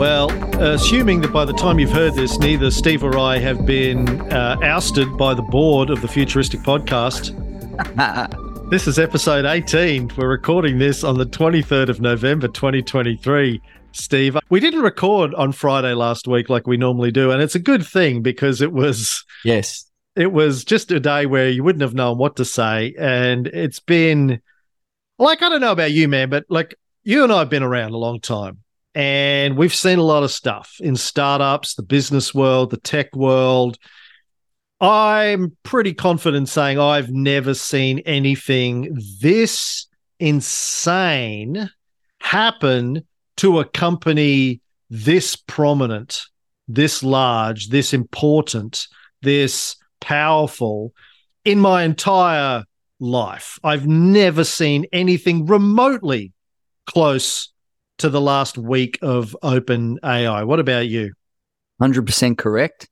Well, 0.00 0.30
assuming 0.62 1.20
that 1.20 1.30
by 1.30 1.44
the 1.44 1.52
time 1.52 1.78
you've 1.78 1.92
heard 1.92 2.14
this, 2.14 2.38
neither 2.38 2.70
Steve 2.70 3.04
or 3.04 3.18
I 3.18 3.36
have 3.36 3.66
been 3.66 4.08
uh, 4.32 4.56
ousted 4.62 5.14
by 5.18 5.34
the 5.34 5.42
board 5.42 5.90
of 5.90 6.00
the 6.00 6.08
Futuristic 6.08 6.60
Podcast, 6.60 7.36
this 8.70 8.86
is 8.86 8.98
episode 8.98 9.44
18. 9.44 10.12
We're 10.16 10.30
recording 10.30 10.78
this 10.78 11.04
on 11.04 11.18
the 11.18 11.26
23rd 11.26 11.90
of 11.90 12.00
November, 12.00 12.48
2023. 12.48 13.60
Steve, 13.92 14.38
we 14.48 14.58
didn't 14.58 14.80
record 14.80 15.34
on 15.34 15.52
Friday 15.52 15.92
last 15.92 16.26
week 16.26 16.48
like 16.48 16.66
we 16.66 16.78
normally 16.78 17.10
do, 17.10 17.30
and 17.30 17.42
it's 17.42 17.54
a 17.54 17.58
good 17.58 17.84
thing 17.84 18.22
because 18.22 18.62
it 18.62 18.72
was 18.72 19.22
yes, 19.44 19.84
it 20.16 20.32
was 20.32 20.64
just 20.64 20.90
a 20.90 20.98
day 20.98 21.26
where 21.26 21.50
you 21.50 21.62
wouldn't 21.62 21.82
have 21.82 21.92
known 21.92 22.16
what 22.16 22.36
to 22.36 22.46
say, 22.46 22.94
and 22.98 23.48
it's 23.48 23.80
been 23.80 24.40
like 25.18 25.42
I 25.42 25.50
don't 25.50 25.60
know 25.60 25.72
about 25.72 25.92
you, 25.92 26.08
man, 26.08 26.30
but 26.30 26.46
like 26.48 26.74
you 27.02 27.22
and 27.22 27.30
I 27.30 27.40
have 27.40 27.50
been 27.50 27.62
around 27.62 27.92
a 27.92 27.98
long 27.98 28.18
time, 28.18 28.62
and 28.94 29.56
we've 29.56 29.74
seen 29.74 29.98
a 29.98 30.04
lot 30.04 30.22
of 30.22 30.30
stuff 30.30 30.76
in 30.80 30.96
startups, 30.96 31.74
the 31.74 31.82
business 31.82 32.34
world, 32.34 32.70
the 32.70 32.76
tech 32.76 33.14
world. 33.14 33.78
I'm 34.80 35.56
pretty 35.62 35.94
confident 35.94 36.48
saying 36.48 36.78
I've 36.78 37.10
never 37.10 37.54
seen 37.54 38.00
anything 38.00 38.96
this 39.20 39.86
insane 40.18 41.70
happen 42.20 43.06
to 43.36 43.60
a 43.60 43.64
company 43.64 44.60
this 44.90 45.36
prominent, 45.36 46.22
this 46.66 47.02
large, 47.02 47.68
this 47.68 47.92
important, 47.94 48.88
this 49.22 49.76
powerful 50.00 50.92
in 51.44 51.60
my 51.60 51.84
entire 51.84 52.64
life. 52.98 53.58
I've 53.62 53.86
never 53.86 54.44
seen 54.44 54.86
anything 54.92 55.46
remotely 55.46 56.32
close 56.86 57.52
to 58.00 58.08
the 58.08 58.20
last 58.20 58.58
week 58.58 58.98
of 59.02 59.36
OpenAI. 59.42 60.46
What 60.46 60.60
about 60.60 60.88
you? 60.88 61.12
100% 61.80 62.38
correct. 62.38 62.88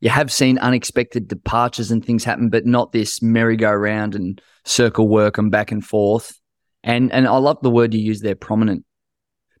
You 0.00 0.10
have 0.10 0.32
seen 0.32 0.58
unexpected 0.58 1.28
departures 1.28 1.90
and 1.90 2.04
things 2.04 2.24
happen, 2.24 2.48
but 2.48 2.66
not 2.66 2.92
this 2.92 3.22
merry-go-round 3.22 4.14
and 4.14 4.40
circle 4.64 5.08
work 5.08 5.38
and 5.38 5.50
back 5.50 5.70
and 5.70 5.84
forth. 5.84 6.38
And 6.84 7.12
and 7.12 7.28
I 7.28 7.36
love 7.36 7.58
the 7.62 7.70
word 7.70 7.94
you 7.94 8.00
use 8.00 8.20
there, 8.20 8.34
prominent 8.34 8.84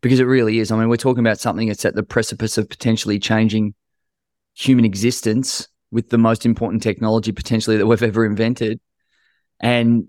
because 0.00 0.18
it 0.18 0.24
really 0.24 0.58
is. 0.58 0.72
I 0.72 0.78
mean, 0.78 0.88
we're 0.88 0.96
talking 0.96 1.24
about 1.24 1.38
something 1.38 1.68
that's 1.68 1.84
at 1.84 1.94
the 1.94 2.02
precipice 2.02 2.58
of 2.58 2.68
potentially 2.68 3.18
changing 3.18 3.74
human 4.54 4.84
existence 4.84 5.68
with 5.90 6.10
the 6.10 6.18
most 6.18 6.44
important 6.44 6.82
technology 6.82 7.30
potentially 7.32 7.76
that 7.76 7.86
we've 7.86 8.02
ever 8.02 8.24
invented. 8.24 8.80
And 9.60 10.08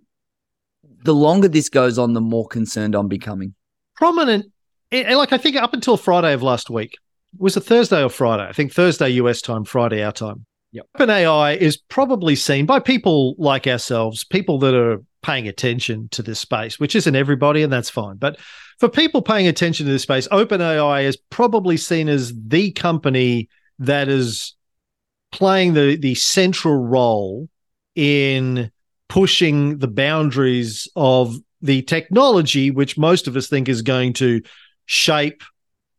the 1.04 1.14
longer 1.14 1.48
this 1.48 1.70
goes 1.70 2.00
on, 2.00 2.14
the 2.14 2.22
more 2.22 2.48
concerned 2.48 2.96
I'm 2.96 3.08
becoming. 3.08 3.54
Prominent, 3.96 4.46
and 4.94 5.18
like 5.18 5.34
I 5.34 5.38
think 5.38 5.56
up 5.56 5.74
until 5.74 5.98
Friday 5.98 6.34
of 6.34 6.44
last 6.44 6.70
week, 6.70 6.96
was 7.38 7.58
it 7.58 7.62
Thursday 7.62 8.04
or 8.04 8.10
Friday? 8.10 8.48
I 8.48 8.54
think 8.54 8.72
Thursday 8.72 9.10
US 9.10 9.42
time, 9.42 9.66
Friday 9.66 10.04
our 10.04 10.12
time. 10.12 10.46
Yep. 10.72 10.88
OpenAI 10.98 11.58
is 11.58 11.78
probably 11.78 12.36
seen 12.36 12.66
by 12.66 12.80
people 12.80 13.36
like 13.38 13.68
ourselves, 13.68 14.24
people 14.24 14.58
that 14.60 14.74
are 14.74 15.04
paying 15.22 15.48
attention 15.48 16.10
to 16.10 16.24
this 16.24 16.40
space, 16.40 16.80
which 16.80 16.96
isn't 16.96 17.16
everybody, 17.16 17.62
and 17.62 17.72
that's 17.72 17.92
fine. 17.92 18.18
But 18.18 18.40
for 18.80 18.90
people 18.90 19.22
paying 19.22 19.48
attention 19.48 19.86
to 19.86 19.92
this 19.92 20.02
space, 20.02 20.28
OpenAI 20.30 21.04
is 21.04 21.18
probably 21.30 21.78
seen 21.78 22.10
as 22.10 22.34
the 22.36 22.72
company 22.72 23.50
that 23.80 24.10
is 24.10 24.56
playing 25.32 25.74
the 25.74 25.96
the 25.96 26.16
central 26.16 26.76
role 26.76 27.50
in 27.96 28.72
pushing 29.10 29.78
the 29.78 29.88
boundaries 29.88 30.90
of 30.96 31.36
the 31.62 31.82
technology, 31.84 32.72
which 32.72 32.98
most 32.98 33.28
of 33.28 33.36
us 33.36 33.48
think 33.48 33.70
is 33.70 33.82
going 33.82 34.14
to 34.14 34.42
shape 34.86 35.44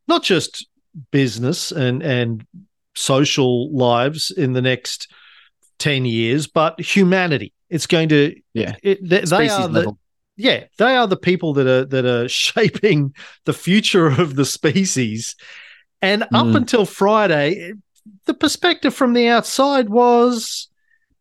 not 0.09 0.23
just 0.23 0.67
business 1.11 1.73
and 1.73 2.03
and 2.03 2.47
social 2.95 3.75
lives 3.75 4.31
in 4.31 4.53
the 4.53 4.63
next 4.63 5.13
10 5.79 6.05
years 6.05 6.47
but 6.47 6.81
humanity 6.81 7.53
it's 7.69 7.87
going 7.87 8.09
to 8.09 8.35
yeah 8.53 8.77
it, 8.83 8.99
they, 9.03 9.21
they 9.21 9.49
are 9.49 9.69
the, 9.69 9.81
level 9.81 9.99
yeah, 10.37 10.65
they 10.79 10.97
are 10.97 11.07
the 11.07 11.17
people 11.17 11.53
that 11.55 11.67
are 11.67 11.85
that 11.87 12.05
are 12.05 12.29
shaping 12.29 13.15
the 13.45 13.53
future 13.53 14.07
of 14.07 14.37
the 14.37 14.45
species. 14.45 15.37
And 16.03 16.23
mm. 16.23 16.29
up 16.33 16.55
until 16.55 16.87
Friday, 16.87 17.73
the 18.27 18.35
perspective 18.35 18.95
from 18.95 19.13
the 19.13 19.29
outside 19.29 19.89
was, 19.89 20.69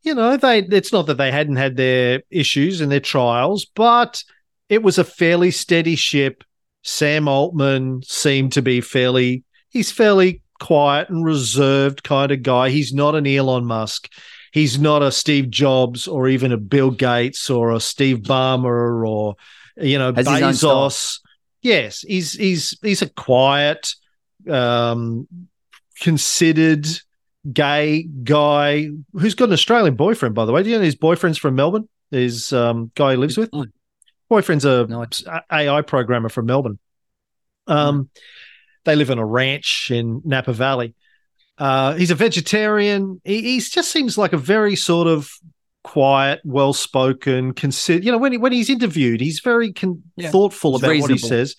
you 0.02 0.14
know, 0.14 0.38
they 0.38 0.60
it's 0.60 0.92
not 0.92 1.08
that 1.08 1.18
they 1.18 1.32
hadn't 1.32 1.58
had 1.58 1.78
their 1.78 2.24
issues 2.30 2.82
and 2.82 2.92
their 2.92 3.00
trials, 3.00 3.66
but 3.66 4.24
it 4.70 4.84
was 4.84 4.98
a 4.98 5.04
fairly 5.04 5.52
steady 5.52 5.96
ship. 5.96 6.44
Sam 6.84 7.28
Altman 7.28 8.04
seemed 8.04 8.54
to 8.54 8.62
be 8.62 8.82
fairly 8.82 9.44
he's 9.70 9.92
fairly 9.92 10.42
quiet 10.60 11.10
and 11.10 11.26
reserved 11.26 12.04
kind 12.04 12.32
of 12.32 12.44
guy. 12.44 12.70
He's 12.70 12.94
not 12.94 13.16
an 13.16 13.26
Elon 13.26 13.66
Musk 13.66 14.10
he's 14.54 14.80
not 14.80 15.02
a 15.02 15.12
Steve 15.12 15.50
Jobs 15.50 16.08
or 16.08 16.30
even 16.30 16.54
a 16.54 16.58
Bill 16.58 16.92
Gates 16.92 17.50
or 17.50 17.72
a 17.72 17.80
Steve 17.82 18.20
Ballmer 18.20 19.06
or 19.06 19.36
you 19.76 19.98
know 19.98 20.14
Has 20.14 20.28
Bezos. 20.28 21.20
Yes, 21.62 22.02
he's 22.02 22.34
he's 22.34 22.78
he's 22.82 23.02
a 23.02 23.10
quiet, 23.10 23.94
um, 24.50 25.28
considered 26.00 26.88
gay 27.52 28.04
guy 28.04 28.90
who's 29.14 29.36
got 29.36 29.50
an 29.50 29.54
Australian 29.54 29.96
boyfriend, 29.96 30.36
by 30.36 30.46
the 30.46 30.52
way. 30.52 30.64
Do 30.64 30.70
you 30.70 30.78
know 30.78 30.84
his 30.84 30.96
boyfriend's 30.96 31.38
from 31.38 31.56
Melbourne? 31.56 31.90
His 32.12 32.54
um, 32.54 32.92
guy 32.96 33.12
he 33.12 33.18
lives 33.18 33.38
with. 33.38 33.50
Boyfriend's 34.34 34.66
a 34.66 34.88
no, 34.88 35.06
AI 35.52 35.82
programmer 35.84 36.28
from 36.28 36.48
Melbourne. 36.48 36.80
Um, 37.68 38.10
they 38.84 38.96
live 38.96 39.12
in 39.12 39.20
a 39.20 39.26
ranch 39.26 39.92
in 39.92 40.24
Napa 40.26 40.54
Valley. 40.54 40.96
Uh, 41.60 41.94
he's 41.94 42.10
a 42.10 42.16
vegetarian. 42.16 43.22
He, 43.24 43.44
he 43.44 43.60
just 43.60 43.92
seems 43.92 44.18
like 44.18 44.34
a 44.34 44.38
very 44.38 44.76
sort 44.76 45.08
of 45.08 45.30
quiet, 45.84 46.42
well 46.44 46.74
spoken, 46.74 47.54
consider. 47.54 48.04
You 48.04 48.12
know, 48.12 48.18
when 48.18 48.32
he, 48.32 48.40
when 48.40 48.54
he's 48.54 48.72
interviewed, 48.72 49.22
he's 49.22 49.40
very 49.40 49.72
con- 49.72 50.02
yeah. 50.16 50.32
thoughtful 50.32 50.78
about 50.78 50.90
reasonable. 50.90 51.14
what 51.14 51.22
he 51.22 51.28
says. 51.28 51.56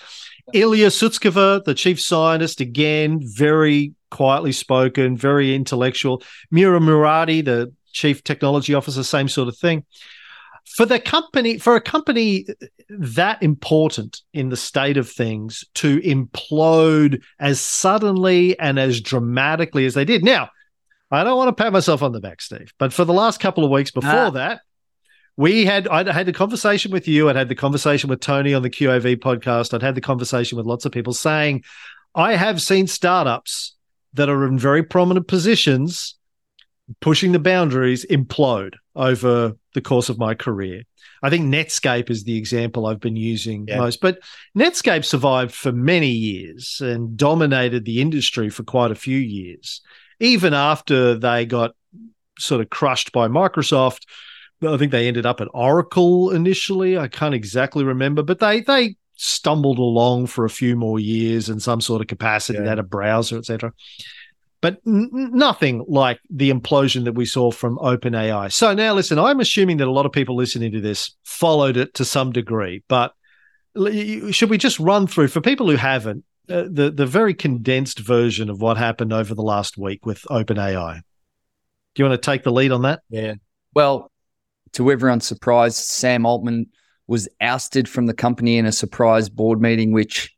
Yeah. 0.52 0.62
Ilya 0.62 0.88
Sutskever, 0.88 1.62
the 1.62 1.74
chief 1.74 2.00
scientist, 2.00 2.60
again, 2.60 3.20
very 3.22 3.94
quietly 4.10 4.50
spoken, 4.50 5.16
very 5.16 5.54
intellectual. 5.54 6.24
Mira 6.50 6.80
Murati, 6.80 7.44
the 7.44 7.72
chief 7.92 8.24
technology 8.24 8.74
officer, 8.74 9.04
same 9.04 9.28
sort 9.28 9.46
of 9.46 9.56
thing 9.56 9.84
for 10.64 10.86
the 10.86 10.98
company 10.98 11.58
for 11.58 11.76
a 11.76 11.80
company 11.80 12.46
that 12.88 13.42
important 13.42 14.22
in 14.32 14.48
the 14.48 14.56
state 14.56 14.96
of 14.96 15.08
things 15.08 15.64
to 15.74 16.00
implode 16.00 17.22
as 17.38 17.60
suddenly 17.60 18.58
and 18.58 18.78
as 18.78 19.00
dramatically 19.00 19.86
as 19.86 19.94
they 19.94 20.04
did 20.04 20.24
now 20.24 20.48
i 21.10 21.22
don't 21.22 21.36
want 21.36 21.54
to 21.54 21.62
pat 21.62 21.72
myself 21.72 22.02
on 22.02 22.12
the 22.12 22.20
back 22.20 22.40
steve 22.40 22.72
but 22.78 22.92
for 22.92 23.04
the 23.04 23.12
last 23.12 23.40
couple 23.40 23.64
of 23.64 23.70
weeks 23.70 23.90
before 23.90 24.10
ah. 24.10 24.30
that 24.30 24.60
we 25.36 25.64
had 25.64 25.86
i 25.88 26.10
had 26.12 26.26
the 26.26 26.32
conversation 26.32 26.90
with 26.90 27.06
you 27.06 27.28
i'd 27.28 27.36
had 27.36 27.48
the 27.48 27.54
conversation 27.54 28.08
with 28.08 28.20
tony 28.20 28.54
on 28.54 28.62
the 28.62 28.70
qav 28.70 29.16
podcast 29.16 29.74
i'd 29.74 29.82
had 29.82 29.94
the 29.94 30.00
conversation 30.00 30.56
with 30.56 30.66
lots 30.66 30.84
of 30.84 30.92
people 30.92 31.12
saying 31.12 31.62
i 32.14 32.34
have 32.34 32.60
seen 32.60 32.86
startups 32.86 33.74
that 34.14 34.28
are 34.28 34.46
in 34.46 34.58
very 34.58 34.82
prominent 34.82 35.28
positions 35.28 36.16
pushing 37.00 37.32
the 37.32 37.38
boundaries 37.38 38.04
implode 38.06 38.74
over 38.94 39.56
the 39.74 39.80
course 39.80 40.08
of 40.08 40.18
my 40.18 40.34
career. 40.34 40.82
I 41.22 41.30
think 41.30 41.46
Netscape 41.46 42.10
is 42.10 42.24
the 42.24 42.38
example 42.38 42.86
I've 42.86 43.00
been 43.00 43.16
using 43.16 43.66
yeah. 43.68 43.78
most, 43.78 44.00
but 44.00 44.20
Netscape 44.56 45.04
survived 45.04 45.54
for 45.54 45.72
many 45.72 46.10
years 46.10 46.80
and 46.80 47.16
dominated 47.16 47.84
the 47.84 48.00
industry 48.00 48.48
for 48.48 48.62
quite 48.62 48.90
a 48.90 48.96
few 48.96 49.18
years, 49.18 49.82
even 50.20 50.54
after 50.54 51.14
they 51.18 51.44
got 51.44 51.74
sort 52.38 52.60
of 52.60 52.70
crushed 52.70 53.12
by 53.12 53.28
Microsoft. 53.28 54.06
I 54.66 54.76
think 54.76 54.92
they 54.92 55.08
ended 55.08 55.26
up 55.26 55.40
at 55.40 55.48
Oracle 55.52 56.30
initially. 56.30 56.96
I 56.96 57.08
can't 57.08 57.34
exactly 57.34 57.84
remember, 57.84 58.22
but 58.22 58.38
they 58.38 58.60
they 58.60 58.96
stumbled 59.16 59.78
along 59.78 60.26
for 60.26 60.44
a 60.44 60.50
few 60.50 60.74
more 60.74 60.98
years 60.98 61.48
in 61.48 61.60
some 61.60 61.80
sort 61.80 62.00
of 62.00 62.06
capacity. 62.08 62.58
Yeah. 62.58 62.64
They 62.64 62.68
had 62.70 62.78
a 62.78 62.84
browser, 62.84 63.36
etc 63.36 63.72
but 64.64 64.80
n- 64.86 65.10
nothing 65.12 65.84
like 65.86 66.20
the 66.30 66.50
implosion 66.50 67.04
that 67.04 67.12
we 67.12 67.26
saw 67.26 67.50
from 67.50 67.76
OpenAI. 67.76 68.50
So 68.50 68.72
now, 68.72 68.94
listen, 68.94 69.18
I'm 69.18 69.38
assuming 69.38 69.76
that 69.76 69.88
a 69.88 69.92
lot 69.92 70.06
of 70.06 70.12
people 70.12 70.36
listening 70.36 70.72
to 70.72 70.80
this 70.80 71.14
followed 71.22 71.76
it 71.76 71.92
to 71.96 72.04
some 72.06 72.32
degree, 72.32 72.82
but 72.88 73.12
should 74.30 74.48
we 74.48 74.56
just 74.56 74.80
run 74.80 75.06
through 75.06 75.28
for 75.28 75.42
people 75.42 75.68
who 75.68 75.76
haven't 75.76 76.24
uh, 76.48 76.64
the 76.70 76.90
the 76.90 77.04
very 77.04 77.34
condensed 77.34 77.98
version 77.98 78.48
of 78.48 78.62
what 78.62 78.78
happened 78.78 79.12
over 79.12 79.34
the 79.34 79.42
last 79.42 79.76
week 79.76 80.06
with 80.06 80.22
OpenAI? 80.30 81.02
Do 81.94 82.02
you 82.02 82.08
want 82.08 82.22
to 82.22 82.30
take 82.30 82.42
the 82.42 82.50
lead 82.50 82.72
on 82.72 82.82
that? 82.82 83.02
Yeah. 83.10 83.34
Well, 83.74 84.10
to 84.72 84.90
everyone's 84.90 85.26
surprise, 85.26 85.76
Sam 85.76 86.24
Altman 86.24 86.68
was 87.06 87.28
ousted 87.38 87.86
from 87.86 88.06
the 88.06 88.14
company 88.14 88.56
in 88.56 88.64
a 88.64 88.72
surprise 88.72 89.28
board 89.28 89.60
meeting, 89.60 89.92
which 89.92 90.33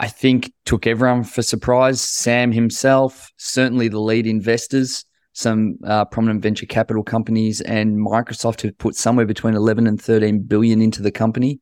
I 0.00 0.08
think 0.08 0.52
took 0.64 0.86
everyone 0.86 1.24
for 1.24 1.42
surprise. 1.42 2.00
Sam 2.00 2.52
himself, 2.52 3.32
certainly 3.36 3.88
the 3.88 4.00
lead 4.00 4.26
investors, 4.26 5.04
some 5.32 5.78
uh, 5.84 6.04
prominent 6.04 6.42
venture 6.42 6.66
capital 6.66 7.02
companies, 7.02 7.60
and 7.60 7.96
Microsoft 7.96 8.62
have 8.62 8.78
put 8.78 8.94
somewhere 8.94 9.26
between 9.26 9.54
11 9.54 9.86
and 9.86 10.00
13 10.00 10.42
billion 10.42 10.80
into 10.80 11.02
the 11.02 11.10
company. 11.10 11.60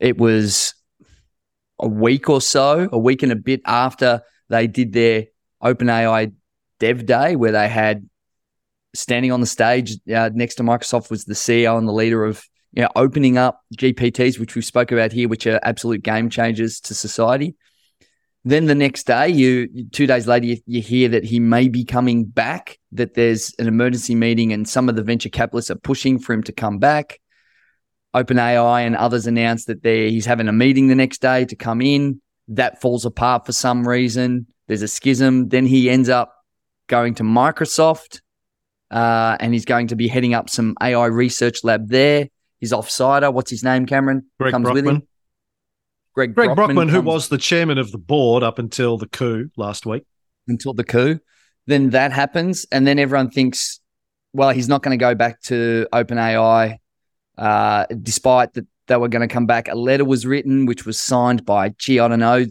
It 0.00 0.16
was 0.16 0.74
a 1.78 1.88
week 1.88 2.30
or 2.30 2.40
so, 2.40 2.88
a 2.90 2.98
week 2.98 3.22
and 3.22 3.32
a 3.32 3.36
bit 3.36 3.60
after 3.66 4.22
they 4.48 4.66
did 4.66 4.92
their 4.92 5.26
OpenAI 5.62 6.32
Dev 6.80 7.06
Day 7.06 7.36
where 7.36 7.52
they 7.52 7.68
had 7.68 8.08
standing 8.94 9.32
on 9.32 9.40
the 9.40 9.46
stage 9.46 9.96
uh, 10.12 10.30
next 10.32 10.56
to 10.56 10.62
Microsoft 10.62 11.10
was 11.10 11.24
the 11.24 11.34
CEO 11.34 11.76
and 11.76 11.86
the 11.86 11.92
leader 11.92 12.24
of 12.24 12.42
you 12.72 12.82
know, 12.82 12.88
opening 12.96 13.38
up 13.38 13.62
GPTs, 13.76 14.38
which 14.38 14.54
we 14.54 14.62
spoke 14.62 14.92
about 14.92 15.12
here, 15.12 15.28
which 15.28 15.46
are 15.46 15.60
absolute 15.62 16.02
game 16.02 16.30
changers 16.30 16.80
to 16.80 16.94
society. 16.94 17.56
Then 18.44 18.66
the 18.66 18.74
next 18.74 19.06
day, 19.06 19.28
you 19.28 19.88
two 19.90 20.06
days 20.06 20.26
later, 20.26 20.46
you, 20.46 20.56
you, 20.66 20.80
hear 20.80 21.08
that 21.10 21.24
he 21.24 21.40
may 21.40 21.68
be 21.68 21.84
coming 21.84 22.24
back. 22.24 22.78
That 22.92 23.14
there's 23.14 23.54
an 23.58 23.66
emergency 23.66 24.14
meeting, 24.14 24.52
and 24.52 24.68
some 24.68 24.88
of 24.88 24.96
the 24.96 25.02
venture 25.02 25.28
capitalists 25.28 25.70
are 25.70 25.76
pushing 25.76 26.18
for 26.18 26.32
him 26.32 26.42
to 26.44 26.52
come 26.52 26.78
back. 26.78 27.20
OpenAI 28.14 28.86
and 28.86 28.96
others 28.96 29.26
announced 29.26 29.66
that 29.66 29.84
he's 29.84 30.24
having 30.24 30.48
a 30.48 30.52
meeting 30.52 30.88
the 30.88 30.94
next 30.94 31.20
day 31.20 31.44
to 31.44 31.56
come 31.56 31.82
in. 31.82 32.22
That 32.48 32.80
falls 32.80 33.04
apart 33.04 33.44
for 33.44 33.52
some 33.52 33.86
reason. 33.86 34.46
There's 34.66 34.82
a 34.82 34.88
schism. 34.88 35.48
Then 35.48 35.66
he 35.66 35.90
ends 35.90 36.08
up 36.08 36.32
going 36.86 37.14
to 37.16 37.22
Microsoft, 37.22 38.20
uh, 38.90 39.36
and 39.40 39.52
he's 39.52 39.66
going 39.66 39.88
to 39.88 39.96
be 39.96 40.08
heading 40.08 40.32
up 40.32 40.48
some 40.48 40.74
AI 40.80 41.06
research 41.06 41.64
lab 41.64 41.88
there. 41.88 42.28
He's 42.60 42.72
offsider. 42.72 43.32
What's 43.32 43.50
his 43.50 43.62
name, 43.62 43.86
Cameron? 43.86 44.26
Greg 44.38 44.52
Comes 44.52 44.64
Brockman. 44.64 44.84
with 44.84 44.94
him. 44.94 45.08
Greg, 46.14 46.34
Greg 46.34 46.48
Brockman, 46.48 46.74
Brockman 46.74 46.88
who 46.88 47.00
was 47.00 47.28
the 47.28 47.38
chairman 47.38 47.78
of 47.78 47.92
the 47.92 47.98
board 47.98 48.42
up 48.42 48.58
until 48.58 48.98
the 48.98 49.06
coup 49.06 49.50
last 49.56 49.86
week. 49.86 50.04
Until 50.48 50.74
the 50.74 50.84
coup. 50.84 51.20
Then 51.66 51.90
that 51.90 52.12
happens. 52.12 52.66
And 52.72 52.86
then 52.86 52.98
everyone 52.98 53.30
thinks, 53.30 53.80
well, 54.32 54.50
he's 54.50 54.68
not 54.68 54.82
going 54.82 54.98
to 54.98 55.02
go 55.02 55.14
back 55.14 55.40
to 55.42 55.86
OpenAI, 55.92 56.78
uh, 57.36 57.86
despite 58.02 58.54
that 58.54 58.66
they 58.88 58.96
were 58.96 59.08
going 59.08 59.26
to 59.26 59.32
come 59.32 59.46
back. 59.46 59.68
A 59.68 59.74
letter 59.74 60.04
was 60.04 60.26
written, 60.26 60.66
which 60.66 60.84
was 60.84 60.98
signed 60.98 61.44
by, 61.44 61.70
gee, 61.70 62.00
I 62.00 62.08
don't 62.08 62.18
know, 62.18 62.46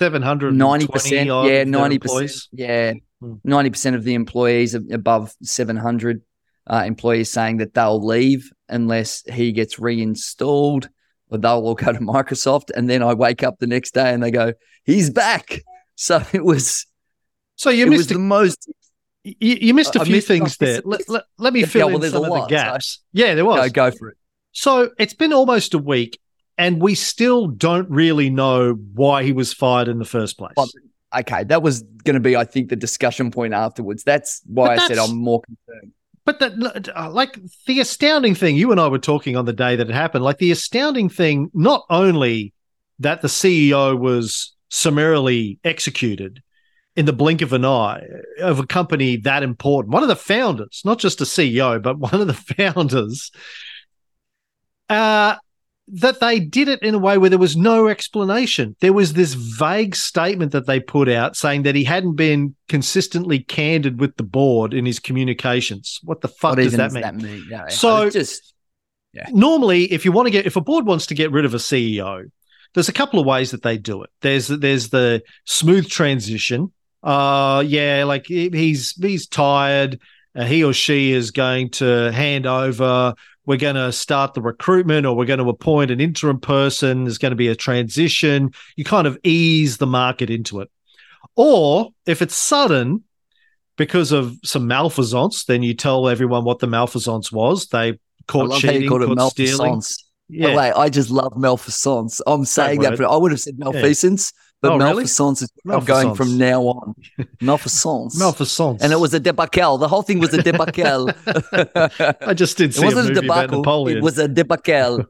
790 0.00 0.86
yeah, 1.14 1.64
90%. 1.64 2.48
Yeah, 2.52 2.94
90% 3.22 3.88
hmm. 3.88 3.94
of 3.94 4.04
the 4.04 4.14
employees 4.14 4.74
above 4.74 5.34
700 5.42 6.22
uh, 6.66 6.84
employees 6.86 7.30
saying 7.30 7.58
that 7.58 7.74
they'll 7.74 8.04
leave 8.04 8.50
unless 8.68 9.22
he 9.22 9.52
gets 9.52 9.78
reinstalled 9.78 10.88
or 11.30 11.38
they'll 11.38 11.52
all 11.52 11.74
go 11.74 11.92
to 11.92 11.98
Microsoft. 11.98 12.70
And 12.74 12.88
then 12.88 13.02
I 13.02 13.14
wake 13.14 13.42
up 13.42 13.58
the 13.58 13.66
next 13.66 13.94
day 13.94 14.12
and 14.12 14.22
they 14.22 14.30
go, 14.30 14.52
he's 14.84 15.10
back. 15.10 15.60
So 15.98 16.22
it 16.34 16.44
was. 16.44 16.84
So 17.54 17.70
you 17.70 17.86
missed 17.86 18.10
a, 18.10 18.14
the 18.14 18.20
most. 18.20 18.70
You, 19.24 19.34
you 19.40 19.72
missed 19.72 19.96
a 19.96 20.04
few 20.04 20.16
missed, 20.16 20.28
things 20.28 20.58
there. 20.58 20.82
Let, 20.84 21.08
let, 21.08 21.22
let, 21.38 21.54
me 21.54 21.64
fill 21.64 21.88
yeah, 21.88 21.94
well, 21.94 22.04
in 22.04 22.10
some 22.10 22.24
of 22.24 22.28
lot, 22.28 22.50
the 22.50 22.54
gaps. 22.54 22.86
So 22.96 23.00
yeah, 23.14 23.34
there 23.34 23.46
was. 23.46 23.72
Go, 23.72 23.90
go 23.90 23.96
for 23.96 24.10
it. 24.10 24.18
So 24.52 24.90
it's 24.98 25.14
been 25.14 25.32
almost 25.32 25.72
a 25.72 25.78
week, 25.78 26.20
and 26.58 26.82
we 26.82 26.94
still 26.94 27.46
don't 27.46 27.88
really 27.88 28.28
know 28.28 28.74
why 28.74 29.22
he 29.22 29.32
was 29.32 29.54
fired 29.54 29.88
in 29.88 29.98
the 29.98 30.04
first 30.04 30.36
place. 30.36 30.52
Well, 30.54 30.68
okay, 31.18 31.44
that 31.44 31.62
was 31.62 31.80
going 31.80 32.12
to 32.12 32.20
be, 32.20 32.36
I 32.36 32.44
think, 32.44 32.68
the 32.68 32.76
discussion 32.76 33.30
point 33.30 33.54
afterwards. 33.54 34.02
That's 34.02 34.42
why 34.44 34.74
I 34.74 34.86
said 34.86 34.98
I'm 34.98 35.16
more 35.16 35.40
concerned. 35.40 35.92
But 36.26 36.40
the, 36.40 36.92
uh, 36.94 37.08
like 37.10 37.38
the 37.66 37.78
astounding 37.78 38.34
thing, 38.34 38.56
you 38.56 38.72
and 38.72 38.80
I 38.80 38.88
were 38.88 38.98
talking 38.98 39.36
on 39.36 39.44
the 39.44 39.52
day 39.52 39.76
that 39.76 39.88
it 39.88 39.94
happened. 39.94 40.24
Like 40.24 40.38
the 40.38 40.50
astounding 40.50 41.08
thing, 41.08 41.50
not 41.54 41.84
only 41.88 42.52
that 42.98 43.22
the 43.22 43.28
CEO 43.28 43.96
was 43.96 44.54
summarily 44.68 45.60
executed 45.62 46.42
in 46.96 47.06
the 47.06 47.12
blink 47.12 47.42
of 47.42 47.52
an 47.52 47.64
eye 47.64 48.02
of 48.40 48.58
a 48.58 48.66
company 48.66 49.18
that 49.18 49.44
important, 49.44 49.94
one 49.94 50.02
of 50.02 50.08
the 50.08 50.16
founders, 50.16 50.82
not 50.84 50.98
just 50.98 51.20
a 51.20 51.24
CEO, 51.24 51.80
but 51.80 51.98
one 52.12 52.20
of 52.20 52.26
the 52.26 52.34
founders, 52.34 53.30
uh, 54.88 55.36
that 55.88 56.18
they 56.20 56.40
did 56.40 56.68
it 56.68 56.82
in 56.82 56.94
a 56.94 56.98
way 56.98 57.16
where 57.16 57.30
there 57.30 57.38
was 57.38 57.56
no 57.56 57.86
explanation. 57.88 58.74
There 58.80 58.92
was 58.92 59.12
this 59.12 59.34
vague 59.34 59.94
statement 59.94 60.52
that 60.52 60.66
they 60.66 60.80
put 60.80 61.08
out 61.08 61.36
saying 61.36 61.62
that 61.62 61.74
he 61.74 61.84
hadn't 61.84 62.16
been 62.16 62.56
consistently 62.68 63.40
candid 63.40 64.00
with 64.00 64.16
the 64.16 64.24
board 64.24 64.74
in 64.74 64.84
his 64.84 64.98
communications. 64.98 66.00
What 66.02 66.22
the 66.22 66.28
fuck 66.28 66.56
what 66.56 66.62
does 66.62 66.72
that 66.72 66.92
mean? 66.92 67.02
That 67.02 67.14
mean? 67.14 67.44
Yeah, 67.48 67.68
so 67.68 68.10
just 68.10 68.52
yeah. 69.12 69.28
normally, 69.30 69.84
if 69.84 70.04
you 70.04 70.10
want 70.10 70.26
to 70.26 70.30
get 70.30 70.46
if 70.46 70.56
a 70.56 70.60
board 70.60 70.86
wants 70.86 71.06
to 71.06 71.14
get 71.14 71.30
rid 71.30 71.44
of 71.44 71.54
a 71.54 71.58
CEO, 71.58 72.30
there's 72.74 72.88
a 72.88 72.92
couple 72.92 73.20
of 73.20 73.26
ways 73.26 73.52
that 73.52 73.62
they 73.62 73.78
do 73.78 74.02
it. 74.02 74.10
There's 74.22 74.48
there's 74.48 74.88
the 74.88 75.22
smooth 75.44 75.88
transition. 75.88 76.72
Uh, 77.02 77.62
yeah, 77.64 78.02
like 78.04 78.26
he's 78.26 78.92
he's 79.00 79.28
tired. 79.28 80.00
Uh, 80.34 80.44
he 80.44 80.62
or 80.62 80.72
she 80.72 81.12
is 81.12 81.30
going 81.30 81.70
to 81.70 82.12
hand 82.12 82.44
over 82.44 83.14
we're 83.46 83.56
going 83.56 83.76
to 83.76 83.92
start 83.92 84.34
the 84.34 84.42
recruitment 84.42 85.06
or 85.06 85.16
we're 85.16 85.24
going 85.24 85.38
to 85.38 85.48
appoint 85.48 85.90
an 85.90 86.00
interim 86.00 86.40
person. 86.40 87.04
There's 87.04 87.18
going 87.18 87.30
to 87.30 87.36
be 87.36 87.48
a 87.48 87.56
transition. 87.56 88.50
You 88.74 88.84
kind 88.84 89.06
of 89.06 89.16
ease 89.22 89.78
the 89.78 89.86
market 89.86 90.28
into 90.30 90.60
it. 90.60 90.70
Or 91.36 91.90
if 92.06 92.22
it's 92.22 92.34
sudden, 92.34 93.04
because 93.76 94.10
of 94.10 94.36
some 94.42 94.66
malfeasance, 94.66 95.44
then 95.44 95.62
you 95.62 95.74
tell 95.74 96.08
everyone 96.08 96.44
what 96.44 96.58
the 96.58 96.66
malfeasance 96.66 97.30
was. 97.30 97.66
They 97.68 97.98
caught 98.26 98.58
cheating, 98.58 98.88
caught 98.88 99.32
stealing. 99.32 99.82
Yeah. 100.28 100.56
wait, 100.56 100.72
I 100.72 100.88
just 100.88 101.10
love 101.10 101.36
malfeasance. 101.36 102.20
I'm 102.26 102.44
saying 102.44 102.80
that, 102.80 102.98
but 102.98 103.08
I 103.08 103.16
would 103.16 103.30
have 103.30 103.40
said 103.40 103.58
malfeasance. 103.58 104.32
Yeah. 104.34 104.42
But 104.62 104.72
oh, 104.72 104.78
malfeasance 104.78 105.42
is 105.42 105.52
I'm 105.68 105.84
going 105.84 106.14
from 106.14 106.38
now 106.38 106.62
on. 106.62 106.94
Malfeasance. 107.40 108.18
malfeasance. 108.18 108.82
And 108.82 108.92
it 108.92 108.98
was 108.98 109.12
a 109.12 109.20
debacle. 109.20 109.76
The 109.76 109.88
whole 109.88 110.02
thing 110.02 110.18
was 110.18 110.32
a 110.32 110.42
debacle. 110.42 111.10
I 112.26 112.32
just 112.34 112.56
did 112.56 112.74
see 112.74 112.82
it 112.82 112.84
wasn't 112.86 113.08
a, 113.08 113.18
a 113.18 113.22
debacle. 113.22 113.58
Napoleon. 113.58 113.98
It 113.98 114.02
was 114.02 114.18
a 114.18 114.28
debacle. 114.28 115.04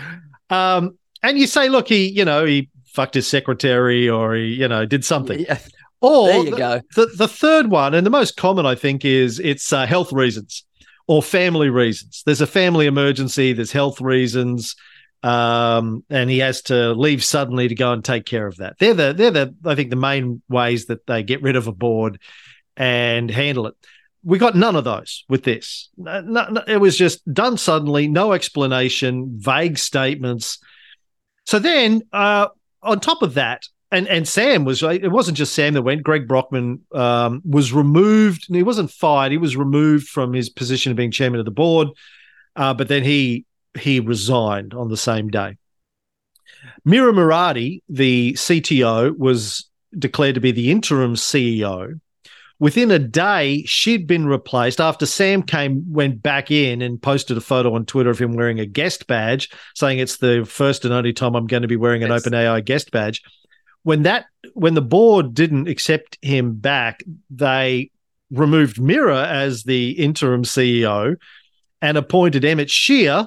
um, 0.50 0.96
and 1.22 1.36
you 1.36 1.48
say, 1.48 1.68
look, 1.68 1.88
he, 1.88 2.08
you 2.08 2.24
know, 2.24 2.44
he 2.44 2.70
fucked 2.86 3.14
his 3.14 3.26
secretary 3.26 4.08
or 4.08 4.34
he, 4.34 4.54
you 4.54 4.68
know, 4.68 4.86
did 4.86 5.04
something. 5.04 5.40
Yeah. 5.40 5.58
Or 6.00 6.28
there 6.28 6.44
you 6.44 6.50
the, 6.50 6.56
go. 6.56 6.80
The, 6.94 7.06
the 7.16 7.28
third 7.28 7.70
one, 7.70 7.94
and 7.94 8.06
the 8.06 8.10
most 8.10 8.36
common, 8.36 8.66
I 8.66 8.74
think, 8.74 9.04
is 9.04 9.40
it's 9.40 9.72
uh, 9.72 9.86
health 9.86 10.12
reasons 10.12 10.64
or 11.06 11.22
family 11.22 11.70
reasons. 11.70 12.22
There's 12.24 12.40
a 12.40 12.46
family 12.46 12.86
emergency, 12.86 13.52
there's 13.52 13.72
health 13.72 14.00
reasons 14.00 14.76
um, 15.22 16.04
and 16.10 16.28
he 16.28 16.38
has 16.38 16.62
to 16.62 16.92
leave 16.92 17.22
suddenly 17.22 17.68
to 17.68 17.74
go 17.74 17.92
and 17.92 18.04
take 18.04 18.24
care 18.24 18.46
of 18.46 18.56
that. 18.56 18.78
They're 18.78 18.94
the 18.94 19.12
they're 19.12 19.30
the 19.30 19.54
I 19.64 19.74
think 19.74 19.90
the 19.90 19.96
main 19.96 20.42
ways 20.48 20.86
that 20.86 21.06
they 21.06 21.22
get 21.22 21.42
rid 21.42 21.56
of 21.56 21.68
a 21.68 21.72
board 21.72 22.20
and 22.76 23.30
handle 23.30 23.66
it. 23.68 23.74
We 24.24 24.38
got 24.38 24.54
none 24.54 24.76
of 24.76 24.84
those 24.84 25.24
with 25.28 25.42
this. 25.42 25.90
No, 25.96 26.20
no, 26.20 26.62
it 26.66 26.76
was 26.76 26.96
just 26.96 27.20
done 27.32 27.56
suddenly, 27.56 28.06
no 28.08 28.32
explanation, 28.32 29.34
vague 29.38 29.78
statements. 29.78 30.58
So 31.44 31.58
then, 31.58 32.02
uh, 32.12 32.48
on 32.82 33.00
top 33.00 33.22
of 33.22 33.34
that, 33.34 33.64
and 33.92 34.08
and 34.08 34.26
Sam 34.26 34.64
was 34.64 34.82
it 34.82 35.10
wasn't 35.10 35.36
just 35.36 35.54
Sam 35.54 35.74
that 35.74 35.82
went. 35.82 36.02
Greg 36.02 36.26
Brockman 36.26 36.80
um, 36.94 37.42
was 37.44 37.72
removed. 37.72 38.46
He 38.48 38.62
wasn't 38.62 38.90
fired. 38.90 39.32
He 39.32 39.38
was 39.38 39.56
removed 39.56 40.08
from 40.08 40.32
his 40.32 40.48
position 40.48 40.90
of 40.90 40.96
being 40.96 41.10
chairman 41.10 41.38
of 41.38 41.44
the 41.44 41.52
board. 41.52 41.88
Uh, 42.56 42.74
but 42.74 42.88
then 42.88 43.02
he 43.02 43.44
he 43.78 44.00
resigned 44.00 44.74
on 44.74 44.88
the 44.88 44.96
same 44.96 45.28
day. 45.28 45.56
Mira 46.84 47.12
Murati, 47.12 47.82
the 47.88 48.32
CTO, 48.34 49.16
was 49.16 49.68
declared 49.96 50.34
to 50.34 50.40
be 50.40 50.52
the 50.52 50.70
interim 50.70 51.14
CEO. 51.14 52.00
Within 52.58 52.92
a 52.92 52.98
day, 52.98 53.64
she'd 53.64 54.06
been 54.06 54.26
replaced 54.26 54.80
after 54.80 55.04
Sam 55.04 55.42
came, 55.42 55.84
went 55.92 56.22
back 56.22 56.50
in 56.50 56.80
and 56.80 57.02
posted 57.02 57.36
a 57.36 57.40
photo 57.40 57.74
on 57.74 57.86
Twitter 57.86 58.10
of 58.10 58.20
him 58.20 58.34
wearing 58.34 58.60
a 58.60 58.66
guest 58.66 59.08
badge, 59.08 59.50
saying 59.74 59.98
it's 59.98 60.18
the 60.18 60.44
first 60.48 60.84
and 60.84 60.94
only 60.94 61.12
time 61.12 61.34
I'm 61.34 61.48
going 61.48 61.62
to 61.62 61.68
be 61.68 61.76
wearing 61.76 62.04
an 62.04 62.10
yes. 62.10 62.24
OpenAI 62.24 62.64
guest 62.64 62.92
badge. 62.92 63.22
When 63.82 64.04
that, 64.04 64.26
when 64.54 64.74
the 64.74 64.82
board 64.82 65.34
didn't 65.34 65.66
accept 65.66 66.18
him 66.22 66.54
back, 66.54 67.02
they 67.30 67.90
removed 68.30 68.80
Mira 68.80 69.26
as 69.26 69.64
the 69.64 69.90
interim 69.90 70.44
CEO 70.44 71.16
and 71.80 71.98
appointed 71.98 72.44
Emmett 72.44 72.70
Shear, 72.70 73.26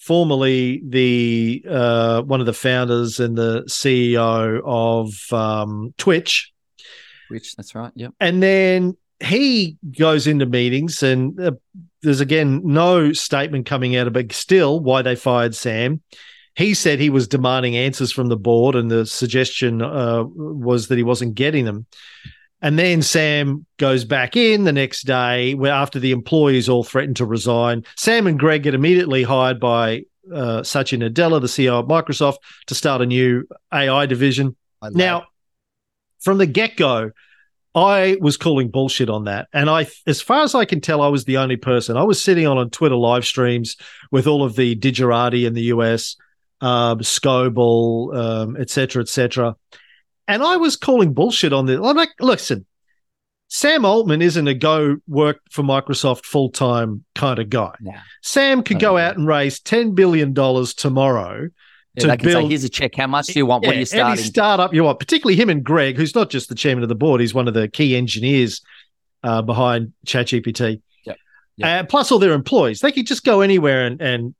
formerly 0.00 0.82
the 0.84 1.64
uh, 1.68 2.22
one 2.22 2.40
of 2.40 2.46
the 2.46 2.52
founders 2.52 3.20
and 3.20 3.36
the 3.36 3.62
CEO 3.68 4.60
of 4.64 5.32
um, 5.32 5.94
Twitch. 5.98 6.52
Twitch, 7.28 7.54
that's 7.54 7.74
right. 7.74 7.92
Yep. 7.94 8.14
And 8.18 8.42
then 8.42 8.96
he 9.20 9.76
goes 9.96 10.26
into 10.26 10.46
meetings, 10.46 11.02
and 11.02 11.38
uh, 11.38 11.52
there's 12.02 12.20
again 12.20 12.62
no 12.64 13.12
statement 13.12 13.66
coming 13.66 13.94
out 13.94 14.06
of 14.06 14.16
it. 14.16 14.32
Still, 14.32 14.80
why 14.80 15.02
they 15.02 15.14
fired 15.14 15.54
Sam. 15.54 16.00
He 16.56 16.74
said 16.74 16.98
he 16.98 17.10
was 17.10 17.28
demanding 17.28 17.76
answers 17.76 18.10
from 18.10 18.26
the 18.26 18.36
board, 18.36 18.74
and 18.74 18.90
the 18.90 19.06
suggestion 19.06 19.82
uh, 19.82 20.24
was 20.24 20.88
that 20.88 20.98
he 20.98 21.04
wasn't 21.04 21.34
getting 21.34 21.64
them. 21.64 21.86
And 22.62 22.78
then 22.78 23.02
Sam 23.02 23.64
goes 23.78 24.04
back 24.04 24.36
in 24.36 24.64
the 24.64 24.72
next 24.72 25.02
day 25.02 25.54
where 25.54 25.72
after 25.72 25.98
the 25.98 26.12
employees 26.12 26.68
all 26.68 26.84
threaten 26.84 27.14
to 27.14 27.24
resign. 27.24 27.84
Sam 27.96 28.26
and 28.26 28.38
Greg 28.38 28.64
get 28.64 28.74
immediately 28.74 29.22
hired 29.22 29.58
by 29.58 30.04
uh, 30.32 30.62
Satya 30.62 30.98
Nadella, 30.98 31.40
the 31.40 31.46
CEO 31.46 31.80
of 31.80 31.86
Microsoft, 31.86 32.36
to 32.66 32.74
start 32.74 33.00
a 33.00 33.06
new 33.06 33.46
AI 33.72 34.06
division. 34.06 34.56
Now, 34.82 35.24
from 36.20 36.38
the 36.38 36.46
get 36.46 36.76
go, 36.76 37.12
I 37.74 38.18
was 38.20 38.36
calling 38.36 38.68
bullshit 38.68 39.08
on 39.08 39.24
that. 39.24 39.48
And 39.52 39.70
I, 39.70 39.86
as 40.06 40.20
far 40.20 40.42
as 40.42 40.54
I 40.54 40.64
can 40.64 40.80
tell, 40.80 41.02
I 41.02 41.08
was 41.08 41.24
the 41.24 41.38
only 41.38 41.56
person. 41.56 41.96
I 41.96 42.02
was 42.02 42.22
sitting 42.22 42.46
on, 42.46 42.58
on 42.58 42.70
Twitter 42.70 42.96
live 42.96 43.24
streams 43.24 43.76
with 44.10 44.26
all 44.26 44.42
of 44.42 44.56
the 44.56 44.74
Digerati 44.74 45.46
in 45.46 45.54
the 45.54 45.64
US, 45.64 46.16
um, 46.60 46.98
Scoble, 46.98 48.14
um, 48.14 48.56
et 48.58 48.70
cetera, 48.70 49.02
et 49.02 49.08
cetera. 49.08 49.56
And 50.28 50.42
I 50.42 50.56
was 50.56 50.76
calling 50.76 51.12
bullshit 51.12 51.52
on 51.52 51.66
this. 51.66 51.80
I'm 51.82 51.96
like, 51.96 52.10
listen, 52.20 52.66
Sam 53.48 53.84
Altman 53.84 54.22
isn't 54.22 54.46
a 54.46 54.54
go 54.54 54.98
work 55.08 55.40
for 55.50 55.62
Microsoft 55.62 56.24
full 56.24 56.50
time 56.50 57.04
kind 57.14 57.38
of 57.40 57.50
guy. 57.50 57.74
Yeah. 57.82 58.00
Sam 58.22 58.62
could 58.62 58.78
go 58.78 58.96
out 58.96 59.16
and 59.16 59.26
raise 59.26 59.58
$10 59.60 59.94
billion 59.96 60.32
tomorrow 60.76 61.48
Yeah, 61.94 62.00
to 62.00 62.06
they 62.06 62.16
can 62.16 62.26
say, 62.28 62.32
build- 62.34 62.50
here's 62.50 62.62
a 62.64 62.68
check. 62.68 62.94
How 62.94 63.08
much 63.08 63.26
do 63.26 63.32
you 63.40 63.46
want? 63.46 63.64
what 63.66 63.74
are 63.74 63.80
you 63.80 63.86
any 63.92 64.16
startup 64.16 64.72
you 64.72 64.84
want, 64.84 65.00
particularly 65.00 65.34
him 65.34 65.50
and 65.50 65.64
Greg, 65.64 65.96
who's 65.96 66.14
not 66.14 66.30
just 66.30 66.48
the 66.48 66.54
chairman 66.54 66.84
of 66.84 66.88
the 66.88 66.94
board, 66.94 67.20
he's 67.20 67.34
one 67.34 67.48
of 67.48 67.54
the 67.54 67.66
key 67.66 67.96
engineers 67.96 68.60
uh, 69.24 69.42
behind 69.42 69.92
ChatGPT. 70.06 70.80
Yep. 71.04 71.16
Yep. 71.56 71.84
Uh, 71.84 71.86
plus 71.88 72.12
all 72.12 72.20
their 72.20 72.32
employees. 72.32 72.80
They 72.80 72.92
could 72.92 73.06
just 73.06 73.24
go 73.24 73.40
anywhere 73.40 73.84
and, 73.84 74.00
and 74.00 74.34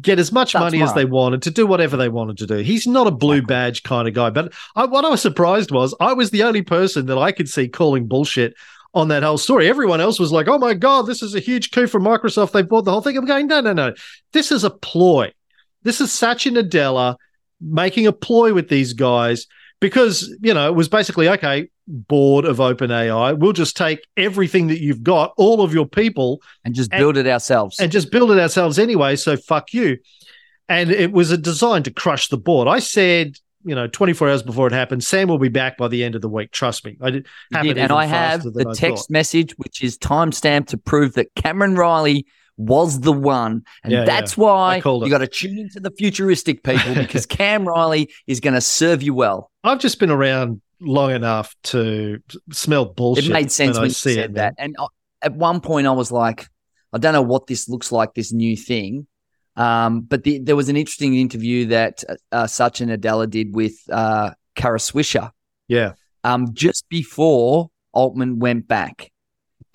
get 0.00 0.18
as 0.18 0.32
much 0.32 0.50
Start 0.50 0.64
money 0.64 0.82
as 0.82 0.92
they 0.94 1.04
wanted 1.04 1.42
to 1.42 1.50
do 1.50 1.66
whatever 1.66 1.96
they 1.96 2.08
wanted 2.08 2.38
to 2.38 2.46
do. 2.46 2.56
He's 2.56 2.86
not 2.86 3.06
a 3.06 3.12
blue 3.12 3.42
badge 3.42 3.82
kind 3.82 4.08
of 4.08 4.14
guy. 4.14 4.30
But 4.30 4.52
I, 4.74 4.84
what 4.84 5.04
I 5.04 5.08
was 5.08 5.22
surprised 5.22 5.70
was 5.70 5.94
I 6.00 6.12
was 6.12 6.30
the 6.30 6.42
only 6.42 6.62
person 6.62 7.06
that 7.06 7.18
I 7.18 7.32
could 7.32 7.48
see 7.48 7.68
calling 7.68 8.06
bullshit 8.06 8.54
on 8.94 9.08
that 9.08 9.22
whole 9.22 9.38
story. 9.38 9.68
Everyone 9.68 10.00
else 10.00 10.18
was 10.18 10.32
like, 10.32 10.48
oh 10.48 10.58
my 10.58 10.74
God, 10.74 11.02
this 11.02 11.22
is 11.22 11.34
a 11.34 11.40
huge 11.40 11.70
coup 11.70 11.86
for 11.86 12.00
Microsoft. 12.00 12.52
They 12.52 12.62
bought 12.62 12.84
the 12.84 12.92
whole 12.92 13.02
thing. 13.02 13.16
I'm 13.16 13.26
going, 13.26 13.46
no, 13.46 13.60
no, 13.60 13.72
no. 13.72 13.94
This 14.32 14.50
is 14.50 14.64
a 14.64 14.70
ploy. 14.70 15.32
This 15.82 16.00
is 16.00 16.12
Satya 16.12 16.52
Nadella 16.52 17.16
making 17.60 18.06
a 18.06 18.12
ploy 18.12 18.52
with 18.52 18.68
these 18.68 18.92
guys 18.92 19.46
because, 19.80 20.34
you 20.40 20.54
know, 20.54 20.68
it 20.68 20.74
was 20.74 20.88
basically, 20.88 21.28
okay, 21.28 21.68
board 21.86 22.44
of 22.44 22.58
OpenAI, 22.58 23.38
we'll 23.38 23.52
just 23.52 23.76
take 23.76 24.00
everything 24.16 24.68
that 24.68 24.80
you've 24.80 25.02
got, 25.02 25.32
all 25.36 25.62
of 25.62 25.72
your 25.74 25.86
people, 25.86 26.40
and 26.64 26.74
just 26.74 26.92
and- 26.92 27.00
build 27.00 27.16
it 27.16 27.26
ourselves. 27.26 27.78
and 27.78 27.92
just 27.92 28.10
build 28.10 28.30
it 28.30 28.38
ourselves 28.38 28.78
anyway. 28.78 29.16
So 29.16 29.36
fuck 29.36 29.72
you. 29.72 29.98
And 30.68 30.90
it 30.90 31.12
was 31.12 31.30
a 31.30 31.38
design 31.38 31.84
to 31.84 31.92
crush 31.92 32.28
the 32.28 32.38
board. 32.38 32.66
I 32.66 32.80
said, 32.80 33.36
you 33.64 33.74
know, 33.74 33.86
24 33.86 34.28
hours 34.28 34.42
before 34.42 34.66
it 34.66 34.72
happened, 34.72 35.04
Sam 35.04 35.28
will 35.28 35.38
be 35.38 35.48
back 35.48 35.76
by 35.76 35.88
the 35.88 36.02
end 36.02 36.14
of 36.16 36.22
the 36.22 36.28
week. 36.28 36.50
Trust 36.50 36.84
me. 36.84 36.96
I 37.00 37.10
did. 37.10 37.26
Did, 37.62 37.78
and 37.78 37.92
I 37.92 38.06
have 38.06 38.42
the 38.42 38.66
I 38.68 38.74
text 38.74 39.04
thought. 39.04 39.10
message, 39.10 39.52
which 39.58 39.82
is 39.82 39.96
timestamped 39.98 40.68
to 40.68 40.78
prove 40.78 41.14
that 41.14 41.34
Cameron 41.36 41.76
Reilly 41.76 42.26
was 42.56 43.00
the 43.00 43.12
one. 43.12 43.64
And 43.84 43.92
Yeah, 43.92 44.04
that's 44.04 44.36
yeah. 44.36 44.44
why 44.44 44.76
you 44.76 45.10
got 45.10 45.18
to 45.18 45.26
tune 45.26 45.58
into 45.58 45.80
the 45.80 45.90
futuristic 45.90 46.62
people 46.62 46.94
because 46.94 47.26
Cam 47.38 47.66
Reilly 47.66 48.10
is 48.26 48.40
going 48.40 48.54
to 48.54 48.60
serve 48.60 49.02
you 49.02 49.14
well. 49.14 49.50
I've 49.64 49.78
just 49.80 50.00
been 50.00 50.10
around 50.10 50.60
long 50.80 51.10
enough 51.10 51.54
to 51.64 52.18
smell 52.52 52.84
bullshit. 52.86 53.26
it 53.26 53.32
made 53.32 53.50
sense 53.52 53.76
when, 53.78 53.88
you 53.88 53.92
said 53.92 54.18
it, 54.18 54.34
that. 54.34 54.54
And 54.58 54.76
I, 54.78 54.86
at 55.22 55.34
one 55.34 55.60
point, 55.60 55.86
I 55.86 55.92
was 55.92 56.12
like, 56.12 56.46
I 56.92 56.98
don't 56.98 57.12
know 57.12 57.22
what 57.22 57.46
this 57.46 57.68
looks 57.68 57.90
like, 57.92 58.14
this 58.14 58.32
new 58.32 58.56
thing. 58.56 59.06
Um, 59.56 60.02
but 60.02 60.22
the, 60.24 60.38
there 60.38 60.56
was 60.56 60.68
an 60.68 60.76
interesting 60.76 61.14
interview 61.16 61.66
that 61.66 62.04
uh, 62.30 62.46
Satya 62.46 62.86
Nadella 62.86 63.28
did 63.28 63.54
with 63.54 63.74
uh, 63.90 64.32
Kara 64.54 64.78
Swisher 64.78 65.30
Yeah. 65.68 65.92
um, 66.24 66.52
just 66.52 66.86
before 66.90 67.70
Altman 67.92 68.38
went 68.38 68.68
back. 68.68 69.10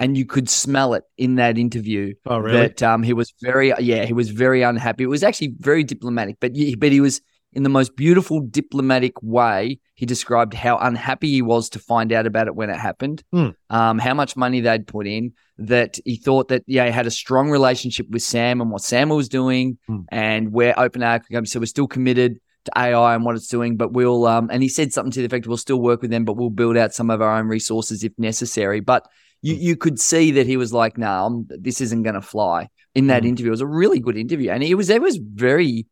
And 0.02 0.18
you 0.18 0.26
could 0.26 0.50
smell 0.50 0.96
it 0.96 1.04
in 1.18 1.36
that 1.36 1.58
interview 1.60 2.16
Oh, 2.26 2.40
really? 2.40 2.58
that 2.58 2.82
um, 2.82 3.04
he 3.04 3.14
was 3.14 3.34
very, 3.42 3.72
yeah, 3.80 4.04
he 4.06 4.14
was 4.14 4.30
very 4.32 4.64
unhappy. 4.64 5.04
It 5.04 5.08
was 5.08 5.24
actually 5.24 5.54
very 5.60 5.84
diplomatic, 5.84 6.38
but 6.42 6.56
he- 6.56 6.76
but 6.76 6.92
he 6.92 7.00
was 7.00 7.22
in 7.54 7.64
the 7.64 7.70
most 7.70 7.96
beautiful 7.96 8.40
diplomatic 8.40 9.14
way. 9.22 9.78
He 9.94 10.06
described 10.08 10.54
how 10.56 10.78
unhappy 10.78 11.30
he 11.32 11.42
was 11.42 11.70
to 11.70 11.80
find 11.80 12.12
out 12.12 12.26
about 12.26 12.48
it 12.48 12.56
when 12.56 12.70
it 12.72 12.78
happened, 12.78 13.22
Hmm. 13.32 13.50
um, 13.70 14.00
how 14.00 14.14
much 14.16 14.36
money 14.36 14.60
they'd 14.62 14.88
put 14.88 15.06
in. 15.06 15.34
That 15.60 16.00
he 16.06 16.16
thought 16.16 16.48
that 16.48 16.64
yeah, 16.66 16.86
he 16.88 16.92
had 16.92 17.06
a 17.06 17.12
strong 17.12 17.52
relationship 17.52 18.08
with 18.10 18.24
Sam 18.24 18.60
and 18.62 18.72
what 18.72 18.82
Sam 18.82 19.10
was 19.10 19.30
doing, 19.30 19.78
Hmm. 19.88 20.00
and 20.10 20.52
where 20.52 20.74
OpenAI 20.74 21.20
could 21.20 21.32
go. 21.32 21.44
So 21.44 21.60
we're 21.60 21.66
still 21.78 21.88
committed 21.88 22.40
to 22.66 22.72
AI 22.76 23.14
and 23.16 23.24
what 23.26 23.36
it's 23.36 23.48
doing, 23.48 23.76
but 23.78 23.94
we'll 23.94 24.26
um, 24.26 24.50
and 24.52 24.64
he 24.64 24.70
said 24.70 24.94
something 24.94 25.12
to 25.12 25.20
the 25.20 25.26
effect, 25.26 25.46
we'll 25.46 25.58
still 25.58 25.82
work 25.82 26.02
with 26.02 26.10
them, 26.12 26.26
but 26.26 26.38
we'll 26.38 26.50
build 26.62 26.78
out 26.78 26.94
some 26.96 27.10
of 27.12 27.22
our 27.22 27.38
own 27.38 27.48
resources 27.48 28.04
if 28.04 28.14
necessary. 28.18 28.80
But 28.80 29.08
you, 29.42 29.56
you 29.56 29.76
could 29.76 30.00
see 30.00 30.32
that 30.32 30.48
he 30.48 30.58
was 30.58 30.72
like, 30.74 30.98
no, 30.98 31.08
I'm, 31.26 31.48
this 31.50 31.82
isn't 31.82 32.04
going 32.04 32.16
to 32.16 32.22
fly 32.22 32.70
in 32.94 33.08
that 33.08 33.24
Mm. 33.24 33.28
interview. 33.28 33.48
It 33.48 33.52
was 33.52 33.62
a 33.62 33.68
really 33.68 34.00
good 34.00 34.18
interview. 34.18 34.52
And 34.52 34.62
he 34.64 34.76
was, 34.76 34.90
it 34.90 35.02
was 35.02 35.18
very, 35.18 35.86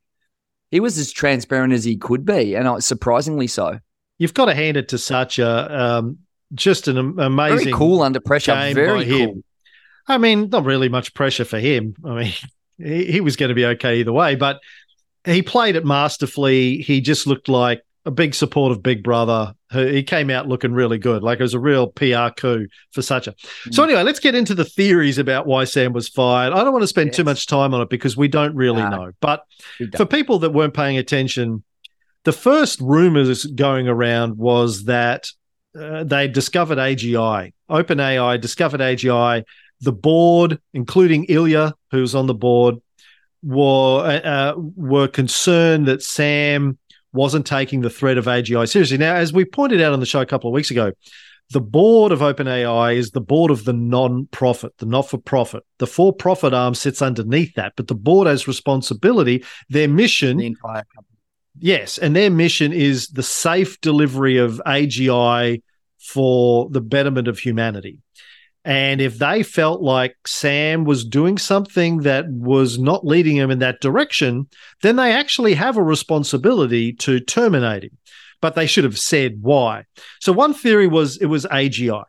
he 0.71 0.79
was 0.79 0.97
as 0.97 1.11
transparent 1.11 1.73
as 1.73 1.83
he 1.83 1.97
could 1.97 2.25
be. 2.25 2.55
And 2.55 2.67
I, 2.67 2.79
surprisingly 2.79 3.47
so. 3.47 3.79
You've 4.17 4.33
got 4.33 4.45
to 4.45 4.53
hand 4.55 4.77
it 4.77 4.89
to 4.89 4.97
Satya. 4.97 5.47
Um, 5.47 6.19
just 6.53 6.87
an 6.87 6.97
amazing. 7.19 7.57
Very 7.59 7.71
cool 7.71 8.01
under 8.01 8.19
pressure. 8.19 8.53
game 8.53 8.75
Very 8.75 8.99
by 8.99 9.03
him. 9.05 9.43
I 10.07 10.17
mean, 10.17 10.49
not 10.49 10.65
really 10.65 10.89
much 10.89 11.13
pressure 11.13 11.45
for 11.45 11.59
him. 11.59 11.95
I 12.03 12.13
mean, 12.15 12.33
he, 12.77 13.05
he 13.11 13.21
was 13.21 13.35
going 13.35 13.49
to 13.49 13.55
be 13.55 13.65
okay 13.65 13.99
either 13.99 14.11
way, 14.13 14.35
but 14.35 14.59
he 15.25 15.41
played 15.41 15.75
it 15.75 15.85
masterfully. 15.85 16.77
He 16.77 17.01
just 17.01 17.27
looked 17.27 17.47
like 17.49 17.81
a 18.05 18.11
big 18.11 18.33
support 18.33 18.71
of 18.71 18.81
Big 18.81 19.03
Brother. 19.03 19.53
He 19.71 19.91
he 19.95 20.03
came 20.03 20.29
out 20.29 20.47
looking 20.47 20.71
really 20.71 20.97
good. 20.97 21.21
Like 21.21 21.39
it 21.39 21.43
was 21.43 21.53
a 21.53 21.59
real 21.59 21.87
PR 21.87 22.29
coup 22.35 22.67
for. 22.91 23.01
So, 23.01 23.19
Mm. 23.19 23.83
anyway, 23.83 24.03
let's 24.03 24.19
get 24.19 24.35
into 24.35 24.55
the 24.55 24.65
theories 24.65 25.17
about 25.17 25.45
why 25.47 25.65
Sam 25.65 25.93
was 25.93 26.07
fired. 26.07 26.53
I 26.53 26.63
don't 26.63 26.71
want 26.71 26.83
to 26.83 26.87
spend 26.87 27.13
too 27.13 27.23
much 27.23 27.45
time 27.47 27.73
on 27.73 27.81
it 27.81 27.89
because 27.89 28.15
we 28.17 28.27
don't 28.27 28.55
really 28.55 28.81
No. 28.81 28.89
know. 28.89 29.11
But 29.19 29.43
for 29.97 30.05
people 30.05 30.39
that 30.39 30.51
weren't 30.51 30.73
paying 30.73 30.97
attention, 30.97 31.63
the 32.23 32.31
first 32.31 32.79
rumors 32.81 33.45
going 33.45 33.87
around 33.87 34.37
was 34.37 34.85
that 34.85 35.27
uh, 35.79 36.03
they 36.03 36.27
discovered 36.27 36.77
AGI. 36.79 37.53
OpenAI 37.69 38.41
discovered 38.41 38.81
AGI. 38.81 39.43
The 39.81 39.91
board, 39.93 40.59
including 40.73 41.25
Ilya, 41.25 41.75
who's 41.91 42.15
on 42.15 42.25
the 42.27 42.33
board, 42.33 42.75
were 43.43 44.21
uh, 44.23 44.53
were 44.57 45.07
concerned 45.07 45.87
that 45.87 46.01
Sam 46.03 46.77
wasn't 47.11 47.45
taking 47.45 47.81
the 47.81 47.89
threat 47.89 48.17
of 48.17 48.25
AGI 48.25 48.69
seriously. 48.69 48.97
Now, 48.97 49.15
as 49.15 49.33
we 49.33 49.45
pointed 49.45 49.81
out 49.81 49.93
on 49.93 49.99
the 49.99 50.05
show 50.05 50.21
a 50.21 50.25
couple 50.25 50.49
of 50.49 50.53
weeks 50.53 50.71
ago, 50.71 50.91
the 51.51 51.61
board 51.61 52.11
of 52.11 52.19
OpenAI 52.19 52.95
is 52.95 53.11
the 53.11 53.21
board 53.21 53.49
of 53.49 53.65
the 53.65 53.73
non-profit, 53.73 54.77
the 54.77 54.85
not-for-profit. 54.85 55.63
The 55.79 55.87
for-profit 55.87 56.53
arm 56.53 56.75
sits 56.75 57.01
underneath 57.01 57.55
that, 57.55 57.73
but 57.75 57.87
the 57.87 57.95
board 57.95 58.27
has 58.27 58.47
responsibility. 58.47 59.43
Their 59.69 59.87
mission 59.87 60.37
The 60.37 60.45
entire 60.45 60.85
company. 60.93 61.17
Yes, 61.57 61.97
and 61.97 62.15
their 62.15 62.29
mission 62.29 62.71
is 62.71 63.07
the 63.07 63.23
safe 63.23 63.81
delivery 63.81 64.37
of 64.37 64.61
AGI 64.65 65.61
for 65.99 66.69
the 66.69 66.81
betterment 66.81 67.27
of 67.27 67.39
humanity. 67.39 67.99
And 68.65 68.99
if 68.99 69.17
they 69.17 69.41
felt 69.43 69.81
like 69.81 70.15
Sam 70.27 70.83
was 70.83 71.05
doing 71.05 71.37
something 71.37 71.99
that 71.99 72.29
was 72.29 72.77
not 72.77 73.05
leading 73.05 73.37
him 73.37 73.51
in 73.51 73.59
that 73.59 73.79
direction, 73.79 74.47
then 74.81 74.97
they 74.97 75.13
actually 75.13 75.53
have 75.53 75.77
a 75.77 75.83
responsibility 75.83 76.93
to 76.93 77.19
terminate 77.19 77.83
him. 77.85 77.97
But 78.41 78.55
they 78.55 78.67
should 78.67 78.83
have 78.83 78.99
said 78.99 79.41
why. 79.41 79.85
So 80.19 80.31
one 80.31 80.53
theory 80.53 80.87
was 80.87 81.17
it 81.17 81.25
was 81.25 81.45
AGI, 81.45 82.03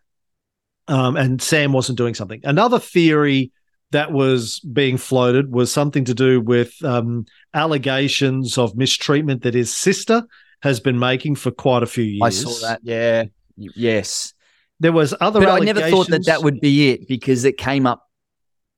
um, 0.87 1.17
and 1.17 1.43
Sam 1.43 1.73
wasn't 1.73 1.99
doing 1.99 2.15
something. 2.15 2.41
Another 2.45 2.79
theory 2.79 3.53
that 3.93 4.13
was 4.13 4.61
being 4.61 4.97
floated 4.97 5.53
was 5.53 5.73
something 5.73 6.05
to 6.05 6.15
do 6.15 6.41
with 6.41 6.73
um, 6.85 7.27
allegations 7.55 8.57
of 8.59 8.77
mistreatment 8.77 9.43
that 9.43 9.55
his 9.55 9.75
sister 9.75 10.23
has 10.63 10.79
been 10.79 10.99
making 10.99 11.35
for 11.35 11.51
quite 11.51 11.83
a 11.83 11.87
few 11.87 12.05
years. 12.05 12.23
I 12.23 12.31
saw 12.31 12.69
that. 12.69 12.81
Yeah. 12.85 13.25
Yes. 13.57 14.35
There 14.81 14.93
was 14.93 15.15
other 15.21 15.41
But 15.41 15.49
I 15.51 15.59
never 15.61 15.89
thought 15.91 16.09
that 16.09 16.27
that 16.27 16.43
would 16.43 16.61
be 16.61 16.91
it 16.91 17.07
because 17.07 17.45
it 17.45 17.59
came 17.59 17.87
up. 17.87 18.07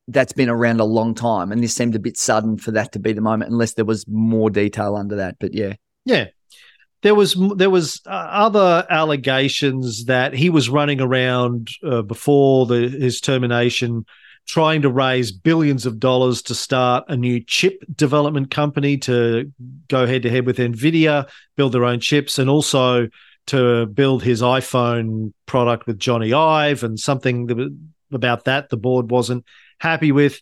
That's 0.09 0.33
been 0.33 0.49
around 0.49 0.81
a 0.81 0.85
long 0.85 1.15
time, 1.15 1.53
and 1.53 1.63
this 1.63 1.75
seemed 1.75 1.95
a 1.95 2.01
bit 2.01 2.19
sudden 2.19 2.59
for 2.59 2.73
that 2.73 2.93
to 2.93 2.99
be 2.99 3.13
the 3.13 3.21
moment, 3.21 3.53
unless 3.53 3.75
there 3.75 3.85
was 3.85 4.07
more 4.09 4.51
detail 4.51 4.97
under 4.97 5.17
that. 5.17 5.37
But 5.39 5.55
yeah, 5.55 5.75
Yeah. 6.05 6.27
There 7.03 7.15
was 7.17 7.37
there 7.57 7.71
was 7.71 8.01
uh, 8.07 8.11
other 8.11 8.87
allegations 8.89 10.05
that 10.05 10.35
he 10.35 10.51
was 10.51 10.69
running 10.69 11.01
around 11.01 11.69
uh, 11.85 12.03
before 12.03 12.67
the, 12.67 12.89
his 12.89 13.21
termination, 13.21 14.07
trying 14.47 14.83
to 14.83 14.89
raise 14.89 15.33
billions 15.33 15.85
of 15.85 15.99
dollars 15.99 16.43
to 16.43 16.55
start 16.55 17.05
a 17.09 17.17
new 17.17 17.41
chip 17.45 17.83
development 17.95 18.51
company 18.51 18.99
to 18.99 19.53
go 19.89 20.07
head 20.07 20.23
to 20.23 20.31
head 20.31 20.47
with 20.47 20.59
Nvidia, 20.59 21.29
build 21.57 21.73
their 21.73 21.85
own 21.85 21.99
chips, 21.99 22.39
and 22.39 22.49
also 22.49 23.09
to 23.47 23.87
build 23.87 24.23
his 24.23 24.43
iPhone 24.43 25.33
product 25.47 25.87
with 25.87 25.99
Jony 25.99 26.33
Ive, 26.33 26.83
and 26.85 26.99
something 26.99 27.47
that 27.47 27.77
about 28.13 28.45
that 28.45 28.69
the 28.69 28.77
board 28.77 29.11
wasn't 29.11 29.45
happy 29.79 30.13
with. 30.13 30.41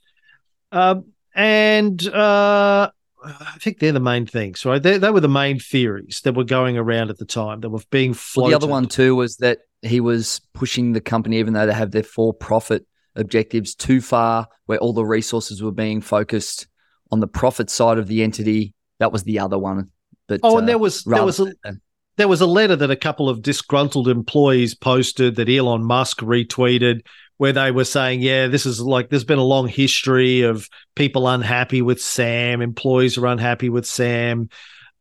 Um, 0.72 1.06
and 1.34 2.06
uh, 2.08 2.90
I 3.24 3.56
think 3.60 3.78
they're 3.78 3.92
the 3.92 4.00
main 4.00 4.26
things, 4.26 4.64
right? 4.64 4.82
They, 4.82 4.98
they 4.98 5.10
were 5.10 5.20
the 5.20 5.28
main 5.28 5.58
theories 5.58 6.20
that 6.24 6.34
were 6.34 6.44
going 6.44 6.76
around 6.76 7.10
at 7.10 7.18
the 7.18 7.24
time 7.24 7.60
that 7.60 7.70
were 7.70 7.80
being 7.90 8.10
Well, 8.10 8.18
floated. 8.18 8.50
the 8.52 8.56
other 8.56 8.66
one 8.66 8.86
too 8.86 9.14
was 9.14 9.36
that 9.36 9.58
he 9.82 10.00
was 10.00 10.40
pushing 10.52 10.92
the 10.92 11.00
company, 11.00 11.38
even 11.38 11.54
though 11.54 11.66
they 11.66 11.72
have 11.72 11.90
their 11.92 12.02
for-profit 12.02 12.86
objectives, 13.16 13.74
too 13.74 14.00
far, 14.00 14.46
where 14.66 14.78
all 14.78 14.92
the 14.92 15.04
resources 15.04 15.62
were 15.62 15.72
being 15.72 16.00
focused 16.00 16.66
on 17.10 17.20
the 17.20 17.26
profit 17.26 17.70
side 17.70 17.98
of 17.98 18.06
the 18.06 18.22
entity. 18.22 18.74
That 18.98 19.10
was 19.12 19.22
the 19.24 19.38
other 19.38 19.58
one. 19.58 19.90
But 20.28 20.40
Oh, 20.42 20.56
uh, 20.56 20.58
and 20.58 20.68
there 20.68 20.78
was 20.78 21.02
there 21.04 21.24
was 21.24 21.40
a 21.40 21.52
than- 21.64 21.80
there 22.20 22.28
was 22.28 22.42
a 22.42 22.46
letter 22.46 22.76
that 22.76 22.90
a 22.90 22.96
couple 22.96 23.30
of 23.30 23.40
disgruntled 23.40 24.06
employees 24.06 24.74
posted 24.74 25.36
that 25.36 25.48
Elon 25.48 25.82
Musk 25.82 26.18
retweeted 26.18 27.00
where 27.38 27.54
they 27.54 27.70
were 27.70 27.84
saying, 27.84 28.20
yeah, 28.20 28.46
this 28.46 28.66
is 28.66 28.78
like 28.78 29.08
there's 29.08 29.24
been 29.24 29.38
a 29.38 29.42
long 29.42 29.66
history 29.66 30.42
of 30.42 30.68
people 30.94 31.26
unhappy 31.26 31.80
with 31.80 31.98
Sam, 31.98 32.60
employees 32.60 33.16
are 33.16 33.26
unhappy 33.26 33.70
with 33.70 33.86
Sam. 33.86 34.50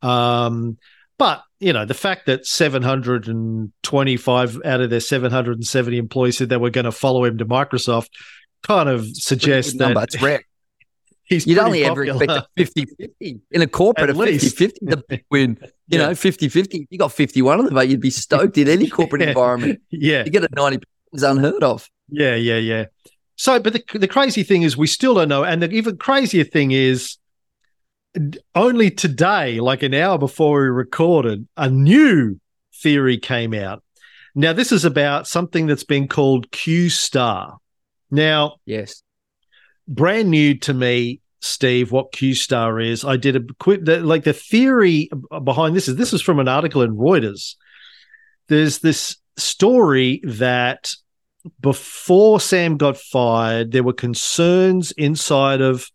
Um, 0.02 0.78
But 1.18 1.44
you 1.60 1.74
know, 1.74 1.84
the 1.84 1.94
fact 1.94 2.28
that 2.28 2.46
725 2.46 4.62
out 4.64 4.80
of 4.80 4.90
their 4.90 5.02
770 5.02 5.98
employees 5.98 6.38
said 6.38 6.48
they 6.48 6.56
were 6.56 6.70
going 6.70 6.86
to 6.86 6.92
follow 6.94 7.26
him 7.26 7.38
to 7.40 7.46
Microsoft 7.46 8.12
kind 8.64 8.88
of 8.88 9.06
suggests 9.12 9.74
that 9.74 9.88
number. 9.88 10.04
it's 10.04 10.22
rare. 10.22 10.46
He's 11.30 11.46
You'd 11.46 11.60
only 11.60 11.84
popular. 11.84 12.12
ever 12.12 12.24
expect 12.24 12.32
a 12.32 12.48
50 12.58 12.86
50 12.86 13.40
in 13.52 13.62
a 13.62 13.68
corporate, 13.68 14.10
At 14.10 14.16
a 14.16 14.40
50 14.40 14.50
50 14.50 14.86
the 14.86 14.98
big 15.08 15.26
win. 15.30 15.58
You 15.62 16.00
yeah. 16.00 16.08
know, 16.08 16.16
50 16.16 16.50
50. 16.50 16.88
You 16.90 16.98
got 16.98 17.12
51 17.12 17.60
of 17.60 17.66
them, 17.66 17.76
mate, 17.76 17.90
you'd 17.90 18.02
be 18.02 18.10
stoked 18.10 18.58
in 18.58 18.68
any 18.68 18.90
corporate 18.90 19.22
yeah. 19.24 19.28
environment. 19.30 19.80
Yeah. 19.92 20.24
You 20.26 20.32
get 20.32 20.44
a 20.44 20.50
90 20.52 20.80
is 21.14 21.24
unheard 21.24 21.64
of. 21.64 21.88
Yeah, 22.10 22.36
yeah, 22.36 22.58
yeah. 22.58 22.86
So, 23.36 23.60
but 23.60 23.74
the, 23.74 23.84
the 23.98 24.08
crazy 24.08 24.44
thing 24.44 24.64
is, 24.64 24.76
we 24.76 24.88
still 24.88 25.14
don't 25.14 25.30
know. 25.30 25.44
And 25.44 25.62
the 25.62 25.70
even 25.70 25.98
crazier 25.98 26.44
thing 26.44 26.72
is, 26.72 27.18
only 28.56 28.90
today, 28.90 29.60
like 29.60 29.84
an 29.84 29.94
hour 29.94 30.18
before 30.18 30.62
we 30.62 30.68
recorded, 30.68 31.48
a 31.56 31.70
new 31.70 32.40
theory 32.82 33.18
came 33.18 33.54
out. 33.54 33.84
Now, 34.36 34.54
this 34.54 34.72
is 34.72 34.84
about 34.84 35.28
something 35.28 35.68
that's 35.68 35.84
been 35.84 36.08
called 36.08 36.52
Q 36.52 36.90
star. 36.90 37.58
Now, 38.12 38.56
yes, 38.66 39.04
brand 39.90 40.30
new 40.30 40.58
to 40.60 40.74
me, 40.74 41.20
Steve, 41.42 41.92
what 41.92 42.12
Q 42.12 42.34
star 42.34 42.80
is. 42.80 43.04
I 43.04 43.18
did 43.18 43.36
a 43.36 43.54
quick, 43.60 43.82
like 43.86 44.24
the 44.24 44.34
theory 44.34 45.10
behind 45.44 45.76
this 45.76 45.88
is 45.88 45.96
this 45.96 46.14
is 46.14 46.22
from 46.22 46.40
an 46.40 46.48
article 46.48 46.82
in 46.82 46.96
Reuters. 46.96 47.56
There's 48.48 48.80
this 48.80 49.18
story 49.38 50.22
that 50.24 50.94
before 51.60 52.40
Sam 52.40 52.78
got 52.78 52.98
fired, 52.98 53.72
there 53.72 53.84
were 53.84 53.94
concerns 53.94 54.92
inside 54.92 55.62
of 55.62 55.90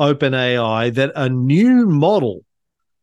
OpenAI 0.00 0.94
that 0.94 1.12
a 1.14 1.28
new 1.28 1.86
model, 1.86 2.44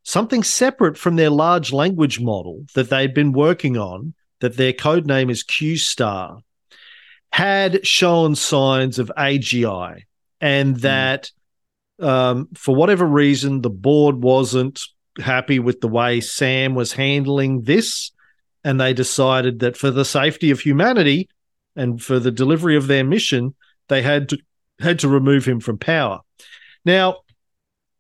something 0.04 0.44
separate 0.44 0.98
from 0.98 1.16
their 1.16 1.30
large 1.30 1.72
language 1.74 2.20
model 2.20 2.66
that 2.76 2.90
they'd 2.90 3.14
been 3.14 3.32
working 3.32 3.78
on, 3.78 4.14
that 4.42 4.58
their 4.58 4.74
code 4.74 5.06
name 5.06 5.30
is 5.30 5.44
Q 5.44 5.78
Star, 5.78 6.40
had 7.32 7.86
shown 7.86 8.36
signs 8.36 9.00
of 9.00 9.12
AGI, 9.18 10.04
and 10.42 10.76
hmm. 10.76 10.82
that 10.82 11.32
um, 12.00 12.50
for 12.56 12.76
whatever 12.76 13.06
reason, 13.06 13.62
the 13.62 13.70
board 13.70 14.22
wasn't 14.22 14.82
happy 15.20 15.60
with 15.60 15.82
the 15.82 15.88
way 15.88 16.20
Sam 16.22 16.76
was 16.76 16.94
handling 16.94 17.62
this. 17.62 18.12
And 18.64 18.82
they 18.82 18.94
decided 18.94 19.60
that 19.60 19.78
for 19.78 19.92
the 19.92 20.06
safety 20.06 20.52
of 20.52 20.60
humanity 20.60 21.30
and 21.76 22.02
for 22.02 22.20
the 22.20 22.32
delivery 22.32 22.76
of 22.76 22.88
their 22.88 23.04
mission, 23.04 23.54
they 23.90 24.02
had 24.02 24.30
to 24.30 24.38
had 24.80 25.00
to 25.00 25.08
remove 25.08 25.46
him 25.46 25.60
from 25.60 25.78
power. 25.78 26.20
Now, 26.84 27.20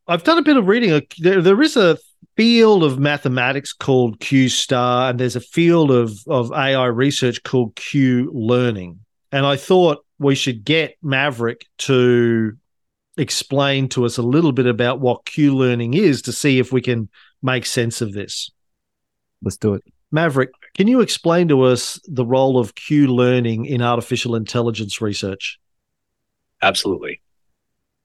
I've 0.07 0.23
done 0.23 0.37
a 0.37 0.43
bit 0.43 0.57
of 0.57 0.67
reading. 0.67 1.01
There, 1.19 1.41
there 1.41 1.61
is 1.61 1.77
a 1.77 1.97
field 2.35 2.83
of 2.83 2.99
mathematics 2.99 3.73
called 3.73 4.19
Q 4.19 4.49
star, 4.49 5.09
and 5.09 5.19
there's 5.19 5.35
a 5.35 5.41
field 5.41 5.91
of, 5.91 6.17
of 6.27 6.51
AI 6.51 6.87
research 6.87 7.43
called 7.43 7.75
Q 7.75 8.29
learning. 8.33 8.99
And 9.31 9.45
I 9.45 9.55
thought 9.55 10.04
we 10.19 10.35
should 10.35 10.63
get 10.63 10.97
Maverick 11.01 11.65
to 11.79 12.53
explain 13.17 13.87
to 13.89 14.05
us 14.05 14.17
a 14.17 14.21
little 14.21 14.51
bit 14.51 14.65
about 14.65 14.99
what 14.99 15.25
Q 15.25 15.55
learning 15.55 15.93
is 15.93 16.21
to 16.23 16.31
see 16.31 16.59
if 16.59 16.71
we 16.71 16.81
can 16.81 17.09
make 17.41 17.65
sense 17.65 18.01
of 18.01 18.13
this. 18.13 18.51
Let's 19.41 19.57
do 19.57 19.73
it. 19.73 19.83
Maverick, 20.11 20.51
can 20.75 20.87
you 20.87 21.01
explain 21.01 21.47
to 21.49 21.63
us 21.63 21.99
the 22.07 22.25
role 22.25 22.57
of 22.57 22.75
Q 22.75 23.07
learning 23.07 23.65
in 23.65 23.81
artificial 23.81 24.35
intelligence 24.35 25.01
research? 25.01 25.59
Absolutely. 26.61 27.21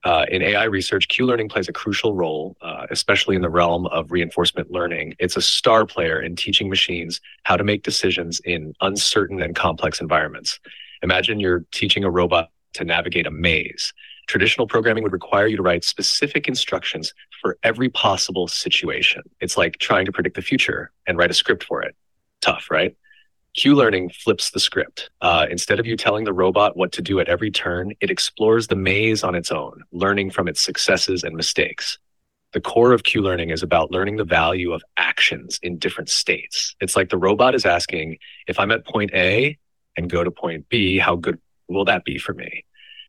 Uh, 0.03 0.25
in 0.31 0.43
AI 0.43 0.65
research, 0.65 1.09
Q 1.09 1.27
learning 1.27 1.51
plays 1.51 1.69
a 1.69 1.73
crucial 1.73 2.15
role, 2.15 2.57
uh, 2.63 2.87
especially 2.91 3.37
in 3.37 3.43
the 3.43 3.51
realm 3.51 3.87
of 3.87 4.11
reinforcement 4.11 4.71
learning. 4.71 5.15
It's 5.19 5.37
a 5.37 5.43
star 5.43 5.85
player 5.85 6.21
in 6.21 6.37
teaching 6.37 6.71
machines 6.71 7.21
how 7.45 7.57
to 7.57 7.65
make 7.65 7.83
decisions 7.83 8.41
in 8.41 8.75
uncertain 8.81 9.43
and 9.43 9.55
complex 9.55 10.01
environments. 10.01 10.59
Imagine 11.03 11.41
you're 11.41 11.65
teaching 11.73 12.05
a 12.05 12.11
robot 12.11 12.51
to 12.75 12.85
navigate 12.85 13.27
a 13.27 13.31
maze. 13.31 13.93
Traditional 14.29 14.67
programming 14.67 15.03
would 15.03 15.13
require 15.13 15.47
you 15.47 15.57
to 15.57 15.63
write 15.63 15.83
specific 15.83 16.47
instructions 16.47 17.13
for 17.41 17.59
every 17.63 17.89
possible 17.89 18.47
situation. 18.47 19.23
It's 19.41 19.57
like 19.57 19.79
trying 19.79 20.07
to 20.07 20.13
predict 20.13 20.37
the 20.37 20.43
future 20.43 20.93
and 21.07 21.19
write 21.19 21.31
a 21.31 21.35
script 21.35 21.65
for 21.65 21.83
it. 21.83 21.97
Tough, 22.41 22.69
right? 22.71 22.97
Q 23.57 23.75
learning 23.75 24.11
flips 24.11 24.51
the 24.51 24.61
script. 24.61 25.11
Uh, 25.21 25.47
instead 25.51 25.81
of 25.81 25.87
you 25.87 25.97
telling 25.97 26.25
the 26.25 26.33
robot 26.33 26.77
what 26.77 26.93
to 26.93 27.03
do 27.03 27.19
at 27.19 27.29
every 27.29 27.51
turn, 27.51 27.93
it 28.01 28.11
explores 28.11 28.69
the 28.69 28.77
maze 28.77 29.25
on 29.25 29.35
its 29.35 29.51
own, 29.51 29.83
learning 29.91 30.31
from 30.31 30.47
its 30.47 30.61
successes 30.61 31.25
and 31.25 31.35
mistakes. 31.35 31.99
The 32.53 32.61
core 32.61 32.93
of 32.93 33.03
Q 33.03 33.23
learning 33.23 33.51
is 33.51 33.65
about 33.65 33.91
learning 33.91 34.17
the 34.17 34.25
value 34.25 34.73
of 34.73 34.83
actions 34.97 35.59
in 35.63 35.79
different 35.79 36.09
states. 36.09 36.77
It's 36.81 36.95
like 36.95 37.09
the 37.09 37.19
robot 37.19 37.57
is 37.57 37.67
asking, 37.67 38.19
if 38.47 38.61
I'm 38.61 38.71
at 38.71 38.87
point 38.87 39.11
A 39.15 39.59
and 40.01 40.11
go 40.11 40.25
to 40.25 40.31
point 40.31 40.69
B, 40.69 40.99
how 40.99 41.15
good 41.15 41.39
will 41.69 41.85
that 41.85 42.05
be 42.05 42.19
for 42.19 42.35
me? 42.35 42.65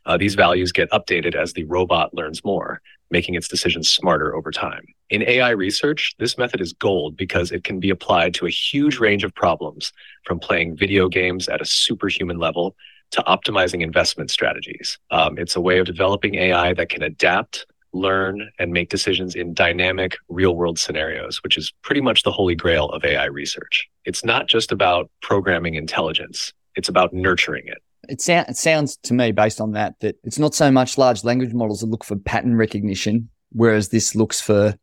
Uh, 0.05 0.17
these 0.17 0.35
values 0.35 0.71
get 0.71 0.89
updated 0.91 1.35
as 1.35 1.53
the 1.53 1.63
robot 1.65 2.13
learns 2.13 2.43
more, 2.43 2.81
making 3.09 3.35
its 3.35 3.47
decisions 3.47 3.89
smarter 3.89 4.35
over 4.35 4.51
time. 4.51 4.83
In 5.09 5.21
AI 5.23 5.51
research, 5.51 6.15
this 6.19 6.37
method 6.37 6.59
is 6.59 6.73
gold 6.73 7.15
because 7.15 7.51
it 7.51 7.63
can 7.63 7.79
be 7.79 7.89
applied 7.89 8.33
to 8.35 8.45
a 8.45 8.49
huge 8.49 8.99
range 8.99 9.23
of 9.23 9.33
problems, 9.33 9.93
from 10.25 10.39
playing 10.39 10.75
video 10.75 11.07
games 11.07 11.47
at 11.47 11.61
a 11.61 11.65
superhuman 11.65 12.39
level 12.39 12.75
to 13.11 13.21
optimizing 13.23 13.81
investment 13.81 14.31
strategies. 14.31 14.97
Um, 15.11 15.37
it's 15.37 15.55
a 15.55 15.61
way 15.61 15.79
of 15.79 15.85
developing 15.85 16.35
AI 16.35 16.73
that 16.73 16.89
can 16.89 17.03
adapt, 17.03 17.65
learn, 17.93 18.49
and 18.57 18.71
make 18.71 18.89
decisions 18.89 19.35
in 19.35 19.53
dynamic, 19.53 20.15
real 20.29 20.55
world 20.55 20.79
scenarios, 20.79 21.43
which 21.43 21.57
is 21.57 21.73
pretty 21.83 22.01
much 22.01 22.23
the 22.23 22.31
holy 22.31 22.55
grail 22.55 22.85
of 22.89 23.03
AI 23.03 23.25
research. 23.25 23.87
It's 24.05 24.23
not 24.23 24.47
just 24.47 24.71
about 24.71 25.11
programming 25.21 25.75
intelligence, 25.75 26.53
it's 26.75 26.89
about 26.89 27.13
nurturing 27.13 27.63
it. 27.67 27.77
It, 28.09 28.21
so- 28.21 28.45
it 28.47 28.57
sounds 28.57 28.97
to 29.03 29.13
me, 29.13 29.31
based 29.31 29.61
on 29.61 29.71
that, 29.73 29.99
that 30.01 30.17
it's 30.23 30.39
not 30.39 30.55
so 30.55 30.71
much 30.71 30.97
large 30.97 31.23
language 31.23 31.53
models 31.53 31.81
that 31.81 31.87
look 31.87 32.03
for 32.03 32.15
pattern 32.15 32.55
recognition, 32.55 33.29
whereas 33.51 33.89
this 33.89 34.15
looks 34.15 34.41
for 34.41 34.75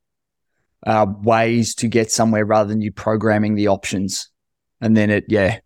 uh, 0.86 1.06
ways 1.22 1.74
to 1.76 1.88
get 1.88 2.10
somewhere 2.10 2.44
rather 2.44 2.68
than 2.68 2.80
you 2.80 2.92
programming 2.92 3.54
the 3.54 3.68
options. 3.68 4.30
And 4.80 4.96
then 4.96 5.10
it, 5.10 5.24
yeah. 5.28 5.58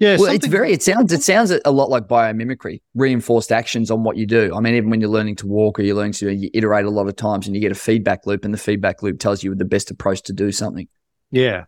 Yeah, 0.00 0.16
well, 0.18 0.34
it's 0.34 0.48
very. 0.48 0.72
It 0.72 0.82
sounds. 0.82 1.12
It 1.12 1.22
sounds 1.22 1.52
a 1.64 1.70
lot 1.70 1.88
like 1.88 2.08
biomimicry, 2.08 2.82
reinforced 2.96 3.52
actions 3.52 3.92
on 3.92 4.02
what 4.02 4.16
you 4.16 4.26
do. 4.26 4.52
I 4.54 4.58
mean, 4.58 4.74
even 4.74 4.90
when 4.90 5.00
you're 5.00 5.08
learning 5.08 5.36
to 5.36 5.46
walk 5.46 5.78
or 5.78 5.82
you're 5.82 5.94
learning 5.94 6.14
to, 6.14 6.34
you 6.34 6.50
iterate 6.52 6.84
a 6.84 6.90
lot 6.90 7.06
of 7.06 7.14
times, 7.14 7.46
and 7.46 7.54
you 7.54 7.62
get 7.62 7.70
a 7.70 7.76
feedback 7.76 8.26
loop, 8.26 8.44
and 8.44 8.52
the 8.52 8.58
feedback 8.58 9.04
loop 9.04 9.20
tells 9.20 9.44
you 9.44 9.54
the 9.54 9.64
best 9.64 9.92
approach 9.92 10.22
to 10.24 10.32
do 10.32 10.50
something. 10.50 10.88
Yeah, 11.30 11.66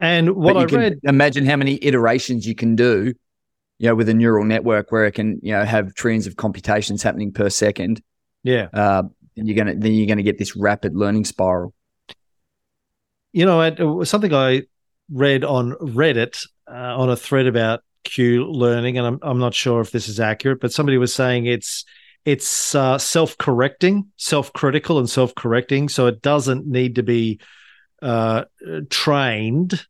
and 0.00 0.30
what 0.34 0.56
I 0.56 0.64
read, 0.64 0.98
imagine 1.04 1.44
how 1.46 1.56
many 1.56 1.78
iterations 1.82 2.46
you 2.46 2.54
can 2.54 2.76
do, 2.76 3.14
you 3.78 3.88
know, 3.88 3.94
with 3.94 4.08
a 4.08 4.14
neural 4.14 4.44
network 4.44 4.90
where 4.92 5.06
it 5.06 5.12
can, 5.12 5.38
you 5.42 5.52
know, 5.52 5.64
have 5.64 5.94
trillions 5.94 6.26
of 6.26 6.36
computations 6.36 7.02
happening 7.02 7.32
per 7.32 7.50
second. 7.50 8.02
Yeah. 8.42 8.68
Uh, 8.72 9.04
and 9.36 9.48
you're 9.48 9.56
gonna 9.56 9.74
then 9.76 9.92
you're 9.92 10.08
gonna 10.08 10.22
get 10.22 10.38
this 10.38 10.56
rapid 10.56 10.96
learning 10.96 11.24
spiral. 11.24 11.74
You 13.32 13.46
know, 13.46 13.60
it 13.62 13.78
was 13.78 14.10
something 14.10 14.34
I 14.34 14.62
read 15.12 15.44
on 15.44 15.72
Reddit 15.72 16.46
uh, 16.70 16.98
on 16.98 17.10
a 17.10 17.16
thread 17.16 17.46
about 17.46 17.80
Q 18.04 18.50
learning, 18.50 18.98
and 18.98 19.06
I'm 19.06 19.18
I'm 19.22 19.38
not 19.38 19.54
sure 19.54 19.80
if 19.80 19.92
this 19.92 20.08
is 20.08 20.20
accurate, 20.20 20.60
but 20.60 20.72
somebody 20.72 20.98
was 20.98 21.14
saying 21.14 21.46
it's 21.46 21.84
it's 22.24 22.74
uh, 22.74 22.98
self-correcting, 22.98 24.08
self-critical, 24.16 24.98
and 24.98 25.08
self-correcting, 25.08 25.88
so 25.88 26.06
it 26.06 26.20
doesn't 26.20 26.66
need 26.66 26.96
to 26.96 27.02
be 27.02 27.40
uh, 28.02 28.44
trained 28.90 29.86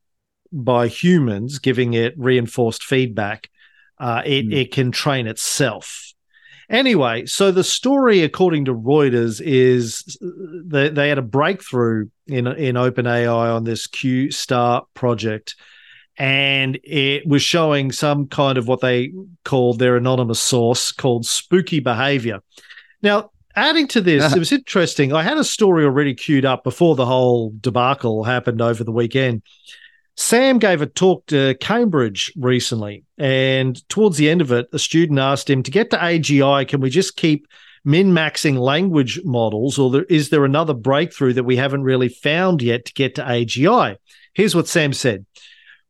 by 0.52 0.88
humans, 0.88 1.58
giving 1.58 1.94
it 1.94 2.14
reinforced 2.16 2.84
feedback. 2.84 3.50
Uh, 3.98 4.22
it 4.24 4.46
mm. 4.46 4.54
it 4.54 4.72
can 4.72 4.90
train 4.90 5.26
itself. 5.26 6.12
Anyway, 6.70 7.26
so 7.26 7.50
the 7.50 7.64
story, 7.64 8.22
according 8.22 8.64
to 8.64 8.74
Reuters, 8.74 9.42
is 9.44 10.16
they, 10.20 10.88
they 10.88 11.08
had 11.08 11.18
a 11.18 11.22
breakthrough 11.22 12.08
in 12.28 12.46
in 12.46 12.76
OpenAI 12.76 13.54
on 13.54 13.64
this 13.64 13.88
Q 13.88 14.30
Star 14.30 14.84
project, 14.94 15.56
and 16.16 16.78
it 16.84 17.26
was 17.26 17.42
showing 17.42 17.90
some 17.90 18.28
kind 18.28 18.56
of 18.56 18.68
what 18.68 18.80
they 18.80 19.12
called 19.44 19.80
their 19.80 19.96
anonymous 19.96 20.40
source 20.40 20.92
called 20.92 21.26
spooky 21.26 21.80
behavior. 21.80 22.40
Now, 23.02 23.32
adding 23.56 23.88
to 23.88 24.00
this, 24.00 24.32
it 24.32 24.38
was 24.38 24.52
interesting. 24.52 25.12
I 25.12 25.22
had 25.24 25.38
a 25.38 25.44
story 25.44 25.84
already 25.84 26.14
queued 26.14 26.44
up 26.44 26.62
before 26.62 26.94
the 26.94 27.06
whole 27.06 27.52
debacle 27.60 28.22
happened 28.22 28.62
over 28.62 28.84
the 28.84 28.92
weekend. 28.92 29.42
Sam 30.20 30.59
gave 30.59 30.83
a 30.83 30.87
talk 30.87 31.24
to 31.28 31.54
Cambridge 31.61 32.30
recently, 32.37 33.04
and 33.16 33.88
towards 33.88 34.18
the 34.18 34.28
end 34.28 34.42
of 34.42 34.52
it, 34.52 34.68
a 34.70 34.78
student 34.78 35.18
asked 35.18 35.48
him 35.48 35.62
to 35.62 35.70
get 35.70 35.88
to 35.90 35.96
AGI, 35.96 36.68
can 36.68 36.83
we 36.83 36.90
just 36.90 37.16
keep 37.16 37.48
min 37.87 38.12
maxing 38.12 38.59
language 38.59 39.18
models, 39.24 39.78
or 39.78 39.90
there, 39.90 40.04
is 40.04 40.28
there 40.28 40.44
another 40.44 40.74
breakthrough 40.74 41.33
that 41.33 41.44
we 41.44 41.56
haven't 41.56 41.85
really 41.85 42.11
found 42.11 42.61
yet 42.61 42.85
to 42.85 42.92
get 42.92 43.14
to 43.14 43.22
AGI? 43.22 43.96
Here's 44.35 44.54
what 44.54 44.68
Sam 44.68 44.92
said 44.92 45.24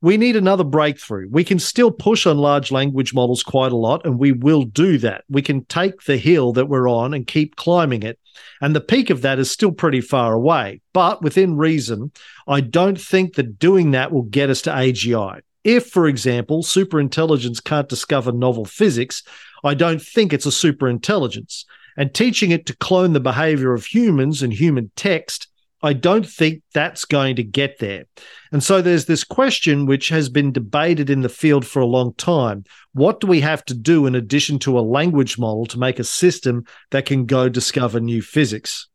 we 0.02 0.16
need 0.16 0.36
another 0.36 0.64
breakthrough. 0.64 1.28
We 1.30 1.44
can 1.44 1.58
still 1.58 1.90
push 1.90 2.26
on 2.26 2.38
large 2.38 2.72
language 2.72 3.12
models 3.12 3.42
quite 3.42 3.72
a 3.72 3.76
lot, 3.76 4.06
and 4.06 4.18
we 4.18 4.32
will 4.32 4.62
do 4.64 4.96
that. 4.98 5.24
We 5.28 5.42
can 5.42 5.64
take 5.66 6.04
the 6.04 6.16
hill 6.16 6.52
that 6.54 6.68
we're 6.68 6.88
on 6.88 7.12
and 7.12 7.26
keep 7.26 7.56
climbing 7.56 8.02
it. 8.02 8.18
And 8.62 8.74
the 8.74 8.80
peak 8.80 9.10
of 9.10 9.22
that 9.22 9.38
is 9.38 9.50
still 9.50 9.72
pretty 9.72 10.00
far 10.00 10.32
away. 10.32 10.80
But 10.94 11.22
within 11.22 11.56
reason, 11.56 12.12
I 12.48 12.62
don't 12.62 13.00
think 13.00 13.34
that 13.34 13.58
doing 13.58 13.90
that 13.90 14.10
will 14.10 14.22
get 14.22 14.48
us 14.48 14.62
to 14.62 14.70
AGI. 14.70 15.40
If, 15.64 15.88
for 15.88 16.08
example, 16.08 16.62
superintelligence 16.62 17.62
can't 17.62 17.88
discover 17.88 18.32
novel 18.32 18.64
physics, 18.64 19.22
I 19.62 19.74
don't 19.74 20.00
think 20.00 20.32
it's 20.32 20.46
a 20.46 20.50
superintelligence. 20.50 21.64
And 21.98 22.14
teaching 22.14 22.50
it 22.50 22.64
to 22.66 22.76
clone 22.76 23.12
the 23.12 23.20
behavior 23.20 23.74
of 23.74 23.84
humans 23.84 24.42
and 24.42 24.52
human 24.54 24.90
text 24.96 25.48
I 25.82 25.94
don't 25.94 26.26
think 26.26 26.62
that's 26.74 27.04
going 27.04 27.36
to 27.36 27.42
get 27.42 27.78
there. 27.78 28.04
And 28.52 28.62
so 28.62 28.82
there's 28.82 29.06
this 29.06 29.24
question 29.24 29.86
which 29.86 30.08
has 30.10 30.28
been 30.28 30.52
debated 30.52 31.08
in 31.08 31.22
the 31.22 31.28
field 31.28 31.66
for 31.66 31.80
a 31.80 31.86
long 31.86 32.12
time. 32.14 32.64
What 32.92 33.20
do 33.20 33.26
we 33.26 33.40
have 33.40 33.64
to 33.66 33.74
do 33.74 34.06
in 34.06 34.14
addition 34.14 34.58
to 34.60 34.78
a 34.78 34.80
language 34.80 35.38
model 35.38 35.64
to 35.66 35.78
make 35.78 35.98
a 35.98 36.04
system 36.04 36.64
that 36.90 37.06
can 37.06 37.24
go 37.24 37.48
discover 37.48 38.00
new 38.00 38.20
physics? 38.20 38.88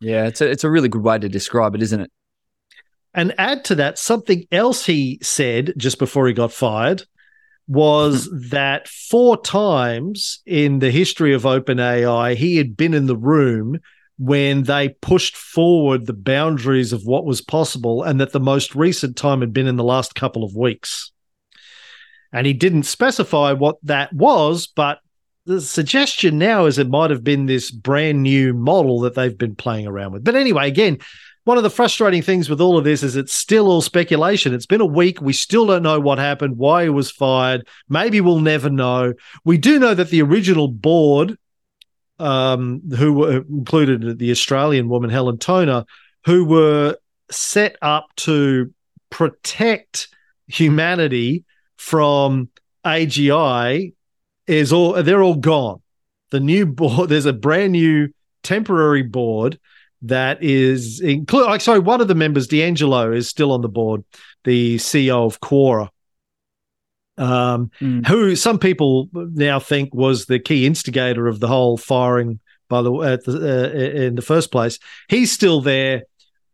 Yeah, 0.00 0.26
it's 0.26 0.40
a, 0.40 0.50
it's 0.50 0.64
a 0.64 0.70
really 0.70 0.88
good 0.88 1.02
way 1.02 1.18
to 1.18 1.28
describe 1.28 1.74
it, 1.74 1.82
isn't 1.82 2.00
it? 2.00 2.10
And 3.12 3.34
add 3.38 3.64
to 3.66 3.74
that, 3.74 3.98
something 3.98 4.46
else 4.50 4.86
he 4.86 5.18
said 5.20 5.74
just 5.76 5.98
before 5.98 6.26
he 6.26 6.32
got 6.32 6.52
fired 6.52 7.02
was 7.68 8.28
that 8.50 8.88
four 8.88 9.40
times 9.42 10.40
in 10.46 10.78
the 10.78 10.90
history 10.90 11.34
of 11.34 11.42
OpenAI, 11.42 12.36
he 12.36 12.56
had 12.56 12.76
been 12.76 12.94
in 12.94 13.06
the 13.06 13.16
room 13.16 13.78
when 14.20 14.64
they 14.64 14.90
pushed 14.90 15.34
forward 15.34 16.04
the 16.04 16.12
boundaries 16.12 16.92
of 16.92 17.06
what 17.06 17.24
was 17.24 17.40
possible, 17.40 18.02
and 18.02 18.20
that 18.20 18.32
the 18.32 18.38
most 18.38 18.74
recent 18.74 19.16
time 19.16 19.40
had 19.40 19.54
been 19.54 19.66
in 19.66 19.76
the 19.76 19.82
last 19.82 20.14
couple 20.14 20.44
of 20.44 20.54
weeks. 20.54 21.10
And 22.30 22.46
he 22.46 22.52
didn't 22.52 22.82
specify 22.82 23.52
what 23.52 23.76
that 23.84 24.12
was, 24.12 24.66
but 24.66 24.98
the 25.46 25.58
suggestion 25.62 26.38
now 26.38 26.66
is 26.66 26.76
it 26.76 26.90
might 26.90 27.10
have 27.10 27.24
been 27.24 27.46
this 27.46 27.70
brand 27.70 28.22
new 28.22 28.52
model 28.52 29.00
that 29.00 29.14
they've 29.14 29.36
been 29.36 29.56
playing 29.56 29.86
around 29.86 30.12
with. 30.12 30.22
But 30.22 30.36
anyway, 30.36 30.68
again, 30.68 30.98
one 31.44 31.56
of 31.56 31.62
the 31.62 31.70
frustrating 31.70 32.20
things 32.20 32.50
with 32.50 32.60
all 32.60 32.76
of 32.76 32.84
this 32.84 33.02
is 33.02 33.16
it's 33.16 33.32
still 33.32 33.68
all 33.68 33.80
speculation. 33.80 34.52
It's 34.52 34.66
been 34.66 34.82
a 34.82 34.86
week. 34.86 35.22
We 35.22 35.32
still 35.32 35.66
don't 35.66 35.82
know 35.82 35.98
what 35.98 36.18
happened, 36.18 36.58
why 36.58 36.82
he 36.82 36.88
was 36.90 37.10
fired. 37.10 37.66
Maybe 37.88 38.20
we'll 38.20 38.40
never 38.40 38.68
know. 38.68 39.14
We 39.46 39.56
do 39.56 39.78
know 39.78 39.94
that 39.94 40.10
the 40.10 40.20
original 40.20 40.68
board 40.68 41.38
um, 42.20 42.82
who 42.96 43.12
were 43.14 43.38
included 43.38 44.18
the 44.18 44.30
Australian 44.30 44.88
woman 44.88 45.10
Helen 45.10 45.38
Toner, 45.38 45.84
who 46.26 46.44
were 46.44 46.96
set 47.30 47.76
up 47.82 48.06
to 48.16 48.72
protect 49.08 50.08
humanity 50.46 51.44
from 51.76 52.48
AGI, 52.84 53.94
is 54.46 54.72
all 54.72 55.02
they're 55.02 55.22
all 55.22 55.36
gone. 55.36 55.80
The 56.30 56.40
new 56.40 56.66
board, 56.66 57.08
there's 57.08 57.26
a 57.26 57.32
brand 57.32 57.72
new 57.72 58.08
temporary 58.42 59.02
board 59.02 59.58
that 60.02 60.42
is 60.42 61.00
include. 61.00 61.46
Like, 61.46 61.60
sorry, 61.60 61.78
one 61.78 62.00
of 62.00 62.08
the 62.08 62.14
members, 62.14 62.46
D'Angelo, 62.46 63.12
is 63.12 63.28
still 63.28 63.52
on 63.52 63.62
the 63.62 63.68
board, 63.68 64.04
the 64.44 64.76
CEO 64.76 65.26
of 65.26 65.40
Quora 65.40 65.88
um, 67.20 67.70
mm. 67.80 68.06
who 68.06 68.34
some 68.34 68.58
people 68.58 69.08
now 69.12 69.60
think 69.60 69.94
was 69.94 70.26
the 70.26 70.38
key 70.38 70.66
instigator 70.66 71.28
of 71.28 71.38
the 71.38 71.48
whole 71.48 71.76
firing 71.76 72.40
by 72.68 72.82
the, 72.82 72.92
at 73.02 73.24
the 73.24 73.32
uh, 73.32 73.78
in 74.06 74.14
the 74.14 74.22
first 74.22 74.50
place. 74.50 74.78
He's 75.08 75.30
still 75.30 75.60
there. 75.60 76.04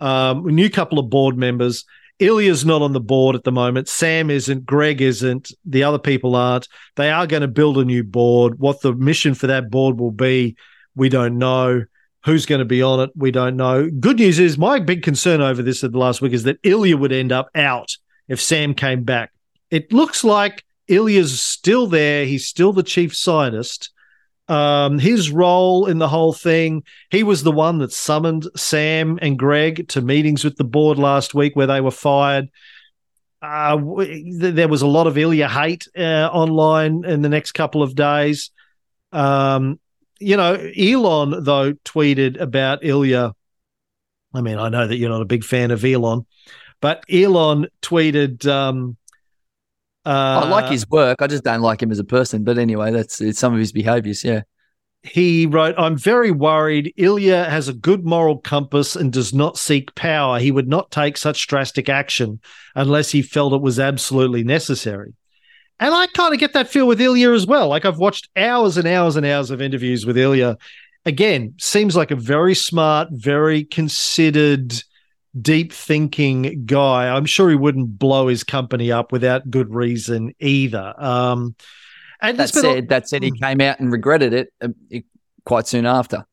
Um, 0.00 0.46
a 0.46 0.52
new 0.52 0.68
couple 0.68 0.98
of 0.98 1.08
board 1.08 1.38
members. 1.38 1.84
Ilya's 2.18 2.64
not 2.64 2.82
on 2.82 2.92
the 2.92 3.00
board 3.00 3.36
at 3.36 3.44
the 3.44 3.52
moment. 3.52 3.88
Sam 3.88 4.30
isn't. 4.30 4.66
Greg 4.66 5.00
isn't. 5.00 5.52
The 5.64 5.84
other 5.84 5.98
people 5.98 6.34
aren't. 6.34 6.66
They 6.96 7.10
are 7.10 7.26
going 7.26 7.42
to 7.42 7.48
build 7.48 7.78
a 7.78 7.84
new 7.84 8.02
board. 8.02 8.58
What 8.58 8.80
the 8.80 8.94
mission 8.94 9.34
for 9.34 9.46
that 9.46 9.70
board 9.70 10.00
will 10.00 10.10
be, 10.10 10.56
we 10.94 11.08
don't 11.08 11.38
know. 11.38 11.84
Who's 12.24 12.46
going 12.46 12.58
to 12.58 12.64
be 12.64 12.82
on 12.82 13.00
it? 13.00 13.10
We 13.14 13.30
don't 13.30 13.56
know. 13.56 13.88
Good 13.88 14.18
news 14.18 14.38
is 14.38 14.58
my 14.58 14.80
big 14.80 15.02
concern 15.02 15.40
over 15.40 15.62
this 15.62 15.84
at 15.84 15.92
the 15.92 15.98
last 15.98 16.20
week 16.20 16.32
is 16.32 16.42
that 16.44 16.58
Ilya 16.62 16.96
would 16.96 17.12
end 17.12 17.32
up 17.32 17.50
out 17.54 17.96
if 18.28 18.40
Sam 18.40 18.74
came 18.74 19.04
back 19.04 19.30
it 19.70 19.92
looks 19.92 20.24
like 20.24 20.64
Ilya's 20.88 21.42
still 21.42 21.86
there. 21.86 22.24
He's 22.24 22.46
still 22.46 22.72
the 22.72 22.82
chief 22.82 23.16
scientist. 23.16 23.90
Um, 24.48 24.98
his 25.00 25.30
role 25.30 25.86
in 25.86 25.98
the 25.98 26.08
whole 26.08 26.32
thing, 26.32 26.84
he 27.10 27.24
was 27.24 27.42
the 27.42 27.52
one 27.52 27.78
that 27.78 27.92
summoned 27.92 28.46
Sam 28.56 29.18
and 29.20 29.38
Greg 29.38 29.88
to 29.88 30.00
meetings 30.00 30.44
with 30.44 30.56
the 30.56 30.64
board 30.64 30.98
last 30.98 31.34
week 31.34 31.56
where 31.56 31.66
they 31.66 31.80
were 31.80 31.90
fired. 31.90 32.48
Uh, 33.42 33.76
there 34.38 34.68
was 34.68 34.82
a 34.82 34.86
lot 34.86 35.06
of 35.06 35.18
Ilya 35.18 35.48
hate 35.48 35.88
uh, 35.96 36.30
online 36.32 37.04
in 37.04 37.22
the 37.22 37.28
next 37.28 37.52
couple 37.52 37.82
of 37.82 37.94
days. 37.94 38.50
Um, 39.12 39.80
you 40.20 40.36
know, 40.36 40.54
Elon, 40.54 41.44
though, 41.44 41.72
tweeted 41.72 42.40
about 42.40 42.84
Ilya. 42.84 43.34
I 44.32 44.40
mean, 44.40 44.58
I 44.58 44.68
know 44.68 44.86
that 44.86 44.96
you're 44.96 45.10
not 45.10 45.22
a 45.22 45.26
big 45.26 45.44
fan 45.44 45.70
of 45.70 45.84
Elon, 45.84 46.24
but 46.80 47.04
Elon 47.10 47.66
tweeted, 47.82 48.46
um, 48.46 48.96
uh, 50.06 50.42
I 50.44 50.48
like 50.48 50.70
his 50.70 50.88
work. 50.88 51.20
I 51.20 51.26
just 51.26 51.44
don't 51.44 51.60
like 51.60 51.82
him 51.82 51.90
as 51.90 51.98
a 51.98 52.04
person. 52.04 52.44
But 52.44 52.58
anyway, 52.58 52.92
that's 52.92 53.20
it's 53.20 53.38
some 53.38 53.52
of 53.52 53.58
his 53.58 53.72
behaviors. 53.72 54.24
Yeah. 54.24 54.42
He 55.02 55.46
wrote, 55.46 55.74
I'm 55.78 55.96
very 55.96 56.30
worried. 56.30 56.92
Ilya 56.96 57.44
has 57.44 57.68
a 57.68 57.72
good 57.72 58.04
moral 58.04 58.38
compass 58.38 58.96
and 58.96 59.12
does 59.12 59.32
not 59.32 59.56
seek 59.56 59.94
power. 59.94 60.38
He 60.38 60.50
would 60.50 60.68
not 60.68 60.90
take 60.90 61.16
such 61.16 61.46
drastic 61.46 61.88
action 61.88 62.40
unless 62.74 63.10
he 63.10 63.22
felt 63.22 63.52
it 63.52 63.60
was 63.60 63.78
absolutely 63.78 64.42
necessary. 64.42 65.14
And 65.78 65.94
I 65.94 66.06
kind 66.08 66.32
of 66.32 66.40
get 66.40 66.54
that 66.54 66.68
feel 66.68 66.86
with 66.86 67.00
Ilya 67.00 67.32
as 67.32 67.46
well. 67.46 67.68
Like 67.68 67.84
I've 67.84 67.98
watched 67.98 68.28
hours 68.36 68.76
and 68.76 68.88
hours 68.88 69.16
and 69.16 69.26
hours 69.26 69.50
of 69.50 69.60
interviews 69.60 70.06
with 70.06 70.16
Ilya. 70.16 70.56
Again, 71.04 71.54
seems 71.58 71.94
like 71.94 72.10
a 72.10 72.16
very 72.16 72.54
smart, 72.54 73.08
very 73.12 73.62
considered, 73.64 74.72
deep 75.40 75.72
thinking 75.72 76.64
guy. 76.64 77.08
I'm 77.08 77.26
sure 77.26 77.50
he 77.50 77.56
wouldn't 77.56 77.98
blow 77.98 78.28
his 78.28 78.44
company 78.44 78.90
up 78.92 79.12
without 79.12 79.50
good 79.50 79.74
reason 79.74 80.34
either. 80.40 80.94
Um, 80.96 81.54
and 82.20 82.38
that 82.38 82.50
said, 82.50 82.64
a- 82.84 82.86
that 82.88 83.08
said, 83.08 83.22
he 83.22 83.30
came 83.30 83.60
out 83.60 83.80
and 83.80 83.92
regretted 83.92 84.32
it 84.32 84.52
uh, 84.60 84.68
quite 85.44 85.66
soon 85.66 85.86
after. 85.86 86.26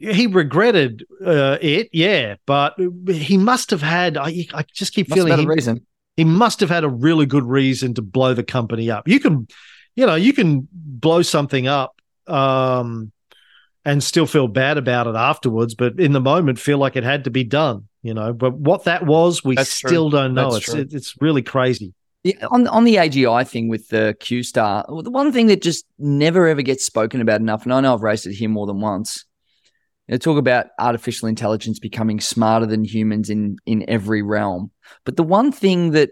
He 0.00 0.26
regretted 0.26 1.04
uh, 1.24 1.58
it, 1.60 1.88
yeah, 1.92 2.34
but 2.44 2.74
he 3.08 3.36
must 3.36 3.70
have 3.70 3.82
had. 3.82 4.16
I, 4.16 4.46
I 4.52 4.64
just 4.72 4.92
keep 4.92 5.08
must 5.08 5.16
feeling 5.16 5.38
he, 5.38 5.46
reason. 5.46 5.86
He 6.16 6.24
must 6.24 6.58
have 6.58 6.70
had 6.70 6.82
a 6.82 6.88
really 6.88 7.26
good 7.26 7.44
reason 7.44 7.94
to 7.94 8.02
blow 8.02 8.34
the 8.34 8.42
company 8.42 8.90
up. 8.90 9.06
You 9.06 9.20
can, 9.20 9.46
you 9.94 10.04
know, 10.04 10.16
you 10.16 10.32
can 10.32 10.66
blow 10.72 11.22
something 11.22 11.68
up. 11.68 11.94
Um, 12.26 13.12
and 13.86 14.04
still 14.04 14.26
feel 14.26 14.48
bad 14.48 14.76
about 14.76 15.06
it 15.06 15.14
afterwards, 15.14 15.74
but 15.74 15.98
in 15.98 16.12
the 16.12 16.20
moment 16.20 16.58
feel 16.58 16.76
like 16.76 16.96
it 16.96 17.04
had 17.04 17.24
to 17.24 17.30
be 17.30 17.44
done 17.44 17.88
you 18.06 18.14
know. 18.14 18.32
But 18.32 18.54
what 18.54 18.84
that 18.84 19.04
was, 19.04 19.44
we 19.44 19.56
That's 19.56 19.68
still 19.68 20.10
true. 20.10 20.18
don't 20.20 20.34
know. 20.34 20.52
That's 20.52 20.72
it's 20.72 20.94
it's 20.94 21.14
really 21.20 21.42
crazy. 21.42 21.92
Yeah, 22.22 22.46
on 22.50 22.68
on 22.68 22.84
the 22.84 22.96
AGI 22.96 23.46
thing 23.46 23.68
with 23.68 23.88
the 23.88 24.16
Q 24.20 24.44
Star, 24.44 24.84
the 24.88 25.10
one 25.10 25.32
thing 25.32 25.48
that 25.48 25.60
just 25.60 25.84
never 25.98 26.46
ever 26.46 26.62
gets 26.62 26.86
spoken 26.86 27.20
about 27.20 27.40
enough, 27.40 27.64
and 27.64 27.74
I 27.74 27.80
know 27.80 27.92
I've 27.92 28.02
raised 28.02 28.26
it 28.26 28.34
here 28.34 28.48
more 28.48 28.66
than 28.66 28.80
once. 28.80 29.24
They 30.08 30.18
talk 30.18 30.38
about 30.38 30.66
artificial 30.78 31.28
intelligence 31.28 31.80
becoming 31.80 32.20
smarter 32.20 32.66
than 32.66 32.84
humans 32.84 33.28
in 33.28 33.56
in 33.66 33.84
every 33.88 34.22
realm, 34.22 34.70
but 35.04 35.16
the 35.16 35.24
one 35.24 35.50
thing 35.50 35.90
that 35.90 36.10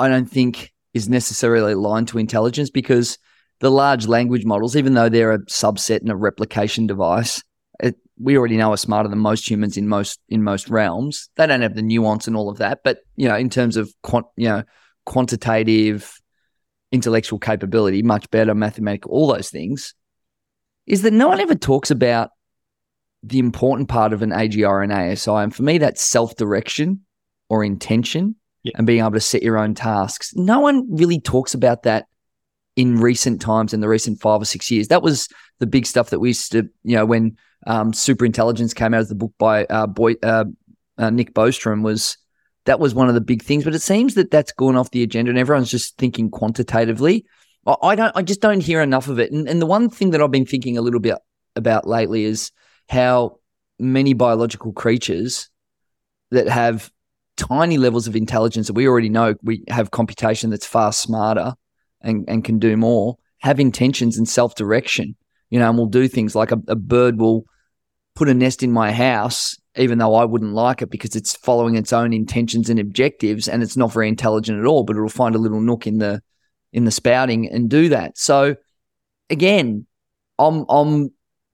I 0.00 0.08
don't 0.08 0.28
think 0.28 0.72
is 0.94 1.08
necessarily 1.08 1.74
aligned 1.74 2.08
to 2.08 2.18
intelligence 2.18 2.70
because 2.70 3.18
the 3.60 3.70
large 3.70 4.06
language 4.06 4.44
models, 4.44 4.76
even 4.76 4.94
though 4.94 5.08
they're 5.08 5.32
a 5.32 5.44
subset 5.46 6.00
and 6.00 6.10
a 6.10 6.16
replication 6.16 6.86
device, 6.86 7.42
it, 7.80 7.96
we 8.18 8.36
already 8.36 8.56
know 8.56 8.72
are 8.72 8.76
smarter 8.76 9.08
than 9.08 9.18
most 9.18 9.48
humans 9.48 9.76
in 9.76 9.88
most 9.88 10.20
in 10.28 10.42
most 10.42 10.68
realms. 10.68 11.28
They 11.36 11.46
don't 11.46 11.62
have 11.62 11.74
the 11.74 11.82
nuance 11.82 12.26
and 12.26 12.36
all 12.36 12.48
of 12.48 12.58
that, 12.58 12.80
but 12.84 12.98
you 13.16 13.28
know, 13.28 13.36
in 13.36 13.50
terms 13.50 13.76
of 13.76 13.92
quant, 14.02 14.26
you 14.36 14.48
know, 14.48 14.62
quantitative 15.06 16.20
intellectual 16.90 17.38
capability, 17.38 18.02
much 18.02 18.30
better 18.30 18.54
mathematical, 18.54 19.10
all 19.10 19.32
those 19.32 19.50
things, 19.50 19.94
is 20.86 21.02
that 21.02 21.12
no 21.12 21.28
one 21.28 21.40
ever 21.40 21.54
talks 21.54 21.90
about 21.90 22.30
the 23.22 23.38
important 23.38 23.88
part 23.88 24.12
of 24.12 24.22
an 24.22 24.30
AGI 24.30 24.84
and 24.84 24.92
ASI. 24.92 25.30
And 25.30 25.54
for 25.54 25.62
me, 25.62 25.78
that's 25.78 26.02
self 26.02 26.36
direction 26.36 27.00
or 27.48 27.64
intention 27.64 28.36
yeah. 28.62 28.72
and 28.76 28.86
being 28.86 29.00
able 29.00 29.12
to 29.12 29.20
set 29.20 29.42
your 29.42 29.58
own 29.58 29.74
tasks. 29.74 30.32
No 30.34 30.60
one 30.60 30.86
really 30.94 31.20
talks 31.20 31.54
about 31.54 31.82
that 31.82 32.06
in 32.78 33.00
recent 33.00 33.40
times, 33.40 33.74
in 33.74 33.80
the 33.80 33.88
recent 33.88 34.20
five 34.20 34.40
or 34.40 34.44
six 34.44 34.70
years. 34.70 34.86
That 34.86 35.02
was 35.02 35.28
the 35.58 35.66
big 35.66 35.84
stuff 35.84 36.10
that 36.10 36.20
we 36.20 36.28
used 36.28 36.52
to, 36.52 36.58
you 36.84 36.94
know, 36.94 37.04
when 37.04 37.36
um, 37.66 37.92
Super 37.92 38.24
Intelligence 38.24 38.72
came 38.72 38.94
out 38.94 39.00
of 39.00 39.08
the 39.08 39.16
book 39.16 39.32
by 39.36 39.64
uh, 39.64 39.88
Boy, 39.88 40.14
uh, 40.22 40.44
uh, 40.96 41.10
Nick 41.10 41.34
Bostrom 41.34 41.82
was 41.82 42.16
that 42.66 42.78
was 42.78 42.94
one 42.94 43.08
of 43.08 43.14
the 43.14 43.20
big 43.20 43.42
things. 43.42 43.64
But 43.64 43.74
it 43.74 43.82
seems 43.82 44.14
that 44.14 44.30
that's 44.30 44.52
gone 44.52 44.76
off 44.76 44.92
the 44.92 45.02
agenda, 45.02 45.30
and 45.30 45.38
everyone's 45.40 45.72
just 45.72 45.98
thinking 45.98 46.30
quantitatively. 46.30 47.26
I, 47.82 47.96
don't, 47.96 48.16
I 48.16 48.22
just 48.22 48.40
don't 48.40 48.62
hear 48.62 48.80
enough 48.80 49.08
of 49.08 49.18
it. 49.18 49.30
And, 49.30 49.46
and 49.46 49.60
the 49.60 49.66
one 49.66 49.90
thing 49.90 50.10
that 50.10 50.22
I've 50.22 50.30
been 50.30 50.46
thinking 50.46 50.78
a 50.78 50.80
little 50.80 51.00
bit 51.00 51.18
about 51.54 51.86
lately 51.86 52.24
is 52.24 52.50
how 52.88 53.40
many 53.78 54.14
biological 54.14 54.72
creatures 54.72 55.50
that 56.30 56.48
have 56.48 56.90
tiny 57.36 57.76
levels 57.76 58.06
of 58.06 58.16
intelligence 58.16 58.68
that 58.68 58.72
we 58.72 58.88
already 58.88 59.10
know 59.10 59.34
we 59.42 59.64
have 59.68 59.90
computation 59.90 60.48
that's 60.48 60.64
far 60.64 60.92
smarter 60.94 61.54
and, 62.00 62.24
and 62.28 62.44
can 62.44 62.58
do 62.58 62.76
more, 62.76 63.18
have 63.38 63.60
intentions 63.60 64.18
and 64.18 64.28
self 64.28 64.54
direction. 64.54 65.16
You 65.50 65.58
know, 65.58 65.68
and 65.68 65.78
we'll 65.78 65.86
do 65.86 66.08
things 66.08 66.34
like 66.34 66.52
a, 66.52 66.60
a 66.68 66.76
bird 66.76 67.18
will 67.18 67.46
put 68.14 68.28
a 68.28 68.34
nest 68.34 68.62
in 68.62 68.72
my 68.72 68.92
house, 68.92 69.56
even 69.76 69.98
though 69.98 70.14
I 70.14 70.24
wouldn't 70.24 70.52
like 70.52 70.82
it 70.82 70.90
because 70.90 71.16
it's 71.16 71.36
following 71.36 71.76
its 71.76 71.92
own 71.92 72.12
intentions 72.12 72.68
and 72.68 72.78
objectives 72.78 73.48
and 73.48 73.62
it's 73.62 73.76
not 73.76 73.92
very 73.92 74.08
intelligent 74.08 74.58
at 74.58 74.66
all, 74.66 74.82
but 74.82 74.96
it'll 74.96 75.08
find 75.08 75.34
a 75.34 75.38
little 75.38 75.60
nook 75.60 75.86
in 75.86 75.98
the 75.98 76.20
in 76.72 76.84
the 76.84 76.90
spouting 76.90 77.48
and 77.48 77.70
do 77.70 77.88
that. 77.88 78.18
So 78.18 78.56
again, 79.30 79.86
I'm 80.38 80.66
I'm 80.68 81.10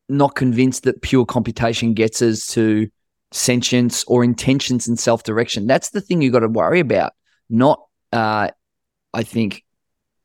not 0.09 0.35
convinced 0.35 0.85
that 0.85 1.03
pure 1.03 1.25
computation 1.25 1.95
gets 1.95 2.21
us 2.23 2.47
to 2.49 2.89
sentience 3.33 4.05
or 4.05 4.25
intentions 4.25 4.87
and 4.89 4.99
self 4.99 5.23
direction. 5.23 5.67
That's 5.67 5.91
the 5.91 6.01
thing 6.01 6.23
you 6.23 6.31
got 6.31 6.41
to 6.41 6.49
worry 6.49 6.81
about, 6.81 7.13
not, 7.49 7.85
uh, 8.13 8.49
I 9.13 9.23
think, 9.23 9.65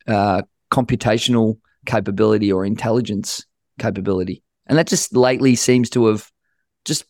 uh, 0.09 0.41
computational 0.71 1.59
capability 1.85 2.51
or 2.51 2.65
intelligence 2.65 3.45
capability. 3.79 4.43
And 4.67 4.77
that 4.77 4.87
just 4.87 5.15
lately 5.15 5.55
seems 5.55 5.89
to 5.91 6.07
have 6.07 6.29
just, 6.83 7.05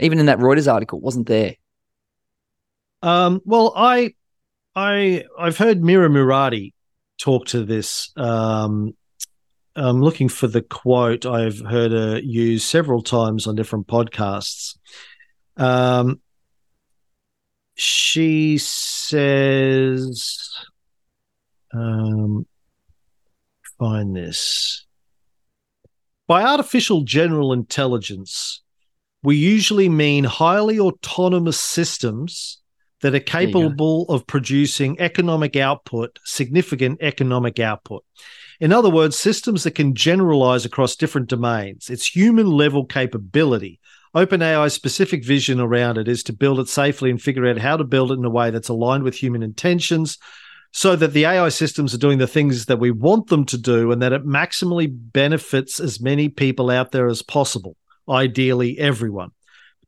even 0.00 0.18
in 0.18 0.26
that 0.26 0.38
Reuters 0.38 0.70
article, 0.70 1.00
wasn't 1.00 1.28
there. 1.28 1.54
Um, 3.02 3.40
well, 3.44 3.72
I, 3.76 4.14
I, 4.74 5.24
I've 5.38 5.56
heard 5.56 5.84
Mira 5.84 6.08
Murati 6.08 6.72
talk 7.18 7.46
to 7.46 7.64
this 7.64 8.10
um, 8.16 8.94
I'm 9.76 10.00
looking 10.00 10.30
for 10.30 10.46
the 10.46 10.62
quote 10.62 11.26
I've 11.26 11.60
heard 11.60 11.92
her 11.92 12.18
use 12.18 12.64
several 12.64 13.02
times 13.02 13.46
on 13.46 13.56
different 13.56 13.86
podcasts. 13.86 14.78
Um, 15.58 16.20
she 17.74 18.56
says, 18.56 20.48
um, 21.76 22.46
find 23.78 24.16
this. 24.16 24.86
By 26.26 26.42
artificial 26.42 27.02
general 27.02 27.52
intelligence, 27.52 28.62
we 29.22 29.36
usually 29.36 29.88
mean 29.88 30.24
highly 30.24 30.78
autonomous 30.78 31.60
systems 31.60 32.60
that 33.02 33.14
are 33.14 33.20
capable 33.20 34.06
of 34.08 34.26
producing 34.26 34.98
economic 34.98 35.56
output, 35.56 36.18
significant 36.24 36.98
economic 37.02 37.60
output. 37.60 38.04
In 38.58 38.72
other 38.72 38.90
words, 38.90 39.18
systems 39.18 39.64
that 39.64 39.74
can 39.74 39.94
generalize 39.94 40.64
across 40.64 40.96
different 40.96 41.28
domains. 41.28 41.90
It's 41.90 42.06
human 42.06 42.46
level 42.46 42.86
capability. 42.86 43.80
OpenAI's 44.14 44.72
specific 44.72 45.24
vision 45.24 45.60
around 45.60 45.98
it 45.98 46.08
is 46.08 46.22
to 46.24 46.32
build 46.32 46.58
it 46.58 46.68
safely 46.68 47.10
and 47.10 47.20
figure 47.20 47.46
out 47.46 47.58
how 47.58 47.76
to 47.76 47.84
build 47.84 48.10
it 48.10 48.18
in 48.18 48.24
a 48.24 48.30
way 48.30 48.50
that's 48.50 48.70
aligned 48.70 49.02
with 49.02 49.14
human 49.14 49.42
intentions 49.42 50.18
so 50.76 50.94
that 50.94 51.14
the 51.14 51.24
AI 51.24 51.48
systems 51.48 51.94
are 51.94 51.98
doing 51.98 52.18
the 52.18 52.26
things 52.26 52.66
that 52.66 52.78
we 52.78 52.90
want 52.90 53.28
them 53.28 53.46
to 53.46 53.56
do 53.56 53.90
and 53.92 54.02
that 54.02 54.12
it 54.12 54.26
maximally 54.26 54.86
benefits 54.92 55.80
as 55.80 56.02
many 56.02 56.28
people 56.28 56.68
out 56.68 56.92
there 56.92 57.08
as 57.08 57.22
possible, 57.22 57.74
ideally 58.10 58.78
everyone. 58.78 59.30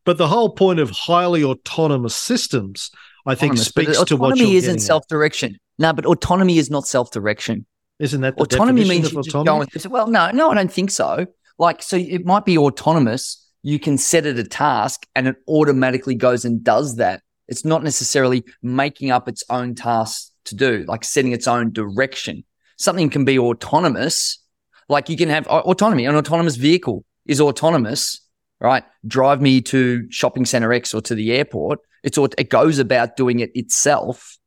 But 0.06 0.16
the 0.16 0.28
whole 0.28 0.48
point 0.48 0.80
of 0.80 0.88
highly 0.88 1.44
autonomous 1.44 2.16
systems, 2.16 2.90
I 3.26 3.34
think, 3.34 3.58
speaks 3.58 4.02
to 4.04 4.16
what 4.16 4.32
autonomy 4.32 4.56
isn't 4.56 4.78
self-direction. 4.78 5.58
No, 5.78 5.92
but 5.92 6.06
autonomy 6.06 6.56
is 6.56 6.70
not 6.70 6.86
self-direction. 6.86 7.66
Isn't 7.98 8.22
that 8.22 8.38
autonomy 8.38 8.88
means 8.88 9.12
you 9.12 9.18
autonomy? 9.18 9.66
just 9.70 9.88
go 9.88 9.92
well, 9.92 10.06
no, 10.06 10.30
no, 10.30 10.50
I 10.50 10.54
don't 10.54 10.72
think 10.72 10.90
so. 10.90 11.26
Like, 11.58 11.82
so 11.82 11.98
it 11.98 12.24
might 12.24 12.46
be 12.46 12.56
autonomous. 12.56 13.46
You 13.62 13.78
can 13.78 13.98
set 13.98 14.24
it 14.24 14.38
a 14.38 14.44
task 14.44 15.06
and 15.14 15.28
it 15.28 15.36
automatically 15.46 16.14
goes 16.14 16.46
and 16.46 16.64
does 16.64 16.96
that. 16.96 17.20
It's 17.46 17.66
not 17.66 17.84
necessarily 17.84 18.42
making 18.62 19.10
up 19.10 19.28
its 19.28 19.44
own 19.50 19.74
tasks 19.74 20.30
to 20.48 20.56
do, 20.56 20.84
like 20.86 21.04
setting 21.04 21.32
its 21.32 21.48
own 21.48 21.72
direction. 21.72 22.44
Something 22.76 23.10
can 23.10 23.24
be 23.24 23.38
autonomous. 23.38 24.42
Like 24.88 25.08
you 25.08 25.16
can 25.16 25.28
have 25.28 25.46
uh, 25.48 25.60
autonomy. 25.60 26.06
An 26.06 26.14
autonomous 26.14 26.56
vehicle 26.56 27.04
is 27.26 27.40
autonomous, 27.40 28.20
right? 28.60 28.84
Drive 29.06 29.40
me 29.40 29.60
to 29.62 30.10
shopping 30.10 30.44
center 30.44 30.72
X 30.72 30.94
or 30.94 31.00
to 31.02 31.14
the 31.14 31.32
airport. 31.32 31.80
It's 32.02 32.16
it 32.16 32.48
goes 32.48 32.78
about 32.78 33.16
doing 33.16 33.40
it 33.40 33.50
itself. 33.54 34.38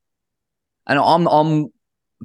And 0.88 0.98
I'm 0.98 1.28
I'm 1.28 1.72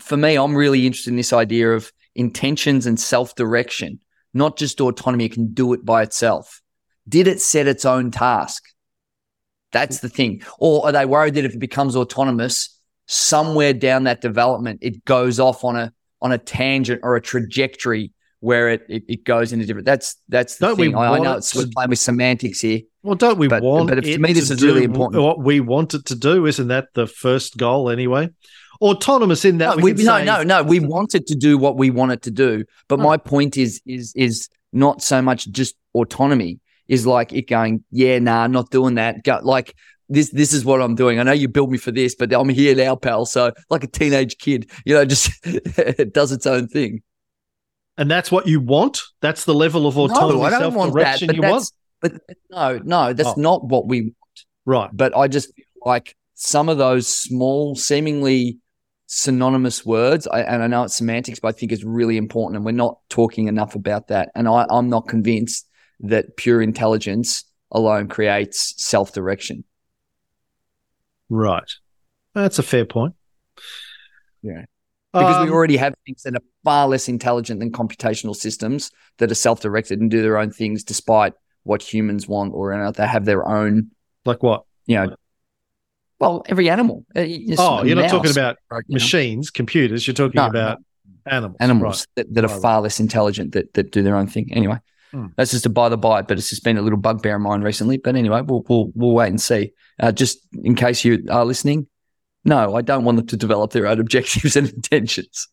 for 0.00 0.16
me, 0.16 0.36
I'm 0.36 0.54
really 0.54 0.86
interested 0.86 1.10
in 1.10 1.16
this 1.16 1.32
idea 1.32 1.72
of 1.72 1.92
intentions 2.14 2.86
and 2.86 2.98
self 2.98 3.34
direction, 3.34 4.00
not 4.34 4.56
just 4.56 4.80
autonomy. 4.80 5.26
It 5.26 5.32
can 5.32 5.52
do 5.52 5.72
it 5.72 5.84
by 5.84 6.02
itself. 6.02 6.62
Did 7.08 7.26
it 7.28 7.40
set 7.40 7.66
its 7.66 7.84
own 7.84 8.10
task? 8.10 8.64
That's 9.72 9.98
mm. 9.98 10.02
the 10.02 10.08
thing. 10.08 10.42
Or 10.58 10.86
are 10.86 10.92
they 10.92 11.06
worried 11.06 11.34
that 11.34 11.44
if 11.44 11.54
it 11.54 11.60
becomes 11.60 11.96
autonomous, 11.96 12.75
somewhere 13.06 13.72
down 13.72 14.04
that 14.04 14.20
development, 14.20 14.80
it 14.82 15.04
goes 15.04 15.40
off 15.40 15.64
on 15.64 15.76
a 15.76 15.92
on 16.22 16.32
a 16.32 16.38
tangent 16.38 17.00
or 17.02 17.16
a 17.16 17.20
trajectory 17.20 18.12
where 18.40 18.68
it 18.70 18.84
it, 18.88 19.04
it 19.08 19.24
goes 19.24 19.52
in 19.52 19.60
a 19.60 19.66
different. 19.66 19.86
That's 19.86 20.16
that's 20.28 20.56
the 20.56 20.68
don't 20.68 20.76
thing. 20.76 20.94
I, 20.94 21.14
I, 21.14 21.18
know 21.18 21.36
it's 21.36 21.54
we're 21.54 21.66
playing 21.74 21.90
with 21.90 21.98
semantics 21.98 22.60
here. 22.60 22.80
Well, 23.02 23.14
don't 23.14 23.38
we 23.38 23.48
but, 23.48 23.62
want? 23.62 23.88
But 23.88 24.02
to 24.02 24.18
me, 24.18 24.32
this 24.32 24.50
is 24.50 24.62
really 24.62 24.84
important. 24.84 25.22
What 25.22 25.40
we 25.40 25.60
want 25.60 25.94
it 25.94 26.06
to 26.06 26.16
do, 26.16 26.46
isn't 26.46 26.68
that 26.68 26.88
the 26.94 27.06
first 27.06 27.56
goal 27.56 27.90
anyway? 27.90 28.30
autonomous 28.80 29.44
in 29.44 29.58
that. 29.58 29.76
No, 29.76 29.82
we, 29.82 29.92
we 29.92 30.04
no, 30.04 30.22
no, 30.22 30.42
no. 30.42 30.62
We 30.62 30.80
want 30.80 31.14
it 31.14 31.26
to 31.28 31.34
do 31.34 31.58
what 31.58 31.76
we 31.76 31.90
want 31.90 32.12
it 32.12 32.22
to 32.22 32.30
do. 32.30 32.64
But 32.88 33.00
oh. 33.00 33.02
my 33.02 33.16
point 33.16 33.56
is, 33.56 33.80
is, 33.86 34.12
is 34.14 34.48
not 34.72 35.02
so 35.02 35.22
much 35.22 35.48
just 35.50 35.76
autonomy. 35.94 36.60
Is 36.88 37.04
like 37.04 37.32
it 37.32 37.48
going, 37.48 37.82
yeah, 37.90 38.20
nah, 38.20 38.46
not 38.46 38.70
doing 38.70 38.94
that. 38.94 39.24
Go, 39.24 39.40
like 39.42 39.74
this, 40.08 40.30
this 40.30 40.52
is 40.52 40.64
what 40.64 40.80
I'm 40.80 40.94
doing. 40.94 41.18
I 41.18 41.22
know 41.22 41.32
you 41.32 41.48
built 41.48 41.70
me 41.70 41.78
for 41.78 41.90
this, 41.90 42.14
but 42.14 42.32
I'm 42.32 42.48
here 42.48 42.74
now, 42.74 42.96
pal. 42.96 43.26
So 43.26 43.52
like 43.70 43.84
a 43.84 43.88
teenage 43.88 44.38
kid, 44.38 44.70
you 44.84 44.94
know, 44.94 45.04
just 45.04 45.30
it 45.44 46.12
does 46.12 46.32
its 46.32 46.46
own 46.46 46.68
thing. 46.68 47.02
And 47.98 48.10
that's 48.10 48.30
what 48.30 48.46
you 48.46 48.60
want. 48.60 49.00
That's 49.20 49.44
the 49.44 49.54
level 49.54 49.86
of 49.86 49.96
autonomy, 49.96 50.40
no, 50.40 50.44
I 50.44 50.50
don't 50.50 50.74
want 50.74 50.94
that, 50.94 51.20
you 51.22 51.40
want. 51.40 51.70
But 52.00 52.20
no, 52.50 52.78
no, 52.84 53.12
that's 53.12 53.30
oh. 53.30 53.34
not 53.40 53.64
what 53.66 53.88
we 53.88 54.02
want. 54.02 54.14
Right. 54.66 54.90
But 54.92 55.16
I 55.16 55.28
just 55.28 55.50
like 55.84 56.14
some 56.34 56.68
of 56.68 56.76
those 56.78 57.08
small, 57.08 57.74
seemingly 57.74 58.58
synonymous 59.06 59.86
words. 59.86 60.26
I, 60.26 60.42
and 60.42 60.62
I 60.62 60.66
know 60.66 60.84
it's 60.84 60.96
semantics, 60.96 61.40
but 61.40 61.48
I 61.48 61.52
think 61.52 61.72
it's 61.72 61.84
really 61.84 62.16
important. 62.16 62.56
And 62.56 62.64
we're 62.64 62.72
not 62.72 62.98
talking 63.08 63.48
enough 63.48 63.74
about 63.74 64.08
that. 64.08 64.30
And 64.34 64.46
I, 64.48 64.66
I'm 64.68 64.90
not 64.90 65.08
convinced 65.08 65.66
that 66.00 66.36
pure 66.36 66.60
intelligence 66.60 67.44
alone 67.70 68.08
creates 68.08 68.74
self 68.76 69.12
direction. 69.12 69.64
Right. 71.28 71.70
That's 72.34 72.58
a 72.58 72.62
fair 72.62 72.84
point. 72.84 73.14
Yeah. 74.42 74.64
Because 75.12 75.36
um, 75.36 75.46
we 75.46 75.52
already 75.52 75.78
have 75.78 75.94
things 76.04 76.22
that 76.24 76.34
are 76.34 76.42
far 76.62 76.88
less 76.88 77.08
intelligent 77.08 77.60
than 77.60 77.72
computational 77.72 78.36
systems 78.36 78.90
that 79.18 79.30
are 79.30 79.34
self 79.34 79.60
directed 79.60 80.00
and 80.00 80.10
do 80.10 80.20
their 80.20 80.36
own 80.36 80.50
things 80.50 80.84
despite 80.84 81.32
what 81.62 81.82
humans 81.82 82.28
want 82.28 82.52
or 82.54 82.92
they 82.92 83.06
have 83.06 83.24
their 83.24 83.48
own. 83.48 83.90
Like 84.24 84.42
what? 84.42 84.64
You 84.86 84.96
know, 84.96 85.16
well, 86.18 86.44
every 86.48 86.70
animal. 86.70 87.04
Uh, 87.14 87.24
oh, 87.58 87.84
you're 87.84 87.96
not 87.96 88.10
talking 88.10 88.30
about 88.30 88.56
machines, 88.88 89.48
know. 89.48 89.56
computers. 89.56 90.06
You're 90.06 90.14
talking 90.14 90.38
no, 90.38 90.46
about 90.46 90.80
no. 90.80 91.32
animals. 91.32 91.56
Animals 91.60 92.06
right. 92.16 92.26
that, 92.26 92.34
that, 92.34 92.44
are 92.44 92.60
far 92.60 92.80
less 92.80 93.00
intelligent 93.00 93.52
that, 93.52 93.74
that 93.74 93.90
do 93.90 94.02
their 94.02 94.16
own 94.16 94.26
thing. 94.26 94.52
Anyway, 94.52 94.78
hmm. 95.12 95.26
that's 95.36 95.50
just 95.50 95.66
a 95.66 95.70
by 95.70 95.88
the 95.88 95.96
by, 95.96 96.22
but 96.22 96.38
it's 96.38 96.50
just 96.50 96.64
been 96.64 96.78
a 96.78 96.82
little 96.82 96.98
bugbear 96.98 97.36
of 97.36 97.42
mine 97.42 97.62
recently. 97.62 97.98
But 97.98 98.16
anyway, 98.16 98.42
we'll 98.42 98.64
we'll, 98.68 98.90
we'll 98.94 99.12
wait 99.12 99.28
and 99.28 99.40
see. 99.40 99.72
Uh, 99.98 100.12
just 100.12 100.38
in 100.62 100.74
case 100.74 101.04
you 101.04 101.24
are 101.30 101.44
listening, 101.44 101.86
no, 102.44 102.74
I 102.74 102.82
don't 102.82 103.04
want 103.04 103.16
them 103.16 103.26
to 103.28 103.36
develop 103.36 103.72
their 103.72 103.86
own 103.86 104.00
objectives 104.00 104.56
and 104.56 104.68
intentions. 104.68 105.48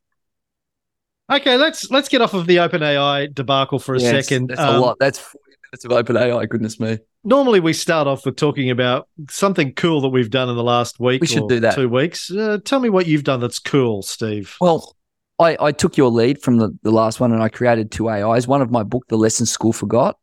Okay, 1.31 1.57
let's 1.57 1.89
let's 1.89 2.09
get 2.09 2.21
off 2.21 2.33
of 2.33 2.47
the 2.47 2.57
OpenAI 2.57 3.33
debacle 3.33 3.79
for 3.79 3.95
a 3.95 3.99
yes, 3.99 4.27
second. 4.27 4.49
That's 4.49 4.59
um, 4.59 4.75
a 4.75 4.79
lot. 4.79 4.97
That's 4.99 5.19
40 5.19 5.39
minutes 5.71 5.85
of 5.85 5.91
OpenAI. 5.91 6.49
Goodness 6.49 6.79
me 6.79 6.99
normally 7.23 7.59
we 7.59 7.73
start 7.73 8.07
off 8.07 8.25
with 8.25 8.35
talking 8.35 8.69
about 8.69 9.07
something 9.29 9.73
cool 9.73 10.01
that 10.01 10.09
we've 10.09 10.29
done 10.29 10.49
in 10.49 10.55
the 10.55 10.63
last 10.63 10.99
week. 10.99 11.21
We 11.21 11.27
should 11.27 11.47
do 11.47 11.59
that. 11.61 11.75
Two 11.75 11.89
weeks. 11.89 12.31
Uh, 12.31 12.59
tell 12.63 12.79
me 12.79 12.89
what 12.89 13.07
you've 13.07 13.23
done 13.23 13.39
that's 13.39 13.59
cool, 13.59 14.01
Steve. 14.01 14.55
Well, 14.59 14.95
I, 15.39 15.57
I 15.59 15.71
took 15.71 15.97
your 15.97 16.09
lead 16.09 16.41
from 16.41 16.57
the, 16.57 16.77
the 16.83 16.91
last 16.91 17.19
one 17.19 17.31
and 17.31 17.41
I 17.41 17.49
created 17.49 17.91
two 17.91 18.09
AIs. 18.09 18.47
One 18.47 18.61
of 18.61 18.71
my 18.71 18.83
book, 18.83 19.05
The 19.07 19.17
Lessons 19.17 19.51
School 19.51 19.73
Forgot, 19.73 20.17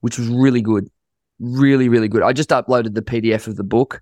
which 0.00 0.18
was 0.18 0.28
really 0.28 0.62
good. 0.62 0.88
Really, 1.38 1.88
really 1.88 2.08
good. 2.08 2.22
I 2.22 2.32
just 2.32 2.50
uploaded 2.50 2.94
the 2.94 3.02
PDF 3.02 3.46
of 3.46 3.56
the 3.56 3.64
book 3.64 4.00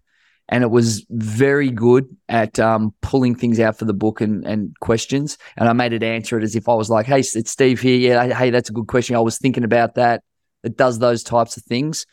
and 0.48 0.62
it 0.62 0.70
was 0.70 1.06
very 1.08 1.70
good 1.70 2.14
at 2.28 2.58
um, 2.58 2.94
pulling 3.00 3.34
things 3.34 3.58
out 3.58 3.78
for 3.78 3.84
the 3.84 3.94
book 3.94 4.20
and, 4.20 4.46
and 4.46 4.78
questions. 4.80 5.38
And 5.56 5.68
I 5.68 5.72
made 5.72 5.92
it 5.92 6.02
answer 6.02 6.38
it 6.38 6.44
as 6.44 6.54
if 6.54 6.68
I 6.68 6.74
was 6.74 6.90
like, 6.90 7.06
hey, 7.06 7.20
it's 7.20 7.50
Steve 7.50 7.80
here. 7.80 7.96
Yeah, 7.96 8.34
hey, 8.34 8.50
that's 8.50 8.68
a 8.68 8.72
good 8.72 8.86
question. 8.86 9.16
I 9.16 9.20
was 9.20 9.38
thinking 9.38 9.64
about 9.64 9.94
that. 9.94 10.22
It 10.62 10.76
does 10.76 10.98
those 10.98 11.22
types 11.22 11.56
of 11.56 11.64
things. 11.64 12.06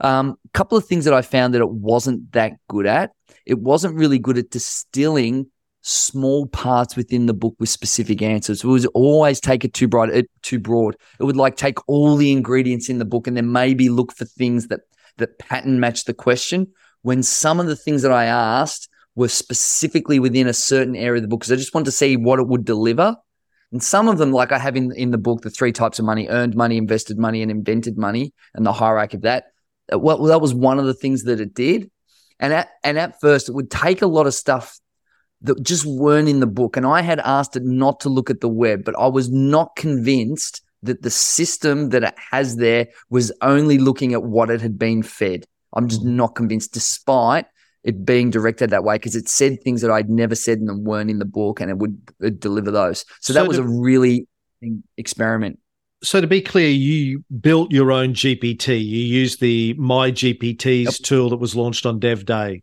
A 0.00 0.06
um, 0.06 0.36
couple 0.54 0.76
of 0.78 0.86
things 0.86 1.04
that 1.04 1.14
I 1.14 1.22
found 1.22 1.54
that 1.54 1.60
it 1.60 1.70
wasn't 1.70 2.32
that 2.32 2.54
good 2.68 2.86
at. 2.86 3.12
It 3.46 3.58
wasn't 3.58 3.94
really 3.94 4.18
good 4.18 4.38
at 4.38 4.50
distilling 4.50 5.51
small 5.82 6.46
parts 6.46 6.96
within 6.96 7.26
the 7.26 7.34
book 7.34 7.54
with 7.58 7.68
specific 7.68 8.22
answers. 8.22 8.64
It 8.64 8.68
was 8.68 8.86
always 8.86 9.40
take 9.40 9.64
it 9.64 9.74
too 9.74 9.88
broad, 9.88 10.10
it 10.10 10.30
too 10.42 10.58
broad. 10.58 10.96
It 11.18 11.24
would 11.24 11.36
like 11.36 11.56
take 11.56 11.78
all 11.88 12.16
the 12.16 12.32
ingredients 12.32 12.88
in 12.88 12.98
the 12.98 13.04
book 13.04 13.26
and 13.26 13.36
then 13.36 13.52
maybe 13.52 13.88
look 13.88 14.12
for 14.12 14.24
things 14.24 14.68
that 14.68 14.80
that 15.18 15.38
pattern 15.38 15.78
match 15.78 16.04
the 16.04 16.14
question 16.14 16.68
when 17.02 17.22
some 17.22 17.60
of 17.60 17.66
the 17.66 17.76
things 17.76 18.02
that 18.02 18.12
I 18.12 18.24
asked 18.24 18.88
were 19.14 19.28
specifically 19.28 20.18
within 20.18 20.46
a 20.46 20.54
certain 20.54 20.96
area 20.96 21.18
of 21.18 21.22
the 21.22 21.28
book 21.28 21.40
because 21.40 21.52
I 21.52 21.56
just 21.56 21.74
wanted 21.74 21.86
to 21.86 21.92
see 21.92 22.16
what 22.16 22.38
it 22.38 22.46
would 22.46 22.64
deliver. 22.64 23.16
And 23.72 23.82
some 23.82 24.08
of 24.08 24.18
them, 24.18 24.32
like 24.32 24.52
I 24.52 24.58
have 24.58 24.76
in, 24.76 24.92
in 24.94 25.10
the 25.10 25.18
book, 25.18 25.42
the 25.42 25.50
three 25.50 25.72
types 25.72 25.98
of 25.98 26.04
money 26.04 26.28
earned 26.28 26.54
money, 26.54 26.76
invested 26.76 27.18
money, 27.18 27.42
and 27.42 27.50
invented 27.50 27.98
money, 27.98 28.32
and 28.54 28.64
the 28.64 28.72
hierarchy 28.72 29.16
of 29.16 29.22
that. 29.22 29.44
Well, 29.92 30.22
that 30.24 30.40
was 30.40 30.54
one 30.54 30.78
of 30.78 30.84
the 30.84 30.94
things 30.94 31.24
that 31.24 31.40
it 31.40 31.54
did. 31.54 31.90
And 32.38 32.52
at, 32.52 32.68
and 32.84 32.98
at 32.98 33.20
first, 33.20 33.48
it 33.48 33.52
would 33.52 33.70
take 33.70 34.02
a 34.02 34.06
lot 34.06 34.26
of 34.26 34.34
stuff 34.34 34.78
that 35.42 35.62
just 35.62 35.84
weren't 35.84 36.28
in 36.28 36.40
the 36.40 36.46
book. 36.46 36.76
And 36.76 36.86
I 36.86 37.02
had 37.02 37.20
asked 37.20 37.56
it 37.56 37.64
not 37.64 38.00
to 38.00 38.08
look 38.08 38.30
at 38.30 38.40
the 38.40 38.48
web, 38.48 38.84
but 38.84 38.96
I 38.98 39.06
was 39.06 39.30
not 39.30 39.76
convinced 39.76 40.62
that 40.82 41.02
the 41.02 41.10
system 41.10 41.90
that 41.90 42.02
it 42.02 42.14
has 42.30 42.56
there 42.56 42.88
was 43.10 43.32
only 43.40 43.78
looking 43.78 44.12
at 44.12 44.24
what 44.24 44.50
it 44.50 44.60
had 44.60 44.78
been 44.78 45.02
fed. 45.02 45.46
I'm 45.74 45.88
just 45.88 46.02
mm. 46.02 46.10
not 46.10 46.34
convinced, 46.34 46.72
despite 46.72 47.46
it 47.84 48.04
being 48.04 48.30
directed 48.30 48.70
that 48.70 48.84
way, 48.84 48.96
because 48.96 49.16
it 49.16 49.28
said 49.28 49.62
things 49.62 49.80
that 49.80 49.90
I'd 49.90 50.10
never 50.10 50.34
said 50.34 50.58
and 50.58 50.68
them 50.68 50.84
weren't 50.84 51.10
in 51.10 51.18
the 51.18 51.24
book, 51.24 51.60
and 51.60 51.70
it 51.70 51.78
would 51.78 52.00
it'd 52.20 52.40
deliver 52.40 52.70
those. 52.70 53.00
So, 53.20 53.32
so 53.32 53.32
that 53.34 53.48
was 53.48 53.56
to, 53.56 53.62
a 53.62 53.66
really 53.66 54.26
experiment. 54.96 55.58
So 56.02 56.20
to 56.20 56.26
be 56.26 56.40
clear, 56.40 56.68
you 56.68 57.24
built 57.40 57.70
your 57.70 57.92
own 57.92 58.12
GPT. 58.12 58.84
You 58.84 59.00
used 59.00 59.40
the 59.40 59.74
My 59.74 60.10
GPTs 60.10 60.84
yep. 60.84 60.94
tool 60.94 61.30
that 61.30 61.36
was 61.36 61.54
launched 61.54 61.86
on 61.86 62.00
Dev 62.00 62.24
Day. 62.24 62.62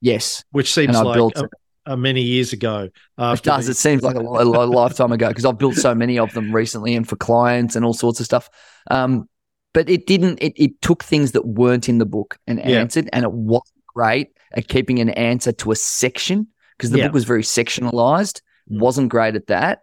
Yes, 0.00 0.44
which 0.52 0.72
seems 0.72 0.98
like 1.00 1.18
a, 1.36 1.48
a 1.86 1.96
many 1.96 2.20
years 2.20 2.52
ago. 2.52 2.90
It 3.18 3.42
does. 3.42 3.66
The- 3.66 3.72
it 3.72 3.76
seems 3.76 4.02
like 4.02 4.16
a, 4.16 4.20
a, 4.20 4.44
a 4.44 4.66
lifetime 4.66 5.12
ago 5.12 5.28
because 5.28 5.44
I've 5.44 5.58
built 5.58 5.76
so 5.76 5.94
many 5.94 6.18
of 6.18 6.32
them 6.34 6.54
recently 6.54 6.94
and 6.94 7.08
for 7.08 7.16
clients 7.16 7.76
and 7.76 7.84
all 7.84 7.94
sorts 7.94 8.20
of 8.20 8.26
stuff. 8.26 8.50
Um, 8.90 9.28
but 9.72 9.88
it 9.88 10.06
didn't. 10.06 10.38
It, 10.40 10.54
it 10.56 10.80
took 10.82 11.04
things 11.04 11.32
that 11.32 11.46
weren't 11.46 11.88
in 11.88 11.98
the 11.98 12.06
book 12.06 12.38
and 12.46 12.58
yeah. 12.58 12.80
answered, 12.80 13.08
and 13.12 13.24
it 13.24 13.32
wasn't 13.32 13.84
great 13.86 14.28
at 14.52 14.68
keeping 14.68 15.00
an 15.00 15.10
answer 15.10 15.52
to 15.52 15.70
a 15.70 15.76
section 15.76 16.48
because 16.76 16.90
the 16.90 16.98
yeah. 16.98 17.06
book 17.06 17.14
was 17.14 17.24
very 17.24 17.42
sectionalized. 17.42 18.40
Mm. 18.70 18.80
Wasn't 18.80 19.08
great 19.08 19.36
at 19.36 19.48
that. 19.48 19.82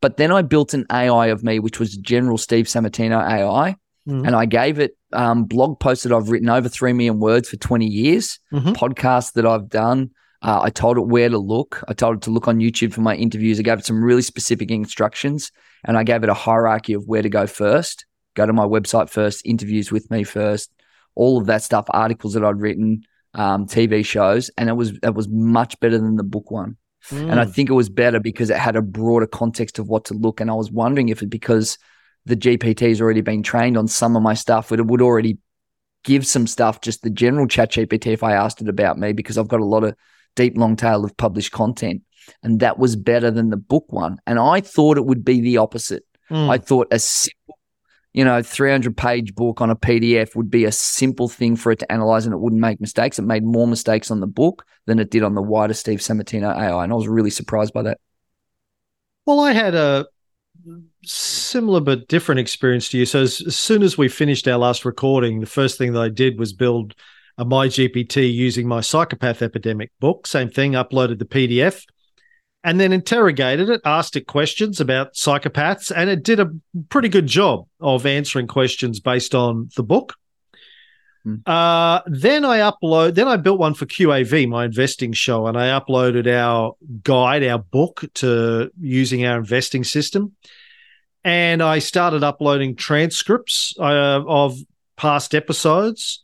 But 0.00 0.18
then 0.18 0.30
I 0.30 0.42
built 0.42 0.72
an 0.72 0.86
AI 0.92 1.26
of 1.26 1.42
me, 1.42 1.58
which 1.58 1.80
was 1.80 1.96
General 1.96 2.38
Steve 2.38 2.66
Sammartino 2.66 3.20
AI, 3.20 3.74
mm. 4.08 4.26
and 4.26 4.36
I 4.36 4.46
gave 4.46 4.78
it 4.78 4.96
um, 5.12 5.44
blog 5.46 5.80
posts 5.80 6.04
that 6.04 6.12
I've 6.12 6.30
written 6.30 6.48
over 6.48 6.68
three 6.68 6.92
million 6.92 7.18
words 7.18 7.48
for 7.48 7.56
twenty 7.56 7.86
years, 7.86 8.38
mm-hmm. 8.52 8.70
podcasts 8.70 9.32
that 9.32 9.46
I've 9.46 9.68
done. 9.68 10.10
Uh, 10.44 10.60
I 10.62 10.70
told 10.70 10.98
it 10.98 11.06
where 11.06 11.28
to 11.28 11.38
look. 11.38 11.82
I 11.88 11.94
told 11.94 12.16
it 12.16 12.22
to 12.22 12.30
look 12.30 12.46
on 12.46 12.58
YouTube 12.58 12.92
for 12.92 13.00
my 13.00 13.14
interviews. 13.14 13.58
I 13.58 13.62
gave 13.62 13.78
it 13.78 13.86
some 13.86 14.04
really 14.04 14.22
specific 14.22 14.70
instructions, 14.70 15.50
and 15.84 15.96
I 15.96 16.04
gave 16.04 16.22
it 16.22 16.28
a 16.28 16.34
hierarchy 16.34 16.92
of 16.92 17.06
where 17.06 17.22
to 17.22 17.28
go 17.28 17.46
first 17.46 18.04
go 18.34 18.46
to 18.46 18.52
my 18.52 18.64
website 18.64 19.08
first, 19.08 19.46
interviews 19.46 19.90
with 19.90 20.10
me 20.10 20.24
first, 20.24 20.70
all 21.14 21.38
of 21.38 21.46
that 21.46 21.62
stuff, 21.62 21.86
articles 21.88 22.34
that 22.34 22.44
I'd 22.44 22.60
written, 22.60 23.04
um, 23.34 23.66
TV 23.66 24.04
shows, 24.04 24.50
and 24.58 24.68
it 24.68 24.74
was 24.74 24.98
it 25.02 25.14
was 25.14 25.28
much 25.28 25.78
better 25.80 25.98
than 25.98 26.16
the 26.16 26.24
book 26.24 26.50
one. 26.50 26.76
Mm. 27.10 27.30
And 27.30 27.40
I 27.40 27.44
think 27.44 27.70
it 27.70 27.74
was 27.74 27.88
better 27.88 28.20
because 28.20 28.50
it 28.50 28.56
had 28.56 28.76
a 28.76 28.82
broader 28.82 29.26
context 29.26 29.78
of 29.78 29.88
what 29.88 30.06
to 30.06 30.14
look. 30.14 30.40
And 30.40 30.50
I 30.50 30.54
was 30.54 30.70
wondering 30.70 31.10
if 31.10 31.22
it 31.22 31.28
because 31.28 31.76
the 32.24 32.36
GPT 32.36 32.88
has 32.88 33.00
already 33.00 33.20
been 33.20 33.42
trained 33.42 33.76
on 33.76 33.88
some 33.88 34.16
of 34.16 34.22
my 34.22 34.34
stuff, 34.34 34.72
it 34.72 34.84
would 34.84 35.02
already 35.02 35.38
give 36.04 36.26
some 36.26 36.46
stuff, 36.46 36.80
just 36.80 37.02
the 37.02 37.10
general 37.10 37.46
chat 37.46 37.72
GPT 37.72 38.08
if 38.08 38.22
I 38.22 38.32
asked 38.32 38.60
it 38.60 38.68
about 38.68 38.98
me, 38.98 39.12
because 39.12 39.36
I've 39.36 39.48
got 39.48 39.60
a 39.60 39.64
lot 39.64 39.84
of 39.84 39.94
deep 40.34 40.56
long 40.56 40.76
tail 40.76 41.04
of 41.04 41.16
published 41.16 41.52
content. 41.52 42.02
And 42.42 42.60
that 42.60 42.78
was 42.78 42.96
better 42.96 43.30
than 43.30 43.50
the 43.50 43.56
book 43.56 43.84
one. 43.88 44.18
And 44.26 44.38
I 44.38 44.60
thought 44.60 44.96
it 44.96 45.04
would 45.04 45.24
be 45.24 45.40
the 45.40 45.58
opposite. 45.58 46.04
Mm. 46.30 46.48
I 46.48 46.58
thought 46.58 46.88
a 46.90 46.98
simple 46.98 47.58
you 48.14 48.24
know, 48.24 48.40
300 48.40 48.96
page 48.96 49.34
book 49.34 49.60
on 49.60 49.70
a 49.70 49.76
PDF 49.76 50.36
would 50.36 50.48
be 50.48 50.64
a 50.64 50.72
simple 50.72 51.28
thing 51.28 51.56
for 51.56 51.72
it 51.72 51.80
to 51.80 51.92
analyze 51.92 52.24
and 52.24 52.32
it 52.32 52.38
wouldn't 52.38 52.62
make 52.62 52.80
mistakes. 52.80 53.18
It 53.18 53.22
made 53.22 53.42
more 53.42 53.66
mistakes 53.66 54.10
on 54.10 54.20
the 54.20 54.28
book 54.28 54.64
than 54.86 55.00
it 55.00 55.10
did 55.10 55.24
on 55.24 55.34
the 55.34 55.42
wider 55.42 55.74
Steve 55.74 55.98
Sammartino 55.98 56.56
AI. 56.56 56.84
And 56.84 56.92
I 56.92 56.96
was 56.96 57.08
really 57.08 57.30
surprised 57.30 57.74
by 57.74 57.82
that. 57.82 57.98
Well, 59.26 59.40
I 59.40 59.52
had 59.52 59.74
a 59.74 60.06
similar 61.04 61.80
but 61.80 62.06
different 62.06 62.38
experience 62.38 62.88
to 62.90 62.98
you. 62.98 63.04
So 63.04 63.22
as, 63.22 63.42
as 63.48 63.56
soon 63.56 63.82
as 63.82 63.98
we 63.98 64.08
finished 64.08 64.46
our 64.46 64.58
last 64.58 64.84
recording, 64.84 65.40
the 65.40 65.46
first 65.46 65.76
thing 65.76 65.92
that 65.94 66.00
I 66.00 66.08
did 66.08 66.38
was 66.38 66.52
build 66.52 66.94
a 67.36 67.44
my 67.44 67.66
GPT 67.66 68.32
using 68.32 68.68
my 68.68 68.80
psychopath 68.80 69.42
epidemic 69.42 69.90
book. 70.00 70.26
Same 70.26 70.50
thing, 70.50 70.72
uploaded 70.72 71.18
the 71.18 71.24
PDF 71.24 71.84
and 72.64 72.80
then 72.80 72.92
interrogated 72.92 73.68
it, 73.68 73.82
asked 73.84 74.16
it 74.16 74.26
questions 74.26 74.80
about 74.80 75.12
psychopaths, 75.12 75.92
and 75.94 76.08
it 76.08 76.22
did 76.22 76.40
a 76.40 76.50
pretty 76.88 77.10
good 77.10 77.26
job 77.26 77.66
of 77.78 78.06
answering 78.06 78.46
questions 78.46 79.00
based 79.00 79.34
on 79.34 79.68
the 79.76 79.82
book. 79.82 80.14
Hmm. 81.24 81.36
Uh, 81.44 82.00
then 82.06 82.44
I 82.46 82.58
upload. 82.58 83.14
Then 83.14 83.28
I 83.28 83.36
built 83.36 83.58
one 83.58 83.74
for 83.74 83.84
QAV, 83.84 84.48
my 84.48 84.64
investing 84.64 85.12
show, 85.12 85.46
and 85.46 85.58
I 85.58 85.78
uploaded 85.78 86.26
our 86.26 86.74
guide, 87.02 87.44
our 87.44 87.58
book, 87.58 88.02
to 88.14 88.70
using 88.80 89.26
our 89.26 89.38
investing 89.38 89.84
system. 89.84 90.32
And 91.22 91.62
I 91.62 91.78
started 91.80 92.22
uploading 92.22 92.76
transcripts 92.76 93.74
uh, 93.78 94.22
of 94.26 94.58
past 94.96 95.34
episodes, 95.34 96.22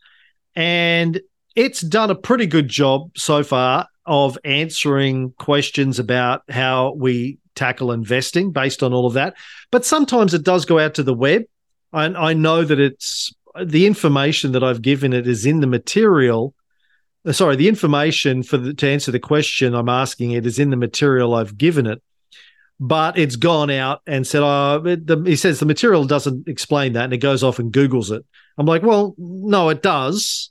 and 0.54 1.20
it's 1.56 1.80
done 1.80 2.10
a 2.10 2.14
pretty 2.14 2.46
good 2.46 2.68
job 2.68 3.10
so 3.16 3.42
far 3.42 3.86
of 4.06 4.38
answering 4.44 5.32
questions 5.38 5.98
about 5.98 6.42
how 6.48 6.94
we 6.94 7.38
tackle 7.54 7.92
investing 7.92 8.52
based 8.52 8.82
on 8.82 8.92
all 8.92 9.06
of 9.06 9.14
that. 9.14 9.34
But 9.70 9.84
sometimes 9.84 10.34
it 10.34 10.44
does 10.44 10.64
go 10.64 10.78
out 10.78 10.94
to 10.94 11.02
the 11.02 11.14
web. 11.14 11.42
I, 11.92 12.06
I 12.06 12.32
know 12.32 12.64
that 12.64 12.80
it's 12.80 13.32
the 13.62 13.86
information 13.86 14.52
that 14.52 14.64
I've 14.64 14.82
given 14.82 15.12
it 15.12 15.26
is 15.26 15.44
in 15.44 15.60
the 15.60 15.66
material. 15.66 16.54
Uh, 17.26 17.32
sorry, 17.32 17.56
the 17.56 17.68
information 17.68 18.42
for 18.42 18.56
the, 18.56 18.74
to 18.74 18.88
answer 18.88 19.10
the 19.10 19.18
question 19.18 19.74
I'm 19.74 19.88
asking 19.88 20.32
it 20.32 20.46
is 20.46 20.58
in 20.58 20.70
the 20.70 20.76
material 20.76 21.34
I've 21.34 21.58
given 21.58 21.86
it. 21.86 22.02
But 22.82 23.18
it's 23.18 23.36
gone 23.36 23.70
out 23.70 24.00
and 24.06 24.26
said, 24.26 24.42
"Oh, 24.42 24.82
it, 24.86 25.06
the, 25.06 25.22
he 25.26 25.36
says 25.36 25.60
the 25.60 25.66
material 25.66 26.06
doesn't 26.06 26.48
explain 26.48 26.94
that," 26.94 27.04
and 27.04 27.12
it 27.12 27.18
goes 27.18 27.44
off 27.44 27.58
and 27.58 27.70
Google's 27.70 28.10
it. 28.10 28.24
I'm 28.60 28.66
like, 28.66 28.82
"Well, 28.82 29.14
no, 29.16 29.70
it 29.70 29.82
does. 29.82 30.50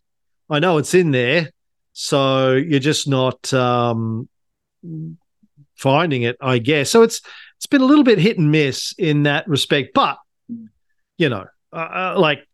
I 0.49 0.57
know 0.57 0.79
it's 0.79 0.95
in 0.95 1.11
there. 1.11 1.51
So 1.93 2.53
you're 2.53 2.79
just 2.79 3.07
not 3.07 3.53
um, 3.53 4.27
finding 5.75 6.23
it, 6.23 6.35
I 6.41 6.57
guess. 6.57 6.89
So 6.89 7.03
it's 7.03 7.21
it's 7.57 7.67
been 7.67 7.81
a 7.81 7.85
little 7.85 8.03
bit 8.03 8.17
hit 8.17 8.39
and 8.39 8.51
miss 8.51 8.95
in 8.97 9.23
that 9.23 9.47
respect, 9.47 9.91
but 9.93 10.17
you 11.19 11.29
know, 11.29 11.45
uh, 11.71 11.75
uh 11.75 12.15
like 12.17 12.47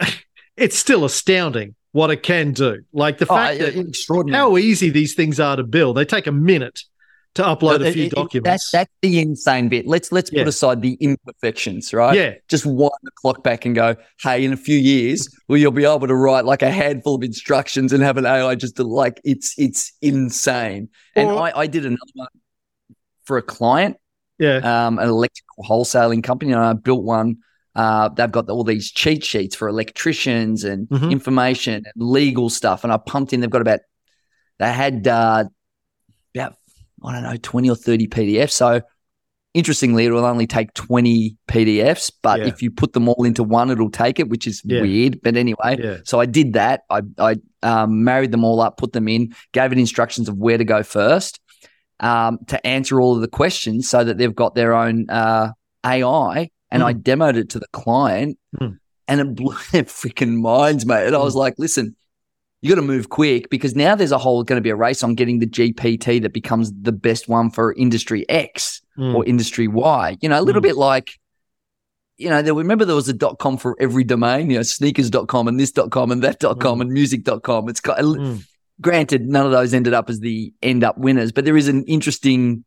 it's 0.56 0.78
still 0.78 1.04
astounding 1.04 1.74
what 1.90 2.10
it 2.10 2.22
can 2.22 2.52
do. 2.52 2.84
Like 2.92 3.18
the 3.18 3.26
oh, 3.28 3.34
fact 3.34 3.58
that 3.58 4.30
how 4.30 4.56
easy 4.56 4.90
these 4.90 5.14
things 5.14 5.40
are 5.40 5.56
to 5.56 5.64
build. 5.64 5.96
They 5.96 6.04
take 6.04 6.28
a 6.28 6.32
minute 6.32 6.80
to 7.34 7.42
upload 7.42 7.86
a 7.86 7.92
few 7.92 8.06
it, 8.06 8.12
documents. 8.12 8.48
That's 8.48 8.70
that's 8.70 8.92
the 9.02 9.20
insane 9.20 9.68
bit. 9.68 9.86
Let's 9.86 10.10
let's 10.10 10.30
yeah. 10.32 10.42
put 10.42 10.48
aside 10.48 10.82
the 10.82 10.94
imperfections, 11.00 11.92
right? 11.92 12.16
Yeah. 12.16 12.34
Just 12.48 12.66
wind 12.66 12.92
the 13.02 13.10
clock 13.12 13.42
back 13.42 13.64
and 13.64 13.74
go, 13.74 13.96
hey, 14.20 14.44
in 14.44 14.52
a 14.52 14.56
few 14.56 14.76
years, 14.76 15.28
well, 15.46 15.58
you'll 15.58 15.70
be 15.70 15.84
able 15.84 16.06
to 16.06 16.14
write 16.14 16.44
like 16.44 16.62
a 16.62 16.70
handful 16.70 17.14
of 17.14 17.22
instructions 17.22 17.92
and 17.92 18.02
have 18.02 18.16
an 18.16 18.26
AI 18.26 18.54
just 18.54 18.76
to 18.76 18.84
like 18.84 19.20
it's 19.24 19.54
it's 19.58 19.92
insane. 20.02 20.88
And 21.14 21.30
I, 21.30 21.52
I 21.54 21.66
did 21.66 21.84
another 21.86 22.00
one 22.14 22.28
for 23.24 23.36
a 23.36 23.42
client, 23.42 23.96
yeah, 24.38 24.86
um, 24.86 24.98
an 24.98 25.08
electrical 25.08 25.64
wholesaling 25.64 26.24
company, 26.24 26.52
and 26.52 26.60
I 26.60 26.72
built 26.72 27.04
one. 27.04 27.38
Uh, 27.74 28.08
they've 28.08 28.32
got 28.32 28.48
all 28.50 28.64
these 28.64 28.90
cheat 28.90 29.22
sheets 29.22 29.54
for 29.54 29.68
electricians 29.68 30.64
and 30.64 30.88
mm-hmm. 30.88 31.10
information 31.10 31.74
and 31.74 31.84
legal 31.96 32.50
stuff, 32.50 32.82
and 32.82 32.92
I 32.92 32.96
pumped 32.96 33.32
in. 33.32 33.40
They've 33.40 33.48
got 33.48 33.62
about 33.62 33.80
they 34.58 34.72
had 34.72 35.06
uh, 35.06 35.44
I 37.04 37.12
don't 37.12 37.22
know, 37.22 37.36
20 37.40 37.70
or 37.70 37.76
30 37.76 38.08
PDFs. 38.08 38.52
So 38.52 38.82
interestingly, 39.54 40.06
it 40.06 40.10
will 40.10 40.24
only 40.24 40.46
take 40.46 40.72
20 40.74 41.36
PDFs, 41.48 42.12
but 42.22 42.40
yeah. 42.40 42.46
if 42.46 42.62
you 42.62 42.70
put 42.70 42.92
them 42.92 43.08
all 43.08 43.24
into 43.24 43.42
one, 43.42 43.70
it'll 43.70 43.90
take 43.90 44.20
it, 44.20 44.28
which 44.28 44.46
is 44.46 44.62
yeah. 44.64 44.80
weird. 44.80 45.20
But 45.22 45.36
anyway, 45.36 45.76
yeah. 45.78 45.98
so 46.04 46.20
I 46.20 46.26
did 46.26 46.54
that. 46.54 46.82
I, 46.90 47.02
I 47.18 47.36
um, 47.62 48.04
married 48.04 48.32
them 48.32 48.44
all 48.44 48.60
up, 48.60 48.76
put 48.76 48.92
them 48.92 49.08
in, 49.08 49.34
gave 49.52 49.72
it 49.72 49.78
instructions 49.78 50.28
of 50.28 50.36
where 50.36 50.58
to 50.58 50.64
go 50.64 50.82
first 50.82 51.40
um, 52.00 52.38
to 52.46 52.64
answer 52.66 53.00
all 53.00 53.14
of 53.14 53.20
the 53.20 53.28
questions 53.28 53.88
so 53.88 54.04
that 54.04 54.18
they've 54.18 54.34
got 54.34 54.54
their 54.54 54.74
own 54.74 55.08
uh, 55.10 55.52
AI. 55.84 56.50
And 56.70 56.82
mm. 56.82 56.86
I 56.86 56.94
demoed 56.94 57.36
it 57.36 57.50
to 57.50 57.58
the 57.58 57.68
client 57.72 58.38
mm. 58.60 58.78
and 59.06 59.20
it 59.20 59.34
blew 59.34 59.56
their 59.72 59.84
freaking 59.84 60.40
minds, 60.40 60.86
mate. 60.86 61.06
And. 61.06 61.16
I 61.16 61.20
was 61.20 61.34
hmm. 61.34 61.40
like, 61.40 61.54
listen, 61.58 61.96
you 62.60 62.68
got 62.68 62.80
to 62.80 62.86
move 62.86 63.08
quick 63.08 63.50
because 63.50 63.76
now 63.76 63.94
there's 63.94 64.12
a 64.12 64.18
whole 64.18 64.42
going 64.42 64.56
to 64.56 64.62
be 64.62 64.70
a 64.70 64.76
race 64.76 65.02
on 65.02 65.14
getting 65.14 65.38
the 65.38 65.46
GPT 65.46 66.20
that 66.22 66.32
becomes 66.32 66.72
the 66.72 66.92
best 66.92 67.28
one 67.28 67.50
for 67.50 67.72
industry 67.74 68.28
X 68.28 68.82
mm. 68.98 69.14
or 69.14 69.24
industry 69.24 69.68
Y. 69.68 70.16
You 70.20 70.28
know, 70.28 70.40
a 70.40 70.42
little 70.42 70.60
mm. 70.60 70.64
bit 70.64 70.76
like, 70.76 71.18
you 72.16 72.28
know, 72.28 72.42
there, 72.42 72.54
remember 72.54 72.84
there 72.84 72.96
was 72.96 73.08
a 73.08 73.12
dot 73.12 73.38
com 73.38 73.58
for 73.58 73.76
every 73.80 74.02
domain, 74.02 74.50
you 74.50 74.56
know, 74.56 74.62
sneakers.com 74.62 75.46
and 75.46 75.60
this.com 75.60 76.10
and 76.10 76.22
that.com 76.22 76.78
mm. 76.78 76.80
and 76.80 76.90
music.com. 76.90 77.68
It's 77.68 77.80
got, 77.80 77.98
mm. 77.98 78.44
granted, 78.80 79.28
none 79.28 79.46
of 79.46 79.52
those 79.52 79.72
ended 79.72 79.94
up 79.94 80.10
as 80.10 80.18
the 80.18 80.52
end 80.60 80.82
up 80.82 80.98
winners, 80.98 81.30
but 81.30 81.44
there 81.44 81.56
is 81.56 81.68
an 81.68 81.84
interesting 81.84 82.64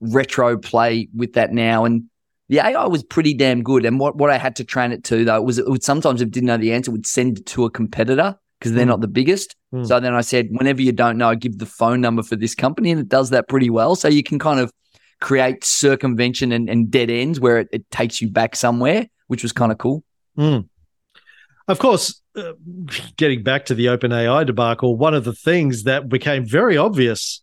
retro 0.00 0.56
play 0.56 1.08
with 1.14 1.34
that 1.34 1.52
now. 1.52 1.84
And 1.84 2.04
the 2.48 2.60
AI 2.60 2.86
was 2.86 3.02
pretty 3.02 3.34
damn 3.34 3.62
good. 3.62 3.84
And 3.84 4.00
what, 4.00 4.16
what 4.16 4.30
I 4.30 4.38
had 4.38 4.56
to 4.56 4.64
train 4.64 4.90
it 4.90 5.04
to, 5.04 5.22
though, 5.26 5.42
was 5.42 5.58
it 5.58 5.68
would 5.68 5.82
sometimes, 5.82 6.22
if 6.22 6.28
it 6.28 6.32
didn't 6.32 6.46
know 6.46 6.56
the 6.56 6.72
answer, 6.72 6.90
would 6.90 7.06
send 7.06 7.40
it 7.40 7.46
to 7.46 7.66
a 7.66 7.70
competitor 7.70 8.38
because 8.64 8.74
they're 8.74 8.86
Mm. 8.86 8.96
not 8.96 9.02
the 9.02 9.08
biggest. 9.08 9.54
Mm. 9.74 9.86
So 9.86 10.00
then 10.00 10.14
I 10.14 10.22
said, 10.22 10.48
whenever 10.50 10.80
you 10.80 10.90
don't 10.90 11.18
know, 11.18 11.34
give 11.34 11.58
the 11.58 11.66
phone 11.66 12.00
number 12.00 12.22
for 12.22 12.34
this 12.34 12.54
company, 12.54 12.90
and 12.90 12.98
it 12.98 13.10
does 13.10 13.28
that 13.28 13.46
pretty 13.46 13.68
well. 13.68 13.94
So 13.94 14.08
you 14.08 14.22
can 14.22 14.38
kind 14.38 14.58
of 14.58 14.72
create 15.20 15.64
circumvention 15.64 16.50
and, 16.50 16.70
and 16.70 16.90
dead 16.90 17.10
ends 17.10 17.38
where 17.38 17.58
it, 17.58 17.68
it 17.72 17.90
takes 17.90 18.22
you 18.22 18.30
back 18.30 18.56
somewhere, 18.56 19.06
which 19.26 19.42
was 19.42 19.52
kind 19.52 19.70
of 19.70 19.76
cool. 19.76 20.02
Mm. 20.38 20.66
Of 21.68 21.78
course, 21.78 22.22
uh, 22.36 22.52
getting 23.18 23.42
back 23.42 23.66
to 23.66 23.74
the 23.74 23.86
OpenAI 23.86 24.46
debacle, 24.46 24.96
one 24.96 25.12
of 25.12 25.24
the 25.24 25.34
things 25.34 25.82
that 25.82 26.08
became 26.08 26.46
very 26.46 26.78
obvious 26.78 27.42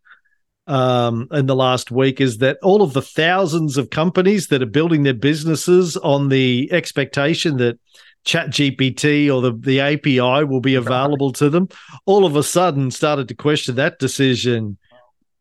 um, 0.66 1.28
in 1.32 1.46
the 1.46 1.56
last 1.56 1.92
week 1.92 2.20
is 2.20 2.40
that 2.40 2.58
all 2.64 2.82
of 2.82 2.94
the 2.94 3.02
thousands 3.04 3.78
of 3.78 3.92
companies 3.92 4.48
that 4.48 4.64
are 4.64 4.68
building 4.68 5.04
their 5.04 5.14
businesses 5.14 5.98
on 5.98 6.30
the 6.30 6.68
expectation 6.72 7.58
that 7.58 7.80
ChatGPT 8.26 9.34
or 9.34 9.42
the, 9.42 9.54
the 9.54 9.80
API 9.80 10.44
will 10.44 10.62
be 10.62 10.76
available 10.76 11.32
to 11.34 11.50
them, 11.50 11.70
all 12.06 12.26
of 12.26 12.36
a 12.36 12.44
sudden 12.44 12.92
started 12.92 13.28
to 13.30 13.36
question 13.36 13.76
that 13.76 14.00
decision. 14.00 14.78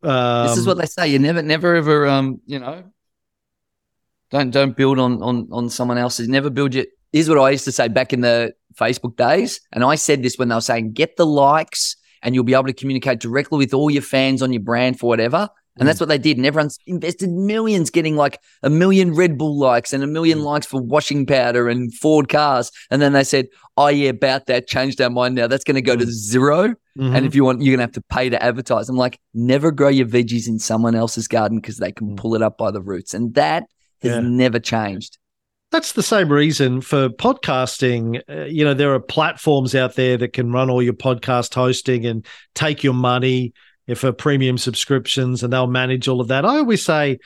Um, 0.02 0.46
this 0.46 0.56
is 0.56 0.66
what 0.66 0.78
they 0.78 0.86
say. 0.86 1.08
You 1.08 1.18
never, 1.18 1.42
never 1.42 1.74
ever, 1.74 2.06
um, 2.06 2.40
you 2.46 2.58
know, 2.58 2.84
don't 4.30 4.50
don't 4.50 4.76
build 4.76 4.98
on 4.98 5.22
on 5.22 5.48
on 5.52 5.68
someone 5.68 5.98
else's. 5.98 6.28
Never 6.28 6.50
build 6.50 6.74
your. 6.74 6.86
Here's 7.12 7.28
what 7.28 7.38
I 7.38 7.50
used 7.50 7.64
to 7.64 7.72
say 7.72 7.88
back 7.88 8.12
in 8.12 8.20
the 8.20 8.54
Facebook 8.74 9.16
days, 9.16 9.60
and 9.72 9.84
I 9.84 9.96
said 9.96 10.22
this 10.22 10.38
when 10.38 10.48
they 10.48 10.54
were 10.54 10.60
saying, 10.60 10.92
"Get 10.92 11.16
the 11.16 11.26
likes, 11.26 11.96
and 12.22 12.34
you'll 12.34 12.44
be 12.44 12.54
able 12.54 12.66
to 12.66 12.72
communicate 12.72 13.20
directly 13.20 13.58
with 13.58 13.74
all 13.74 13.90
your 13.90 14.02
fans 14.02 14.42
on 14.42 14.52
your 14.52 14.62
brand 14.62 14.98
for 14.98 15.08
whatever." 15.08 15.50
And 15.78 15.88
that's 15.88 16.00
what 16.00 16.08
they 16.10 16.18
did. 16.18 16.36
And 16.36 16.44
everyone's 16.44 16.78
invested 16.86 17.30
millions 17.30 17.88
getting 17.90 18.14
like 18.16 18.38
a 18.62 18.68
million 18.68 19.14
Red 19.14 19.38
Bull 19.38 19.58
likes 19.58 19.92
and 19.94 20.02
a 20.02 20.06
million 20.06 20.42
likes 20.42 20.66
for 20.66 20.82
washing 20.82 21.24
powder 21.24 21.68
and 21.70 21.94
Ford 21.94 22.28
cars. 22.28 22.70
And 22.90 23.00
then 23.00 23.12
they 23.14 23.24
said, 23.24 23.46
oh, 23.78 23.86
yeah, 23.86 24.10
about 24.10 24.46
that, 24.46 24.66
changed 24.66 25.00
our 25.00 25.08
mind 25.08 25.36
now. 25.36 25.46
That's 25.46 25.64
going 25.64 25.76
to 25.76 25.80
go 25.82 25.96
to 25.96 26.04
zero. 26.06 26.74
mhm. 26.98 27.16
And 27.16 27.24
if 27.24 27.34
you 27.34 27.44
want, 27.44 27.62
you're 27.62 27.76
going 27.76 27.78
to 27.78 27.84
have 27.84 28.04
to 28.04 28.14
pay 28.14 28.28
to 28.28 28.42
advertise. 28.42 28.88
I'm 28.90 28.96
like, 28.96 29.18
never 29.32 29.70
grow 29.70 29.88
your 29.88 30.06
veggies 30.06 30.48
in 30.48 30.58
someone 30.58 30.94
else's 30.94 31.28
garden 31.28 31.60
because 31.60 31.78
they 31.78 31.92
can 31.92 32.14
pull 32.14 32.34
it 32.34 32.42
up 32.42 32.58
by 32.58 32.70
the 32.70 32.82
roots. 32.82 33.14
And 33.14 33.32
that 33.34 33.64
has 34.02 34.12
Yeah. 34.12 34.20
never 34.20 34.58
changed. 34.58 35.16
That's 35.70 35.92
the 35.92 36.02
same 36.02 36.30
reason 36.32 36.80
for 36.80 37.08
podcasting. 37.08 38.20
Uh, 38.28 38.44
you 38.46 38.64
know, 38.64 38.74
there 38.74 38.92
are 38.92 39.00
platforms 39.00 39.74
out 39.74 39.94
there 39.94 40.16
that 40.16 40.32
can 40.32 40.52
run 40.52 40.68
all 40.68 40.82
your 40.82 40.92
podcast 40.94 41.54
hosting 41.54 42.04
and 42.06 42.26
take 42.54 42.82
your 42.82 42.92
money 42.94 43.52
for 43.95 44.12
premium 44.12 44.59
subscriptions 44.59 45.43
and 45.43 45.53
they'll 45.53 45.66
manage 45.66 46.09
all 46.09 46.20
of 46.20 46.28
that. 46.28 46.45
I 46.45 46.57
always 46.59 46.84
say, 46.84 47.18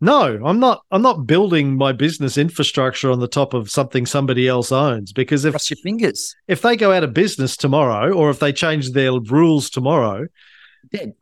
no, 0.00 0.40
I'm 0.44 0.60
not 0.60 0.82
I'm 0.90 1.02
not 1.02 1.26
building 1.26 1.76
my 1.76 1.92
business 1.92 2.36
infrastructure 2.36 3.10
on 3.10 3.20
the 3.20 3.28
top 3.28 3.54
of 3.54 3.70
something 3.70 4.06
somebody 4.06 4.48
else 4.48 4.70
owns 4.70 5.12
because 5.12 5.44
if 5.44 5.52
Cross 5.52 5.70
your 5.70 5.78
fingers. 5.78 6.34
if 6.46 6.62
they 6.62 6.76
go 6.76 6.92
out 6.92 7.04
of 7.04 7.14
business 7.14 7.56
tomorrow 7.56 8.12
or 8.12 8.30
if 8.30 8.38
they 8.38 8.52
change 8.52 8.90
their 8.90 9.12
rules 9.12 9.70
tomorrow. 9.70 10.26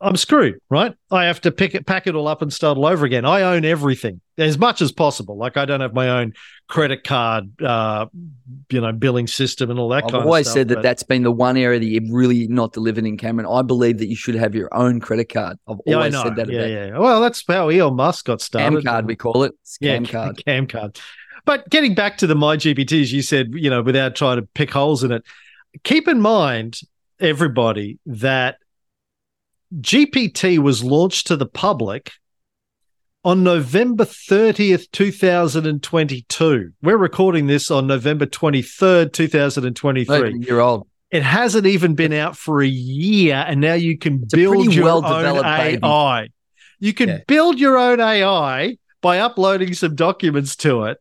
I'm 0.01 0.15
screwed, 0.15 0.59
right? 0.69 0.93
I 1.11 1.25
have 1.25 1.41
to 1.41 1.51
pick 1.51 1.75
it, 1.75 1.85
pack 1.85 2.07
it 2.07 2.15
all 2.15 2.27
up 2.27 2.41
and 2.41 2.51
start 2.51 2.77
all 2.77 2.85
over 2.85 3.05
again. 3.05 3.25
I 3.25 3.41
own 3.41 3.65
everything 3.65 4.21
as 4.37 4.57
much 4.57 4.81
as 4.81 4.91
possible. 4.91 5.37
Like 5.37 5.57
I 5.57 5.65
don't 5.65 5.81
have 5.81 5.93
my 5.93 6.09
own 6.09 6.33
credit 6.67 7.03
card, 7.03 7.61
uh, 7.61 8.07
you 8.69 8.81
know, 8.81 8.91
billing 8.91 9.27
system 9.27 9.69
and 9.69 9.79
all 9.79 9.89
that 9.89 10.05
I've 10.05 10.11
kind 10.11 10.23
always 10.23 10.47
of 10.47 10.51
stuff. 10.51 10.59
said 10.59 10.67
that 10.69 10.81
that's 10.81 11.03
been 11.03 11.23
the 11.23 11.31
one 11.31 11.57
area 11.57 11.79
that 11.79 11.85
you've 11.85 12.11
really 12.11 12.47
not 12.47 12.73
delivered 12.73 13.05
in 13.05 13.17
Cameron. 13.17 13.47
I 13.49 13.61
believe 13.61 13.99
that 13.99 14.07
you 14.07 14.15
should 14.15 14.35
have 14.35 14.55
your 14.55 14.73
own 14.73 14.99
credit 14.99 15.29
card. 15.29 15.57
I've 15.67 15.77
yeah, 15.85 15.95
always 15.95 16.13
said 16.15 16.35
that 16.35 16.49
yeah, 16.49 16.59
about 16.59 16.69
yeah. 16.69 16.97
Well, 16.97 17.21
that's 17.21 17.43
how 17.47 17.69
Elon 17.69 17.95
Musk 17.95 18.25
got 18.25 18.41
started. 18.41 18.79
Scam 18.79 18.85
card, 18.85 19.05
we 19.07 19.15
call 19.15 19.43
it. 19.43 19.53
yeah, 19.79 19.97
Scam 19.97 20.09
card. 20.09 20.45
Cam 20.45 20.67
card. 20.67 20.99
But 21.45 21.69
getting 21.69 21.93
back 21.93 22.17
to 22.17 22.27
the 22.27 22.35
My 22.35 22.55
GPTs, 22.55 23.11
you 23.11 23.21
said, 23.21 23.51
you 23.53 23.69
know, 23.69 23.81
without 23.81 24.15
trying 24.15 24.37
to 24.37 24.47
pick 24.53 24.71
holes 24.71 25.03
in 25.03 25.11
it, 25.11 25.23
keep 25.83 26.07
in 26.07 26.21
mind, 26.21 26.79
everybody, 27.19 27.99
that 28.05 28.57
GPT 29.81 30.59
was 30.59 30.83
launched 30.83 31.27
to 31.27 31.35
the 31.35 31.45
public 31.45 32.11
on 33.23 33.43
November 33.43 34.05
30th, 34.05 34.91
2022. 34.91 36.71
We're 36.81 36.97
recording 36.97 37.47
this 37.47 37.71
on 37.71 37.87
November 37.87 38.25
23rd, 38.25 39.13
2023. 39.13 40.39
You're 40.45 40.61
old. 40.61 40.87
It 41.09 41.23
hasn't 41.23 41.65
even 41.65 41.95
been 41.95 42.13
out 42.13 42.35
for 42.37 42.61
a 42.61 42.67
year, 42.67 43.43
and 43.47 43.61
now 43.61 43.73
you 43.75 43.97
can 43.97 44.15
a 44.15 44.35
build 44.35 44.73
your 44.73 44.89
own 44.89 45.05
AI. 45.05 46.21
baby. 46.21 46.33
You 46.79 46.93
can 46.93 47.09
Yeah. 47.09 47.19
build 47.27 47.59
your 47.59 47.77
own 47.77 47.99
AI 47.99 48.77
by 49.01 49.19
uploading 49.19 49.73
some 49.73 49.95
documents 49.95 50.55
to 50.57 50.83
it. 50.83 50.97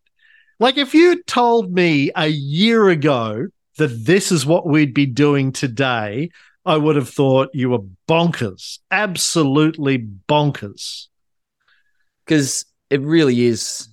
Like 0.61 0.77
if 0.77 0.95
you 0.95 1.23
told 1.25 1.73
me 1.73 2.11
a 2.15 2.29
year 2.29 2.89
ago 2.89 3.47
that 3.79 4.05
this 4.07 4.31
is 4.31 4.47
what 4.47 4.67
we'd 4.67 4.95
be 4.95 5.07
doing 5.07 5.51
today, 5.51 6.29
I 6.65 6.77
would 6.77 6.97
have 6.97 7.09
thought 7.09 7.51
you 7.53 7.71
were 7.71 7.81
bonkers, 8.09 8.79
absolutely 8.91 9.99
bonkers. 9.99 11.09
Because 12.25 12.65
it 12.91 13.01
really 13.01 13.43
is 13.47 13.89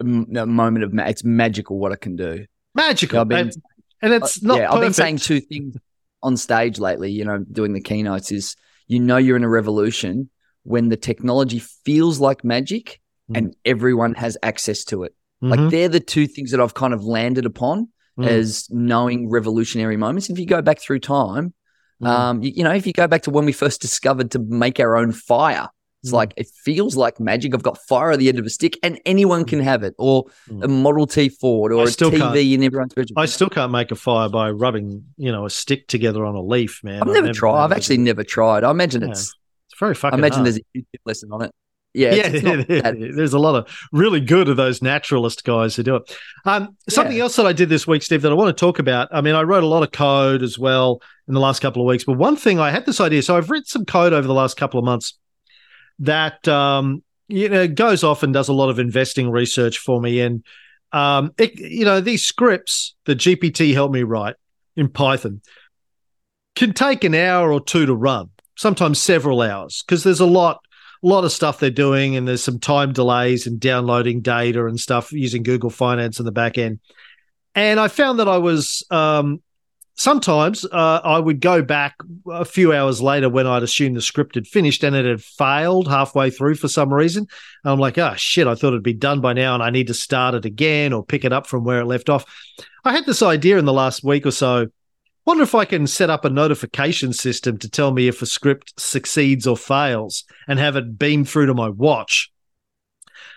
a 0.00 0.04
moment 0.04 0.84
of 0.84 0.92
ma- 0.92 1.04
it's 1.06 1.22
magical 1.24 1.78
what 1.78 1.92
it 1.92 2.00
can 2.00 2.16
do. 2.16 2.46
Magical. 2.74 3.24
Been- 3.24 3.38
and, 3.38 3.56
and 4.02 4.12
it's 4.14 4.42
not 4.42 4.58
yeah, 4.58 4.72
I've 4.72 4.80
been 4.80 4.92
saying 4.92 5.18
two 5.18 5.40
things 5.40 5.76
on 6.22 6.36
stage 6.36 6.78
lately, 6.78 7.10
you 7.12 7.24
know, 7.24 7.38
doing 7.52 7.72
the 7.72 7.80
keynotes 7.80 8.32
is 8.32 8.56
you 8.88 8.98
know 8.98 9.16
you're 9.16 9.36
in 9.36 9.44
a 9.44 9.48
revolution 9.48 10.30
when 10.64 10.88
the 10.88 10.96
technology 10.96 11.58
feels 11.58 12.20
like 12.20 12.44
magic 12.44 13.00
Mm. 13.30 13.36
and 13.38 13.56
everyone 13.64 14.14
has 14.14 14.36
access 14.42 14.82
to 14.86 15.04
it. 15.04 15.14
Mhm, 15.40 15.50
Like 15.50 15.70
they're 15.70 15.88
the 15.88 16.00
two 16.00 16.26
things 16.26 16.50
that 16.50 16.58
I've 16.60 16.74
kind 16.74 16.92
of 16.92 17.04
landed 17.04 17.46
upon 17.46 17.88
mm, 18.18 18.26
as 18.26 18.66
knowing 18.70 19.30
revolutionary 19.30 19.96
moments. 19.96 20.28
If 20.30 20.38
you 20.40 20.46
go 20.46 20.60
back 20.60 20.80
through 20.80 20.98
time, 20.98 21.54
mm. 22.00 22.06
um, 22.06 22.42
you, 22.42 22.52
you 22.56 22.64
know, 22.64 22.72
if 22.72 22.86
you 22.86 22.92
go 22.92 23.06
back 23.06 23.22
to 23.22 23.30
when 23.30 23.44
we 23.44 23.52
first 23.52 23.80
discovered 23.80 24.30
to 24.32 24.38
make 24.38 24.80
our 24.80 24.96
own 24.96 25.12
fire, 25.12 25.68
it's 26.02 26.10
Mm. 26.12 26.14
like 26.14 26.32
it 26.38 26.46
feels 26.64 26.96
like 26.96 27.20
magic. 27.20 27.54
I've 27.54 27.62
got 27.62 27.76
fire 27.76 28.10
at 28.12 28.18
the 28.18 28.28
end 28.30 28.38
of 28.38 28.46
a 28.46 28.50
stick, 28.50 28.78
and 28.82 28.98
anyone 29.04 29.44
can 29.44 29.60
have 29.60 29.82
it, 29.82 29.94
or 29.98 30.24
Mm. 30.48 30.64
a 30.64 30.68
Model 30.68 31.06
T 31.06 31.28
Ford, 31.28 31.72
or 31.72 31.80
I 31.80 31.84
a 31.84 31.86
TV 31.88 32.54
in 32.54 32.62
everyone's 32.62 32.94
bedroom. 32.94 33.18
I 33.18 33.26
still 33.26 33.50
can't 33.50 33.70
make 33.70 33.90
a 33.90 33.96
fire 33.96 34.28
by 34.30 34.50
rubbing, 34.50 35.04
you 35.18 35.30
know, 35.30 35.44
a 35.44 35.50
stick 35.50 35.88
together 35.88 36.24
on 36.24 36.34
a 36.34 36.42
leaf, 36.42 36.80
man. 36.82 37.02
I've 37.02 37.08
I've 37.08 37.14
never 37.14 37.32
tried. 37.32 37.64
I've 37.64 37.72
actually 37.72 37.96
it. 37.96 38.00
never 38.00 38.24
tried. 38.24 38.64
I 38.64 38.70
imagine 38.70 39.02
Yeah. 39.02 39.10
it's. 39.10 39.34
It's 39.70 39.78
very 39.78 39.94
fucking. 39.94 40.14
I 40.14 40.18
imagine 40.18 40.36
hard. 40.38 40.46
there's 40.46 40.56
a 40.58 40.78
YouTube 40.78 41.00
lesson 41.06 41.28
on 41.32 41.42
it. 41.42 41.50
Yeah, 41.92 42.14
yeah, 42.14 42.26
it's, 42.26 42.34
it's 42.36 42.44
not 42.44 42.68
that- 42.68 43.12
there's 43.16 43.32
a 43.32 43.38
lot 43.38 43.54
of 43.56 43.88
really 43.92 44.20
good 44.20 44.48
of 44.48 44.56
those 44.56 44.80
naturalist 44.82 45.44
guys 45.44 45.74
who 45.76 45.82
do 45.82 45.96
it. 45.96 46.16
Um, 46.44 46.76
something 46.88 47.16
Yeah. 47.16 47.24
else 47.24 47.36
that 47.36 47.46
I 47.46 47.52
did 47.52 47.68
this 47.68 47.86
week, 47.86 48.02
Steve, 48.02 48.22
that 48.22 48.30
I 48.32 48.34
want 48.34 48.56
to 48.56 48.60
talk 48.60 48.78
about. 48.78 49.08
I 49.12 49.20
mean, 49.20 49.34
I 49.34 49.42
wrote 49.42 49.64
a 49.64 49.66
lot 49.68 49.82
of 49.82 49.90
code 49.90 50.42
as 50.42 50.58
well 50.58 51.02
in 51.26 51.34
the 51.34 51.40
last 51.40 51.60
couple 51.60 51.82
of 51.82 51.86
weeks, 51.86 52.04
but 52.04 52.14
one 52.16 52.36
thing 52.36 52.58
I 52.60 52.70
had 52.70 52.86
this 52.86 53.00
idea. 53.00 53.22
So 53.22 53.36
I've 53.36 53.50
written 53.50 53.66
some 53.66 53.84
code 53.84 54.12
over 54.12 54.26
the 54.26 54.34
last 54.34 54.56
couple 54.56 54.78
of 54.78 54.84
months 54.84 55.18
that 55.98 56.46
um, 56.48 57.02
you 57.28 57.48
know 57.48 57.68
goes 57.68 58.02
off 58.04 58.22
and 58.22 58.32
does 58.32 58.48
a 58.48 58.52
lot 58.52 58.70
of 58.70 58.78
investing 58.78 59.30
research 59.30 59.78
for 59.78 60.00
me, 60.00 60.20
and 60.20 60.44
um, 60.92 61.32
it, 61.38 61.58
you 61.58 61.84
know 61.84 62.00
these 62.00 62.24
scripts 62.24 62.94
that 63.04 63.18
GPT 63.18 63.74
helped 63.74 63.94
me 63.94 64.02
write 64.02 64.36
in 64.76 64.88
Python 64.88 65.40
can 66.56 66.72
take 66.72 67.04
an 67.04 67.14
hour 67.14 67.52
or 67.52 67.60
two 67.62 67.86
to 67.86 67.94
run, 67.94 68.30
sometimes 68.56 69.00
several 69.00 69.40
hours, 69.42 69.84
because 69.86 70.02
there's 70.04 70.20
a 70.20 70.26
lot 70.26 70.60
a 71.02 71.06
lot 71.06 71.24
of 71.24 71.32
stuff 71.32 71.58
they're 71.58 71.70
doing, 71.70 72.16
and 72.16 72.28
there's 72.28 72.42
some 72.42 72.58
time 72.58 72.92
delays 72.92 73.46
and 73.46 73.58
downloading 73.58 74.20
data 74.20 74.66
and 74.66 74.78
stuff 74.78 75.12
using 75.12 75.42
Google 75.42 75.70
Finance 75.70 76.18
in 76.18 76.24
the 76.24 76.32
back 76.32 76.58
end. 76.58 76.80
And 77.54 77.80
I 77.80 77.88
found 77.88 78.18
that 78.20 78.28
I 78.28 78.38
was 78.38 78.84
um, 78.90 79.42
sometimes 80.00 80.64
uh, 80.64 81.00
I 81.04 81.18
would 81.18 81.40
go 81.40 81.62
back 81.62 81.94
a 82.30 82.44
few 82.44 82.72
hours 82.72 83.02
later 83.02 83.28
when 83.28 83.46
I'd 83.46 83.62
assumed 83.62 83.96
the 83.96 84.02
script 84.02 84.34
had 84.34 84.46
finished 84.46 84.82
and 84.82 84.96
it 84.96 85.04
had 85.04 85.22
failed 85.22 85.88
halfway 85.88 86.30
through 86.30 86.54
for 86.54 86.68
some 86.68 86.92
reason. 86.92 87.26
And 87.64 87.72
I'm 87.72 87.78
like, 87.78 87.98
oh 87.98 88.14
shit, 88.16 88.46
I 88.46 88.54
thought 88.54 88.68
it'd 88.68 88.82
be 88.82 88.94
done 88.94 89.20
by 89.20 89.34
now 89.34 89.52
and 89.52 89.62
I 89.62 89.68
need 89.68 89.88
to 89.88 89.94
start 89.94 90.34
it 90.34 90.46
again 90.46 90.94
or 90.94 91.04
pick 91.04 91.26
it 91.26 91.34
up 91.34 91.46
from 91.46 91.64
where 91.64 91.80
it 91.80 91.86
left 91.86 92.08
off. 92.08 92.24
I 92.82 92.92
had 92.92 93.04
this 93.04 93.22
idea 93.22 93.58
in 93.58 93.66
the 93.66 93.74
last 93.74 94.02
week 94.02 94.24
or 94.24 94.30
so. 94.30 94.68
Wonder 95.30 95.44
if 95.44 95.54
I 95.54 95.64
can 95.64 95.86
set 95.86 96.10
up 96.10 96.24
a 96.24 96.28
notification 96.28 97.12
system 97.12 97.56
to 97.58 97.70
tell 97.70 97.92
me 97.92 98.08
if 98.08 98.20
a 98.20 98.26
script 98.26 98.72
succeeds 98.80 99.46
or 99.46 99.56
fails 99.56 100.24
and 100.48 100.58
have 100.58 100.74
it 100.74 100.98
beam 100.98 101.24
through 101.24 101.46
to 101.46 101.54
my 101.54 101.68
watch. 101.68 102.32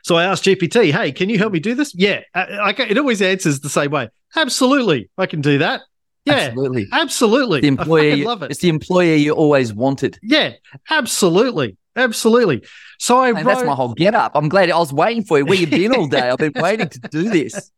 So 0.01 0.15
I 0.15 0.23
asked 0.23 0.43
GPT, 0.43 0.91
"Hey, 0.91 1.11
can 1.11 1.29
you 1.29 1.37
help 1.37 1.53
me 1.53 1.59
do 1.59 1.75
this?" 1.75 1.93
Yeah, 1.93 2.21
I, 2.33 2.41
I 2.41 2.69
it 2.71 2.97
always 2.97 3.21
answers 3.21 3.59
the 3.59 3.69
same 3.69 3.91
way. 3.91 4.09
Absolutely, 4.35 5.11
I 5.19 5.27
can 5.27 5.41
do 5.41 5.59
that. 5.59 5.81
Yeah, 6.25 6.33
absolutely. 6.33 6.87
absolutely. 6.91 7.59
The 7.61 7.77
I 8.23 8.25
love 8.25 8.41
it. 8.41 8.49
it's 8.49 8.61
the 8.61 8.69
employer 8.69 9.13
you 9.13 9.33
always 9.33 9.71
wanted. 9.71 10.17
Yeah, 10.23 10.53
absolutely, 10.89 11.77
absolutely. 11.95 12.63
So 12.97 13.19
I 13.19 13.33
wrote, 13.33 13.45
that's 13.45 13.65
my 13.65 13.75
whole 13.75 13.93
get 13.93 14.15
up. 14.15 14.31
I'm 14.33 14.49
glad 14.49 14.71
I 14.71 14.79
was 14.79 14.91
waiting 14.91 15.25
for 15.25 15.37
you. 15.37 15.45
Where 15.45 15.59
you 15.59 15.67
been 15.67 15.95
all 15.95 16.07
day? 16.07 16.27
I've 16.27 16.39
been 16.39 16.53
waiting 16.59 16.89
to 16.89 16.99
do 17.01 17.29
this. 17.29 17.71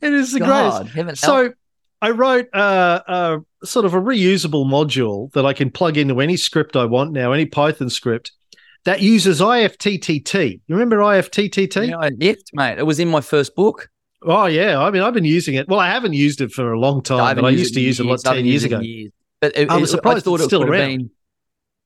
it 0.00 0.14
is 0.14 0.32
the 0.32 0.38
greatest. 0.38 0.48
God, 0.48 0.88
help. 0.88 1.16
So 1.18 1.52
I 2.04 2.10
wrote 2.10 2.54
uh, 2.54 3.00
a 3.06 3.66
sort 3.66 3.86
of 3.86 3.94
a 3.94 4.00
reusable 4.00 4.66
module 4.66 5.32
that 5.32 5.46
I 5.46 5.54
can 5.54 5.70
plug 5.70 5.96
into 5.96 6.20
any 6.20 6.36
script 6.36 6.76
I 6.76 6.84
want 6.84 7.12
now, 7.12 7.32
any 7.32 7.46
Python 7.46 7.88
script 7.88 8.32
that 8.84 9.00
uses 9.00 9.40
IFTTT. 9.40 10.60
You 10.66 10.74
remember 10.74 10.98
IFTTT? 10.98 11.88
Yeah, 11.88 12.10
it, 12.20 12.42
mate. 12.52 12.78
It 12.78 12.82
was 12.82 13.00
in 13.00 13.08
my 13.08 13.22
first 13.22 13.56
book. 13.56 13.88
Oh 14.22 14.44
yeah, 14.44 14.78
I 14.78 14.90
mean 14.90 15.00
I've 15.00 15.14
been 15.14 15.24
using 15.24 15.54
it. 15.54 15.66
Well, 15.66 15.80
I 15.80 15.88
haven't 15.88 16.12
used 16.12 16.42
it 16.42 16.52
for 16.52 16.74
a 16.74 16.78
long 16.78 17.02
time, 17.02 17.20
I 17.20 17.32
but 17.32 17.46
I 17.46 17.50
used 17.50 17.72
to 17.72 17.80
use 17.80 17.98
it 17.98 18.04
a 18.04 18.08
lot 18.10 18.20
ten 18.20 18.44
years 18.44 18.64
ago. 18.64 18.80
Years. 18.80 19.10
But 19.40 19.56
it, 19.56 19.70
I 19.70 19.78
was 19.78 19.90
surprised 19.90 20.18
I 20.18 20.20
thought 20.20 20.34
it's 20.34 20.44
it 20.44 20.48
still 20.48 20.64
around. 20.64 20.98
Been, 20.98 21.10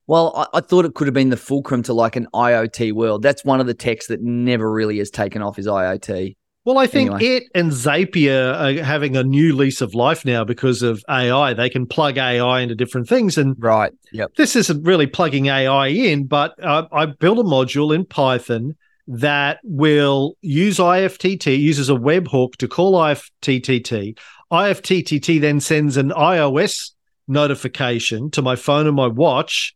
well, 0.05 0.33
I, 0.35 0.57
I, 0.57 0.61
thought 0.61 0.83
it 0.83 0.95
could 0.95 1.07
have 1.07 1.13
been 1.13 1.29
the 1.29 1.37
fulcrum 1.37 1.83
to 1.83 1.93
like 1.93 2.17
an 2.17 2.27
IoT 2.33 2.91
world. 2.91 3.21
That's 3.21 3.45
one 3.45 3.61
of 3.61 3.67
the 3.67 3.73
techs 3.73 4.07
that 4.07 4.21
never 4.21 4.69
really 4.69 4.97
has 4.97 5.11
taken 5.11 5.41
off 5.41 5.59
is 5.59 5.67
IoT. 5.67 6.35
Well, 6.65 6.77
I 6.77 6.87
think 6.87 7.11
anyway. 7.11 7.37
it 7.37 7.43
and 7.55 7.71
Zapier 7.71 8.53
are 8.53 8.83
having 8.83 9.15
a 9.15 9.23
new 9.23 9.55
lease 9.55 9.81
of 9.81 9.95
life 9.95 10.25
now 10.25 10.43
because 10.43 10.81
of 10.81 11.03
AI. 11.09 11.53
They 11.53 11.69
can 11.69 11.87
plug 11.87 12.17
AI 12.17 12.59
into 12.59 12.75
different 12.75 13.07
things, 13.07 13.37
and 13.37 13.55
right, 13.57 13.93
yep. 14.11 14.35
This 14.35 14.55
isn't 14.55 14.83
really 14.83 15.07
plugging 15.07 15.47
AI 15.47 15.87
in, 15.87 16.27
but 16.27 16.61
uh, 16.63 16.85
I 16.91 17.07
built 17.07 17.39
a 17.39 17.43
module 17.43 17.95
in 17.95 18.05
Python 18.05 18.75
that 19.07 19.59
will 19.63 20.37
use 20.41 20.77
IFTTT, 20.77 21.57
uses 21.57 21.89
a 21.89 21.93
webhook 21.93 22.57
to 22.57 22.67
call 22.67 22.93
IFTTT. 22.93 24.17
IFTTT 24.51 25.41
then 25.41 25.59
sends 25.59 25.97
an 25.97 26.09
iOS 26.11 26.91
notification 27.27 28.29
to 28.31 28.41
my 28.41 28.55
phone 28.55 28.85
and 28.85 28.95
my 28.95 29.07
watch 29.07 29.75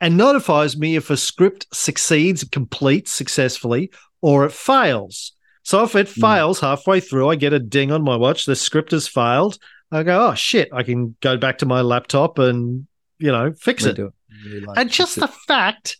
and 0.00 0.16
notifies 0.16 0.76
me 0.76 0.96
if 0.96 1.08
a 1.08 1.16
script 1.16 1.66
succeeds, 1.72 2.44
completes 2.44 3.12
successfully, 3.12 3.90
or 4.20 4.44
it 4.44 4.52
fails. 4.52 5.33
So 5.64 5.82
if 5.82 5.96
it 5.96 6.08
hmm. 6.08 6.20
fails 6.20 6.60
halfway 6.60 7.00
through, 7.00 7.28
I 7.28 7.34
get 7.34 7.52
a 7.52 7.58
ding 7.58 7.90
on 7.90 8.04
my 8.04 8.16
watch. 8.16 8.46
The 8.46 8.54
script 8.54 8.92
has 8.92 9.08
failed. 9.08 9.58
I 9.90 10.02
go, 10.02 10.28
oh 10.28 10.34
shit! 10.34 10.68
I 10.72 10.82
can 10.82 11.16
go 11.20 11.36
back 11.36 11.58
to 11.58 11.66
my 11.66 11.80
laptop 11.80 12.38
and 12.38 12.86
you 13.18 13.32
know 13.32 13.52
fix 13.52 13.84
it. 13.84 13.98
it. 13.98 14.12
Really 14.44 14.60
like 14.60 14.78
and 14.78 14.90
just 14.90 15.18
the 15.18 15.28
fact 15.28 15.98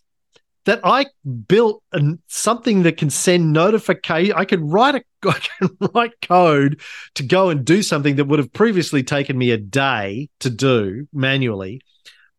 that 0.65 0.81
I 0.83 1.05
built 1.47 1.81
an, 1.93 2.21
something 2.27 2.83
that 2.83 2.97
can 2.97 3.09
send 3.09 3.53
notification. 3.53 4.35
I 4.35 4.45
can 4.45 4.67
write 4.67 4.95
a 4.95 5.03
I 5.27 5.39
can 5.39 5.69
write 5.93 6.21
code 6.21 6.81
to 7.15 7.23
go 7.23 7.49
and 7.49 7.65
do 7.65 7.81
something 7.81 8.17
that 8.17 8.25
would 8.25 8.39
have 8.39 8.53
previously 8.53 9.03
taken 9.03 9.37
me 9.37 9.51
a 9.51 9.57
day 9.57 10.29
to 10.41 10.49
do 10.49 11.07
manually. 11.13 11.81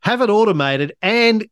Have 0.01 0.23
it 0.23 0.31
automated 0.31 0.95
and 1.03 1.47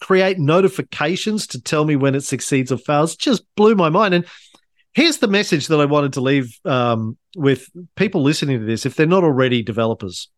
create 0.00 0.38
notifications 0.38 1.46
to 1.48 1.60
tell 1.60 1.84
me 1.84 1.96
when 1.96 2.14
it 2.14 2.22
succeeds 2.22 2.72
or 2.72 2.78
fails. 2.78 3.16
Just 3.16 3.44
blew 3.54 3.74
my 3.74 3.90
mind. 3.90 4.14
And 4.14 4.24
here's 4.94 5.18
the 5.18 5.28
message 5.28 5.68
that 5.68 5.80
I 5.80 5.84
wanted 5.84 6.14
to 6.14 6.20
leave 6.20 6.58
um, 6.64 7.16
with 7.36 7.68
people 7.96 8.22
listening 8.22 8.60
to 8.60 8.66
this, 8.66 8.86
if 8.86 8.96
they're 8.96 9.06
not 9.06 9.24
already 9.24 9.62
developers, 9.62 10.28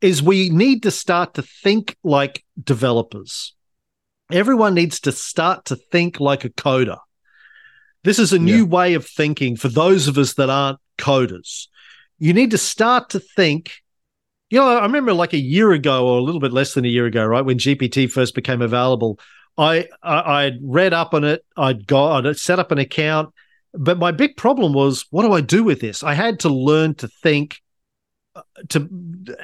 is 0.00 0.22
we 0.22 0.50
need 0.50 0.82
to 0.82 0.90
start 0.90 1.34
to 1.34 1.42
think 1.42 1.96
like 2.02 2.44
developers. 2.62 3.54
Everyone 4.32 4.74
needs 4.74 5.00
to 5.00 5.12
start 5.12 5.66
to 5.66 5.76
think 5.76 6.18
like 6.18 6.44
a 6.44 6.50
coder. 6.50 6.98
This 8.02 8.18
is 8.18 8.32
a 8.32 8.38
new 8.38 8.58
yeah. 8.58 8.62
way 8.64 8.94
of 8.94 9.06
thinking 9.06 9.56
for 9.56 9.68
those 9.68 10.08
of 10.08 10.18
us 10.18 10.34
that 10.34 10.50
aren't 10.50 10.78
coders. 10.98 11.68
You 12.18 12.32
need 12.32 12.50
to 12.50 12.58
start 12.58 13.10
to 13.10 13.20
think. 13.20 13.72
You 14.50 14.58
know, 14.58 14.78
I 14.78 14.82
remember 14.82 15.12
like 15.14 15.32
a 15.32 15.38
year 15.38 15.72
ago 15.72 16.06
or 16.06 16.18
a 16.18 16.22
little 16.22 16.40
bit 16.40 16.52
less 16.52 16.74
than 16.74 16.84
a 16.84 16.88
year 16.88 17.06
ago, 17.06 17.24
right, 17.24 17.44
when 17.44 17.58
GPT 17.58 18.10
first 18.10 18.34
became 18.34 18.60
available. 18.60 19.18
I 19.56 19.88
I 20.02 20.44
would 20.44 20.58
read 20.62 20.92
up 20.92 21.14
on 21.14 21.24
it. 21.24 21.44
I'd 21.56 21.86
got 21.86 22.26
I'd 22.26 22.36
set 22.36 22.58
up 22.58 22.72
an 22.72 22.78
account, 22.78 23.32
but 23.76 23.98
my 23.98 24.12
big 24.12 24.36
problem 24.36 24.72
was, 24.72 25.06
what 25.10 25.22
do 25.22 25.32
I 25.32 25.40
do 25.40 25.64
with 25.64 25.80
this? 25.80 26.02
I 26.02 26.14
had 26.14 26.40
to 26.40 26.48
learn 26.48 26.94
to 26.96 27.08
think 27.08 27.60
uh, 28.36 28.42
to 28.70 28.88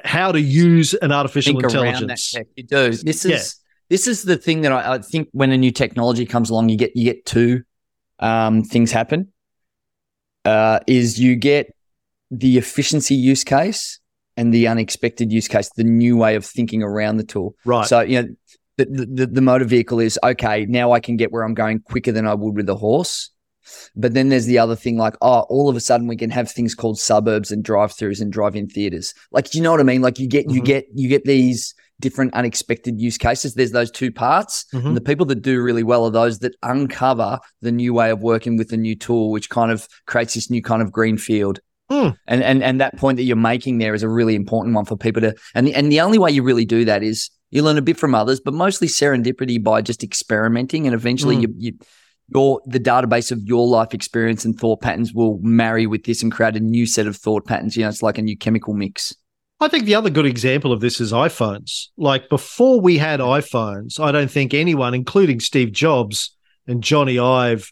how 0.05 0.33
to 0.33 0.41
use 0.41 0.95
an 0.95 1.13
artificial 1.13 1.55
think 1.55 1.65
intelligence. 1.65 2.35
You 2.57 2.65
do. 2.65 2.91
This 2.91 3.25
is 3.25 3.31
yeah. 3.31 3.41
this 3.89 4.07
is 4.07 4.23
the 4.23 4.37
thing 4.37 4.63
that 4.63 4.73
I, 4.73 4.95
I, 4.95 4.99
think 4.99 5.29
when 5.33 5.51
a 5.53 5.57
new 5.57 5.71
technology 5.73 6.27
comes 6.27 6.51
along, 6.51 6.69
you 6.69 6.77
get 6.77 6.97
you 6.97 7.05
get 7.05 7.27
two 7.27 7.63
um, 8.21 8.63
things 8.63 8.93
happen. 8.93 9.33
Uh, 10.45 10.81
is 10.87 11.21
you 11.21 11.37
get 11.37 11.75
the 12.31 12.57
efficiency 12.57 13.15
use 13.15 13.45
case 13.45 14.01
and 14.37 14.55
the 14.55 14.67
unexpected 14.69 15.33
use 15.33 15.49
case, 15.49 15.71
the 15.77 15.85
new 15.85 16.17
way 16.17 16.35
of 16.35 16.47
thinking 16.47 16.83
around 16.83 17.17
the 17.17 17.25
tool. 17.25 17.55
Right. 17.65 17.87
So 17.87 18.01
you 18.01 18.23
know, 18.23 18.29
the, 18.77 19.07
the, 19.07 19.27
the 19.27 19.41
motor 19.41 19.65
vehicle 19.65 20.01
is 20.01 20.19
okay. 20.23 20.67
Now 20.67 20.93
I 20.93 21.01
can 21.01 21.17
get 21.17 21.33
where 21.33 21.43
I'm 21.43 21.55
going 21.55 21.81
quicker 21.81 22.13
than 22.13 22.27
I 22.27 22.35
would 22.35 22.57
with 22.57 22.69
a 22.69 22.77
horse. 22.77 23.31
But 23.97 24.15
then 24.15 24.29
there's 24.29 24.47
the 24.47 24.59
other 24.59 24.77
thing, 24.77 24.97
like, 24.97 25.15
oh, 25.21 25.41
all 25.49 25.69
of 25.69 25.77
a 25.77 25.81
sudden 25.81 26.07
we 26.07 26.17
can 26.17 26.31
have 26.31 26.51
things 26.51 26.75
called 26.75 26.99
suburbs 26.99 27.51
and 27.51 27.65
drive-throughs 27.65 28.21
and 28.21 28.33
drive-in 28.33 28.69
theaters. 28.69 29.15
Like, 29.33 29.51
do 29.51 29.59
you 29.59 29.65
know 29.65 29.71
what 29.71 29.81
I 29.81 29.85
mean? 29.85 30.03
Like, 30.03 30.19
you 30.19 30.29
get, 30.29 30.47
mm-hmm. 30.47 30.57
you 30.57 30.63
get, 30.63 30.87
you 30.95 31.09
get 31.09 31.25
these 31.25 31.75
different 32.01 32.33
unexpected 32.33 32.99
use 32.99 33.19
cases. 33.19 33.55
There's 33.55 33.73
those 33.73 33.91
two 33.91 34.11
parts. 34.11 34.65
Mm-hmm. 34.73 34.87
And 34.89 34.97
the 34.97 35.03
people 35.03 35.27
that 35.27 35.43
do 35.43 35.63
really 35.63 35.83
well 35.83 36.07
are 36.07 36.11
those 36.11 36.39
that 36.39 36.57
uncover 36.63 37.39
the 37.61 37.73
new 37.73 37.93
way 37.93 38.11
of 38.11 38.23
working 38.23 38.57
with 38.57 38.71
the 38.71 38.79
new 38.79 38.97
tool, 38.97 39.31
which 39.31 39.51
kind 39.51 39.71
of 39.71 39.87
creates 40.07 40.35
this 40.35 40.51
new 40.51 40.63
kind 40.63 40.81
of 40.81 40.91
green 40.91 41.19
field. 41.19 41.61
Mm. 41.91 42.17
And 42.29 42.43
and 42.45 42.63
and 42.63 42.81
that 42.81 42.97
point 42.99 43.17
that 43.17 43.25
you're 43.25 43.35
making 43.35 43.79
there 43.79 43.95
is 43.95 44.05
a 44.05 44.09
really 44.09 44.37
important 44.37 44.77
one 44.77 44.85
for 44.85 44.97
people 44.97 45.21
to 45.23 45.35
and 45.57 45.67
the, 45.67 45.75
and 45.75 45.91
the 45.91 46.01
only 46.01 46.19
way 46.19 46.31
you 46.31 46.45
really 46.45 46.65
do 46.65 46.85
that 46.85 47.03
is 47.03 47.31
you 47.51 47.65
learn 47.65 47.79
a 47.79 47.83
bit 47.83 47.99
from 47.99 48.15
others, 48.15 48.39
but 48.39 48.55
mostly 48.55 48.87
serendipity 48.87 49.61
by 49.61 49.83
just 49.83 50.05
experimenting 50.05 50.87
and 50.87 50.95
eventually 50.95 51.37
mm. 51.37 51.43
you, 51.43 51.55
you 51.59 51.73
your 52.33 52.61
the 52.67 52.81
database 52.81 53.33
of 53.33 53.43
your 53.43 53.67
life 53.67 53.95
experience 53.95 54.45
and 54.45 54.59
thought 54.59 54.81
patterns 54.81 55.13
will 55.13 55.39
marry 55.43 55.87
with 55.87 56.05
this 56.05 56.23
and 56.23 56.33
create 56.33 56.57
a 56.57 56.61
new 56.61 56.87
set 56.87 57.07
of 57.07 57.17
thought 57.17 57.47
patterns. 57.47 57.77
You 57.77 57.83
know, 57.83 57.89
it's 57.89 58.03
like 58.03 58.19
a 58.19 58.23
new 58.23 58.37
chemical 58.37 58.75
mix. 58.75 59.15
I 59.63 59.69
think 59.69 59.85
the 59.85 59.95
other 59.95 60.09
good 60.09 60.27
example 60.27 60.73
of 60.73 60.81
this 60.81 61.01
is 61.01 61.13
iPhones. 61.13 61.89
Like 61.99 62.31
before 62.31 62.81
we 62.81 62.97
had 62.97 63.21
iPhones, 63.21 64.01
I 64.01 64.11
don't 64.11 64.31
think 64.31 64.55
anyone, 64.55 64.95
including 64.95 65.41
Steve 65.41 65.73
Jobs 65.73 66.35
and 66.67 66.83
Jony 66.83 67.23
Ive, 67.23 67.71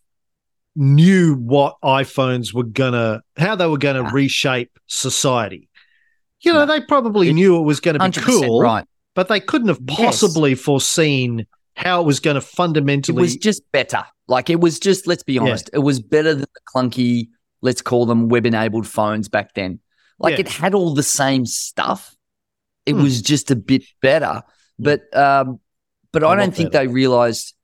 knew 0.77 1.35
what 1.37 1.77
iPhones 1.83 2.53
were 2.53 2.65
gonna, 2.65 3.23
how 3.39 3.57
they 3.57 3.67
were 3.67 3.79
gonna 3.79 4.11
reshape 4.13 4.79
society. 4.87 5.69
You 6.41 6.53
know, 6.53 6.67
they 6.67 6.81
probably 6.81 7.33
knew 7.33 7.59
it 7.59 7.63
was 7.63 7.81
going 7.81 7.99
to 7.99 8.11
be 8.11 8.21
cool, 8.21 8.61
right? 8.61 8.85
But 9.15 9.29
they 9.29 9.41
couldn't 9.41 9.69
have 9.69 9.85
possibly 9.87 10.51
yes. 10.51 10.61
foreseen 10.61 11.47
how 11.75 12.01
it 12.01 12.07
was 12.07 12.21
going 12.21 12.37
to 12.37 12.41
fundamentally. 12.41 13.19
It 13.19 13.21
was 13.21 13.37
just 13.37 13.63
better. 13.73 14.05
Like 14.29 14.51
it 14.51 14.61
was 14.61 14.79
just, 14.79 15.07
let's 15.07 15.23
be 15.23 15.39
honest, 15.39 15.71
yeah. 15.73 15.79
it 15.79 15.83
was 15.83 16.01
better 16.01 16.35
than 16.35 16.47
the 16.55 16.61
clunky, 16.75 17.29
let's 17.63 17.83
call 17.83 18.07
them 18.07 18.29
web 18.29 18.47
enabled 18.47 18.87
phones 18.87 19.29
back 19.29 19.55
then. 19.55 19.81
Like 20.19 20.35
yeah. 20.35 20.41
it 20.41 20.49
had 20.49 20.75
all 20.75 20.95
the 20.95 21.03
same 21.03 21.47
stuff. 21.47 22.15
It 22.87 22.95
hmm. 22.95 23.03
was 23.03 23.23
just 23.23 23.51
a 23.51 23.57
bit 23.57 23.85
better. 24.01 24.43
But 24.79 25.15
um, 25.17 25.61
but 26.13 26.25
I 26.25 26.37
don't 26.37 26.55
think 26.55 26.73
better. 26.73 26.87
they 26.87 26.93
realized 26.93 27.55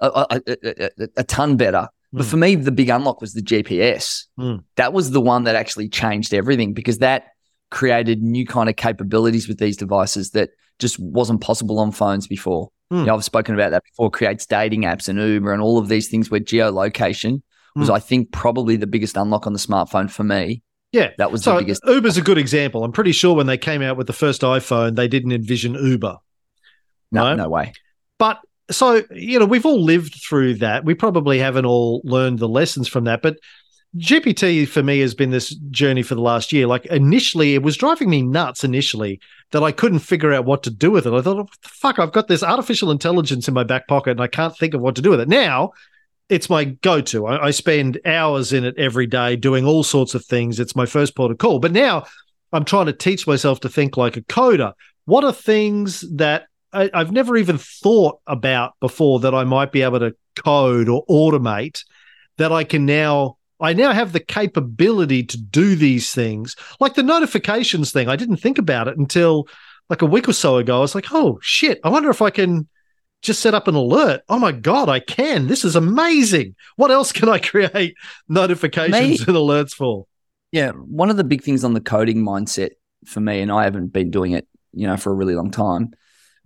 a, 0.00 0.26
a, 0.30 0.40
a, 0.46 1.08
a 1.18 1.24
ton 1.24 1.56
better. 1.56 1.88
But 2.12 2.24
hmm. 2.24 2.30
for 2.30 2.36
me, 2.36 2.54
the 2.54 2.72
big 2.72 2.88
unlock 2.88 3.20
was 3.20 3.34
the 3.34 3.42
GPS. 3.42 4.24
Mm. 4.38 4.64
That 4.76 4.92
was 4.92 5.10
the 5.10 5.20
one 5.20 5.44
that 5.44 5.56
actually 5.56 5.88
changed 5.88 6.32
everything 6.32 6.72
because 6.72 6.98
that 6.98 7.28
created 7.70 8.22
new 8.22 8.46
kind 8.46 8.68
of 8.68 8.76
capabilities 8.76 9.48
with 9.48 9.58
these 9.58 9.76
devices 9.76 10.30
that 10.30 10.50
just 10.78 10.98
wasn't 10.98 11.40
possible 11.40 11.78
on 11.78 11.92
phones 11.92 12.26
before. 12.26 12.70
Mm. 12.92 13.00
You 13.00 13.06
know, 13.06 13.14
I've 13.14 13.24
spoken 13.24 13.54
about 13.54 13.70
that 13.70 13.84
before. 13.84 14.10
Creates 14.10 14.46
dating 14.46 14.82
apps 14.82 15.08
and 15.08 15.18
Uber 15.18 15.52
and 15.52 15.62
all 15.62 15.78
of 15.78 15.88
these 15.88 16.08
things 16.08 16.30
where 16.30 16.40
geolocation 16.40 17.42
was, 17.74 17.88
mm. 17.88 17.94
I 17.94 17.98
think, 17.98 18.32
probably 18.32 18.76
the 18.76 18.86
biggest 18.86 19.16
unlock 19.16 19.46
on 19.46 19.52
the 19.52 19.58
smartphone 19.58 20.10
for 20.10 20.24
me. 20.24 20.62
Yeah, 20.92 21.10
that 21.18 21.32
was 21.32 21.42
so 21.42 21.54
the 21.54 21.60
biggest. 21.60 21.82
Uber's 21.86 22.16
a 22.16 22.22
good 22.22 22.38
example. 22.38 22.84
I'm 22.84 22.92
pretty 22.92 23.12
sure 23.12 23.34
when 23.34 23.46
they 23.46 23.58
came 23.58 23.82
out 23.82 23.96
with 23.96 24.06
the 24.06 24.12
first 24.12 24.42
iPhone, 24.42 24.96
they 24.96 25.08
didn't 25.08 25.32
envision 25.32 25.74
Uber. 25.74 26.16
No, 27.12 27.22
right? 27.22 27.36
no 27.36 27.48
way. 27.48 27.72
But 28.18 28.40
so 28.70 29.02
you 29.10 29.38
know, 29.38 29.44
we've 29.44 29.66
all 29.66 29.82
lived 29.82 30.14
through 30.26 30.54
that. 30.54 30.84
We 30.84 30.94
probably 30.94 31.38
haven't 31.38 31.66
all 31.66 32.00
learned 32.04 32.38
the 32.38 32.48
lessons 32.48 32.88
from 32.88 33.04
that, 33.04 33.20
but 33.20 33.36
GPT 33.98 34.68
for 34.68 34.82
me 34.82 35.00
has 35.00 35.14
been 35.14 35.30
this 35.30 35.54
journey 35.70 36.02
for 36.02 36.14
the 36.14 36.20
last 36.20 36.52
year. 36.52 36.66
Like 36.66 36.86
initially, 36.86 37.54
it 37.54 37.62
was 37.62 37.76
driving 37.76 38.10
me 38.10 38.22
nuts 38.22 38.64
initially 38.64 39.20
that 39.52 39.62
I 39.62 39.72
couldn't 39.72 40.00
figure 40.00 40.32
out 40.32 40.44
what 40.44 40.62
to 40.64 40.70
do 40.70 40.90
with 40.90 41.06
it. 41.06 41.12
I 41.12 41.22
thought, 41.22 41.48
fuck, 41.62 41.98
I've 41.98 42.12
got 42.12 42.28
this 42.28 42.42
artificial 42.42 42.90
intelligence 42.90 43.48
in 43.48 43.54
my 43.54 43.64
back 43.64 43.88
pocket 43.88 44.12
and 44.12 44.20
I 44.20 44.26
can't 44.26 44.56
think 44.56 44.74
of 44.74 44.80
what 44.80 44.96
to 44.96 45.02
do 45.02 45.10
with 45.10 45.20
it. 45.20 45.28
Now 45.28 45.72
it's 46.28 46.50
my 46.50 46.64
go 46.64 47.00
to. 47.00 47.26
I, 47.26 47.46
I, 47.46 47.50
spend 47.52 48.00
hours 48.04 48.52
in 48.52 48.64
it 48.64 48.74
every 48.76 49.06
day 49.06 49.36
doing 49.36 49.64
all 49.64 49.84
sorts 49.84 50.14
of 50.14 50.24
things. 50.24 50.58
It's 50.58 50.74
my 50.74 50.86
first 50.86 51.14
port 51.14 51.30
of 51.30 51.38
call. 51.38 51.60
But 51.60 51.72
now 51.72 52.04
I'm 52.52 52.64
trying 52.64 52.86
to 52.86 52.92
teach 52.92 53.26
myself 53.26 53.60
to 53.60 53.68
think 53.68 53.96
like 53.96 54.16
a 54.16 54.22
coder. 54.22 54.72
What 55.04 55.24
are 55.24 55.32
things 55.32 56.04
that 56.16 56.46
I, 56.72 56.90
I've 56.92 57.12
never 57.12 57.36
even 57.36 57.58
thought 57.58 58.18
about 58.26 58.74
before 58.80 59.20
that 59.20 59.34
I 59.34 59.44
might 59.44 59.72
be 59.72 59.82
able 59.82 60.00
to 60.00 60.16
code 60.34 60.88
or 60.88 61.06
automate 61.06 61.82
that 62.38 62.52
I 62.52 62.64
can 62.64 62.84
now 62.84 63.35
I 63.60 63.72
now 63.72 63.92
have 63.92 64.12
the 64.12 64.20
capability 64.20 65.22
to 65.24 65.38
do 65.38 65.76
these 65.76 66.12
things. 66.12 66.56
Like 66.78 66.94
the 66.94 67.02
notifications 67.02 67.90
thing, 67.90 68.08
I 68.08 68.16
didn't 68.16 68.36
think 68.36 68.58
about 68.58 68.88
it 68.88 68.98
until 68.98 69.48
like 69.88 70.02
a 70.02 70.06
week 70.06 70.28
or 70.28 70.32
so 70.32 70.56
ago. 70.58 70.78
I 70.78 70.80
was 70.80 70.94
like, 70.94 71.12
oh 71.12 71.38
shit, 71.42 71.80
I 71.84 71.88
wonder 71.88 72.10
if 72.10 72.20
I 72.20 72.30
can 72.30 72.68
just 73.22 73.40
set 73.40 73.54
up 73.54 73.68
an 73.68 73.74
alert. 73.74 74.22
Oh 74.28 74.38
my 74.38 74.52
God, 74.52 74.88
I 74.88 75.00
can. 75.00 75.46
This 75.46 75.64
is 75.64 75.76
amazing. 75.76 76.54
What 76.76 76.90
else 76.90 77.12
can 77.12 77.28
I 77.28 77.38
create 77.40 77.94
notifications 78.28 79.20
and 79.20 79.36
alerts 79.36 79.72
for? 79.72 80.06
Yeah. 80.52 80.72
One 80.72 81.10
of 81.10 81.16
the 81.16 81.24
big 81.24 81.42
things 81.42 81.64
on 81.64 81.74
the 81.74 81.80
coding 81.80 82.18
mindset 82.18 82.70
for 83.04 83.20
me, 83.20 83.40
and 83.40 83.50
I 83.50 83.64
haven't 83.64 83.88
been 83.88 84.10
doing 84.10 84.32
it, 84.32 84.46
you 84.72 84.86
know, 84.86 84.96
for 84.96 85.10
a 85.10 85.14
really 85.14 85.34
long 85.34 85.50
time, 85.50 85.92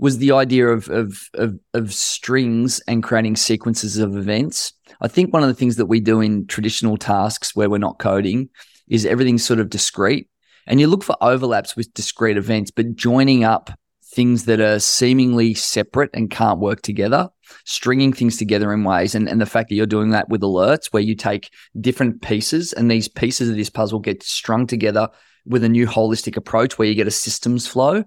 was 0.00 0.18
the 0.18 0.32
idea 0.32 0.66
of, 0.66 0.88
of, 0.88 1.28
of, 1.34 1.58
of 1.74 1.92
strings 1.92 2.80
and 2.88 3.02
creating 3.02 3.36
sequences 3.36 3.98
of 3.98 4.16
events. 4.16 4.72
I 5.02 5.08
think 5.08 5.32
one 5.32 5.42
of 5.42 5.48
the 5.48 5.54
things 5.54 5.76
that 5.76 5.86
we 5.86 6.00
do 6.00 6.20
in 6.20 6.46
traditional 6.46 6.96
tasks 6.96 7.54
where 7.54 7.68
we're 7.68 7.78
not 7.78 7.98
coding 7.98 8.48
is 8.88 9.04
everything's 9.04 9.44
sort 9.44 9.60
of 9.60 9.68
discrete. 9.68 10.28
And 10.66 10.80
you 10.80 10.86
look 10.86 11.04
for 11.04 11.16
overlaps 11.20 11.76
with 11.76 11.92
discrete 11.92 12.38
events, 12.38 12.70
but 12.70 12.96
joining 12.96 13.44
up 13.44 13.70
things 14.02 14.46
that 14.46 14.58
are 14.58 14.80
seemingly 14.80 15.52
separate 15.52 16.10
and 16.14 16.30
can't 16.30 16.60
work 16.60 16.80
together, 16.80 17.28
stringing 17.64 18.12
things 18.12 18.38
together 18.38 18.72
in 18.72 18.84
ways. 18.84 19.14
And, 19.14 19.28
and 19.28 19.40
the 19.40 19.46
fact 19.46 19.68
that 19.68 19.74
you're 19.74 19.86
doing 19.86 20.10
that 20.10 20.30
with 20.30 20.40
alerts, 20.40 20.86
where 20.92 21.02
you 21.02 21.14
take 21.14 21.50
different 21.78 22.22
pieces 22.22 22.72
and 22.72 22.90
these 22.90 23.06
pieces 23.06 23.50
of 23.50 23.56
this 23.56 23.70
puzzle 23.70 24.00
get 24.00 24.22
strung 24.22 24.66
together 24.66 25.08
with 25.44 25.62
a 25.62 25.68
new 25.68 25.86
holistic 25.86 26.36
approach 26.36 26.78
where 26.78 26.88
you 26.88 26.94
get 26.94 27.06
a 27.06 27.12
systems 27.12 27.66
flow. 27.66 28.04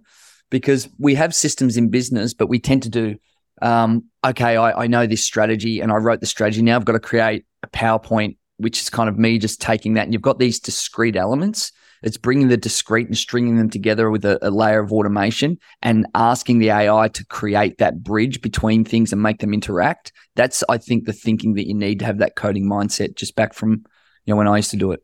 Because 0.53 0.87
we 0.99 1.15
have 1.15 1.33
systems 1.33 1.77
in 1.77 1.89
business, 1.89 2.33
but 2.33 2.47
we 2.47 2.59
tend 2.59 2.83
to 2.83 2.89
do, 2.89 3.15
um, 3.61 4.05
okay, 4.23 4.55
I, 4.55 4.83
I 4.83 4.87
know 4.87 5.07
this 5.07 5.25
strategy 5.25 5.79
and 5.79 5.91
I 5.91 5.95
wrote 5.95 6.19
the 6.19 6.25
strategy. 6.25 6.61
Now 6.61 6.75
I've 6.75 6.85
got 6.85 6.93
to 6.93 6.99
create 6.99 7.45
a 7.63 7.67
PowerPoint, 7.67 8.37
which 8.57 8.79
is 8.79 8.89
kind 8.89 9.09
of 9.09 9.17
me 9.17 9.39
just 9.39 9.61
taking 9.61 9.95
that. 9.95 10.03
And 10.03 10.13
you've 10.13 10.21
got 10.21 10.39
these 10.39 10.59
discrete 10.59 11.15
elements 11.15 11.71
it's 12.03 12.17
bringing 12.17 12.49
the 12.49 12.57
discrete 12.57 13.07
and 13.07 13.17
stringing 13.17 13.57
them 13.57 13.69
together 13.69 14.11
with 14.11 14.25
a, 14.25 14.37
a, 14.45 14.51
layer 14.51 14.81
of 14.81 14.91
automation 14.91 15.57
and 15.81 16.05
asking 16.13 16.59
the 16.59 16.69
AI 16.69 17.07
to 17.07 17.25
create 17.25 17.77
that 17.77 18.03
bridge 18.03 18.41
between 18.41 18.83
things 18.83 19.13
and 19.13 19.23
make 19.23 19.39
them 19.39 19.53
interact. 19.53 20.11
That's, 20.35 20.63
I 20.67 20.77
think, 20.77 21.05
the 21.05 21.13
thinking 21.13 21.53
that 21.53 21.65
you 21.65 21.73
need 21.73 21.99
to 21.99 22.05
have 22.05 22.17
that 22.17 22.35
coding 22.35 22.65
mindset 22.65 23.15
just 23.15 23.37
back 23.37 23.53
from, 23.53 23.85
you 24.25 24.33
know, 24.33 24.35
when 24.35 24.49
I 24.49 24.57
used 24.57 24.71
to 24.71 24.77
do 24.77 24.91
it. 24.91 25.01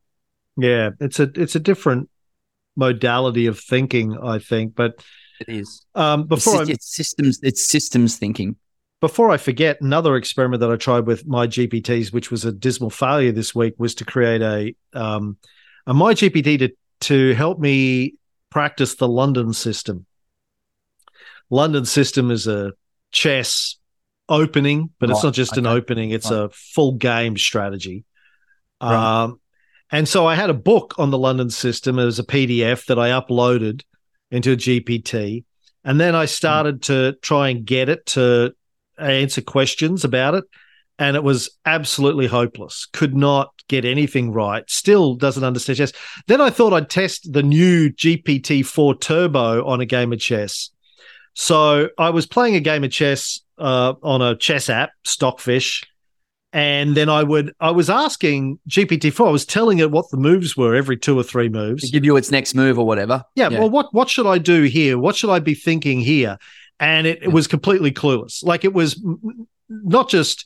Yeah, 0.57 0.89
it's 0.99 1.21
a 1.21 1.31
it's 1.35 1.55
a 1.55 1.59
different 1.59 2.09
modality 2.75 3.45
of 3.45 3.57
thinking, 3.57 4.17
I 4.21 4.39
think, 4.39 4.75
but 4.75 5.01
it 5.39 5.49
is. 5.49 5.85
Um, 5.95 6.25
before 6.25 6.61
it's, 6.61 6.69
it's 6.69 6.95
systems, 6.95 7.39
it's 7.43 7.65
systems 7.65 8.17
thinking 8.17 8.55
before 9.01 9.31
I 9.31 9.37
forget, 9.37 9.79
another 9.81 10.15
experiment 10.15 10.59
that 10.59 10.71
I 10.71 10.75
tried 10.75 11.05
with 11.05 11.25
my 11.25 11.47
GPTs, 11.47 12.11
which 12.11 12.31
was 12.31 12.43
a 12.43 12.51
dismal 12.51 12.89
failure 12.89 13.31
this 13.31 13.55
week, 13.55 13.75
was 13.77 13.95
to 13.95 14.05
create 14.05 14.41
a 14.41 14.75
um, 14.93 15.37
a 15.87 15.93
my 15.93 16.13
GPT 16.13 16.59
to 16.59 16.71
to 17.01 17.33
help 17.33 17.59
me 17.59 18.15
practice 18.49 18.95
the 18.95 19.07
London 19.07 19.53
system. 19.53 20.05
London 21.49 21.85
system 21.85 22.29
is 22.29 22.45
a 22.45 22.73
chess 23.11 23.77
opening, 24.27 24.89
but 24.99 25.09
right. 25.09 25.15
it's 25.15 25.23
not 25.23 25.33
just 25.33 25.53
okay. 25.53 25.61
an 25.61 25.67
opening, 25.67 26.11
it's 26.11 26.29
right. 26.29 26.43
a 26.43 26.49
full 26.49 26.93
game 26.93 27.37
strategy. 27.37 28.03
Right. 28.81 29.23
Um, 29.23 29.39
and 29.91 30.07
so 30.07 30.27
I 30.27 30.35
had 30.35 30.49
a 30.49 30.53
book 30.53 30.95
on 30.99 31.09
the 31.09 31.17
London 31.17 31.49
system 31.49 31.97
as 31.97 32.19
a 32.19 32.23
PDF 32.23 32.85
that 32.87 32.99
I 32.99 33.09
uploaded 33.09 33.81
into 34.32 34.51
a 34.51 34.57
GPT. 34.57 35.43
And 35.84 35.99
then 35.99 36.15
I 36.15 36.25
started 36.25 36.84
to 36.84 37.13
try 37.21 37.49
and 37.49 37.65
get 37.65 37.89
it 37.89 38.05
to 38.07 38.53
answer 38.97 39.41
questions 39.41 40.03
about 40.03 40.36
it. 40.36 40.43
And 40.97 41.15
it 41.15 41.23
was 41.23 41.57
absolutely 41.65 42.27
hopeless. 42.27 42.86
Could 42.91 43.15
not 43.15 43.53
get 43.69 43.86
anything 43.86 44.34
right. 44.34 44.69
Still 44.69 45.15
doesn't 45.15 45.43
understand 45.43 45.77
chess. 45.77 45.93
Then 46.27 46.41
I 46.41 46.49
thought 46.49 46.73
I'd 46.73 46.89
test 46.89 47.32
the 47.32 47.43
new 47.43 47.89
GPT 47.89 48.65
4 48.65 48.97
Turbo 48.97 49.65
on 49.65 49.80
a 49.80 49.86
game 49.86 50.11
of 50.11 50.19
chess. 50.19 50.71
So 51.36 51.89
I 51.97 52.09
was 52.09 52.27
playing 52.27 52.55
a 52.55 52.59
game 52.59 52.84
of 52.84 52.91
chess 52.91 53.39
uh, 53.57 53.93
on 54.03 54.21
a 54.21 54.36
chess 54.36 54.69
app, 54.69 54.91
Stockfish, 55.05 55.86
and 56.51 56.95
then 56.95 57.09
I 57.09 57.23
would 57.23 57.53
I 57.59 57.71
was 57.71 57.89
asking 57.89 58.59
GPT 58.67 59.13
four. 59.13 59.27
I 59.27 59.31
was 59.31 59.45
telling 59.45 59.79
it 59.79 59.91
what 59.91 60.09
the 60.09 60.17
moves 60.17 60.57
were 60.57 60.75
every 60.75 60.97
two 60.97 61.17
or 61.17 61.23
three 61.23 61.49
moves. 61.49 61.83
To 61.83 61.91
give 61.91 62.05
you 62.05 62.15
its 62.17 62.31
next 62.31 62.55
move 62.55 62.79
or 62.79 62.85
whatever. 62.85 63.23
Yeah, 63.35 63.49
yeah, 63.49 63.59
Well, 63.59 63.69
what 63.69 63.93
what 63.93 64.09
should 64.09 64.27
I 64.27 64.37
do 64.37 64.63
here? 64.63 64.97
What 64.97 65.15
should 65.15 65.29
I 65.29 65.39
be 65.39 65.53
thinking 65.53 65.99
here? 65.99 66.37
And 66.79 67.05
it, 67.05 67.23
it 67.23 67.29
was 67.29 67.47
completely 67.47 67.91
clueless. 67.91 68.43
Like 68.43 68.63
it 68.63 68.73
was 68.73 68.99
not 69.69 70.09
just 70.09 70.45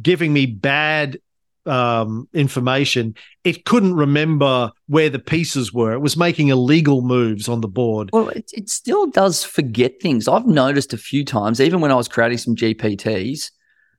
giving 0.00 0.32
me 0.32 0.46
bad 0.46 1.18
um, 1.66 2.28
information, 2.32 3.14
it 3.44 3.64
couldn't 3.64 3.94
remember 3.94 4.72
where 4.88 5.08
the 5.08 5.18
pieces 5.18 5.72
were. 5.72 5.92
It 5.92 6.00
was 6.00 6.16
making 6.16 6.48
illegal 6.48 7.02
moves 7.02 7.48
on 7.48 7.60
the 7.60 7.68
board. 7.68 8.10
Well, 8.12 8.28
it, 8.28 8.50
it 8.52 8.68
still 8.68 9.06
does 9.06 9.44
forget 9.44 10.00
things. 10.00 10.28
I've 10.28 10.46
noticed 10.46 10.92
a 10.92 10.98
few 10.98 11.24
times, 11.24 11.60
even 11.60 11.80
when 11.80 11.92
I 11.92 11.94
was 11.94 12.08
creating 12.08 12.38
some 12.38 12.56
GPTs, 12.56 13.50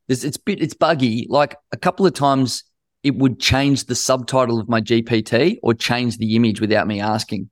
it's, 0.07 0.23
it's 0.23 0.37
bit 0.37 0.61
it's 0.61 0.73
buggy. 0.73 1.27
Like 1.29 1.55
a 1.71 1.77
couple 1.77 2.05
of 2.05 2.13
times, 2.13 2.63
it 3.03 3.15
would 3.15 3.39
change 3.39 3.85
the 3.85 3.95
subtitle 3.95 4.59
of 4.59 4.69
my 4.69 4.81
GPT 4.81 5.57
or 5.61 5.73
change 5.73 6.17
the 6.17 6.35
image 6.35 6.61
without 6.61 6.87
me 6.87 7.01
asking. 7.01 7.49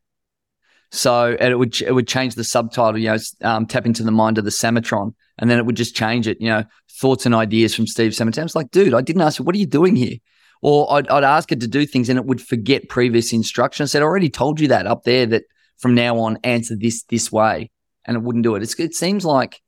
So 0.91 1.35
and 1.39 1.51
it 1.51 1.55
would 1.55 1.81
it 1.81 1.93
would 1.93 2.07
change 2.07 2.35
the 2.35 2.43
subtitle, 2.43 2.97
you 2.97 3.09
know, 3.09 3.17
um, 3.41 3.65
tap 3.65 3.85
into 3.85 4.03
the 4.03 4.11
mind 4.11 4.37
of 4.37 4.43
the 4.43 4.51
Samatron, 4.51 5.13
and 5.37 5.49
then 5.49 5.57
it 5.57 5.65
would 5.65 5.77
just 5.77 5.95
change 5.95 6.27
it. 6.27 6.39
You 6.41 6.49
know, 6.49 6.63
thoughts 6.99 7.25
and 7.25 7.33
ideas 7.33 7.73
from 7.73 7.87
Steve 7.87 8.11
Samatron. 8.11 8.43
It's 8.43 8.55
like, 8.55 8.71
dude, 8.71 8.93
I 8.93 9.01
didn't 9.01 9.21
ask 9.21 9.39
you. 9.39 9.45
What 9.45 9.55
are 9.55 9.59
you 9.59 9.65
doing 9.65 9.95
here? 9.95 10.17
Or 10.61 10.93
I'd, 10.93 11.07
I'd 11.07 11.23
ask 11.23 11.51
it 11.51 11.61
to 11.61 11.67
do 11.67 11.85
things, 11.85 12.09
and 12.09 12.19
it 12.19 12.25
would 12.25 12.41
forget 12.41 12.89
previous 12.89 13.33
instructions. 13.33 13.89
I 13.89 13.91
said, 13.91 14.01
I 14.01 14.05
already 14.05 14.29
told 14.29 14.59
you 14.59 14.67
that 14.67 14.85
up 14.85 15.03
there. 15.03 15.25
That 15.25 15.43
from 15.77 15.95
now 15.95 16.19
on, 16.19 16.37
answer 16.43 16.75
this 16.75 17.03
this 17.03 17.31
way, 17.31 17.71
and 18.03 18.17
it 18.17 18.23
wouldn't 18.23 18.43
do 18.43 18.55
it. 18.55 18.61
It's, 18.61 18.77
it 18.77 18.93
seems 18.93 19.23
like 19.23 19.61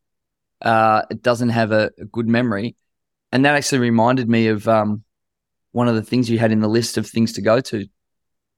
uh, 0.64 1.04
it 1.10 1.22
doesn't 1.22 1.50
have 1.50 1.72
a, 1.72 1.92
a, 2.00 2.06
good 2.06 2.28
memory, 2.28 2.76
and 3.32 3.46
that 3.46 3.56
actually 3.56 3.80
reminded 3.80 4.30
me 4.30 4.48
of 4.48 4.68
um, 4.68 5.04
one 5.72 5.88
of 5.88 5.96
the 5.96 6.02
things 6.02 6.30
you 6.30 6.40
had 6.40 6.52
in 6.52 6.62
the 6.62 6.68
list 6.68 6.98
of 6.98 7.08
things 7.08 7.34
to 7.34 7.42
go 7.42 7.60
to 7.60 7.86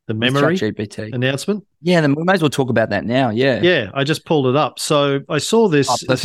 the 0.08 0.14
memory 0.14 0.56
GPT 0.56 1.14
announcement. 1.14 1.66
Yeah, 1.82 2.02
then 2.02 2.14
we 2.14 2.24
may 2.24 2.34
as 2.34 2.42
well 2.42 2.50
talk 2.50 2.70
about 2.70 2.90
that 2.92 3.06
now. 3.06 3.30
Yeah, 3.32 3.62
yeah. 3.62 3.90
I 3.94 4.04
just 4.04 4.26
pulled 4.26 4.48
it 4.48 4.56
up. 4.56 4.80
So 4.80 5.22
I 5.30 5.40
saw 5.40 5.68
this 5.68 5.90
oh, 5.90 6.16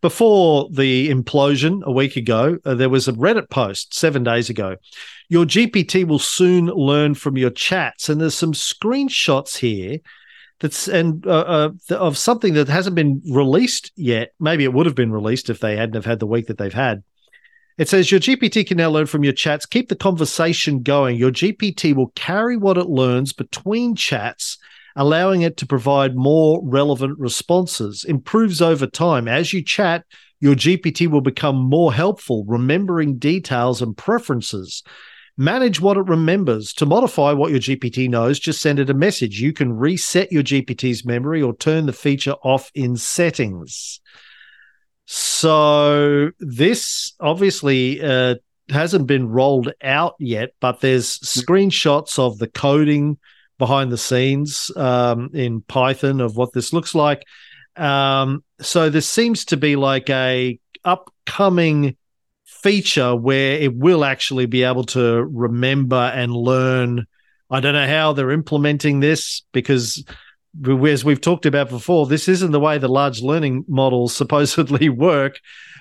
before 0.00 0.68
the 0.70 1.10
implosion 1.10 1.82
a 1.82 1.92
week 1.92 2.16
ago. 2.16 2.58
Uh, 2.64 2.74
there 2.74 2.88
was 2.88 3.08
a 3.08 3.12
Reddit 3.12 3.50
post 3.50 3.94
seven 3.94 4.22
days 4.22 4.48
ago. 4.48 4.76
Your 5.28 5.44
GPT 5.44 6.06
will 6.06 6.18
soon 6.18 6.66
learn 6.66 7.14
from 7.14 7.36
your 7.36 7.50
chats, 7.50 8.08
and 8.08 8.20
there's 8.20 8.34
some 8.34 8.52
screenshots 8.52 9.56
here. 9.56 9.98
That's 10.62 10.86
and 10.86 11.26
uh, 11.26 11.70
uh, 11.90 11.94
of 11.96 12.16
something 12.16 12.54
that 12.54 12.68
hasn't 12.68 12.94
been 12.94 13.20
released 13.28 13.90
yet. 13.96 14.32
Maybe 14.38 14.62
it 14.62 14.72
would 14.72 14.86
have 14.86 14.94
been 14.94 15.10
released 15.10 15.50
if 15.50 15.58
they 15.58 15.76
hadn't 15.76 15.96
have 15.96 16.04
had 16.04 16.20
the 16.20 16.26
week 16.26 16.46
that 16.46 16.56
they've 16.56 16.72
had. 16.72 17.02
It 17.78 17.88
says 17.88 18.12
your 18.12 18.20
GPT 18.20 18.64
can 18.64 18.76
now 18.76 18.88
learn 18.88 19.06
from 19.06 19.24
your 19.24 19.32
chats. 19.32 19.66
Keep 19.66 19.88
the 19.88 19.96
conversation 19.96 20.82
going. 20.82 21.16
Your 21.16 21.32
GPT 21.32 21.96
will 21.96 22.12
carry 22.14 22.56
what 22.56 22.78
it 22.78 22.86
learns 22.86 23.32
between 23.32 23.96
chats, 23.96 24.56
allowing 24.94 25.42
it 25.42 25.56
to 25.56 25.66
provide 25.66 26.14
more 26.14 26.60
relevant 26.62 27.18
responses. 27.18 28.04
Improves 28.04 28.62
over 28.62 28.86
time. 28.86 29.26
As 29.26 29.52
you 29.52 29.64
chat, 29.64 30.04
your 30.38 30.54
GPT 30.54 31.08
will 31.08 31.22
become 31.22 31.56
more 31.56 31.92
helpful, 31.92 32.44
remembering 32.46 33.18
details 33.18 33.82
and 33.82 33.96
preferences. 33.96 34.84
Manage 35.36 35.80
what 35.80 35.96
it 35.96 36.06
remembers. 36.06 36.72
To 36.74 36.86
modify 36.86 37.32
what 37.32 37.50
your 37.50 37.60
GPT 37.60 38.08
knows, 38.08 38.38
just 38.38 38.60
send 38.60 38.78
it 38.78 38.90
a 38.90 38.94
message. 38.94 39.40
You 39.40 39.52
can 39.52 39.72
reset 39.72 40.30
your 40.30 40.42
GPT's 40.42 41.04
memory 41.04 41.40
or 41.40 41.56
turn 41.56 41.86
the 41.86 41.92
feature 41.92 42.34
off 42.42 42.70
in 42.74 42.96
settings. 42.96 44.00
So 45.06 46.30
this 46.38 47.14
obviously 47.18 48.02
uh, 48.02 48.36
hasn't 48.68 49.06
been 49.06 49.28
rolled 49.28 49.72
out 49.82 50.14
yet, 50.18 50.50
but 50.60 50.80
there's 50.80 51.18
screenshots 51.18 52.18
of 52.18 52.38
the 52.38 52.48
coding 52.48 53.18
behind 53.58 53.92
the 53.92 53.98
scenes 53.98 54.70
um, 54.76 55.30
in 55.32 55.62
Python 55.62 56.20
of 56.20 56.36
what 56.36 56.52
this 56.52 56.72
looks 56.72 56.94
like. 56.94 57.22
Um, 57.76 58.44
so 58.60 58.90
this 58.90 59.08
seems 59.08 59.46
to 59.46 59.56
be 59.56 59.76
like 59.76 60.10
a 60.10 60.58
upcoming 60.84 61.96
feature 62.62 63.14
where 63.14 63.54
it 63.56 63.76
will 63.76 64.04
actually 64.04 64.46
be 64.46 64.62
able 64.62 64.84
to 64.84 65.24
remember 65.24 65.96
and 66.14 66.34
learn. 66.34 67.06
I 67.50 67.60
don't 67.60 67.74
know 67.74 67.88
how 67.88 68.12
they're 68.12 68.30
implementing 68.30 69.00
this 69.00 69.42
because 69.52 70.04
as 70.86 71.04
we've 71.04 71.20
talked 71.20 71.46
about 71.46 71.68
before, 71.68 72.06
this 72.06 72.28
isn't 72.28 72.52
the 72.52 72.60
way 72.60 72.78
the 72.78 72.88
large 72.88 73.20
learning 73.22 73.64
models 73.68 74.14
supposedly 74.16 74.88
work, 74.88 75.40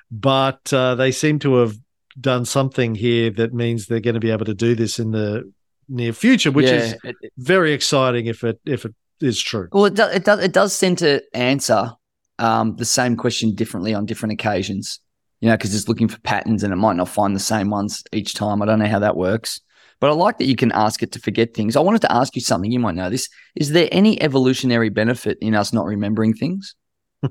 but 0.09 0.71
uh, 0.73 0.95
they 0.95 1.11
seem 1.11 1.39
to 1.39 1.55
have 1.55 1.75
done 2.19 2.45
something 2.45 2.95
here 2.95 3.29
that 3.31 3.53
means 3.53 3.85
they're 3.85 3.99
going 3.99 4.15
to 4.15 4.19
be 4.19 4.31
able 4.31 4.45
to 4.45 4.53
do 4.53 4.75
this 4.75 4.99
in 4.99 5.11
the 5.11 5.49
near 5.87 6.13
future, 6.13 6.51
which 6.51 6.67
yeah, 6.67 6.93
is 7.03 7.13
very 7.37 7.73
exciting 7.73 8.25
if 8.25 8.43
it 8.43 8.59
if 8.65 8.85
it 8.85 8.93
is 9.21 9.39
true. 9.39 9.69
Well, 9.71 9.85
it 9.85 9.93
does 9.93 10.15
it 10.15 10.25
does, 10.25 10.39
it 10.43 10.51
does 10.51 10.77
tend 10.77 10.97
to 10.99 11.21
answer 11.33 11.91
um, 12.39 12.75
the 12.75 12.85
same 12.85 13.15
question 13.15 13.55
differently 13.55 13.93
on 13.93 14.05
different 14.05 14.33
occasions. 14.33 14.99
You 15.41 15.49
know, 15.49 15.57
because 15.57 15.75
it's 15.75 15.87
looking 15.87 16.07
for 16.07 16.19
patterns 16.21 16.63
and 16.63 16.71
it 16.71 16.77
might 16.77 16.95
not 16.95 17.09
find 17.09 17.35
the 17.35 17.39
same 17.39 17.69
ones 17.69 18.03
each 18.13 18.35
time. 18.35 18.61
I 18.61 18.65
don't 18.65 18.79
know 18.79 18.87
how 18.87 18.99
that 18.99 19.17
works. 19.17 19.59
But 19.99 20.09
I 20.09 20.13
like 20.13 20.39
that 20.39 20.45
you 20.45 20.55
can 20.55 20.71
ask 20.71 21.03
it 21.03 21.11
to 21.11 21.19
forget 21.19 21.53
things. 21.53 21.75
I 21.75 21.79
wanted 21.79 22.01
to 22.01 22.11
ask 22.11 22.35
you 22.35 22.41
something. 22.41 22.71
You 22.71 22.79
might 22.79 22.95
know 22.95 23.09
this. 23.09 23.29
Is 23.55 23.71
there 23.71 23.87
any 23.91 24.19
evolutionary 24.21 24.89
benefit 24.89 25.37
in 25.41 25.53
us 25.53 25.73
not 25.73 25.85
remembering 25.85 26.33
things? 26.33 26.75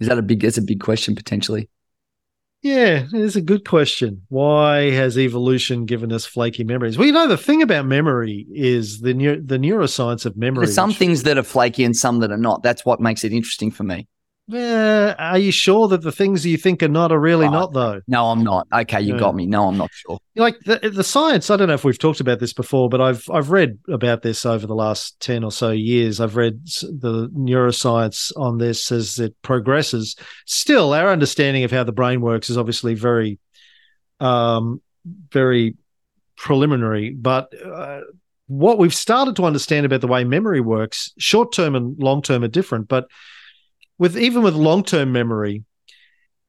Is 0.00 0.08
that 0.08 0.18
a 0.18 0.22
big? 0.22 0.40
That's 0.42 0.58
a 0.58 0.62
big 0.62 0.80
question 0.80 1.14
potentially. 1.14 1.68
Yeah, 2.62 3.06
it's 3.12 3.36
a 3.36 3.40
good 3.40 3.64
question. 3.64 4.22
Why 4.28 4.90
has 4.90 5.16
evolution 5.16 5.84
given 5.84 6.12
us 6.12 6.26
flaky 6.26 6.64
memories? 6.64 6.98
Well, 6.98 7.06
you 7.06 7.12
know, 7.12 7.28
the 7.28 7.36
thing 7.36 7.62
about 7.62 7.86
memory 7.86 8.44
is 8.52 9.02
the 9.02 9.12
the 9.12 9.58
neuroscience 9.58 10.26
of 10.26 10.36
memory. 10.36 10.66
There's 10.66 10.74
some 10.74 10.92
things 10.92 11.22
that 11.22 11.38
are 11.38 11.44
flaky 11.44 11.84
and 11.84 11.96
some 11.96 12.18
that 12.20 12.32
are 12.32 12.36
not. 12.36 12.64
That's 12.64 12.84
what 12.84 13.00
makes 13.00 13.22
it 13.22 13.32
interesting 13.32 13.70
for 13.70 13.84
me. 13.84 14.08
Uh, 14.52 15.12
are 15.18 15.38
you 15.38 15.50
sure 15.50 15.88
that 15.88 16.02
the 16.02 16.12
things 16.12 16.46
you 16.46 16.56
think 16.56 16.80
are 16.80 16.88
not 16.88 17.10
are 17.10 17.18
really 17.18 17.46
Oh, 17.48 17.50
not 17.50 17.72
though? 17.72 18.00
No, 18.06 18.26
I'm 18.26 18.44
not. 18.44 18.68
Okay, 18.72 19.00
you 19.00 19.14
Yeah. 19.14 19.18
got 19.18 19.34
me. 19.34 19.44
No, 19.46 19.66
I'm 19.66 19.76
not 19.76 19.90
sure. 19.92 20.18
Like 20.36 20.56
the 20.60 20.78
the 20.90 21.02
science, 21.02 21.50
I 21.50 21.56
don't 21.56 21.66
know 21.66 21.74
if 21.74 21.82
we've 21.82 21.98
talked 21.98 22.20
about 22.20 22.38
this 22.38 22.52
before, 22.52 22.88
but 22.88 23.00
I've 23.00 23.24
I've 23.28 23.50
read 23.50 23.78
about 23.88 24.22
this 24.22 24.46
over 24.46 24.64
the 24.66 24.74
last 24.74 25.18
ten 25.18 25.42
or 25.42 25.50
so 25.50 25.70
years. 25.72 26.20
I've 26.20 26.36
read 26.36 26.64
the 26.64 27.28
neuroscience 27.36 28.30
on 28.36 28.58
this 28.58 28.92
as 28.92 29.18
it 29.18 29.34
progresses. 29.42 30.14
Still, 30.44 30.94
our 30.94 31.10
understanding 31.10 31.64
of 31.64 31.72
how 31.72 31.82
the 31.82 31.92
brain 31.92 32.20
works 32.20 32.48
is 32.48 32.56
obviously 32.56 32.94
very, 32.94 33.40
um, 34.20 34.80
very 35.32 35.74
preliminary. 36.36 37.10
But 37.10 37.52
uh, 37.64 38.02
what 38.46 38.78
we've 38.78 38.94
started 38.94 39.34
to 39.36 39.44
understand 39.44 39.86
about 39.86 40.02
the 40.02 40.06
way 40.06 40.22
memory 40.22 40.60
works, 40.60 41.12
short 41.18 41.52
term 41.52 41.74
and 41.74 41.98
long 41.98 42.22
term 42.22 42.44
are 42.44 42.48
different. 42.48 42.86
But 42.86 43.08
with 43.98 44.16
even 44.16 44.42
with 44.42 44.54
long 44.54 44.82
term 44.82 45.12
memory, 45.12 45.64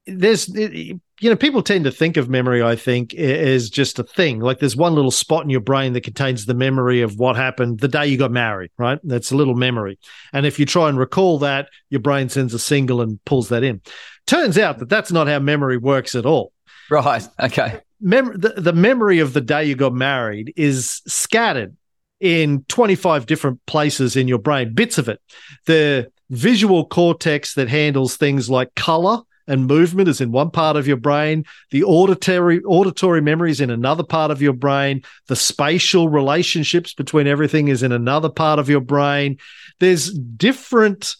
there's 0.06 0.48
you 0.50 1.00
know 1.22 1.36
people 1.36 1.62
tend 1.62 1.84
to 1.84 1.92
think 1.92 2.16
of 2.16 2.30
memory 2.30 2.64
i 2.64 2.78
think 2.78 3.14
as 3.14 3.70
just 3.70 4.00
a 4.00 4.04
thing 4.04 4.40
like 4.40 4.58
there's 4.60 4.76
one 4.76 4.96
little 4.96 5.12
spot 5.12 5.44
in 5.44 5.50
your 5.50 5.60
brain 5.60 5.92
that 5.92 6.06
contains 6.06 6.46
the 6.46 6.54
memory 6.54 7.02
of 7.02 7.20
what 7.20 7.36
happened 7.36 7.82
the 7.82 7.90
day 7.90 8.08
you 8.08 8.18
got 8.18 8.32
married 8.32 8.72
right 8.78 9.00
that's 9.04 9.32
a 9.32 9.36
little 9.36 9.54
memory 9.54 10.00
and 10.32 10.46
if 10.46 10.60
you 10.60 10.66
try 10.66 10.88
and 10.88 10.98
recall 10.98 11.40
that 11.40 11.68
your 11.90 12.00
brain 12.00 12.30
sends 12.30 12.54
a 12.54 12.60
signal 12.60 13.02
and 13.02 13.20
pulls 13.26 13.50
that 13.50 13.64
in 13.64 13.82
turns 14.28 14.58
out 14.58 14.80
that 14.80 14.88
that's 14.88 15.12
not 15.12 15.28
how 15.28 15.40
memory 15.40 15.76
works 15.76 16.16
at 16.16 16.26
all 16.26 16.54
Right. 16.90 17.28
Okay. 17.40 17.82
Mem- 18.00 18.40
the, 18.40 18.50
the 18.58 18.74
memory 18.74 19.20
of 19.20 19.34
the 19.34 19.42
day 19.42 19.66
you 19.66 19.76
got 19.76 19.94
married 19.94 20.54
is 20.56 21.02
scattered 21.08 21.76
in 22.20 22.64
25 22.68 23.26
different 23.26 23.66
places 23.66 24.16
in 24.16 24.28
your 24.28 24.40
brain, 24.40 24.74
bits 24.74 24.98
of 24.98 25.10
it. 25.10 25.20
The 25.66 26.12
visual 26.30 26.86
cortex 26.86 27.54
that 27.54 27.70
handles 27.70 28.18
things 28.18 28.50
like 28.50 28.76
color 28.76 29.22
and 29.48 29.66
movement 29.66 30.10
is 30.10 30.20
in 30.20 30.32
one 30.32 30.52
part 30.52 30.76
of 30.76 30.88
your 30.88 30.98
brain. 30.98 31.46
The 31.72 31.84
auditory 31.84 32.62
auditory 32.64 33.22
memory 33.22 33.52
is 33.52 33.62
in 33.62 33.70
another 33.70 34.04
part 34.04 34.30
of 34.30 34.42
your 34.42 34.54
brain. 34.54 35.04
The 35.28 35.36
spatial 35.36 36.10
relationships 36.10 36.94
between 36.94 37.28
everything 37.28 37.70
is 37.70 37.82
in 37.82 37.94
another 37.94 38.30
part 38.30 38.60
of 38.60 38.70
your 38.70 38.82
brain. 38.82 39.38
There's 39.80 40.12
different 40.12 41.16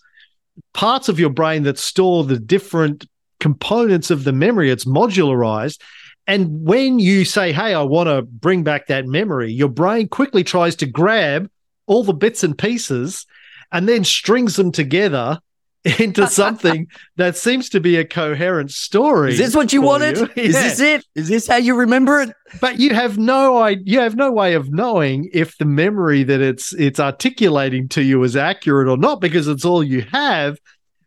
parts 0.74 1.08
of 1.08 1.20
your 1.20 1.30
brain 1.30 1.64
that 1.64 1.78
store 1.78 2.24
the 2.24 2.40
different 2.40 3.06
components 3.40 4.12
of 4.12 4.24
the 4.26 4.34
memory. 4.34 4.70
It's 4.70 4.86
modularized. 4.86 5.80
And 6.26 6.66
when 6.66 7.00
you 7.00 7.24
say, 7.24 7.54
Hey, 7.54 7.74
I 7.74 7.84
want 7.84 8.08
to 8.08 8.24
bring 8.24 8.64
back 8.64 8.88
that 8.88 9.06
memory, 9.06 9.54
your 9.54 9.70
brain 9.70 10.10
quickly 10.10 10.44
tries 10.44 10.76
to 10.78 10.86
grab 10.86 11.50
all 11.86 12.04
the 12.04 12.14
bits 12.14 12.44
and 12.44 12.58
pieces 12.58 13.26
and 13.72 13.88
then 13.88 14.04
strings 14.04 14.56
them 14.56 14.72
together 14.72 15.40
into 16.00 16.28
something 16.42 16.88
that 17.16 17.38
seems 17.38 17.70
to 17.70 17.80
be 17.80 17.96
a 17.98 18.04
coherent 18.06 18.72
story. 18.72 19.32
Is 19.32 19.38
this 19.38 19.56
what 19.56 19.72
you 19.72 19.82
wanted? 19.82 20.18
you. 20.18 20.30
Is 20.36 20.54
Yeah. 20.56 20.62
this 20.64 20.80
it? 20.80 21.06
Is 21.16 21.28
this 21.30 21.48
how 21.48 21.58
you 21.58 21.76
remember 21.76 22.22
it? 22.22 22.34
but 22.62 22.80
you 22.80 22.94
have 22.94 23.18
no 23.18 23.58
I 23.58 23.78
you 23.84 24.00
have 24.00 24.16
no 24.16 24.32
way 24.32 24.54
of 24.54 24.72
knowing 24.72 25.30
if 25.34 25.58
the 25.58 25.66
memory 25.66 26.24
that 26.24 26.40
it's 26.42 26.74
it's 26.74 27.00
articulating 27.00 27.88
to 27.90 28.02
you 28.02 28.24
is 28.24 28.36
accurate 28.38 28.88
or 28.88 28.96
not 28.98 29.20
because 29.22 29.48
it's 29.50 29.66
all 29.66 29.84
you 29.84 30.02
have 30.14 30.58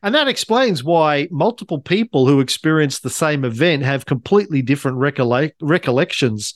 and 0.03 0.15
that 0.15 0.29
explains 0.29 0.85
why 0.85 1.29
multiple 1.31 1.81
people 1.81 2.27
who 2.27 2.41
experience 2.41 3.01
the 3.01 3.11
same 3.11 3.45
event 3.45 3.83
have 3.85 4.05
completely 4.07 4.61
different 4.63 4.99
recollect- 4.99 5.57
recollections 5.63 6.55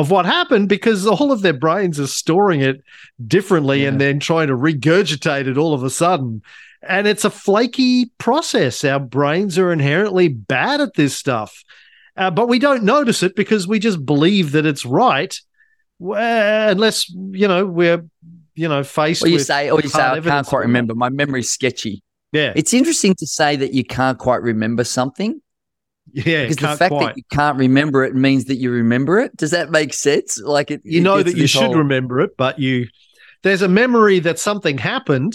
of 0.00 0.10
what 0.10 0.24
happened 0.24 0.68
because 0.68 1.06
all 1.06 1.30
of 1.30 1.42
their 1.42 1.52
brains 1.52 2.00
are 2.00 2.06
storing 2.06 2.60
it 2.60 2.82
differently 3.26 3.84
and 3.84 4.00
then 4.00 4.18
trying 4.18 4.48
to 4.48 4.56
regurgitate 4.56 5.46
it 5.46 5.58
all 5.58 5.74
of 5.74 5.84
a 5.84 5.90
sudden. 5.90 6.42
And 6.82 7.06
it's 7.06 7.26
a 7.26 7.30
flaky 7.30 8.06
process. 8.16 8.82
Our 8.84 8.98
brains 8.98 9.58
are 9.58 9.70
inherently 9.70 10.28
bad 10.28 10.80
at 10.80 10.94
this 10.94 11.14
stuff. 11.14 11.62
Uh, 12.16 12.30
but 12.30 12.48
we 12.48 12.58
don't 12.58 12.82
notice 12.82 13.22
it 13.22 13.36
because 13.36 13.68
we 13.68 13.78
just 13.78 14.04
believe 14.06 14.52
that 14.52 14.64
it's 14.64 14.86
right, 14.86 15.38
well, 15.98 16.70
unless 16.70 17.08
you 17.10 17.46
know 17.46 17.66
we're 17.66 18.04
you 18.54 18.68
know 18.68 18.82
faced 18.82 19.22
Or 19.22 19.28
you 19.28 19.34
with 19.34 19.46
say, 19.46 19.70
or 19.70 19.80
you 19.80 19.88
say, 19.88 20.02
I 20.02 20.20
can't 20.20 20.46
quite 20.46 20.60
remember. 20.60 20.94
My 20.94 21.10
memory's 21.10 21.50
sketchy. 21.50 22.02
yeah. 22.32 22.52
It's 22.56 22.74
interesting 22.74 23.14
to 23.16 23.26
say 23.26 23.56
that 23.56 23.74
you 23.74 23.84
can't 23.84 24.18
quite 24.18 24.42
remember 24.42 24.84
something 24.84 25.40
yeah 26.12 26.42
because 26.48 26.56
the 26.56 26.76
fact 26.76 26.90
quite. 26.92 27.06
that 27.06 27.16
you 27.16 27.22
can't 27.32 27.58
remember 27.58 28.04
it 28.04 28.14
means 28.14 28.44
that 28.46 28.56
you 28.56 28.70
remember 28.70 29.18
it. 29.18 29.36
Does 29.36 29.50
that 29.52 29.70
make 29.70 29.94
sense? 29.94 30.40
Like 30.40 30.70
it, 30.70 30.80
you 30.84 31.00
it 31.00 31.04
know 31.04 31.22
that 31.22 31.36
you 31.36 31.46
should 31.46 31.62
whole- 31.62 31.74
remember 31.76 32.20
it, 32.20 32.36
but 32.36 32.58
you 32.58 32.86
there's 33.42 33.62
a 33.62 33.68
memory 33.68 34.18
that 34.20 34.38
something 34.38 34.76
happened, 34.78 35.34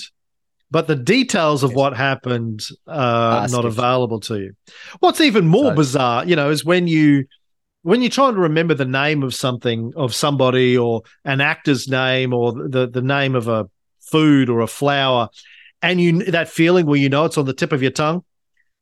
but 0.69 0.87
the 0.87 0.95
details 0.95 1.63
of 1.63 1.71
Yes. 1.71 1.77
what 1.77 1.95
happened 1.97 2.61
are 2.87 3.43
Ah, 3.43 3.47
not 3.49 3.65
available 3.65 4.19
to 4.21 4.39
you. 4.39 4.53
What's 4.99 5.21
even 5.21 5.47
more 5.47 5.71
So- 5.71 5.75
bizarre, 5.75 6.25
you 6.25 6.35
know, 6.35 6.49
is 6.49 6.63
when 6.65 6.87
you 6.87 7.25
when 7.81 8.01
you're 8.01 8.09
trying 8.09 8.33
to 8.33 8.39
remember 8.39 8.73
the 8.73 8.85
name 8.85 9.21
of 9.21 9.33
something 9.35 9.91
of 9.95 10.13
somebody 10.15 10.75
or 10.77 11.01
an 11.23 11.39
actor's 11.41 11.87
name 11.87 12.33
or 12.33 12.51
the 12.53 12.87
the 12.91 13.01
name 13.01 13.35
of 13.35 13.47
a 13.47 13.65
food 14.01 14.49
or 14.49 14.59
a 14.61 14.67
flower, 14.67 15.29
and 15.81 15.99
you 16.01 16.23
that 16.31 16.47
feeling 16.49 16.85
where 16.85 16.99
you 16.99 17.09
know 17.09 17.25
it's 17.25 17.37
on 17.37 17.45
the 17.45 17.53
tip 17.53 17.71
of 17.71 17.81
your 17.81 17.91
tongue, 17.91 18.23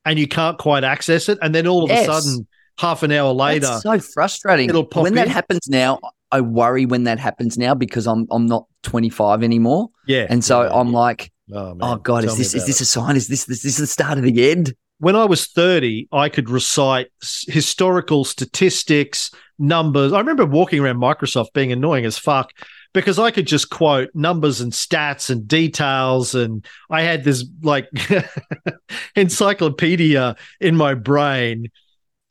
and 0.06 0.20
you 0.20 0.28
can't 0.28 0.58
quite 0.58 0.84
access 0.84 1.30
it, 1.30 1.38
and 1.42 1.54
then 1.54 1.68
all 1.68 1.84
of 1.84 1.90
Yes. 1.90 2.08
a 2.08 2.22
sudden, 2.22 2.48
half 2.78 3.04
an 3.04 3.12
hour 3.12 3.32
later, 3.34 3.68
That's 3.68 3.84
so 3.84 4.00
frustrating. 4.00 4.70
it'll 4.70 4.86
pop 4.86 5.04
when 5.04 5.16
that 5.16 5.28
happens 5.28 5.68
now, 5.70 6.00
I 6.32 6.42
worry 6.42 6.86
when 6.86 7.04
that 7.04 7.20
happens 7.20 7.58
now 7.58 7.76
because 7.76 8.08
I'm 8.08 8.28
I'm 8.32 8.46
not 8.48 8.66
25 8.84 9.44
anymore, 9.44 9.90
yeah, 10.08 10.26
and 10.30 10.44
so 10.44 10.64
yeah, 10.64 10.70
I'm 10.74 10.90
yeah. 10.92 10.98
like, 11.00 11.32
oh, 11.54 11.78
oh 11.82 11.96
god, 11.98 12.22
tell 12.24 12.32
is 12.32 12.38
this 12.38 12.54
is 12.54 12.66
this 12.66 12.82
it. 12.82 12.84
a 12.84 12.86
sign? 12.86 13.16
Is 13.16 13.28
this 13.28 13.46
this, 13.46 13.62
this 13.64 13.74
is 13.74 13.78
the 13.78 13.88
start 13.88 14.18
of 14.18 14.24
the 14.24 14.52
end? 14.52 14.74
when 15.00 15.16
I 15.18 15.26
was 15.26 15.48
30, 15.48 16.08
I 16.14 16.30
could 16.30 16.50
recite 16.50 17.08
s- 17.22 17.44
historical 17.50 18.24
statistics, 18.24 19.32
numbers. 19.60 20.14
I 20.14 20.20
remember 20.20 20.46
walking 20.46 20.80
around 20.80 20.96
Microsoft 20.98 21.48
being 21.54 21.74
annoying 21.74 22.06
as 22.06 22.18
fuck 22.18 22.52
because 22.94 23.20
I 23.20 23.32
could 23.32 23.48
just 23.48 23.70
quote 23.70 24.10
numbers 24.14 24.62
and 24.62 24.72
stats 24.72 25.30
and 25.30 25.48
details. 25.48 26.36
And 26.36 26.66
I 26.90 27.02
had 27.02 27.24
this 27.24 27.46
like 27.62 27.90
encyclopedia 29.16 30.36
in 30.60 30.76
my 30.76 30.94
brain. 30.94 31.68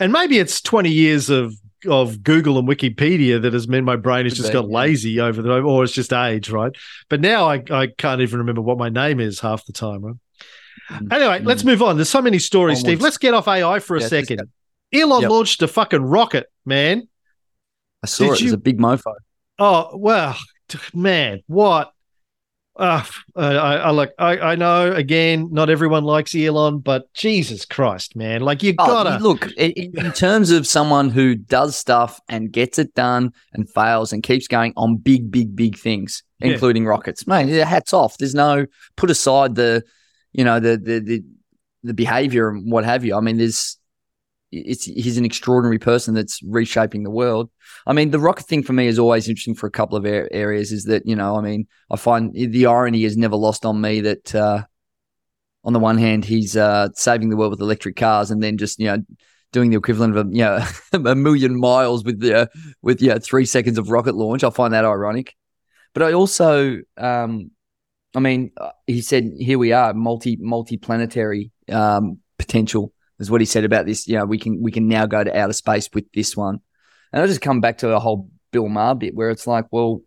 And 0.00 0.12
maybe 0.12 0.38
it's 0.38 0.60
20 0.60 0.90
years 0.90 1.30
of 1.30 1.54
of 1.88 2.22
Google 2.22 2.58
and 2.60 2.68
Wikipedia 2.68 3.42
that 3.42 3.52
has 3.52 3.66
meant 3.66 3.84
my 3.84 3.96
brain 3.96 4.24
has 4.24 4.34
just 4.36 4.52
got 4.52 4.68
lazy 4.68 5.18
over 5.18 5.42
the 5.42 5.50
or 5.62 5.82
it's 5.82 5.92
just 5.92 6.12
age, 6.12 6.48
right? 6.48 6.70
But 7.08 7.20
now 7.20 7.48
I, 7.48 7.60
I 7.72 7.88
can't 7.98 8.20
even 8.20 8.38
remember 8.38 8.60
what 8.60 8.78
my 8.78 8.88
name 8.88 9.18
is 9.18 9.40
half 9.40 9.66
the 9.66 9.72
time, 9.72 10.00
right? 10.04 10.14
Mm. 10.92 11.12
Anyway, 11.12 11.40
Mm. 11.40 11.46
let's 11.46 11.64
move 11.64 11.82
on. 11.82 11.96
There's 11.96 12.08
so 12.08 12.22
many 12.22 12.38
stories, 12.38 12.78
Steve. 12.78 13.00
Let's 13.00 13.18
get 13.18 13.34
off 13.34 13.48
AI 13.48 13.80
for 13.80 13.96
a 13.96 14.00
Yeah, 14.00 14.06
second. 14.06 14.42
Elon 14.92 15.22
Yep. 15.22 15.30
launched 15.30 15.62
a 15.62 15.66
fucking 15.68 16.02
rocket, 16.02 16.46
man. 16.64 17.08
I 18.02 18.06
saw 18.06 18.26
Did 18.26 18.32
it. 18.34 18.40
It 18.40 18.44
was 18.44 18.52
a 18.52 18.58
big 18.58 18.78
mofo. 18.78 19.14
Oh 19.64 19.90
well, 19.96 20.36
man, 20.92 21.40
what? 21.46 21.92
Uh, 22.74 23.04
I, 23.36 23.52
I 23.54 23.90
look. 23.92 24.10
I, 24.18 24.38
I 24.38 24.54
know. 24.56 24.90
Again, 24.92 25.50
not 25.52 25.70
everyone 25.70 26.02
likes 26.04 26.34
Elon, 26.34 26.78
but 26.80 27.12
Jesus 27.14 27.64
Christ, 27.64 28.16
man! 28.16 28.40
Like 28.40 28.62
you 28.64 28.74
Oh, 28.78 28.86
gotta. 29.04 29.22
look, 29.22 29.46
in, 29.52 29.70
in 29.94 30.12
terms 30.14 30.50
of 30.50 30.66
someone 30.66 31.10
who 31.10 31.36
does 31.36 31.76
stuff 31.76 32.18
and 32.28 32.50
gets 32.50 32.78
it 32.80 32.92
done 32.94 33.34
and 33.52 33.68
fails 33.70 34.12
and 34.12 34.22
keeps 34.22 34.48
going 34.48 34.72
on 34.76 34.96
big, 34.96 35.30
big, 35.30 35.54
big 35.54 35.78
things, 35.78 36.24
Yeah. 36.40 36.52
including 36.54 36.84
rockets, 36.86 37.24
man, 37.26 37.46
hats 37.48 37.92
off. 37.92 38.16
There's 38.18 38.34
no 38.34 38.66
put 38.96 39.10
aside 39.10 39.54
the, 39.54 39.84
you 40.32 40.42
know, 40.42 40.58
the 40.58 40.76
the 40.78 40.98
the, 41.00 41.22
the 41.84 41.94
behavior 41.94 42.48
and 42.48 42.72
what 42.72 42.84
have 42.84 43.04
you. 43.04 43.14
I 43.16 43.20
mean, 43.20 43.36
there's 43.36 43.78
it's 44.53 44.84
he's 44.84 45.18
an 45.18 45.24
extraordinary 45.24 45.78
person 45.78 46.14
that's 46.14 46.40
reshaping 46.42 47.03
the 47.03 47.11
world. 47.11 47.50
I 47.86 47.92
mean, 47.92 48.11
the 48.11 48.20
rocket 48.20 48.46
thing 48.46 48.62
for 48.62 48.72
me 48.72 48.86
is 48.86 48.98
always 48.98 49.28
interesting 49.28 49.55
for 49.55 49.66
a 49.66 49.70
couple 49.70 49.96
of 49.96 50.07
areas. 50.07 50.70
Is 50.70 50.84
that 50.84 51.07
you 51.07 51.16
know, 51.16 51.36
I 51.36 51.40
mean, 51.40 51.66
I 51.90 51.96
find 51.96 52.32
the 52.34 52.66
irony 52.66 53.05
is 53.05 53.16
never 53.16 53.36
lost 53.36 53.64
on 53.64 53.80
me 53.80 54.00
that. 54.03 54.34
uh 54.34 54.62
on 55.64 55.72
the 55.72 55.78
one 55.78 55.98
hand, 55.98 56.24
he's 56.24 56.57
uh, 56.57 56.88
saving 56.94 57.30
the 57.30 57.36
world 57.36 57.53
with 57.53 57.61
electric 57.61 57.96
cars, 57.96 58.30
and 58.30 58.42
then 58.42 58.59
just 58.59 58.78
you 58.78 58.86
know 58.86 58.98
doing 59.53 59.70
the 59.70 59.76
equivalent 59.76 60.16
of 60.16 60.26
a 60.26 60.30
you 60.30 60.42
know 60.42 60.64
a 61.11 61.14
million 61.14 61.59
miles 61.59 62.05
with 62.05 62.20
the 62.20 62.42
uh, 62.42 62.46
with 62.82 63.00
yeah 63.00 63.18
three 63.18 63.44
seconds 63.44 63.78
of 63.78 63.90
rocket 63.90 64.14
launch. 64.14 64.42
I 64.44 64.50
find 64.50 64.74
that 64.74 64.84
ironic, 64.84 65.34
but 65.94 66.03
I 66.03 66.12
also, 66.12 66.80
um, 66.96 67.50
I 68.14 68.20
mean, 68.20 68.50
uh, 68.57 68.70
he 68.86 69.03
said 69.03 69.32
here 69.38 69.59
we 69.59 69.72
are, 69.72 69.94
multi 69.94 70.36
multi 70.40 70.76
planetary 70.76 71.53
um, 71.70 72.18
potential 72.38 72.92
is 73.23 73.31
what 73.31 73.41
he 73.41 73.47
said 73.47 73.64
about 73.64 73.87
this. 73.87 74.07
You 74.07 74.18
know, 74.18 74.27
we 74.27 74.39
can 74.39 74.61
we 74.61 74.70
can 74.70 74.89
now 74.89 75.07
go 75.07 75.23
to 75.23 75.39
outer 75.39 75.53
space 75.53 75.89
with 75.95 76.11
this 76.12 76.37
one, 76.37 76.61
and 77.12 77.23
I 77.23 77.27
just 77.27 77.41
come 77.41 77.61
back 77.61 77.79
to 77.79 77.95
a 77.95 78.01
whole 78.01 78.29
Bill 78.51 78.68
Maher 78.68 78.95
bit 78.95 79.14
where 79.14 79.31
it's 79.31 79.47
like, 79.47 79.66
well, 79.70 80.03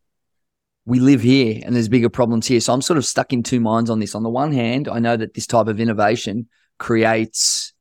we 0.85 0.99
live 0.99 1.21
here 1.21 1.61
and 1.65 1.75
there's 1.75 1.89
bigger 1.89 2.09
problems 2.09 2.45
here. 2.45 2.59
So 2.59 2.73
I'm 2.73 2.81
sort 2.81 2.97
of 2.97 3.05
stuck 3.05 3.33
in 3.33 3.41
two 3.41 3.59
minds 3.59 3.89
on 3.89 3.99
this. 3.99 4.13
On 4.13 4.23
the 4.23 4.29
one 4.29 4.51
hand, 4.51 4.87
I 4.87 4.99
know 4.99 5.17
that 5.17 5.33
this 5.33 5.47
type 5.47 5.67
of 5.67 5.79
innovation 5.79 6.47
creates 6.77 7.73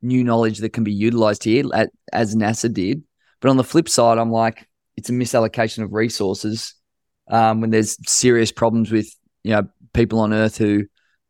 new 0.00 0.24
knowledge 0.24 0.58
that 0.58 0.72
can 0.72 0.84
be 0.84 0.92
utilized 0.92 1.44
here, 1.44 1.64
at, 1.74 1.90
as 2.12 2.34
NASA 2.34 2.72
did. 2.72 3.02
But 3.40 3.50
on 3.50 3.56
the 3.56 3.64
flip 3.64 3.88
side, 3.88 4.16
I'm 4.16 4.30
like, 4.30 4.66
it's 4.96 5.10
a 5.10 5.12
misallocation 5.12 5.84
of 5.84 5.92
resources 5.92 6.74
um, 7.30 7.60
when 7.60 7.70
there's 7.70 7.96
serious 8.08 8.50
problems 8.50 8.90
with 8.90 9.14
you 9.44 9.52
know 9.52 9.68
people 9.92 10.20
on 10.20 10.32
Earth 10.32 10.56
who 10.56 10.86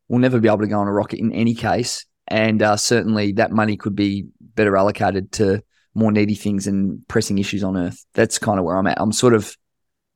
will 0.08 0.18
never 0.18 0.40
be 0.40 0.48
able 0.48 0.58
to 0.58 0.66
go 0.66 0.78
on 0.78 0.88
a 0.88 0.92
rocket 0.92 1.18
in 1.18 1.32
any 1.32 1.54
case, 1.54 2.06
and 2.28 2.62
uh, 2.62 2.76
certainly 2.76 3.32
that 3.32 3.50
money 3.50 3.76
could 3.76 3.94
be 3.96 4.26
better 4.54 4.76
allocated 4.76 5.32
to 5.32 5.62
more 5.94 6.12
needy 6.12 6.34
things 6.34 6.66
and 6.66 7.06
pressing 7.08 7.38
issues 7.38 7.64
on 7.64 7.76
Earth. 7.76 8.04
That's 8.14 8.38
kind 8.38 8.58
of 8.58 8.64
where 8.64 8.76
I'm 8.76 8.86
at. 8.86 9.00
I'm 9.00 9.12
sort 9.12 9.34
of 9.34 9.56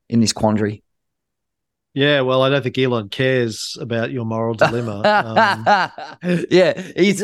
in 0.08 0.20
this 0.20 0.32
quandary. 0.32 0.82
Yeah, 1.94 2.22
well, 2.22 2.42
I 2.42 2.48
don't 2.48 2.62
think 2.62 2.78
Elon 2.78 3.10
cares 3.10 3.76
about 3.80 4.10
your 4.10 4.24
moral 4.24 4.54
dilemma. 4.54 5.02
Um, 6.22 6.44
yeah, 6.50 6.80
he's. 6.96 7.22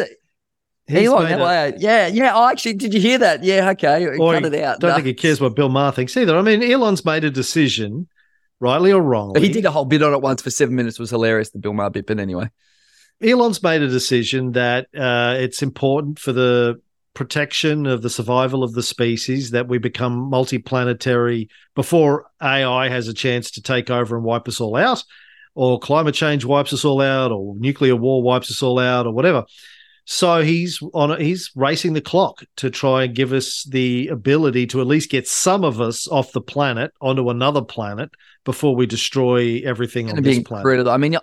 he's 0.86 1.06
Elon, 1.08 1.32
a- 1.40 1.42
uh, 1.44 1.72
yeah, 1.78 2.06
yeah. 2.06 2.32
Oh, 2.34 2.48
actually, 2.48 2.74
did 2.74 2.92
you 2.92 3.00
hear 3.00 3.18
that? 3.18 3.42
Yeah, 3.44 3.70
okay. 3.70 4.04
Cut 4.18 4.44
it 4.44 4.54
out. 4.62 4.80
don't 4.80 4.90
No. 4.90 4.94
think 4.96 5.06
he 5.06 5.14
cares 5.14 5.40
what 5.40 5.54
Bill 5.56 5.68
Maher 5.68 5.92
thinks 5.92 6.16
either. 6.16 6.36
I 6.36 6.42
mean, 6.42 6.62
Elon's 6.62 7.04
made 7.04 7.24
a 7.24 7.30
decision, 7.30 8.08
rightly 8.60 8.92
or 8.92 9.00
wrongly. 9.00 9.40
He 9.40 9.48
did 9.48 9.64
a 9.64 9.70
whole 9.70 9.84
bit 9.86 10.02
on 10.02 10.12
it 10.12 10.20
once 10.20 10.42
for 10.42 10.50
seven 10.50 10.74
minutes. 10.74 10.98
It 10.98 11.02
was 11.02 11.10
hilarious. 11.10 11.50
The 11.50 11.58
Bill 11.58 11.72
Maher 11.72 11.90
bit, 11.90 12.06
but 12.06 12.18
anyway. 12.18 12.50
Elon's 13.22 13.62
made 13.62 13.82
a 13.82 13.88
decision 13.88 14.52
that 14.52 14.86
uh, 14.96 15.36
it's 15.38 15.62
important 15.62 16.18
for 16.18 16.32
the 16.32 16.80
protection 17.14 17.86
of 17.86 18.00
the 18.02 18.10
survival 18.10 18.62
of 18.62 18.74
the 18.74 18.82
species 18.82 19.50
that 19.50 19.66
we 19.66 19.78
become 19.78 20.30
multiplanetary 20.30 21.48
before 21.74 22.26
AI 22.40 22.88
has 22.88 23.08
a 23.08 23.14
chance 23.14 23.50
to 23.50 23.62
take 23.62 23.90
over 23.90 24.14
and 24.14 24.24
wipe 24.24 24.46
us 24.46 24.60
all 24.60 24.76
out, 24.76 25.02
or 25.54 25.80
climate 25.80 26.14
change 26.14 26.44
wipes 26.44 26.72
us 26.72 26.84
all 26.84 27.00
out, 27.00 27.32
or 27.32 27.56
nuclear 27.56 27.96
war 27.96 28.22
wipes 28.22 28.50
us 28.52 28.62
all 28.62 28.78
out, 28.78 29.04
or 29.06 29.12
whatever. 29.12 29.44
So 30.04 30.42
he's 30.42 30.80
on. 30.94 31.20
He's 31.20 31.50
racing 31.54 31.92
the 31.92 32.00
clock 32.00 32.42
to 32.56 32.70
try 32.70 33.02
and 33.02 33.14
give 33.14 33.32
us 33.32 33.64
the 33.64 34.08
ability 34.08 34.66
to 34.68 34.80
at 34.80 34.86
least 34.86 35.10
get 35.10 35.28
some 35.28 35.64
of 35.64 35.80
us 35.82 36.08
off 36.08 36.32
the 36.32 36.40
planet 36.40 36.92
onto 37.02 37.28
another 37.28 37.60
planet 37.62 38.10
before 38.44 38.74
we 38.74 38.86
destroy 38.86 39.60
everything 39.66 40.06
on 40.06 40.12
going 40.12 40.22
to 40.22 40.22
be 40.22 40.36
this 40.36 40.44
planet. 40.44 40.62
I 40.88 40.96
mean, 40.96 41.18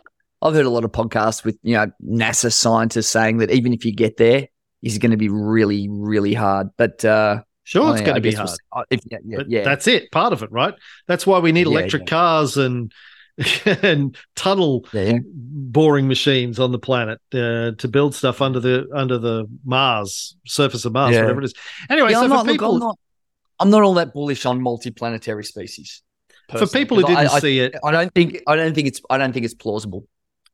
I've 0.46 0.54
heard 0.54 0.66
a 0.66 0.70
lot 0.70 0.84
of 0.84 0.92
podcasts 0.92 1.44
with 1.44 1.58
you 1.64 1.74
know 1.74 1.92
NASA 2.04 2.54
scientists 2.54 3.10
saying 3.10 3.38
that 3.38 3.52
even 3.52 3.74
if 3.74 3.84
you 3.84 3.94
get 3.94 4.18
there, 4.18 4.48
it's 4.82 4.98
going 5.00 5.12
to 5.12 5.18
be 5.18 5.30
really, 5.30 5.88
really 5.90 6.34
hard. 6.34 6.70
But 6.78 7.04
uh, 7.04 7.42
Sure, 7.64 7.92
it's 7.92 8.02
going 8.02 8.12
I 8.12 8.20
to 8.20 8.22
be 8.22 8.30
we'll 8.30 8.38
hard. 8.46 8.60
Uh, 8.72 8.84
If, 8.92 9.02
yeah, 9.10 9.18
yeah, 9.26 9.40
yeah. 9.48 9.64
that's 9.64 9.88
it. 9.88 10.12
Part 10.12 10.34
of 10.34 10.44
it, 10.44 10.52
right? 10.52 10.76
That's 11.08 11.26
why 11.26 11.40
we 11.40 11.52
need 11.52 11.66
electric 11.66 12.04
yeah. 12.04 12.10
cars 12.10 12.58
and 12.58 12.94
and 13.66 14.16
tunnel 14.36 14.86
boring 15.34 16.08
machines 16.08 16.60
on 16.60 16.72
the 16.72 16.78
planet 16.78 17.20
uh, 17.34 17.72
to 17.72 17.88
build 17.88 18.14
stuff 18.14 18.40
under 18.40 18.60
the 18.60 18.88
under 18.94 19.18
the 19.18 19.46
Mars 19.66 20.38
surface 20.46 20.86
of 20.86 20.94
Mars, 20.94 21.16
whatever 21.16 21.42
it 21.42 21.46
is. 21.46 21.54
Anyway, 21.90 22.14
so 22.14 22.20
I'm, 22.20 22.30
for 22.30 22.36
not, 22.36 22.46
look, 22.46 22.54
people 22.54 22.74
I'm 22.76 22.80
not. 22.80 23.00
I'm 23.60 23.70
not 23.72 23.82
all 23.82 23.96
that 23.96 24.14
bullish 24.14 24.46
on 24.46 24.62
multiplanetary 24.62 25.46
species. 25.46 26.04
for 26.52 26.68
people 26.68 26.98
who 26.98 27.04
didn't 27.04 27.30
I, 27.30 27.40
see 27.40 27.60
it, 27.62 27.76
I 27.84 27.92
don't 27.92 28.14
think. 28.14 28.44
I 28.46 28.56
don't 28.56 28.76
think 28.76 28.88
it's. 28.88 29.02
I 29.10 29.18
don't 29.18 29.34
think 29.34 29.44
it's 29.44 29.56
plausible. 29.56 30.06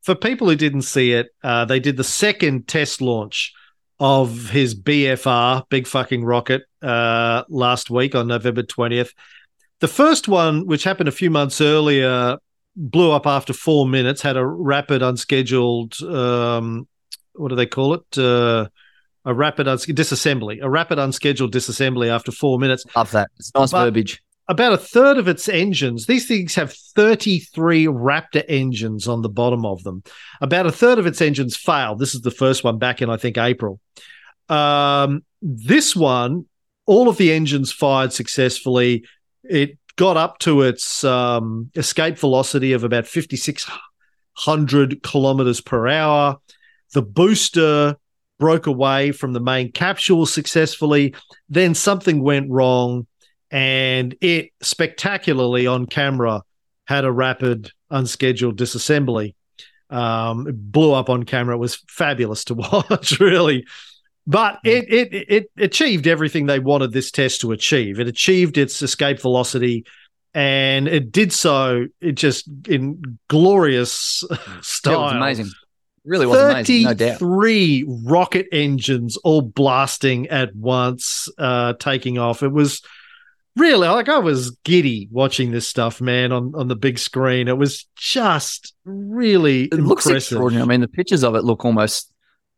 For 0.02 0.16
people 0.16 0.50
who 0.50 0.56
didn't 0.56 0.82
see 0.84 1.14
it, 1.14 1.28
uh, 1.44 1.66
they 1.66 1.80
did 1.80 1.98
the 1.98 2.04
second 2.04 2.68
test 2.68 3.02
launch 3.02 3.54
of 4.00 4.50
his 4.50 4.74
BFR, 4.74 5.64
big 5.70 5.86
fucking 5.88 6.24
rocket, 6.24 6.64
uh, 6.82 7.44
last 7.50 7.90
week 7.90 8.16
on 8.16 8.28
November 8.28 8.64
20th. 8.64 9.12
The 9.80 9.88
first 9.88 10.28
one, 10.28 10.66
which 10.66 10.84
happened 10.84 11.08
a 11.10 11.12
few 11.12 11.30
months 11.30 11.62
earlier, 11.62 12.38
blew 12.76 13.12
up 13.12 13.28
after 13.28 13.54
four 13.54 13.88
minutes, 13.88 14.22
had 14.22 14.38
a 14.38 14.46
rapid, 14.46 15.02
unscheduled, 15.04 16.02
um, 16.02 16.88
what 17.34 17.50
do 17.50 17.56
they 17.56 17.66
call 17.68 17.94
it? 17.94 18.18
Uh, 18.18 18.68
a 19.24 19.34
rapid 19.36 19.68
uns- 19.68 19.86
disassembly, 19.86 20.60
a 20.64 20.70
rapid, 20.70 20.98
unscheduled 20.98 21.54
disassembly 21.54 22.08
after 22.08 22.32
four 22.32 22.58
minutes 22.58 22.84
Love 22.96 23.12
that. 23.12 23.30
It's 23.38 23.52
nice 23.54 23.72
But- 23.72 23.86
verbiage. 23.86 24.22
About 24.52 24.74
a 24.74 24.78
third 24.78 25.18
of 25.18 25.30
its 25.30 25.48
engines, 25.48 26.08
these 26.08 26.28
things 26.28 26.56
have 26.56 26.74
33 26.74 27.86
Raptor 27.86 28.44
engines 28.50 29.08
on 29.08 29.22
the 29.22 29.30
bottom 29.30 29.66
of 29.66 29.82
them. 29.84 30.04
About 30.42 30.66
a 30.66 30.74
third 30.74 31.00
of 31.00 31.06
its 31.06 31.22
engines 31.22 31.56
failed. 31.56 32.00
This 32.00 32.14
is 32.14 32.20
the 32.20 32.32
first 32.32 32.62
one 32.62 32.78
back 32.78 33.02
in, 33.02 33.10
I 33.10 33.16
think, 33.16 33.38
April. 33.38 33.80
Um, 34.50 35.24
this 35.42 35.96
one, 35.96 36.48
all 36.86 37.08
of 37.08 37.16
the 37.16 37.32
engines 37.32 37.72
fired 37.72 38.12
successfully. 38.12 39.06
It 39.46 39.78
got 39.96 40.18
up 40.18 40.40
to 40.40 40.64
its 40.64 41.06
um, 41.06 41.72
escape 41.76 42.18
velocity 42.18 42.74
of 42.74 42.84
about 42.84 43.08
5,600 43.08 45.02
kilometers 45.02 45.62
per 45.62 45.88
hour. 45.88 46.40
The 46.92 47.02
booster 47.02 47.96
broke 48.38 48.68
away 48.68 49.14
from 49.14 49.32
the 49.32 49.40
main 49.40 49.72
capsule 49.72 50.26
successfully. 50.26 51.16
Then 51.48 51.74
something 51.74 52.22
went 52.22 52.52
wrong 52.52 53.08
and 53.52 54.16
it 54.22 54.50
spectacularly 54.62 55.68
on 55.68 55.86
camera 55.86 56.42
had 56.86 57.06
a 57.06 57.12
rapid 57.12 57.72
unscheduled 57.90 58.58
disassembly 58.58 59.36
um 59.90 60.48
it 60.48 60.72
blew 60.72 60.94
up 60.94 61.10
on 61.10 61.24
camera 61.24 61.56
it 61.56 61.60
was 61.60 61.76
fabulous 61.88 62.46
to 62.46 62.54
watch 62.56 63.20
really 63.20 63.66
but 64.26 64.60
it, 64.64 64.86
it 64.92 65.26
it 65.28 65.52
achieved 65.58 66.08
everything 66.08 66.46
they 66.46 66.60
wanted 66.60 66.92
this 66.94 67.12
test 67.12 67.42
to 67.42 67.52
achieve 67.52 68.00
it 68.00 68.08
achieved 68.08 68.58
its 68.58 68.82
escape 68.82 69.20
velocity 69.20 69.86
and 70.34 70.88
it 70.88 71.12
did 71.12 71.34
so 71.34 71.86
it 72.00 72.14
just 72.14 72.50
in 72.68 73.20
glorious 73.28 74.24
style 74.62 75.02
it 75.02 75.04
was 75.04 75.14
amazing. 75.14 75.52
Really 76.04 76.26
was 76.26 76.40
amazing. 76.40 76.84
No 76.84 76.94
doubt. 76.96 77.20
33 77.20 77.86
rocket 78.06 78.48
engines 78.52 79.18
all 79.18 79.42
blasting 79.42 80.28
at 80.30 80.56
once, 80.56 81.30
uh, 81.38 81.74
taking 81.74 82.18
off. 82.18 82.42
It 82.42 82.52
was 82.52 82.82
really 83.56 83.88
like 83.88 84.10
I 84.10 84.20
was 84.20 84.52
giddy 84.64 85.08
watching 85.12 85.52
this 85.52 85.68
stuff, 85.68 86.02
man, 86.02 86.32
on, 86.32 86.54
on 86.56 86.68
the 86.68 86.76
big 86.76 86.98
screen. 87.00 87.48
It 87.48 87.58
was 87.58 87.86
just 87.96 88.74
really 88.86 89.66
It 89.66 89.76
looks 89.76 90.06
impressive. 90.06 90.38
extraordinary. 90.38 90.64
I 90.64 90.66
mean, 90.68 90.82
the 90.82 90.88
pictures 90.88 91.24
of 91.24 91.36
it 91.36 91.44
look 91.44 91.66
almost 91.66 92.12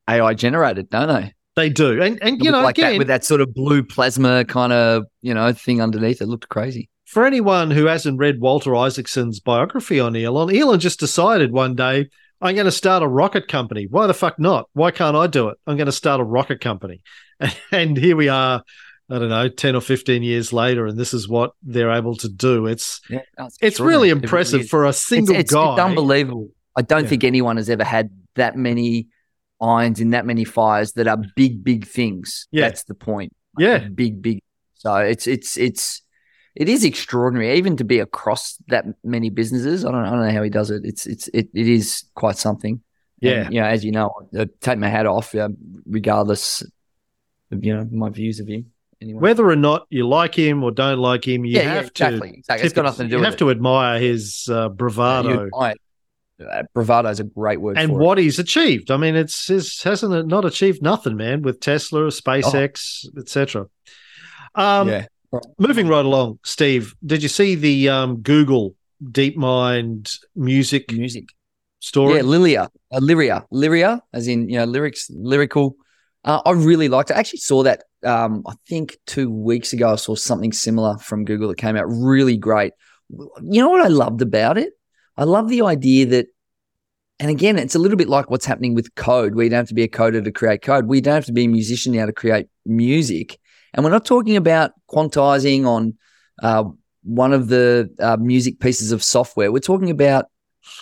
AI 0.10 0.34
generated, 0.34 0.90
don't 0.90 1.08
they? 1.08 1.34
They 1.56 1.70
do. 1.70 2.02
And 2.02 2.22
and 2.22 2.44
you 2.44 2.52
know, 2.52 2.62
like 2.62 2.78
again, 2.78 2.94
that 2.94 2.98
with 2.98 3.08
that 3.08 3.24
sort 3.24 3.42
of 3.42 3.54
blue 3.54 3.84
plasma 3.84 4.44
kind 4.46 4.74
of 4.74 5.04
you 5.22 5.34
know 5.34 5.54
thing 5.54 5.82
underneath. 5.82 6.22
It 6.22 6.28
looked 6.28 6.50
crazy. 6.50 6.90
for 7.06 7.26
anyone 7.26 7.70
who 7.70 7.86
hasn't 7.86 8.18
read 8.18 8.40
Walter 8.42 8.76
Isaacson's 8.76 9.40
biography 9.40 10.00
on 10.00 10.16
Elon, 10.16 10.56
Elon 10.56 10.80
just 10.80 11.00
decided 11.00 11.52
one 11.52 11.76
day, 11.76 12.10
I'm 12.42 12.56
going 12.56 12.66
to 12.66 12.72
start 12.72 13.04
a 13.04 13.08
rocket 13.08 13.48
company. 13.48 13.86
Why 13.88 14.08
the 14.08 14.16
fuck 14.16 14.40
not? 14.40 14.68
Why 14.74 14.90
can't 14.90 15.16
I 15.16 15.28
do 15.28 15.50
it? 15.50 15.58
I'm 15.68 15.78
going 15.78 15.86
to 15.86 15.92
start 15.92 16.20
a 16.22 16.24
rocket 16.24 16.60
company. 16.60 17.02
And 17.72 17.98
here 17.98 18.16
we 18.16 18.30
are, 18.30 18.64
I 19.14 19.20
don't 19.20 19.30
know, 19.30 19.48
10 19.48 19.76
or 19.76 19.82
15 19.82 20.24
years 20.24 20.52
later, 20.52 20.88
and 20.88 20.98
this 20.98 21.14
is 21.14 21.30
what 21.30 21.52
they're 21.62 21.92
able 21.92 22.16
to 22.16 22.28
do. 22.28 22.66
It's 22.66 23.00
Yeah, 23.10 23.20
it's 23.62 23.80
really 23.80 24.10
extraordinary. 24.10 24.10
It 24.10 24.12
impressive 24.24 24.70
for 24.70 24.86
a 24.86 24.94
single 24.94 25.36
it's, 25.36 25.54
guy. 25.54 25.74
it's 25.74 25.80
unbelievable. 25.80 26.50
I 26.76 26.82
don't 26.82 27.04
Yeah. 27.04 27.10
think 27.10 27.24
anyone 27.24 27.58
has 27.58 27.70
ever 27.70 27.84
had 27.84 28.10
that 28.36 28.58
many 28.58 29.08
irons 29.62 30.00
in 30.00 30.10
that 30.12 30.26
many 30.26 30.44
fires 30.44 30.94
that 30.94 31.08
are 31.08 31.22
big, 31.36 31.64
big 31.64 31.86
things. 31.86 32.48
Yeah. 32.52 32.62
That's 32.68 32.86
the 32.86 32.96
point. 32.96 33.34
Yeah. 33.58 33.88
big, 33.88 34.20
big. 34.22 34.40
So 34.74 34.96
it's 34.96 35.28
it's 35.28 35.58
it's 35.58 36.02
it 36.56 36.68
is 36.68 36.84
extraordinary, 36.84 37.56
even 37.58 37.78
to 37.78 37.84
be 37.84 38.00
across 38.00 38.58
that 38.70 38.86
many 39.04 39.30
businesses. 39.30 39.86
I 39.86 39.92
don't 39.92 40.06
I 40.06 40.10
don't 40.10 40.26
know 40.26 40.32
how 40.32 40.42
he 40.44 40.50
does 40.50 40.72
it. 40.72 40.82
It's 40.84 41.06
it's 41.06 41.28
it, 41.36 41.50
it 41.54 41.68
is 41.68 42.04
quite 42.16 42.38
something. 42.38 42.82
Yeah. 43.22 43.46
And, 43.46 43.54
you 43.54 43.62
know, 43.62 43.68
as 43.68 43.86
you 43.86 43.92
know, 43.92 44.12
I 44.38 44.48
take 44.60 44.80
my 44.80 44.90
hat 44.90 45.06
off, 45.06 45.36
uh, 45.36 45.50
regardless 45.86 46.64
of 47.52 47.64
you 47.64 47.76
know 47.76 47.88
my 47.92 48.10
views 48.10 48.40
of 48.40 48.48
him. 48.48 48.73
Anyway, 49.04 49.20
Whether 49.20 49.50
or 49.50 49.56
not 49.56 49.86
you 49.90 50.08
like 50.08 50.34
him 50.34 50.64
or 50.64 50.72
don't 50.72 51.00
like 51.00 51.28
him, 51.28 51.44
you 51.46 51.54
yeah, 51.58 51.62
yeah, 51.64 51.74
have 51.74 51.88
exactly, 51.88 52.32
to. 52.32 52.38
exactly. 52.38 52.66
It's 52.66 52.74
got 52.74 52.86
nothing 52.86 53.08
to 53.08 53.12
do 53.12 53.18
you 53.18 53.24
have 53.24 53.34
it. 53.34 53.40
to 53.40 53.52
admire 53.52 54.00
his 54.00 54.48
uh, 54.50 54.70
bravado 54.70 55.50
I- 55.60 55.76
uh, 56.44 56.64
bravado 56.74 57.10
is 57.10 57.20
a 57.20 57.24
great 57.26 57.60
word 57.62 57.78
and 57.78 57.94
what 57.94 58.18
he's 58.18 58.40
achieved. 58.40 58.92
I 58.92 58.98
mean, 58.98 59.16
it's, 59.16 59.50
it's 59.50 59.84
hasn't 59.84 60.14
it 60.14 60.26
not 60.28 60.46
achieved 60.46 60.82
nothing, 60.82 61.16
man, 61.18 61.42
with 61.42 61.60
Tesla, 61.60 62.08
SpaceX, 62.08 63.06
etc. 63.18 63.68
Um. 64.56 64.88
Yeah. 64.90 65.06
Moving 65.58 65.88
right 65.88 66.06
along, 66.06 66.38
Steve, 66.44 66.94
did 67.04 67.24
you 67.24 67.30
see 67.30 67.56
the 67.56 67.90
um, 67.90 68.18
Google 68.18 68.76
DeepMind 69.04 70.16
music 70.36 70.92
music. 70.92 71.26
story? 71.80 72.18
Yeah, 72.18 72.22
Lilia, 72.22 72.70
uh, 72.92 73.00
Lyria, 73.00 73.44
Lyria, 73.52 74.00
as 74.14 74.28
in 74.28 74.48
you 74.48 74.58
know 74.60 74.66
lyrics, 74.66 75.10
lyrical. 75.10 75.76
Uh, 76.24 76.42
I 76.46 76.52
really 76.52 76.88
liked 76.88 77.12
it. 77.12 77.16
I 77.16 77.20
actually 77.20 77.40
saw 77.40 77.64
that. 77.64 77.84
Um, 78.04 78.44
I 78.48 78.54
think 78.68 78.98
two 79.06 79.30
weeks 79.30 79.74
ago, 79.74 79.94
I 79.94 79.96
saw 79.96 80.16
something 80.16 80.52
similar 80.52 80.98
from 80.98 81.26
Google 81.26 81.50
that 81.50 81.58
came 81.58 81.76
out 81.76 81.86
really 81.88 82.38
great. 82.38 82.74
You 83.10 83.62
know 83.62 83.70
what 83.70 83.86
I 83.86 83.90
loved 83.90 84.22
about 84.22 84.58
it? 84.58 84.74
I 85.18 85.26
love 85.26 85.50
the 85.50 85.62
idea 85.62 86.06
that, 86.08 86.28
and 87.20 87.30
again, 87.30 87.58
it's 87.58 87.76
a 87.76 87.80
little 87.80 87.98
bit 87.98 88.10
like 88.10 88.30
what's 88.30 88.46
happening 88.46 88.74
with 88.74 88.96
code, 88.96 89.36
where 89.36 89.44
you 89.44 89.50
don't 89.50 89.60
have 89.60 89.68
to 89.68 89.74
be 89.74 89.84
a 89.84 89.88
coder 89.88 90.24
to 90.24 90.32
create 90.32 90.62
code. 90.62 90.88
We 90.88 91.02
don't 91.02 91.16
have 91.16 91.26
to 91.26 91.34
be 91.34 91.46
a 91.46 91.50
musician 91.50 91.94
now 91.94 92.06
to 92.06 92.14
create 92.14 92.48
music. 92.66 93.40
And 93.74 93.84
we're 93.84 93.92
not 93.92 94.06
talking 94.06 94.36
about 94.36 94.72
quantizing 94.90 95.66
on 95.66 95.98
uh, 96.42 96.66
one 97.04 97.34
of 97.34 97.48
the 97.48 97.94
uh, 98.00 98.18
music 98.18 98.60
pieces 98.60 98.92
of 98.92 99.04
software. 99.04 99.52
We're 99.52 99.60
talking 99.60 99.90
about 99.90 100.26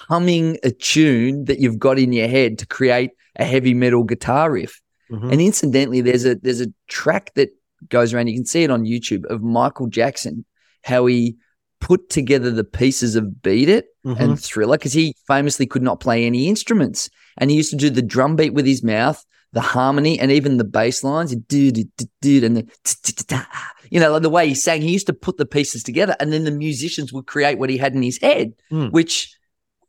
humming 0.07 0.57
a 0.63 0.71
tune 0.71 1.45
that 1.45 1.59
you've 1.59 1.79
got 1.79 1.99
in 1.99 2.13
your 2.13 2.27
head 2.27 2.59
to 2.59 2.67
create 2.67 3.11
a 3.35 3.45
heavy 3.45 3.73
metal 3.73 4.03
guitar 4.03 4.51
riff. 4.51 4.81
Mhm. 5.11 5.31
And 5.31 5.41
incidentally, 5.41 6.01
there's 6.01 6.25
a 6.25 6.35
there's 6.35 6.61
a 6.61 6.67
track 6.87 7.33
that 7.35 7.49
goes 7.89 8.13
around. 8.13 8.27
You 8.27 8.35
can 8.35 8.45
see 8.45 8.63
it 8.63 8.71
on 8.71 8.83
YouTube 8.85 9.25
of 9.25 9.41
Michael 9.41 9.87
Jackson, 9.87 10.45
how 10.83 11.05
he 11.07 11.35
put 11.79 12.09
together 12.09 12.51
the 12.51 12.63
pieces 12.63 13.15
of 13.15 13.41
Beat 13.41 13.67
It 13.67 13.87
Mhm. 14.05 14.19
and 14.19 14.39
Thriller 14.39 14.77
because 14.77 14.93
he 14.93 15.15
famously 15.27 15.65
could 15.65 15.81
not 15.81 15.99
play 15.99 16.25
any 16.25 16.47
instruments, 16.47 17.09
and 17.37 17.49
he 17.49 17.57
used 17.57 17.71
to 17.71 17.75
do 17.75 17.89
the 17.89 18.01
drum 18.03 18.35
beat 18.35 18.53
with 18.53 18.67
his 18.67 18.83
mouth, 18.83 19.23
the 19.51 19.61
harmony 19.61 20.19
and 20.19 20.31
even 20.31 20.57
the 20.57 20.63
bass 20.63 21.03
lines, 21.03 21.31
and 21.33 21.43
the 21.49 22.67
you 23.89 23.99
know 23.99 24.19
the 24.19 24.29
way 24.29 24.47
he 24.47 24.55
sang. 24.55 24.81
He 24.81 24.91
used 24.93 25.07
to 25.07 25.13
put 25.13 25.37
the 25.37 25.45
pieces 25.45 25.83
together, 25.83 26.15
and 26.19 26.31
then 26.31 26.43
the 26.43 26.51
musicians 26.51 27.11
would 27.11 27.25
create 27.25 27.57
what 27.57 27.69
he 27.69 27.77
had 27.77 27.93
in 27.95 28.01
his 28.03 28.19
head, 28.21 28.53
Mm. 28.71 28.91
which 28.91 29.35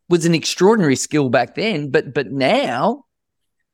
was 0.09 0.25
an 0.27 0.35
extraordinary 0.35 0.97
skill 0.97 1.29
back 1.29 1.55
then. 1.55 1.91
But 1.91 2.13
but 2.15 2.33
now 2.33 3.05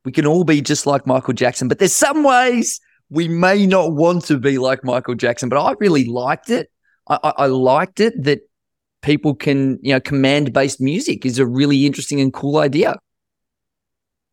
we 0.04 0.12
can 0.12 0.26
all 0.26 0.44
be 0.44 0.60
just 0.60 0.86
like 0.86 1.06
Michael 1.06 1.34
Jackson. 1.34 1.68
But 1.68 1.78
there's 1.78 1.94
some 1.94 2.22
ways 2.22 2.80
we 3.10 3.28
may 3.28 3.66
not 3.66 3.92
want 3.92 4.24
to 4.26 4.38
be 4.38 4.58
like 4.58 4.84
Michael 4.84 5.14
Jackson. 5.14 5.48
But 5.48 5.62
I 5.62 5.74
really 5.78 6.04
liked 6.04 6.50
it. 6.50 6.70
I, 7.08 7.18
I, 7.22 7.32
I 7.38 7.46
liked 7.46 8.00
it 8.00 8.22
that 8.24 8.40
people 9.02 9.34
can 9.34 9.78
you 9.82 9.92
know 9.92 10.00
command 10.00 10.52
based 10.52 10.80
music 10.80 11.24
is 11.24 11.38
a 11.38 11.46
really 11.46 11.86
interesting 11.86 12.20
and 12.20 12.32
cool 12.32 12.58
idea. 12.58 12.96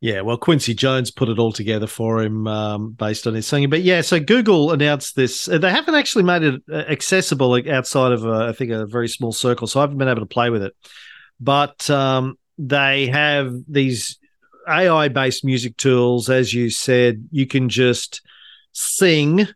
Yeah, 0.01 0.21
well, 0.21 0.37
Quincy 0.37 0.75
Jones 0.75 1.09
put 1.09 1.29
it 1.29 1.39
all 1.39 1.51
together 1.51 1.87
for 1.87 2.21
him 2.21 2.45
um, 2.45 2.91
based 2.91 3.25
on 3.25 3.33
his 3.33 3.47
singing. 3.47 3.71
But 3.71 3.81
yeah, 3.81 4.01
so 4.01 4.19
Google 4.19 4.71
announced 4.71 5.15
this. 5.15 5.47
uh, 5.47 5.57
They 5.57 5.71
haven't 5.71 5.95
actually 5.95 6.25
made 6.25 6.43
it 6.43 6.61
uh, 6.71 6.75
accessible 6.75 7.55
outside 7.71 8.11
of, 8.11 8.23
uh, 8.23 8.45
I 8.45 8.51
think, 8.51 8.71
a 8.71 8.85
very 8.85 9.07
small 9.07 9.31
circle. 9.31 9.65
So 9.65 9.79
I 9.79 9.83
haven't 9.83 9.97
been 9.97 10.09
able 10.09 10.19
to 10.19 10.27
play 10.27 10.51
with 10.51 10.61
it. 10.61 10.75
But 11.39 11.89
um, 11.89 12.37
they 12.59 13.07
have 13.07 13.51
these 13.67 14.19
AI 14.67 15.07
based 15.07 15.43
music 15.43 15.77
tools. 15.77 16.29
As 16.29 16.53
you 16.53 16.69
said, 16.69 17.27
you 17.31 17.45
can 17.47 17.69
just 17.69 18.21
sing 18.71 19.47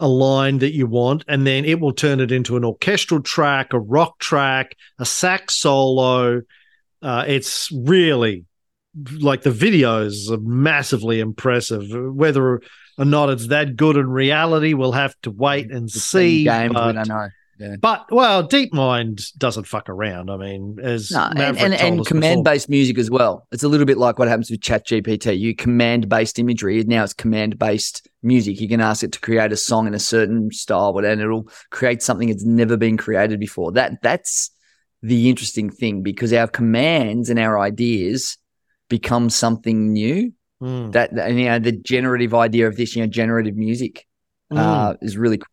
a 0.00 0.08
line 0.08 0.58
that 0.58 0.72
you 0.72 0.86
want, 0.86 1.24
and 1.26 1.46
then 1.46 1.64
it 1.64 1.80
will 1.80 1.92
turn 1.92 2.20
it 2.20 2.30
into 2.30 2.56
an 2.56 2.64
orchestral 2.64 3.20
track, 3.20 3.72
a 3.72 3.78
rock 3.78 4.18
track, 4.18 4.76
a 4.98 5.04
sax 5.04 5.56
solo. 5.56 6.42
Uh, 7.02 7.24
it's 7.26 7.70
really 7.72 8.44
like 9.20 9.42
the 9.42 9.50
videos 9.50 10.30
are 10.30 10.40
massively 10.40 11.20
impressive. 11.20 11.84
Whether 11.90 12.62
or 12.98 13.04
not 13.04 13.30
it's 13.30 13.48
that 13.48 13.76
good 13.76 13.96
in 13.96 14.08
reality, 14.08 14.74
we'll 14.74 14.92
have 14.92 15.14
to 15.22 15.30
wait 15.30 15.70
and 15.70 15.90
see. 15.90 16.44
games 16.44 16.74
but, 16.74 16.86
we 16.88 16.92
don't 16.94 17.08
know. 17.08 17.28
But 17.80 18.06
well, 18.10 18.46
DeepMind 18.46 19.36
doesn't 19.36 19.66
fuck 19.66 19.88
around. 19.88 20.30
I 20.30 20.36
mean, 20.36 20.78
as 20.82 21.10
No, 21.10 21.24
and, 21.24 21.38
Maverick 21.38 21.62
and, 21.62 21.74
told 21.74 21.92
and 21.92 22.00
us 22.00 22.08
command 22.08 22.44
before. 22.44 22.54
based 22.54 22.68
music 22.68 22.98
as 22.98 23.10
well. 23.10 23.46
It's 23.52 23.62
a 23.62 23.68
little 23.68 23.86
bit 23.86 23.98
like 23.98 24.18
what 24.18 24.28
happens 24.28 24.50
with 24.50 24.60
ChatGPT. 24.60 25.38
You 25.38 25.54
command 25.54 26.08
based 26.08 26.38
imagery. 26.38 26.82
Now 26.84 27.04
it's 27.04 27.12
command 27.12 27.58
based 27.58 28.08
music. 28.22 28.60
You 28.60 28.68
can 28.68 28.80
ask 28.80 29.02
it 29.02 29.12
to 29.12 29.20
create 29.20 29.52
a 29.52 29.56
song 29.56 29.86
in 29.86 29.94
a 29.94 29.98
certain 29.98 30.50
style, 30.50 30.92
but 30.92 31.04
and 31.04 31.20
it'll 31.20 31.48
create 31.70 32.02
something 32.02 32.28
that's 32.28 32.44
never 32.44 32.76
been 32.76 32.96
created 32.96 33.40
before. 33.40 33.72
That 33.72 34.02
that's 34.02 34.50
the 35.02 35.28
interesting 35.28 35.70
thing 35.70 36.02
because 36.02 36.32
our 36.32 36.48
commands 36.48 37.30
and 37.30 37.38
our 37.38 37.58
ideas 37.58 38.38
become 38.88 39.30
something 39.30 39.92
new. 39.92 40.32
Mm, 40.62 40.92
That 40.92 41.12
and 41.12 41.38
you 41.38 41.46
know 41.46 41.58
the 41.58 41.72
generative 41.72 42.34
idea 42.34 42.66
of 42.66 42.76
this, 42.76 42.96
you 42.96 43.02
know, 43.02 43.08
generative 43.08 43.56
music 43.56 44.06
mm. 44.52 44.58
uh, 44.58 44.94
is 45.00 45.16
really 45.16 45.38
cool. 45.38 45.46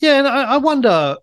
Yeah, 0.00 0.18
and 0.18 0.28
I, 0.28 0.54
I 0.54 0.56
wonder, 0.56 1.16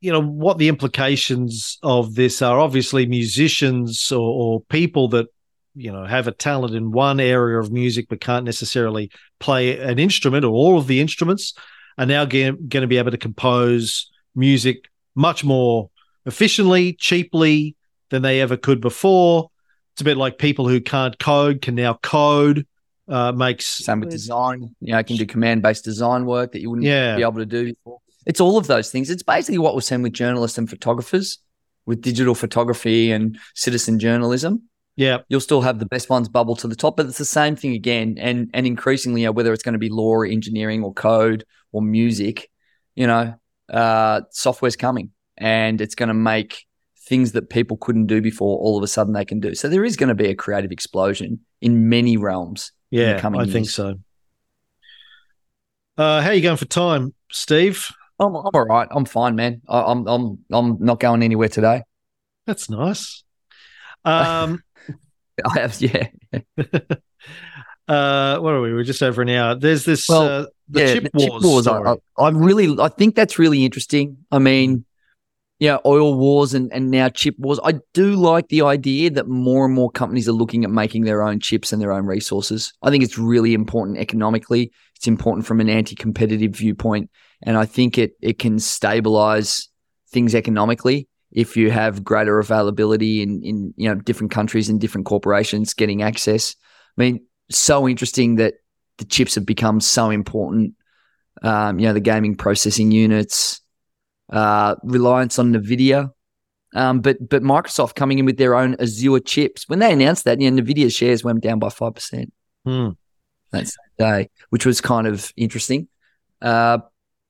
you 0.00 0.12
know, 0.12 0.20
what 0.20 0.58
the 0.58 0.68
implications 0.68 1.78
of 1.82 2.14
this 2.14 2.42
are. 2.42 2.58
Obviously, 2.58 3.06
musicians 3.06 4.10
or, 4.12 4.18
or 4.18 4.60
people 4.62 5.08
that 5.08 5.26
you 5.74 5.92
know 5.92 6.04
have 6.04 6.26
a 6.26 6.32
talent 6.32 6.74
in 6.74 6.90
one 6.90 7.20
area 7.20 7.58
of 7.58 7.70
music 7.70 8.06
but 8.08 8.20
can't 8.20 8.44
necessarily 8.44 9.10
play 9.40 9.78
an 9.78 9.98
instrument 9.98 10.44
or 10.44 10.52
all 10.52 10.78
of 10.78 10.86
the 10.86 11.00
instruments 11.00 11.52
are 11.98 12.06
now 12.06 12.24
going 12.24 12.68
to 12.70 12.86
be 12.86 12.98
able 12.98 13.10
to 13.10 13.18
compose 13.18 14.10
music 14.34 14.88
much 15.14 15.44
more 15.44 15.90
efficiently, 16.26 16.92
cheaply 16.94 17.74
than 18.10 18.22
they 18.22 18.40
ever 18.40 18.56
could 18.56 18.80
before. 18.80 19.50
It's 19.94 20.02
a 20.02 20.04
bit 20.04 20.16
like 20.16 20.38
people 20.38 20.68
who 20.68 20.80
can't 20.80 21.18
code 21.18 21.62
can 21.62 21.74
now 21.74 21.94
code. 22.02 22.66
Uh, 23.08 23.30
makes 23.30 23.66
Same 23.66 24.00
with 24.00 24.10
design. 24.10 24.74
You 24.80 24.92
know, 24.92 25.02
can 25.04 25.16
do 25.16 25.24
command 25.26 25.62
based 25.62 25.84
design 25.84 26.26
work 26.26 26.52
that 26.52 26.60
you 26.60 26.70
wouldn't 26.70 26.86
Yeah. 26.86 27.14
be 27.14 27.22
able 27.22 27.34
to 27.34 27.46
do 27.46 27.66
before. 27.66 28.00
It's 28.26 28.40
all 28.40 28.58
of 28.58 28.66
those 28.66 28.90
things. 28.90 29.08
It's 29.08 29.22
basically 29.22 29.58
what 29.58 29.74
we're 29.74 29.80
seeing 29.80 30.02
with 30.02 30.12
journalists 30.12 30.58
and 30.58 30.68
photographers, 30.68 31.38
with 31.86 32.02
digital 32.02 32.34
photography 32.34 33.12
and 33.12 33.38
citizen 33.54 33.98
journalism. 33.98 34.62
yeah, 34.96 35.18
You'll 35.28 35.40
still 35.40 35.62
have 35.62 35.78
the 35.78 35.86
best 35.86 36.10
ones 36.10 36.28
bubble 36.28 36.56
to 36.56 36.68
the 36.68 36.76
top, 36.76 36.96
but 36.96 37.06
it's 37.06 37.18
the 37.18 37.24
same 37.24 37.56
thing 37.56 37.72
again. 37.72 38.16
And 38.18 38.50
and 38.52 38.66
increasingly, 38.66 39.22
you 39.22 39.28
know, 39.28 39.32
whether 39.32 39.52
it's 39.52 39.62
going 39.62 39.74
to 39.74 39.78
be 39.78 39.88
law, 39.88 40.10
or 40.10 40.26
engineering, 40.26 40.82
or 40.82 40.92
code, 40.92 41.44
or 41.72 41.80
music, 41.80 42.50
you 42.94 43.06
know, 43.06 43.34
uh, 43.72 44.22
software's 44.30 44.76
coming, 44.76 45.10
and 45.36 45.80
it's 45.80 45.94
going 45.94 46.08
to 46.08 46.14
make 46.14 46.66
things 47.06 47.32
that 47.32 47.48
people 47.48 47.76
couldn't 47.76 48.06
do 48.06 48.20
before 48.20 48.58
all 48.58 48.76
of 48.76 48.82
a 48.82 48.88
sudden 48.88 49.12
they 49.12 49.24
can 49.24 49.38
do. 49.38 49.54
So 49.54 49.68
there 49.68 49.84
is 49.84 49.96
going 49.96 50.08
to 50.08 50.14
be 50.16 50.28
a 50.28 50.34
creative 50.34 50.72
explosion 50.72 51.40
in 51.60 51.88
many 51.88 52.16
realms. 52.16 52.72
the 52.90 53.12
yeah, 53.12 53.20
I 53.38 53.46
think 53.52 53.70
so. 53.70 53.94
Uh, 55.96 56.20
how 56.20 56.32
you 56.32 56.42
going 56.42 56.56
for 56.56 56.66
time, 56.66 57.14
Steve? 57.30 57.88
I'm, 58.18 58.34
I'm 58.34 58.50
all 58.52 58.64
right. 58.64 58.88
I'm 58.90 59.04
fine, 59.04 59.36
man. 59.36 59.62
I, 59.68 59.82
I'm 59.82 60.06
I'm 60.06 60.38
I'm 60.50 60.78
not 60.80 61.00
going 61.00 61.22
anywhere 61.22 61.48
today. 61.48 61.82
That's 62.46 62.70
nice. 62.70 63.24
Um, 64.04 64.62
I 65.44 65.60
have, 65.60 65.80
yeah, 65.80 66.08
uh, 67.88 68.38
what 68.38 68.54
are 68.54 68.60
we? 68.60 68.72
We're 68.72 68.84
just 68.84 69.02
over 69.02 69.22
an 69.22 69.28
hour. 69.28 69.54
There's 69.54 69.84
this 69.84 70.08
Well, 70.08 70.22
uh, 70.22 70.46
the 70.68 70.80
yeah. 70.80 70.94
chip 70.94 71.10
wars. 71.14 71.66
I, 71.66 71.72
story. 71.72 71.98
I, 72.18 72.22
I 72.22 72.30
really, 72.30 72.80
I 72.80 72.88
think 72.88 73.14
that's 73.14 73.38
really 73.38 73.64
interesting. 73.64 74.18
I 74.30 74.38
mean, 74.38 74.86
yeah, 75.58 75.78
oil 75.84 76.16
wars 76.16 76.54
and 76.54 76.72
and 76.72 76.90
now 76.90 77.08
chip 77.08 77.34
wars. 77.38 77.60
I 77.62 77.74
do 77.94 78.14
like 78.14 78.48
the 78.48 78.62
idea 78.62 79.10
that 79.10 79.28
more 79.28 79.66
and 79.66 79.74
more 79.74 79.90
companies 79.90 80.28
are 80.28 80.32
looking 80.32 80.64
at 80.64 80.70
making 80.70 81.04
their 81.04 81.22
own 81.22 81.40
chips 81.40 81.72
and 81.72 81.82
their 81.82 81.92
own 81.92 82.06
resources. 82.06 82.72
I 82.82 82.90
think 82.90 83.04
it's 83.04 83.18
really 83.18 83.54
important 83.54 83.98
economically. 83.98 84.72
It's 84.96 85.06
important 85.06 85.46
from 85.46 85.60
an 85.60 85.68
anti-competitive 85.68 86.52
viewpoint, 86.52 87.10
and 87.42 87.56
I 87.56 87.64
think 87.66 87.98
it 87.98 88.12
it 88.20 88.38
can 88.38 88.58
stabilize 88.58 89.68
things 90.10 90.34
economically 90.34 91.08
if 91.32 91.56
you 91.56 91.70
have 91.70 92.04
greater 92.04 92.38
availability 92.38 93.22
in 93.22 93.42
in 93.42 93.74
you 93.76 93.88
know 93.88 93.94
different 93.96 94.32
countries 94.32 94.68
and 94.68 94.80
different 94.80 95.06
corporations 95.06 95.74
getting 95.74 96.02
access. 96.02 96.54
I 96.96 97.02
mean, 97.02 97.26
so 97.50 97.88
interesting 97.88 98.36
that 98.36 98.54
the 98.98 99.04
chips 99.04 99.34
have 99.34 99.46
become 99.46 99.80
so 99.80 100.10
important. 100.10 100.74
Um, 101.42 101.78
you 101.78 101.86
know, 101.86 101.92
the 101.92 102.00
gaming 102.00 102.34
processing 102.34 102.90
units, 102.90 103.60
uh, 104.32 104.76
reliance 104.82 105.38
on 105.38 105.52
Nvidia, 105.52 106.10
um, 106.74 107.00
but 107.00 107.16
but 107.28 107.42
Microsoft 107.42 107.94
coming 107.94 108.18
in 108.18 108.24
with 108.24 108.38
their 108.38 108.54
own 108.54 108.76
Azure 108.80 109.20
chips. 109.20 109.68
When 109.68 109.78
they 109.78 109.92
announced 109.92 110.24
that, 110.24 110.40
you 110.40 110.50
know, 110.50 110.62
Nvidia 110.62 110.94
shares 110.94 111.22
went 111.22 111.42
down 111.42 111.58
by 111.58 111.68
five 111.68 111.94
percent 111.94 112.32
Hmm. 112.64 112.90
that 113.52 113.70
day, 113.98 114.30
which 114.50 114.66
was 114.66 114.80
kind 114.80 115.06
of 115.06 115.32
interesting. 115.36 115.88
Uh, 116.42 116.78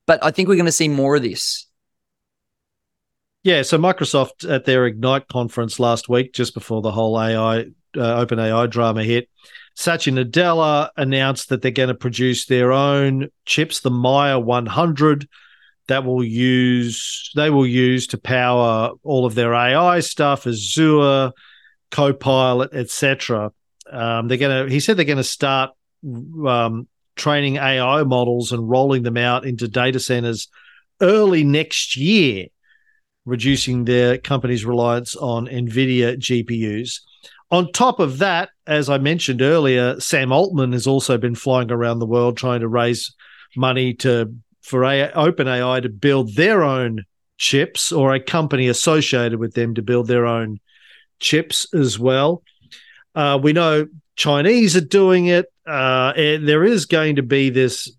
but 0.07 0.25
I 0.25 0.31
think 0.31 0.49
we're 0.49 0.57
going 0.57 0.67
to 0.67 0.73
see 0.73 0.89
more 0.89 1.17
of 1.17 1.23
this. 1.23 1.67
Yeah, 3.43 3.63
so 3.63 3.79
Microsoft 3.79 4.49
at 4.51 4.65
their 4.65 4.87
Ignite 4.87 5.29
conference 5.29 5.79
last 5.79 6.09
week, 6.09 6.33
just 6.33 6.53
before 6.55 6.83
the 6.83 6.91
whole 6.91 7.21
AI, 7.21 7.67
uh, 7.97 8.17
open 8.17 8.41
AI 8.41 8.67
drama 8.67 9.05
hit, 9.05 9.29
Satya 9.77 10.13
Nadella 10.15 10.89
announced 10.97 11.51
that 11.51 11.63
they're 11.63 11.71
going 11.71 11.91
to 11.91 11.95
produce 11.95 12.47
their 12.47 12.73
own 12.73 13.29
chips, 13.45 13.81
the 13.81 13.91
Maia 13.91 14.41
100, 14.41 15.29
that 15.89 16.05
will 16.05 16.25
use 16.25 17.31
they 17.37 17.51
will 17.51 17.67
use 17.67 18.09
to 18.09 18.19
power 18.19 18.91
all 19.03 19.25
of 19.25 19.35
their 19.35 19.55
AI 19.55 20.01
stuff, 20.01 20.47
Azure, 20.47 21.31
Copilot, 21.91 22.75
etc. 22.75 23.53
Um, 23.91 24.27
they're 24.27 24.39
going 24.39 24.67
to. 24.67 24.73
He 24.73 24.81
said 24.81 24.97
they're 24.97 25.05
going 25.05 25.19
to 25.19 25.25
start 25.25 25.71
um, 26.05 26.89
training 27.17 27.57
AI 27.57 28.05
models 28.05 28.53
and 28.53 28.69
rolling 28.69 29.03
them 29.03 29.17
out 29.17 29.45
into 29.45 29.69
data 29.69 29.99
centers 29.99 30.49
early 31.01 31.45
next 31.45 31.97
year 31.97 32.47
reducing 33.27 33.85
their 33.85 34.17
company's 34.17 34.65
reliance 34.65 35.17
on 35.17 35.49
NVIDIA 35.49 36.17
GPUs. 36.17 37.01
On 37.51 37.71
top 37.73 38.01
of 38.01 38.19
that, 38.19 38.51
as 38.67 38.89
I 38.89 38.99
mentioned 38.99 39.43
earlier, 39.43 40.01
Sam 40.01 40.33
Altman 40.33 40.73
has 40.73 40.87
also 40.87 41.19
been 41.19 41.35
flying 41.35 41.71
around 41.71 41.99
the 41.99 42.07
world 42.07 42.37
trying 42.37 42.61
to 42.61 42.69
raise 42.69 43.15
money 43.57 43.95
to 43.95 44.33
for 44.63 44.85
a, 44.85 45.11
OpenAI 45.13 45.83
to 45.83 45.89
build 45.89 46.35
their 46.35 46.65
own 46.65 47.05
chips 47.39 47.93
or 47.93 48.15
a 48.15 48.21
company 48.21 48.67
associated 48.69 49.39
with 49.39 49.55
them 49.55 49.75
to 49.75 49.83
build 49.83 50.09
their 50.09 50.27
own 50.27 50.59
chips 51.21 51.73
as 51.73 51.99
well. 51.99 52.43
Uh, 53.15 53.39
we 53.41 53.53
know 53.53 53.87
Chinese 54.17 54.77
are 54.77 54.81
doing 54.81 55.27
it. 55.27 55.47
Uh, 55.67 56.13
there 56.15 56.65
is 56.65 56.87
going 56.87 57.17
to 57.17 57.23
be 57.23 57.51
this 57.51 57.91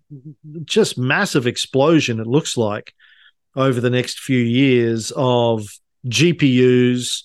just 0.64 0.96
massive 0.96 1.46
explosion, 1.46 2.18
it 2.18 2.26
looks 2.26 2.56
like, 2.56 2.94
over 3.54 3.80
the 3.80 3.90
next 3.90 4.20
few 4.20 4.38
years 4.38 5.12
of 5.16 5.66
GPUs 6.06 7.24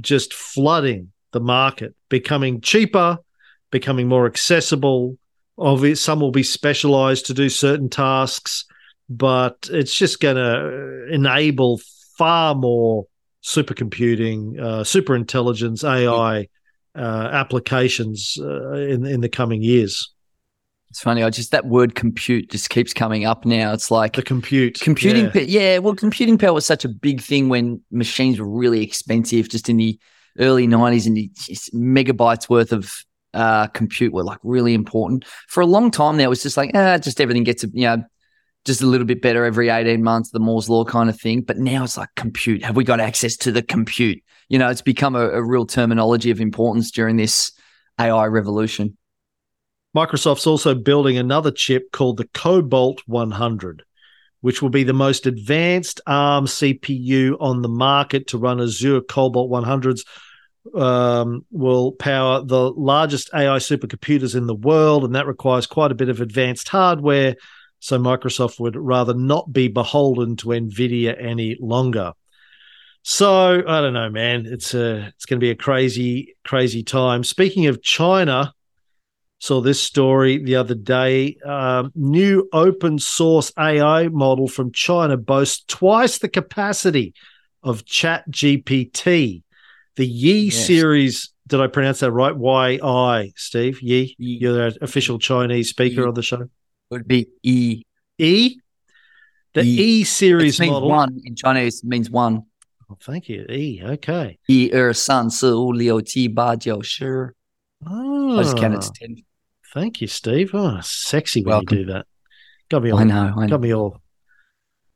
just 0.00 0.34
flooding 0.34 1.12
the 1.32 1.40
market, 1.40 1.94
becoming 2.08 2.60
cheaper, 2.60 3.18
becoming 3.70 4.08
more 4.08 4.26
accessible. 4.26 5.16
Obviously, 5.56 5.94
some 5.94 6.20
will 6.20 6.30
be 6.30 6.42
specialized 6.42 7.26
to 7.26 7.34
do 7.34 7.48
certain 7.48 7.88
tasks, 7.88 8.66
but 9.08 9.68
it's 9.72 9.94
just 9.94 10.20
going 10.20 10.36
to 10.36 11.06
enable 11.10 11.80
far 12.18 12.54
more 12.54 13.06
supercomputing, 13.42 14.60
uh, 14.60 14.84
super 14.84 15.16
intelligence, 15.16 15.82
AI 15.82 16.48
uh, 16.96 17.28
applications 17.32 18.36
uh, 18.40 18.72
in 18.72 19.06
in 19.06 19.20
the 19.20 19.28
coming 19.28 19.62
years. 19.62 20.12
It's 20.90 21.00
funny. 21.00 21.22
I 21.22 21.30
just 21.30 21.52
that 21.52 21.66
word 21.66 21.94
compute 21.94 22.50
just 22.50 22.68
keeps 22.68 22.92
coming 22.92 23.24
up 23.24 23.46
now. 23.46 23.72
It's 23.72 23.90
like 23.90 24.14
the 24.14 24.22
compute 24.22 24.78
computing. 24.80 25.30
Yeah. 25.34 25.40
yeah, 25.40 25.78
well, 25.78 25.94
computing 25.94 26.36
power 26.36 26.52
was 26.52 26.66
such 26.66 26.84
a 26.84 26.88
big 26.88 27.22
thing 27.22 27.48
when 27.48 27.80
machines 27.90 28.38
were 28.38 28.48
really 28.48 28.82
expensive, 28.82 29.48
just 29.48 29.70
in 29.70 29.78
the 29.78 29.98
early 30.38 30.66
'90s, 30.66 31.06
and 31.06 31.16
megabytes 31.74 32.50
worth 32.50 32.72
of 32.72 32.92
uh, 33.34 33.68
compute 33.68 34.12
were 34.12 34.24
like 34.24 34.38
really 34.42 34.74
important. 34.74 35.24
For 35.48 35.62
a 35.62 35.66
long 35.66 35.90
time 35.90 36.16
now, 36.16 36.24
it 36.24 36.28
was 36.28 36.42
just 36.42 36.56
like, 36.56 36.72
ah, 36.74 36.98
just 36.98 37.20
everything 37.20 37.44
gets, 37.44 37.64
you 37.72 37.86
know, 37.86 38.04
just 38.64 38.82
a 38.82 38.86
little 38.86 39.06
bit 39.06 39.22
better 39.22 39.44
every 39.44 39.68
18 39.68 40.02
months, 40.02 40.30
the 40.30 40.38
Moore's 40.38 40.68
Law 40.68 40.84
kind 40.84 41.08
of 41.08 41.18
thing. 41.18 41.40
But 41.40 41.58
now 41.58 41.84
it's 41.84 41.96
like 41.96 42.10
compute. 42.16 42.62
Have 42.64 42.76
we 42.76 42.84
got 42.84 43.00
access 43.00 43.36
to 43.38 43.52
the 43.52 43.62
compute? 43.62 44.22
You 44.48 44.58
know, 44.58 44.68
it's 44.68 44.82
become 44.82 45.14
a, 45.14 45.28
a 45.30 45.42
real 45.42 45.66
terminology 45.66 46.30
of 46.30 46.40
importance 46.40 46.90
during 46.90 47.16
this 47.16 47.52
AI 47.98 48.26
revolution. 48.26 48.96
Microsoft's 49.96 50.46
also 50.46 50.74
building 50.74 51.18
another 51.18 51.50
chip 51.50 51.92
called 51.92 52.16
the 52.16 52.28
Cobalt 52.32 53.02
100, 53.06 53.82
which 54.40 54.62
will 54.62 54.70
be 54.70 54.84
the 54.84 54.94
most 54.94 55.26
advanced 55.26 56.00
ARM 56.06 56.46
CPU 56.46 57.36
on 57.40 57.60
the 57.60 57.68
market 57.68 58.28
to 58.28 58.38
run 58.38 58.60
Azure 58.60 59.02
Cobalt 59.02 59.50
100s. 59.50 60.06
Um, 60.74 61.44
will 61.50 61.90
power 61.90 62.40
the 62.40 62.70
largest 62.70 63.30
AI 63.34 63.58
supercomputers 63.58 64.36
in 64.36 64.46
the 64.46 64.54
world, 64.54 65.04
and 65.04 65.16
that 65.16 65.26
requires 65.26 65.66
quite 65.66 65.90
a 65.90 65.96
bit 65.96 66.08
of 66.08 66.20
advanced 66.20 66.68
hardware. 66.68 67.34
So 67.80 67.98
Microsoft 67.98 68.60
would 68.60 68.76
rather 68.76 69.12
not 69.12 69.52
be 69.52 69.66
beholden 69.66 70.36
to 70.36 70.46
Nvidia 70.48 71.20
any 71.20 71.56
longer. 71.60 72.12
So 73.02 73.62
I 73.66 73.80
don't 73.80 73.94
know, 73.94 74.10
man. 74.10 74.46
It's 74.46 74.74
a 74.74 75.06
it's 75.08 75.26
going 75.26 75.40
to 75.40 75.44
be 75.44 75.50
a 75.50 75.56
crazy, 75.56 76.36
crazy 76.44 76.82
time. 76.82 77.24
Speaking 77.24 77.66
of 77.66 77.82
China, 77.82 78.54
Saw 79.42 79.60
this 79.60 79.80
story 79.80 80.38
the 80.38 80.54
other 80.54 80.76
day. 80.76 81.36
Um, 81.44 81.90
new 81.96 82.48
open 82.52 83.00
source 83.00 83.50
AI 83.58 84.06
model 84.06 84.46
from 84.46 84.70
China 84.70 85.16
boasts 85.16 85.64
twice 85.66 86.18
the 86.18 86.28
capacity 86.28 87.12
of 87.64 87.84
Chat 87.84 88.22
GPT. 88.30 89.42
The 89.96 90.06
Yi 90.06 90.44
yes. 90.44 90.64
series, 90.64 91.32
did 91.48 91.60
I 91.60 91.66
pronounce 91.66 91.98
that 91.98 92.12
right? 92.12 92.36
Y 92.36 92.78
I, 92.84 93.32
Steve? 93.34 93.82
Yi? 93.82 94.14
Yi. 94.16 94.38
You're 94.42 94.70
the 94.70 94.78
official 94.80 95.18
Chinese 95.18 95.70
speaker 95.70 96.02
Yi. 96.02 96.06
on 96.06 96.14
the 96.14 96.22
show? 96.22 96.42
It 96.42 96.50
would 96.92 97.08
be 97.08 97.26
E. 97.42 97.82
E? 98.18 98.60
The 99.54 99.62
E, 99.62 99.64
e 99.64 100.04
series 100.04 100.60
means 100.60 100.70
model. 100.70 100.88
one 100.88 101.20
in 101.24 101.34
Chinese 101.34 101.82
means 101.82 102.08
one. 102.08 102.44
Oh, 102.92 102.98
thank 103.00 103.28
you. 103.28 103.46
E, 103.48 103.80
okay. 103.82 104.38
E 104.48 104.70
er 104.72 104.92
san 104.92 105.30
si 105.30 105.46
wu 105.46 105.72
liu 105.72 106.00
qi 106.02 106.32
ba 106.32 106.58
shi. 106.82 107.04
Oh. 107.86 108.38
I 108.38 108.42
just 108.42 108.56
counted 108.56 108.82
to 108.82 108.92
10. 108.92 109.16
Thank 109.72 110.00
you, 110.00 110.06
Steve. 110.06 110.50
Oh, 110.52 110.78
sexy 110.82 111.42
when 111.42 111.50
Welcome. 111.50 111.78
you 111.78 111.84
do 111.86 111.92
that. 111.92 112.06
Got 112.68 112.82
me 112.82 112.92
all, 112.92 112.98
I 112.98 113.04
know, 113.04 113.34
I 113.36 113.46
know. 113.46 113.48
Got 113.48 113.60
me 113.60 113.74
all 113.74 114.02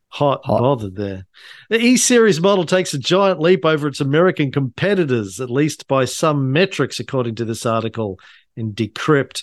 hot, 0.08 0.44
hot. 0.44 0.60
bothered 0.60 0.96
there. 0.96 1.26
The 1.70 1.78
E 1.78 1.96
Series 1.96 2.40
model 2.40 2.66
takes 2.66 2.92
a 2.94 2.98
giant 2.98 3.40
leap 3.40 3.64
over 3.64 3.88
its 3.88 4.00
American 4.00 4.52
competitors, 4.52 5.40
at 5.40 5.50
least 5.50 5.88
by 5.88 6.04
some 6.04 6.52
metrics, 6.52 7.00
according 7.00 7.36
to 7.36 7.44
this 7.44 7.64
article 7.64 8.18
in 8.56 8.72
Decrypt. 8.72 9.42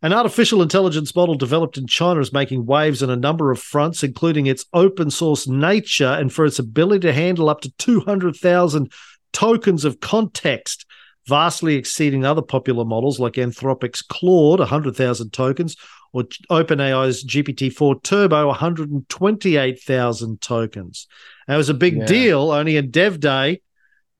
An 0.00 0.12
artificial 0.12 0.62
intelligence 0.62 1.14
model 1.14 1.34
developed 1.34 1.76
in 1.76 1.86
China 1.86 2.20
is 2.20 2.32
making 2.32 2.66
waves 2.66 3.02
on 3.02 3.10
a 3.10 3.16
number 3.16 3.50
of 3.50 3.58
fronts, 3.58 4.04
including 4.04 4.46
its 4.46 4.64
open 4.72 5.10
source 5.10 5.48
nature 5.48 6.06
and 6.06 6.32
for 6.32 6.44
its 6.44 6.58
ability 6.58 7.00
to 7.00 7.12
handle 7.12 7.48
up 7.48 7.60
to 7.62 7.72
200,000 7.78 8.92
tokens 9.32 9.84
of 9.84 10.00
context 10.00 10.86
vastly 11.28 11.76
exceeding 11.76 12.24
other 12.24 12.42
popular 12.42 12.84
models 12.86 13.20
like 13.20 13.34
Anthropic's 13.34 14.02
Claude, 14.02 14.58
100,000 14.60 15.30
tokens, 15.30 15.76
or 16.14 16.24
OpenAI's 16.50 17.22
GPT-4 17.22 18.02
Turbo, 18.02 18.46
128,000 18.46 20.40
tokens. 20.40 21.06
That 21.46 21.58
was 21.58 21.68
a 21.68 21.74
big 21.74 21.98
yeah. 21.98 22.06
deal 22.06 22.50
only 22.50 22.78
in 22.78 22.90
Dev 22.90 23.20
Day 23.20 23.60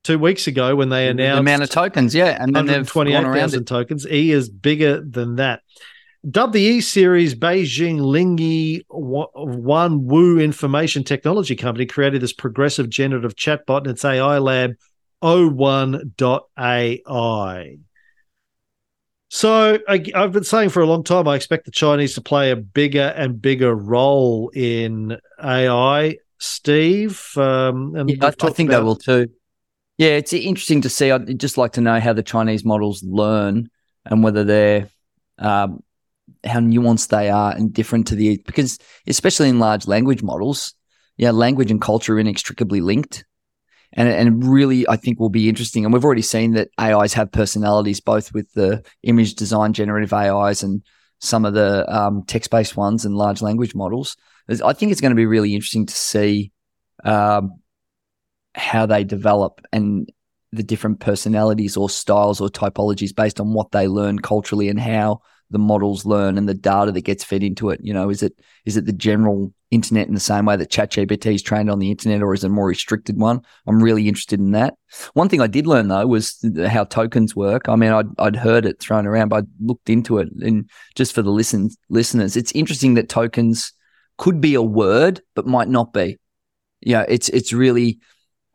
two 0.05 0.19
weeks 0.19 0.47
ago 0.47 0.75
when 0.75 0.89
they 0.89 1.09
announced 1.09 1.37
the 1.37 1.41
amount 1.41 1.63
of 1.63 1.71
tokens, 1.71 2.15
yeah, 2.15 2.37
and 2.41 2.55
then 2.55 2.67
128,000 2.67 3.65
tokens. 3.67 4.07
E 4.07 4.33
is 4.33 4.49
bigger 4.49 5.01
than 5.01 5.37
that. 5.37 5.61
Dubbed 6.29 6.53
the 6.53 6.61
E 6.61 6.81
Series, 6.81 7.35
Beijing 7.35 8.01
Lingyi 8.01 8.85
Wanwu 8.91 10.43
Information 10.43 11.05
Technology 11.05 11.55
Company 11.55 11.87
created 11.87 12.21
this 12.21 12.33
progressive 12.33 12.91
generative 12.91 13.37
chatbot 13.37 13.85
in 13.85 13.93
its 13.93 14.05
AI 14.05 14.39
lab 14.39 14.73
01.AI. 15.23 17.77
So 19.31 19.79
I, 19.87 20.05
have 20.15 20.33
been 20.33 20.45
saying 20.45 20.71
for 20.71 20.81
a 20.81 20.87
long 20.87 21.05
time, 21.05 21.29
I 21.29 21.37
expect 21.37 21.67
the 21.67 21.71
Chinese 21.71 22.15
to 22.15 22.23
play 22.23 22.51
a 22.51 22.57
bigger 22.57 23.13
and 23.15 23.41
bigger 23.41 23.75
role 23.75 24.51
in 24.55 25.19
AI. 25.43 26.17
Steve, 26.41 27.33
um, 27.37 27.97
and 27.97 28.11
yeah, 28.11 28.17
I, 28.23 28.29
I, 28.29 28.51
think 28.51 28.71
about- 28.71 28.79
they 28.79 28.85
will 28.85 28.97
too. 28.97 29.29
Yeah, 29.99 30.11
it's 30.11 30.33
interesting 30.33 30.81
to 30.83 30.89
see. 30.89 31.11
I'd 31.11 31.39
just 31.41 31.59
like 31.59 31.73
to 31.73 31.81
know 31.81 31.99
how 32.01 32.13
the 32.13 32.23
Chinese 32.23 32.65
models 32.65 33.03
learn 33.03 33.69
and 34.07 34.23
whether 34.23 34.45
they're 34.45 34.89
um, 35.39 35.83
how 36.45 36.61
nuanced 36.61 37.09
they 37.09 37.31
are 37.31 37.53
and 37.53 37.73
different 37.73 38.07
to 38.09 38.15
the 38.15 38.41
because 38.47 38.79
especially 39.07 39.49
in 39.49 39.59
large 39.59 39.89
language 39.89 40.23
models, 40.23 40.75
yeah, 41.17 41.33
language 41.33 41.71
and 41.71 41.81
culture 41.81 42.15
are 42.15 42.21
inextricably 42.21 42.81
linked 42.81 43.25
and 43.93 44.09
and 44.09 44.45
really 44.47 44.89
I 44.89 44.97
think 44.97 45.19
will 45.19 45.31
be 45.31 45.49
interesting. 45.49 45.85
And 45.85 45.93
we've 45.93 46.05
already 46.05 46.23
seen 46.23 46.53
that 46.53 46.69
AIs 46.81 47.15
have 47.15 47.33
personalities, 47.33 48.01
both 48.01 48.33
with 48.33 48.53
the 48.53 48.85
image 49.03 49.35
design 49.35 49.73
generative 49.73 50.13
AIs 50.13 50.63
and 50.63 50.83
some 51.21 51.45
of 51.45 51.55
the 51.55 51.85
um, 51.93 52.23
text 52.27 52.51
based 52.51 52.77
ones 52.77 53.05
and 53.05 53.17
large 53.17 53.43
language 53.43 53.75
models. 53.75 54.17
I 54.65 54.73
think 54.73 54.93
it's 54.93 55.01
going 55.01 55.11
to 55.11 55.17
be 55.17 55.27
really 55.27 55.55
interesting 55.55 55.87
to 55.87 55.95
see 55.95 56.53
um, 57.05 57.58
how 58.55 58.87
they 58.87 59.05
develop 59.05 59.61
and 59.73 60.11
the 60.53 60.63
different 60.63 61.01
personalities 61.01 61.77
or 61.77 61.91
styles 61.91 62.41
or 62.41 62.49
typologies 62.49 63.15
based 63.15 63.41
on 63.41 63.53
what 63.53 63.71
they 63.73 63.87
learn 63.87 64.19
culturally 64.19 64.69
and 64.69 64.81
how 64.81 65.21
the 65.51 65.59
models 65.59 66.05
learn 66.05 66.37
and 66.37 66.49
the 66.49 66.55
data 66.55 66.93
that 66.93 67.03
gets 67.03 67.25
fed 67.25 67.43
into 67.43 67.71
it. 67.71 67.81
You 67.83 67.95
know, 67.95 68.11
is 68.11 68.23
it 68.23 68.39
is 68.65 68.77
it 68.77 68.87
the 68.87 68.93
general 68.93 69.53
internet 69.71 70.09
in 70.09 70.15
the 70.15 70.21
same 70.21 70.45
way 70.45 70.57
that 70.57 70.71
ChatGPT 70.71 71.35
is 71.35 71.43
trained 71.43 71.71
on 71.71 71.79
the 71.79 71.91
internet, 71.91 72.23
or 72.23 72.35
is 72.35 72.45
it 72.45 72.49
a 72.49 72.51
more 72.51 72.67
restricted 72.67 73.19
one? 73.19 73.41
I'm 73.67 73.83
really 73.83 74.09
interested 74.09 74.41
in 74.41 74.53
that. 74.53 74.75
One 75.15 75.29
thing 75.29 75.41
I 75.41 75.47
did 75.47 75.67
learn 75.67 75.89
though 75.89 76.07
was 76.07 76.45
how 76.69 76.85
tokens 76.85 77.35
work. 77.35 77.69
I 77.69 77.77
mean, 77.77 77.93
I'd, 77.93 78.07
I'd 78.19 78.37
heard 78.37 78.67
it 78.67 78.81
thrown 78.81 79.07
around, 79.07 79.29
but 79.29 79.45
I 79.45 79.47
looked 79.61 79.91
into 79.91 80.19
it, 80.19 80.29
and 80.41 80.69
just 80.95 81.15
for 81.15 81.23
the 81.23 81.31
listen 81.31 81.71
listeners, 81.89 82.37
it's 82.37 82.53
interesting 82.53 82.95
that 82.95 83.09
tokens 83.09 83.73
could 84.19 84.41
be 84.41 84.55
a 84.55 84.63
word, 84.63 85.21
but 85.35 85.47
might 85.47 85.69
not 85.69 85.93
be. 85.93 86.19
Yeah, 86.81 87.05
it's 87.09 87.29
it's 87.31 87.53
really 87.53 88.01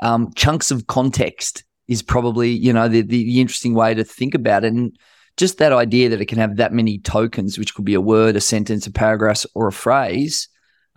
um, 0.03 0.31
chunks 0.35 0.69
of 0.69 0.87
context 0.87 1.63
is 1.87 2.01
probably 2.01 2.51
you 2.51 2.71
know 2.71 2.87
the, 2.87 3.01
the 3.01 3.23
the 3.23 3.41
interesting 3.41 3.73
way 3.73 3.93
to 3.93 4.03
think 4.03 4.35
about 4.35 4.63
it 4.63 4.73
and 4.73 4.97
just 5.37 5.57
that 5.57 5.73
idea 5.73 6.09
that 6.09 6.21
it 6.21 6.27
can 6.27 6.37
have 6.37 6.57
that 6.57 6.73
many 6.73 6.99
tokens, 6.99 7.57
which 7.57 7.73
could 7.73 7.85
be 7.85 7.95
a 7.95 8.01
word, 8.01 8.35
a 8.35 8.41
sentence, 8.41 8.85
a 8.85 8.91
paragraph, 8.91 9.45
or 9.55 9.67
a 9.67 9.71
phrase. 9.71 10.47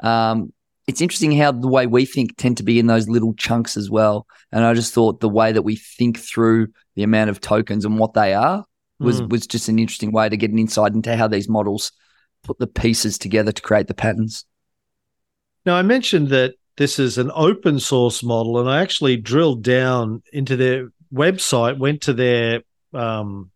Um, 0.02 0.52
it's 0.86 1.00
interesting 1.00 1.32
how 1.32 1.52
the 1.52 1.68
way 1.68 1.86
we 1.86 2.04
think 2.04 2.36
tend 2.36 2.58
to 2.58 2.62
be 2.62 2.78
in 2.78 2.86
those 2.86 3.08
little 3.08 3.34
chunks 3.34 3.76
as 3.76 3.90
well. 3.90 4.26
And 4.52 4.62
I 4.62 4.74
just 4.74 4.92
thought 4.92 5.20
the 5.20 5.28
way 5.28 5.52
that 5.52 5.62
we 5.62 5.76
think 5.76 6.18
through 6.18 6.68
the 6.96 7.02
amount 7.02 7.30
of 7.30 7.40
tokens 7.40 7.84
and 7.84 7.98
what 7.98 8.12
they 8.12 8.34
are 8.34 8.64
was 8.98 9.20
mm. 9.20 9.28
was 9.28 9.46
just 9.46 9.68
an 9.68 9.78
interesting 9.78 10.12
way 10.12 10.28
to 10.28 10.36
get 10.36 10.50
an 10.50 10.58
insight 10.58 10.92
into 10.92 11.16
how 11.16 11.28
these 11.28 11.48
models 11.48 11.92
put 12.42 12.58
the 12.58 12.66
pieces 12.66 13.18
together 13.18 13.52
to 13.52 13.62
create 13.62 13.88
the 13.88 13.94
patterns. 13.94 14.44
Now 15.64 15.76
I 15.76 15.82
mentioned 15.82 16.28
that 16.28 16.54
this 16.76 16.98
is 16.98 17.18
an 17.18 17.30
open 17.34 17.80
source 17.80 18.22
model, 18.22 18.58
and 18.58 18.68
I 18.68 18.82
actually 18.82 19.16
drilled 19.16 19.62
down 19.62 20.22
into 20.32 20.56
their 20.56 20.88
website, 21.12 21.78
went 21.78 22.02
to 22.02 22.12
their 22.12 22.62
um, 22.92 23.50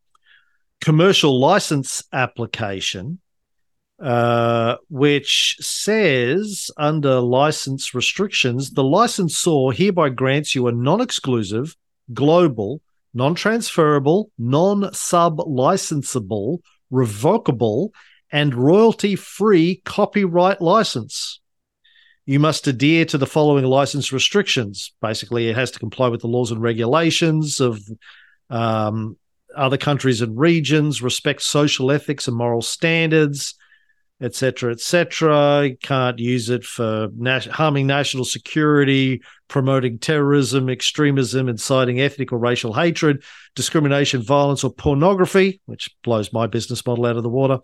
commercial 0.81 1.39
license 1.39 2.03
application, 2.13 3.21
uh, 4.03 4.77
which 4.89 5.57
says 5.61 6.71
under 6.77 7.21
license 7.21 7.95
restrictions, 7.95 8.71
the 8.71 8.85
licensor 8.85 9.71
hereby 9.73 10.09
grants 10.09 10.55
you 10.55 10.67
a 10.69 10.73
non 10.73 11.03
exclusive, 11.03 11.77
global, 12.15 12.81
non 13.13 13.35
transferable, 13.35 14.31
non 14.39 14.93
sub 14.95 15.39
licensable, 15.39 16.61
revocable, 16.91 17.93
and 18.33 18.55
royalty 18.55 19.17
free 19.17 19.83
copyright 19.85 20.63
license. 20.63 21.41
You 22.31 22.39
must 22.39 22.69
adhere 22.69 23.05
to 23.07 23.19
the 23.19 23.27
following 23.27 23.65
license 23.65 24.13
restrictions. 24.13 24.93
Basically, 25.03 25.49
it 25.49 25.57
has 25.57 25.73
to 25.73 25.81
comply 25.81 26.07
with 26.07 26.21
the 26.21 26.29
laws 26.29 26.53
and 26.53 26.63
regulations 26.63 27.59
of 27.59 27.83
um, 28.51 29.17
other 29.57 29.77
countries 29.77 30.21
and 30.21 30.39
regions, 30.39 31.03
respect 31.03 31.43
social 31.43 31.91
ethics 31.91 32.29
and 32.29 32.37
moral 32.37 32.63
standards, 32.63 33.57
etc., 34.23 34.73
etc. 34.73 35.69
You 35.69 35.77
can't 35.77 36.19
use 36.19 36.51
it 36.51 36.65
for 36.65 37.09
harming 37.51 37.87
national 37.87 38.25
security, 38.25 39.23
promoting 39.49 39.99
terrorism, 39.99 40.69
extremism, 40.69 41.49
inciting 41.49 42.01
ethnic 42.01 42.33
or 42.33 42.39
racial 42.39 42.73
hatred, 42.73 43.23
discrimination, 43.55 44.23
violence, 44.23 44.63
or 44.63 44.73
pornography, 44.73 45.61
which 45.67 45.91
blows 46.03 46.33
my 46.33 46.47
business 46.47 46.85
model 46.87 47.07
out 47.07 47.17
of 47.17 47.23
the 47.23 47.29
water. 47.29 47.59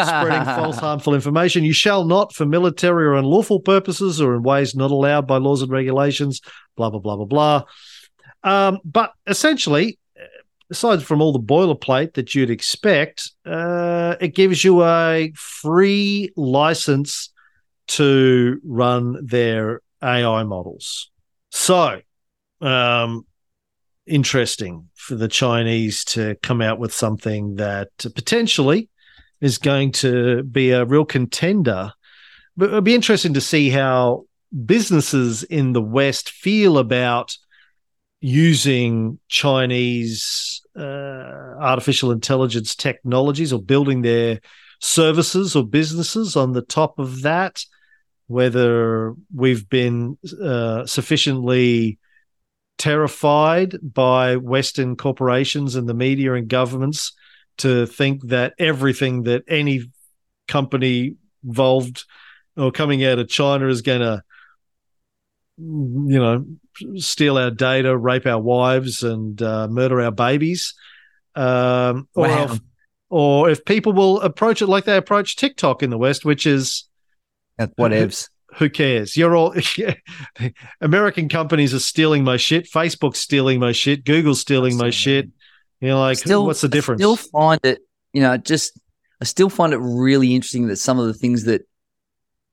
Spreading 0.00 0.44
false, 0.56 0.78
harmful 0.78 1.14
information. 1.14 1.64
You 1.64 1.72
shall 1.72 2.04
not, 2.04 2.34
for 2.34 2.46
military 2.46 3.06
or 3.06 3.14
unlawful 3.14 3.60
purposes 3.60 4.20
or 4.20 4.34
in 4.34 4.42
ways 4.42 4.74
not 4.74 4.90
allowed 4.90 5.26
by 5.26 5.38
laws 5.38 5.62
and 5.62 5.70
regulations, 5.70 6.40
blah, 6.76 6.90
blah, 6.90 7.00
blah, 7.00 7.16
blah, 7.16 7.26
blah. 7.26 7.62
Um, 8.42 8.78
but 8.84 9.12
essentially, 9.26 9.98
aside 10.70 11.02
from 11.02 11.20
all 11.20 11.32
the 11.32 11.38
boilerplate 11.38 12.14
that 12.14 12.34
you'd 12.34 12.50
expect, 12.50 13.30
uh, 13.44 14.16
it 14.20 14.34
gives 14.34 14.64
you 14.64 14.84
a 14.84 15.32
free 15.34 16.30
license 16.36 17.30
to 17.88 18.60
run 18.64 19.24
their 19.24 19.80
AI 20.02 20.42
models. 20.42 21.10
So, 21.50 22.00
um, 22.60 23.26
interesting 24.06 24.88
for 24.94 25.14
the 25.14 25.28
Chinese 25.28 26.04
to 26.04 26.36
come 26.42 26.60
out 26.60 26.78
with 26.78 26.92
something 26.92 27.56
that 27.56 27.88
potentially 27.98 28.88
is 29.40 29.58
going 29.58 29.92
to 29.92 30.42
be 30.44 30.70
a 30.70 30.84
real 30.84 31.04
contender. 31.04 31.92
But 32.56 32.68
it'll 32.68 32.80
be 32.80 32.94
interesting 32.94 33.34
to 33.34 33.40
see 33.40 33.70
how 33.70 34.24
businesses 34.64 35.42
in 35.42 35.72
the 35.72 35.82
West 35.82 36.30
feel 36.30 36.78
about 36.78 37.36
using 38.26 39.20
Chinese 39.28 40.60
uh, 40.76 40.82
artificial 41.60 42.10
intelligence 42.10 42.74
technologies 42.74 43.52
or 43.52 43.62
building 43.62 44.02
their 44.02 44.40
services 44.80 45.54
or 45.54 45.64
businesses 45.64 46.34
on 46.34 46.50
the 46.50 46.62
top 46.62 46.98
of 46.98 47.22
that, 47.22 47.64
whether 48.26 49.14
we've 49.32 49.68
been 49.68 50.18
uh, 50.42 50.84
sufficiently 50.86 52.00
terrified 52.78 53.76
by 53.80 54.34
Western 54.34 54.96
corporations 54.96 55.76
and 55.76 55.88
the 55.88 55.94
media 55.94 56.34
and 56.34 56.48
governments 56.48 57.12
to 57.58 57.86
think 57.86 58.26
that 58.26 58.54
everything 58.58 59.22
that 59.22 59.44
any 59.46 59.82
company 60.48 61.14
involved 61.44 62.04
or 62.56 62.72
coming 62.72 63.04
out 63.04 63.20
of 63.20 63.28
China 63.28 63.68
is 63.68 63.82
going 63.82 64.00
to, 64.00 64.20
you 65.58 66.18
know, 66.18 66.44
steal 66.96 67.38
our 67.38 67.50
data, 67.50 67.96
rape 67.96 68.26
our 68.26 68.40
wives, 68.40 69.02
and 69.02 69.40
uh, 69.40 69.68
murder 69.68 70.00
our 70.00 70.10
babies. 70.10 70.74
Um, 71.34 72.08
or, 72.14 72.28
wow. 72.28 72.44
if, 72.44 72.60
or 73.08 73.50
if 73.50 73.64
people 73.64 73.92
will 73.92 74.20
approach 74.20 74.62
it 74.62 74.66
like 74.66 74.84
they 74.84 74.96
approach 74.96 75.36
TikTok 75.36 75.82
in 75.82 75.90
the 75.90 75.98
West, 75.98 76.24
which 76.24 76.46
is 76.46 76.88
whatevs. 77.58 78.28
Who, 78.50 78.56
who 78.56 78.70
cares? 78.70 79.16
You're 79.16 79.36
all 79.36 79.54
American 80.80 81.28
companies 81.28 81.74
are 81.74 81.80
stealing 81.80 82.24
my 82.24 82.36
shit. 82.36 82.70
Facebook's 82.70 83.18
stealing 83.18 83.60
my 83.60 83.72
shit. 83.72 84.04
Google's 84.04 84.40
stealing 84.40 84.76
my 84.76 84.90
shit. 84.90 85.28
You 85.80 85.88
know, 85.88 86.00
like 86.00 86.18
still, 86.18 86.46
what's 86.46 86.62
the 86.62 86.68
difference? 86.68 87.00
I 87.00 87.02
still 87.02 87.16
find 87.16 87.60
it, 87.64 87.80
you 88.12 88.22
know, 88.22 88.36
just 88.38 88.78
I 89.20 89.24
still 89.24 89.50
find 89.50 89.72
it 89.72 89.78
really 89.78 90.34
interesting 90.34 90.68
that 90.68 90.76
some 90.76 90.98
of 90.98 91.06
the 91.06 91.14
things 91.14 91.44
that 91.44 91.62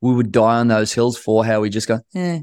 we 0.00 0.14
would 0.14 0.30
die 0.32 0.58
on 0.58 0.68
those 0.68 0.92
hills 0.92 1.16
for, 1.16 1.44
how 1.44 1.60
we 1.60 1.70
just 1.70 1.88
go, 1.88 2.00
eh, 2.14 2.40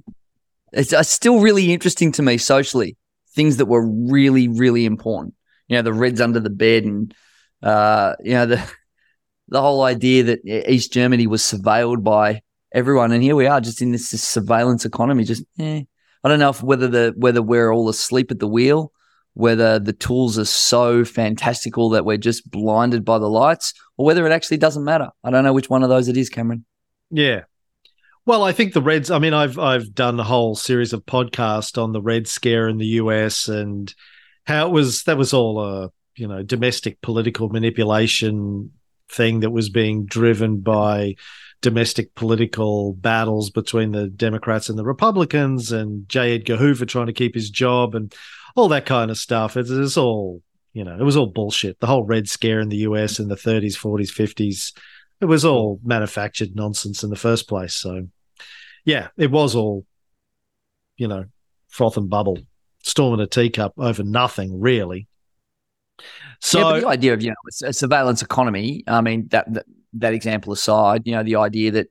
it's, 0.71 0.93
it's 0.93 1.09
still 1.09 1.39
really 1.39 1.73
interesting 1.73 2.11
to 2.13 2.21
me 2.21 2.37
socially. 2.37 2.97
Things 3.33 3.57
that 3.57 3.65
were 3.65 3.85
really, 3.85 4.47
really 4.47 4.85
important. 4.85 5.33
You 5.67 5.77
know, 5.77 5.83
the 5.83 5.93
Reds 5.93 6.19
under 6.19 6.39
the 6.39 6.49
bed, 6.49 6.83
and 6.83 7.13
uh, 7.63 8.15
you 8.23 8.33
know 8.33 8.45
the 8.45 8.71
the 9.47 9.61
whole 9.61 9.83
idea 9.83 10.23
that 10.23 10.45
East 10.45 10.91
Germany 10.91 11.27
was 11.27 11.41
surveilled 11.41 12.03
by 12.03 12.41
everyone, 12.71 13.11
and 13.11 13.23
here 13.23 13.35
we 13.35 13.47
are, 13.47 13.61
just 13.61 13.81
in 13.81 13.91
this, 13.91 14.11
this 14.11 14.27
surveillance 14.27 14.85
economy. 14.85 15.23
Just, 15.23 15.43
eh. 15.59 15.83
I 16.23 16.29
don't 16.29 16.39
know 16.39 16.49
if 16.49 16.61
whether 16.61 16.87
the 16.87 17.13
whether 17.17 17.41
we're 17.41 17.71
all 17.71 17.89
asleep 17.89 18.31
at 18.31 18.39
the 18.39 18.47
wheel, 18.47 18.91
whether 19.33 19.79
the 19.79 19.93
tools 19.93 20.37
are 20.37 20.45
so 20.45 21.03
fantastical 21.05 21.89
that 21.89 22.05
we're 22.05 22.17
just 22.17 22.49
blinded 22.49 23.05
by 23.05 23.17
the 23.17 23.29
lights, 23.29 23.73
or 23.97 24.05
whether 24.05 24.25
it 24.27 24.31
actually 24.31 24.57
doesn't 24.57 24.83
matter. 24.83 25.09
I 25.23 25.31
don't 25.31 25.43
know 25.43 25.53
which 25.53 25.69
one 25.69 25.83
of 25.83 25.89
those 25.89 26.07
it 26.07 26.17
is, 26.17 26.29
Cameron. 26.29 26.65
Yeah, 27.09 27.43
well, 28.25 28.43
I 28.43 28.51
think 28.51 28.73
the 28.73 28.81
Reds. 28.81 29.09
I 29.09 29.19
mean, 29.19 29.33
I've 29.33 29.57
I've 29.57 29.93
done 29.93 30.19
a 30.19 30.23
whole 30.23 30.55
series 30.55 30.93
of 30.93 31.05
podcasts 31.05 31.81
on 31.81 31.91
the 31.91 32.01
Red 32.01 32.27
Scare 32.27 32.67
in 32.67 32.77
the 32.77 32.85
US 32.85 33.47
and 33.47 33.93
how 34.45 34.67
it 34.67 34.71
was. 34.71 35.03
That 35.03 35.17
was 35.17 35.33
all 35.33 35.59
a 35.59 35.91
you 36.15 36.27
know 36.27 36.43
domestic 36.43 37.01
political 37.01 37.49
manipulation 37.49 38.71
thing 39.09 39.41
that 39.41 39.49
was 39.49 39.69
being 39.69 40.05
driven 40.05 40.59
by 40.59 41.15
domestic 41.61 42.13
political 42.15 42.93
battles 42.93 43.49
between 43.49 43.91
the 43.91 44.07
Democrats 44.07 44.69
and 44.69 44.77
the 44.77 44.85
Republicans, 44.85 45.71
and 45.71 46.07
J. 46.07 46.35
Edgar 46.35 46.57
Hoover 46.57 46.85
trying 46.85 47.07
to 47.07 47.13
keep 47.13 47.33
his 47.33 47.49
job 47.49 47.95
and 47.95 48.13
all 48.55 48.67
that 48.69 48.85
kind 48.85 49.09
of 49.09 49.17
stuff. 49.17 49.57
It's, 49.57 49.71
it's 49.71 49.97
all 49.97 50.43
you 50.73 50.83
know. 50.83 50.95
It 50.95 51.03
was 51.03 51.17
all 51.17 51.27
bullshit. 51.27 51.79
The 51.79 51.87
whole 51.87 52.03
Red 52.03 52.29
Scare 52.29 52.59
in 52.59 52.69
the 52.69 52.77
US 52.77 53.19
in 53.19 53.29
the 53.29 53.35
30s, 53.35 53.75
40s, 53.75 54.11
50s 54.11 54.73
it 55.21 55.25
was 55.25 55.45
all 55.45 55.79
manufactured 55.83 56.55
nonsense 56.55 57.03
in 57.03 57.09
the 57.09 57.15
first 57.15 57.47
place. 57.47 57.75
So, 57.75 58.07
yeah, 58.85 59.09
it 59.17 59.31
was 59.31 59.55
all, 59.55 59.85
you 60.97 61.07
know, 61.07 61.25
froth 61.67 61.97
and 61.97 62.09
bubble, 62.09 62.39
storm 62.83 63.13
in 63.13 63.19
a 63.19 63.27
teacup 63.27 63.73
over 63.77 64.03
nothing, 64.03 64.59
really. 64.59 65.07
So 66.39 66.73
yeah, 66.73 66.79
the 66.79 66.87
idea 66.87 67.13
of 67.13 67.21
you 67.21 67.29
know 67.29 67.67
a 67.67 67.73
surveillance 67.73 68.23
economy. 68.23 68.83
I 68.87 69.01
mean 69.01 69.27
that, 69.29 69.53
that 69.53 69.65
that 69.93 70.13
example 70.13 70.51
aside, 70.51 71.03
you 71.05 71.13
know 71.13 71.21
the 71.21 71.35
idea 71.35 71.71
that 71.71 71.87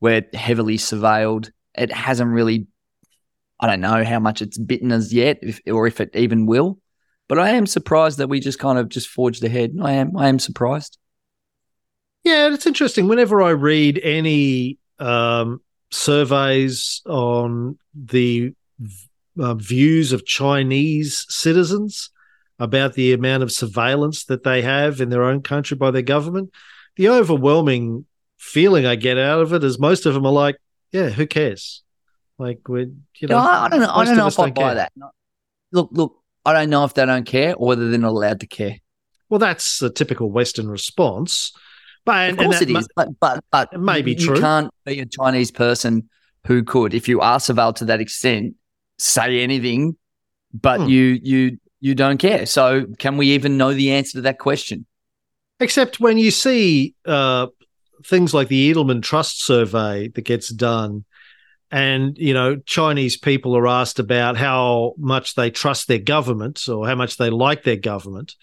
we're 0.00 0.26
heavily 0.34 0.76
surveilled. 0.76 1.50
It 1.74 1.90
hasn't 1.90 2.30
really. 2.30 2.66
I 3.58 3.66
don't 3.66 3.80
know 3.80 4.04
how 4.04 4.18
much 4.18 4.42
it's 4.42 4.58
bitten 4.58 4.92
us 4.92 5.14
yet, 5.14 5.38
if, 5.40 5.62
or 5.66 5.86
if 5.86 6.02
it 6.02 6.14
even 6.14 6.44
will. 6.44 6.78
But 7.26 7.38
I 7.38 7.50
am 7.50 7.66
surprised 7.66 8.18
that 8.18 8.28
we 8.28 8.38
just 8.38 8.58
kind 8.58 8.78
of 8.78 8.90
just 8.90 9.08
forged 9.08 9.42
ahead. 9.42 9.74
I 9.82 9.92
am. 9.92 10.14
I 10.14 10.28
am 10.28 10.38
surprised. 10.38 10.98
Yeah, 12.26 12.52
it's 12.52 12.66
interesting. 12.66 13.06
Whenever 13.06 13.40
I 13.40 13.50
read 13.50 14.00
any 14.02 14.78
um, 14.98 15.60
surveys 15.92 17.00
on 17.06 17.78
the 17.94 18.52
uh, 19.38 19.54
views 19.54 20.12
of 20.12 20.26
Chinese 20.26 21.24
citizens 21.28 22.10
about 22.58 22.94
the 22.94 23.12
amount 23.12 23.44
of 23.44 23.52
surveillance 23.52 24.24
that 24.24 24.42
they 24.42 24.62
have 24.62 25.00
in 25.00 25.08
their 25.08 25.22
own 25.22 25.40
country 25.40 25.76
by 25.76 25.92
their 25.92 26.02
government, 26.02 26.50
the 26.96 27.10
overwhelming 27.10 28.06
feeling 28.36 28.86
I 28.86 28.96
get 28.96 29.18
out 29.18 29.38
of 29.38 29.52
it 29.52 29.62
is 29.62 29.78
most 29.78 30.04
of 30.04 30.14
them 30.14 30.26
are 30.26 30.32
like, 30.32 30.56
"Yeah, 30.90 31.10
who 31.10 31.28
cares?" 31.28 31.84
Like 32.38 32.68
we, 32.68 32.90
you 33.20 33.28
know, 33.28 33.38
no, 33.38 33.38
I 33.38 33.68
don't 33.68 33.78
know. 33.78 33.92
I 33.94 34.04
don't 34.04 34.16
know 34.16 34.26
if 34.26 34.40
I 34.40 34.50
buy 34.50 34.62
care. 34.62 34.74
that. 34.74 34.92
Look, 35.70 35.90
look, 35.92 36.18
I 36.44 36.52
don't 36.52 36.70
know 36.70 36.82
if 36.82 36.92
they 36.92 37.06
don't 37.06 37.24
care 37.24 37.54
or 37.54 37.68
whether 37.68 37.88
they're 37.88 38.00
not 38.00 38.10
allowed 38.10 38.40
to 38.40 38.48
care. 38.48 38.78
Well, 39.28 39.38
that's 39.38 39.80
a 39.80 39.90
typical 39.90 40.28
Western 40.28 40.68
response. 40.68 41.52
But 42.06 42.30
of 42.30 42.36
course 42.38 42.62
it 42.62 42.70
is, 42.70 42.88
but 42.94 43.08
but 43.20 43.44
but 43.50 43.68
it 43.72 43.80
may 43.80 44.00
be 44.00 44.12
you 44.12 44.26
true. 44.28 44.40
can't 44.40 44.72
be 44.84 45.00
a 45.00 45.06
Chinese 45.06 45.50
person 45.50 46.08
who 46.46 46.62
could, 46.62 46.94
if 46.94 47.08
you 47.08 47.20
are 47.20 47.38
surveilled 47.38 47.74
to 47.76 47.84
that 47.86 48.00
extent, 48.00 48.54
say 48.96 49.40
anything, 49.40 49.96
but 50.54 50.80
hmm. 50.80 50.88
you 50.88 51.18
you 51.20 51.58
you 51.80 51.94
don't 51.96 52.18
care. 52.18 52.46
So 52.46 52.86
can 52.98 53.16
we 53.16 53.32
even 53.32 53.58
know 53.58 53.74
the 53.74 53.90
answer 53.90 54.18
to 54.18 54.22
that 54.22 54.38
question? 54.38 54.86
Except 55.58 55.98
when 55.98 56.16
you 56.16 56.30
see 56.30 56.94
uh, 57.06 57.48
things 58.04 58.32
like 58.32 58.46
the 58.46 58.72
Edelman 58.72 59.02
Trust 59.02 59.44
Survey 59.44 60.06
that 60.08 60.22
gets 60.22 60.48
done, 60.48 61.04
and 61.72 62.16
you 62.16 62.34
know 62.34 62.54
Chinese 62.66 63.16
people 63.16 63.56
are 63.56 63.66
asked 63.66 63.98
about 63.98 64.36
how 64.36 64.94
much 64.96 65.34
they 65.34 65.50
trust 65.50 65.88
their 65.88 65.98
government 65.98 66.68
or 66.68 66.86
how 66.86 66.94
much 66.94 67.16
they 67.16 67.30
like 67.30 67.64
their 67.64 67.76
government. 67.76 68.36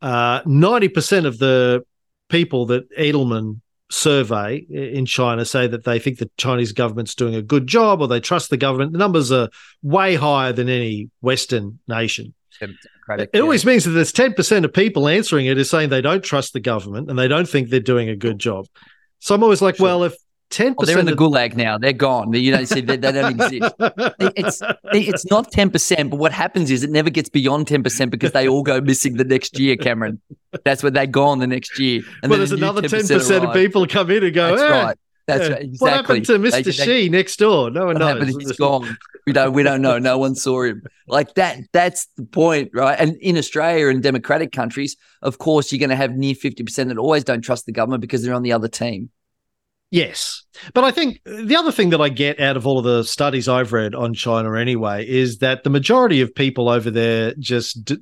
Uh, 0.00 0.42
ninety 0.46 0.88
percent 0.88 1.26
of 1.26 1.38
the 1.38 1.84
people 2.28 2.66
that 2.66 2.90
Edelman 2.96 3.60
survey 3.90 4.56
in 4.56 5.06
China 5.06 5.44
say 5.44 5.66
that 5.66 5.84
they 5.84 5.98
think 5.98 6.18
the 6.18 6.30
Chinese 6.36 6.72
government's 6.72 7.14
doing 7.14 7.34
a 7.34 7.42
good 7.42 7.66
job 7.66 8.00
or 8.00 8.08
they 8.08 8.20
trust 8.20 8.50
the 8.50 8.56
government. 8.56 8.92
The 8.92 8.98
numbers 8.98 9.30
are 9.30 9.48
way 9.82 10.14
higher 10.14 10.52
than 10.52 10.68
any 10.68 11.10
Western 11.20 11.78
nation. 11.86 12.34
It 12.60 13.30
yeah. 13.34 13.40
always 13.40 13.66
means 13.66 13.84
that 13.84 13.90
there's 13.90 14.12
10% 14.12 14.64
of 14.64 14.72
people 14.72 15.08
answering 15.08 15.46
it 15.46 15.58
is 15.58 15.68
saying 15.68 15.90
they 15.90 16.00
don't 16.00 16.24
trust 16.24 16.52
the 16.52 16.60
government 16.60 17.10
and 17.10 17.18
they 17.18 17.28
don't 17.28 17.48
think 17.48 17.68
they're 17.68 17.80
doing 17.80 18.08
a 18.08 18.16
good 18.16 18.38
job. 18.38 18.66
So 19.18 19.34
I'm 19.34 19.42
always 19.42 19.60
like, 19.60 19.76
sure. 19.76 19.84
well, 19.84 20.04
if 20.04 20.14
ten 20.50 20.74
percent. 20.74 20.86
they're 20.86 20.98
in 20.98 21.06
the 21.06 21.12
gulag 21.12 21.56
now. 21.56 21.78
They're 21.78 21.92
gone. 21.92 22.32
You 22.32 22.50
don't 22.50 22.66
see 22.66 22.80
they, 22.80 22.96
they 22.96 23.12
don't 23.12 23.40
exist. 23.40 23.74
It's 24.36 24.62
it's 24.92 25.26
not 25.30 25.50
ten 25.50 25.70
percent, 25.70 26.10
but 26.10 26.18
what 26.18 26.32
happens 26.32 26.70
is 26.70 26.82
it 26.82 26.90
never 26.90 27.10
gets 27.10 27.28
beyond 27.28 27.68
ten 27.68 27.82
percent 27.82 28.10
because 28.10 28.32
they 28.32 28.48
all 28.48 28.62
go 28.62 28.80
missing 28.80 29.16
the 29.16 29.24
next 29.24 29.58
year. 29.58 29.76
Cameron, 29.76 30.20
that's 30.64 30.82
where 30.82 30.90
they're 30.90 31.06
gone 31.06 31.38
the 31.38 31.46
next 31.46 31.78
year. 31.78 32.02
And 32.22 32.30
well, 32.30 32.38
there's 32.38 32.52
another 32.52 32.82
ten 32.82 33.06
percent 33.06 33.44
of 33.44 33.52
people 33.52 33.86
come 33.86 34.10
in 34.10 34.24
and 34.24 34.34
go. 34.34 34.56
That's 34.56 34.62
eh, 34.62 34.84
right. 34.84 34.98
That's 35.26 35.48
right. 35.48 35.62
Exactly. 35.62 35.76
What 35.78 35.92
happened 35.92 36.26
to 36.26 36.38
Mister 36.38 36.72
She 36.72 37.08
next 37.08 37.36
door? 37.38 37.70
No 37.70 37.86
one 37.86 37.96
knows. 37.96 38.18
Happened? 38.20 38.40
He's 38.40 38.52
gone. 38.52 38.96
We 39.26 39.32
don't. 39.32 39.52
We 39.52 39.62
don't 39.62 39.80
know. 39.80 39.98
No 39.98 40.18
one 40.18 40.34
saw 40.34 40.64
him. 40.64 40.82
Like 41.08 41.34
that. 41.34 41.60
That's 41.72 42.06
the 42.16 42.24
point, 42.24 42.70
right? 42.74 42.98
And 42.98 43.16
in 43.16 43.38
Australia 43.38 43.88
and 43.88 44.02
democratic 44.02 44.52
countries, 44.52 44.96
of 45.22 45.38
course, 45.38 45.72
you're 45.72 45.78
going 45.78 45.90
to 45.90 45.96
have 45.96 46.12
near 46.12 46.34
fifty 46.34 46.62
percent 46.62 46.90
that 46.90 46.98
always 46.98 47.24
don't 47.24 47.40
trust 47.40 47.66
the 47.66 47.72
government 47.72 48.02
because 48.02 48.22
they're 48.22 48.34
on 48.34 48.42
the 48.42 48.52
other 48.52 48.68
team. 48.68 49.10
Yes. 49.90 50.42
But 50.72 50.84
I 50.84 50.90
think 50.90 51.20
the 51.24 51.56
other 51.56 51.70
thing 51.70 51.90
that 51.90 52.00
I 52.00 52.08
get 52.08 52.40
out 52.40 52.56
of 52.56 52.66
all 52.66 52.78
of 52.78 52.84
the 52.84 53.04
studies 53.04 53.48
I've 53.48 53.72
read 53.72 53.94
on 53.94 54.12
China 54.12 54.56
anyway 54.56 55.06
is 55.06 55.38
that 55.38 55.62
the 55.62 55.70
majority 55.70 56.20
of 56.20 56.34
people 56.34 56.68
over 56.68 56.90
there 56.90 57.34
just 57.38 57.84
d- 57.84 57.98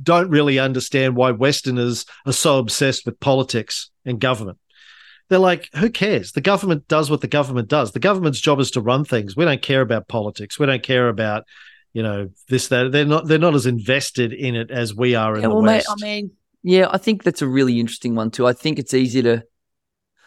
don't 0.00 0.30
really 0.30 0.58
understand 0.58 1.16
why 1.16 1.32
Westerners 1.32 2.04
are 2.24 2.32
so 2.32 2.58
obsessed 2.58 3.04
with 3.04 3.18
politics 3.20 3.90
and 4.04 4.20
government. 4.20 4.58
They're 5.28 5.38
like, 5.38 5.70
who 5.74 5.88
cares? 5.90 6.32
The 6.32 6.40
government 6.40 6.86
does 6.88 7.10
what 7.10 7.20
the 7.20 7.28
government 7.28 7.68
does. 7.68 7.92
The 7.92 7.98
government's 7.98 8.40
job 8.40 8.60
is 8.60 8.70
to 8.72 8.80
run 8.80 9.04
things. 9.04 9.36
We 9.36 9.44
don't 9.44 9.62
care 9.62 9.80
about 9.80 10.08
politics. 10.08 10.58
We 10.58 10.66
don't 10.66 10.82
care 10.82 11.08
about, 11.08 11.44
you 11.94 12.02
know, 12.02 12.28
this, 12.48 12.68
that. 12.68 12.92
They're 12.92 13.06
not 13.06 13.26
they're 13.26 13.38
not 13.38 13.54
as 13.54 13.66
invested 13.66 14.32
in 14.32 14.54
it 14.54 14.70
as 14.70 14.94
we 14.94 15.14
are 15.14 15.34
in 15.34 15.42
Yeah, 15.42 15.48
the 15.48 15.54
well, 15.54 15.62
mate, 15.62 15.84
West. 15.88 15.90
I 15.90 16.04
mean, 16.04 16.30
yeah, 16.62 16.88
I 16.90 16.98
think 16.98 17.22
that's 17.22 17.42
a 17.42 17.48
really 17.48 17.80
interesting 17.80 18.14
one 18.14 18.30
too. 18.30 18.46
I 18.46 18.52
think 18.52 18.78
it's 18.78 18.94
easy 18.94 19.22
to, 19.22 19.42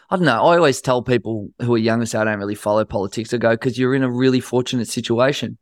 I 0.08 0.16
don't 0.16 0.24
know. 0.24 0.44
I 0.44 0.56
always 0.56 0.80
tell 0.80 1.02
people 1.02 1.48
who 1.60 1.74
are 1.74 1.78
younger, 1.78 2.06
say 2.06 2.18
I 2.18 2.24
don't 2.24 2.38
really 2.38 2.54
follow 2.54 2.84
politics. 2.84 3.34
I 3.34 3.38
go 3.38 3.50
because 3.50 3.78
you're 3.78 3.94
in 3.94 4.02
a 4.02 4.10
really 4.10 4.40
fortunate 4.40 4.88
situation. 4.88 5.58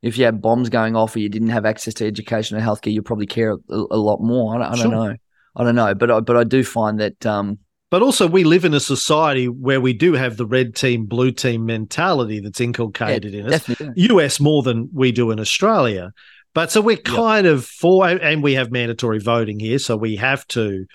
If 0.00 0.18
you 0.18 0.24
had 0.24 0.40
bombs 0.42 0.68
going 0.68 0.96
off 0.96 1.14
or 1.14 1.20
you 1.20 1.28
didn't 1.28 1.50
have 1.50 1.64
access 1.64 1.94
to 1.94 2.06
education 2.06 2.56
or 2.56 2.60
healthcare, 2.60 2.92
you'd 2.92 3.04
probably 3.04 3.26
care 3.26 3.52
a, 3.52 3.58
a 3.68 3.96
lot 3.96 4.20
more. 4.20 4.56
I 4.56 4.58
don't, 4.58 4.72
I 4.72 4.82
don't 4.82 4.90
know. 4.90 5.16
I 5.54 5.64
don't 5.64 5.74
know, 5.74 5.94
but 5.94 6.10
I, 6.10 6.20
but 6.20 6.36
I 6.36 6.44
do 6.44 6.64
find 6.64 6.98
that 7.00 7.24
um, 7.26 7.58
But 7.90 8.00
also, 8.00 8.26
we 8.26 8.42
live 8.42 8.64
in 8.64 8.72
a 8.72 8.80
society 8.80 9.48
where 9.48 9.80
we 9.80 9.92
do 9.92 10.14
have 10.14 10.38
the 10.38 10.46
red 10.46 10.74
team, 10.74 11.04
blue 11.04 11.30
team 11.30 11.66
mentality 11.66 12.40
that's 12.40 12.60
inculcated 12.60 13.34
in 13.34 13.44
us. 13.46 13.50
definitely 13.66 14.02
US 14.08 14.40
more 14.40 14.62
than 14.62 14.88
we 14.94 15.12
do 15.12 15.30
in 15.30 15.38
Australia. 15.38 16.12
But 16.54 16.72
so 16.72 16.80
we're 16.80 16.96
kind 16.96 17.46
of 17.46 17.64
for, 17.66 18.08
and 18.08 18.42
we 18.42 18.54
have 18.54 18.70
mandatory 18.72 19.18
voting 19.18 19.60
here, 19.60 19.78
so 19.78 19.96
we 19.96 20.16
have 20.16 20.46
to 20.48 20.86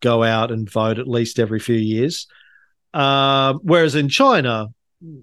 go 0.00 0.22
out 0.22 0.50
and 0.50 0.70
vote 0.70 0.98
at 0.98 1.08
least 1.08 1.38
every 1.38 1.58
few 1.58 1.76
years. 1.76 2.26
Um, 2.94 3.60
whereas 3.62 3.94
in 3.94 4.08
China, 4.08 4.68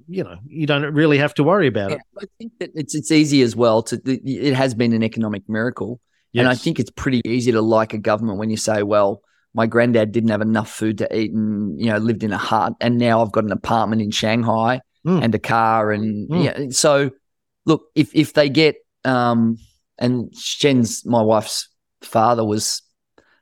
you 0.08 0.24
know, 0.24 0.38
you 0.48 0.66
don't 0.66 0.84
really 0.94 1.18
have 1.20 1.34
to 1.36 1.44
worry 1.44 1.68
about 1.68 1.92
Yeah, 1.92 1.98
it. 1.98 2.02
I 2.22 2.26
think 2.38 2.52
that 2.60 2.72
it's 2.76 2.96
it's 2.96 3.12
easy 3.12 3.42
as 3.42 3.56
well 3.56 3.82
to. 3.84 4.02
It 4.06 4.54
has 4.54 4.74
been 4.74 4.94
an 4.94 5.04
economic 5.04 5.48
miracle, 5.48 6.00
and 6.36 6.48
I 6.48 6.56
think 6.56 6.80
it's 6.80 6.92
pretty 6.92 7.22
easy 7.26 7.52
to 7.52 7.62
like 7.62 7.94
a 7.94 7.98
government 7.98 8.40
when 8.40 8.50
you 8.50 8.58
say, 8.58 8.84
"Well, 8.84 9.22
my 9.54 9.68
granddad 9.68 10.12
didn't 10.12 10.30
have 10.32 10.42
enough 10.42 10.70
food 10.70 10.98
to 10.98 11.16
eat, 11.18 11.32
and 11.32 11.80
you 11.80 11.88
know 11.88 11.98
lived 11.98 12.24
in 12.24 12.34
a 12.34 12.38
hut, 12.38 12.74
and 12.82 12.98
now 12.98 13.22
I've 13.22 13.32
got 13.32 13.46
an 13.46 13.52
apartment 13.52 14.02
in 14.02 14.12
Shanghai 14.12 14.82
Mm. 15.06 15.24
and 15.24 15.36
a 15.36 15.40
car, 15.40 15.92
and 15.92 16.30
Mm. 16.30 16.44
yeah." 16.44 16.66
So, 16.72 17.12
look, 17.66 17.84
if 17.96 18.14
if 18.14 18.34
they 18.34 18.50
get 18.50 18.76
um, 19.06 19.58
and 19.98 20.34
Shen's 20.36 21.06
my 21.06 21.22
wife's 21.22 21.70
father 22.02 22.44
was 22.44 22.82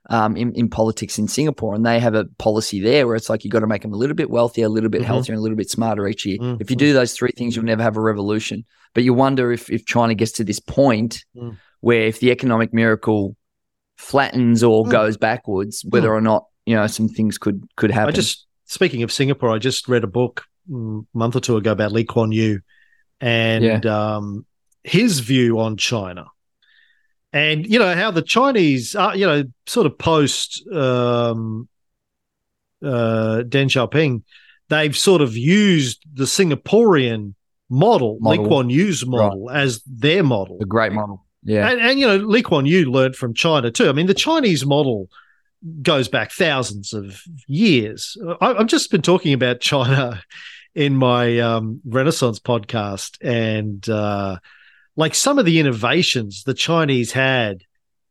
um, 0.10 0.38
in, 0.38 0.54
in 0.54 0.70
politics 0.70 1.18
in 1.20 1.28
Singapore, 1.28 1.76
and 1.76 1.86
they 1.86 2.00
have 2.00 2.16
a 2.16 2.26
policy 2.38 2.80
there 2.80 3.06
where 3.08 3.16
it's 3.16 3.30
like 3.30 3.44
you've 3.44 3.52
got 3.52 3.60
to 3.60 3.68
make 3.68 3.82
them 3.82 3.94
a 3.94 3.98
little 3.98 4.16
bit 4.16 4.30
wealthier, 4.30 4.66
a 4.66 4.70
little 4.70 4.90
bit 4.90 5.02
Mhm. 5.02 5.06
healthier, 5.06 5.34
and 5.34 5.40
a 5.40 5.42
little 5.42 5.58
bit 5.58 5.70
smarter 5.70 6.08
each 6.08 6.26
year. 6.26 6.38
Mm, 6.38 6.62
If 6.62 6.70
you 6.70 6.76
do 6.78 6.94
those 6.94 7.14
three 7.14 7.32
things, 7.36 7.56
you'll 7.56 7.66
never 7.66 7.84
have 7.84 7.98
a 7.98 8.02
revolution. 8.02 8.64
But 8.94 9.04
you 9.04 9.14
wonder 9.14 9.52
if 9.52 9.70
if 9.70 9.86
China 9.86 10.16
gets 10.16 10.32
to 10.34 10.44
this 10.44 10.60
point 10.60 11.26
Mm. 11.36 11.58
where 11.82 12.04
if 12.08 12.20
the 12.20 12.32
economic 12.32 12.74
miracle 12.74 13.36
flattens 13.98 14.64
or 14.64 14.86
Mm. 14.86 14.90
goes 14.92 15.18
backwards, 15.18 15.84
whether 15.90 16.14
or 16.14 16.22
not 16.22 16.46
you 16.66 16.76
know 16.76 16.88
some 16.88 17.08
things 17.08 17.38
could 17.38 17.64
could 17.76 17.92
happen. 17.92 18.10
I 18.14 18.16
just 18.16 18.46
speaking 18.66 19.04
of 19.04 19.12
Singapore, 19.12 19.50
I 19.52 19.58
just 19.60 19.88
read 19.88 20.04
a 20.04 20.08
book 20.08 20.44
mm, 20.70 21.06
a 21.14 21.18
month 21.18 21.36
or 21.36 21.40
two 21.40 21.58
ago 21.58 21.72
about 21.72 21.92
Lee 21.94 22.04
Kuan 22.04 22.32
Yew 22.32 22.60
and 23.22 23.86
um, 23.86 24.46
his 24.84 25.20
view 25.22 25.60
on 25.60 25.78
China, 25.78 26.26
and 27.34 27.66
you 27.66 27.80
know 27.80 27.94
how 27.94 28.12
the 28.12 28.22
Chinese, 28.22 28.96
uh, 28.96 29.12
you 29.16 29.26
know, 29.26 29.44
sort 29.66 29.86
of 29.86 29.98
post 29.98 30.66
um, 30.72 31.68
uh, 32.84 33.44
Deng 33.48 33.68
Xiaoping, 33.68 34.24
they've 34.70 34.96
sort 34.96 35.22
of 35.22 35.36
used 35.36 36.04
the 36.14 36.26
Singaporean 36.26 37.34
model, 37.70 38.18
Model. 38.22 38.44
Lee 38.44 38.50
Kuan 38.50 38.70
Yew's 38.70 39.06
model, 39.06 39.50
as 39.50 39.82
their 39.84 40.24
model. 40.24 40.58
a 40.62 40.66
great 40.66 40.94
model. 40.94 41.26
Yeah, 41.44 41.70
And, 41.70 41.80
and 41.80 42.00
you 42.00 42.08
know, 42.08 42.18
Lee 42.18 42.42
Kuan 42.42 42.66
Yew 42.66 42.92
learned 42.92 43.16
from 43.16 43.34
China 43.34 43.72
too. 43.72 43.90
I 43.90 43.94
mean, 43.94 44.08
the 44.08 44.14
Chinese 44.14 44.66
model 44.66 45.10
goes 45.82 46.08
back 46.08 46.32
thousands 46.32 46.94
of 46.94 47.22
years. 47.48 48.18
I, 48.42 48.54
I've 48.54 48.68
just 48.68 48.92
been 48.92 49.02
talking 49.02 49.34
about 49.34 49.60
China 49.62 50.22
in 50.76 50.96
my 50.96 51.40
um, 51.40 51.82
Renaissance 51.86 52.40
podcast, 52.40 53.18
and 53.22 53.88
uh, 53.90 54.38
like 54.98 55.16
some 55.16 55.40
of 55.40 55.46
the 55.46 55.60
innovations 55.60 56.44
the 56.44 56.54
Chinese 56.54 57.14
had 57.14 57.64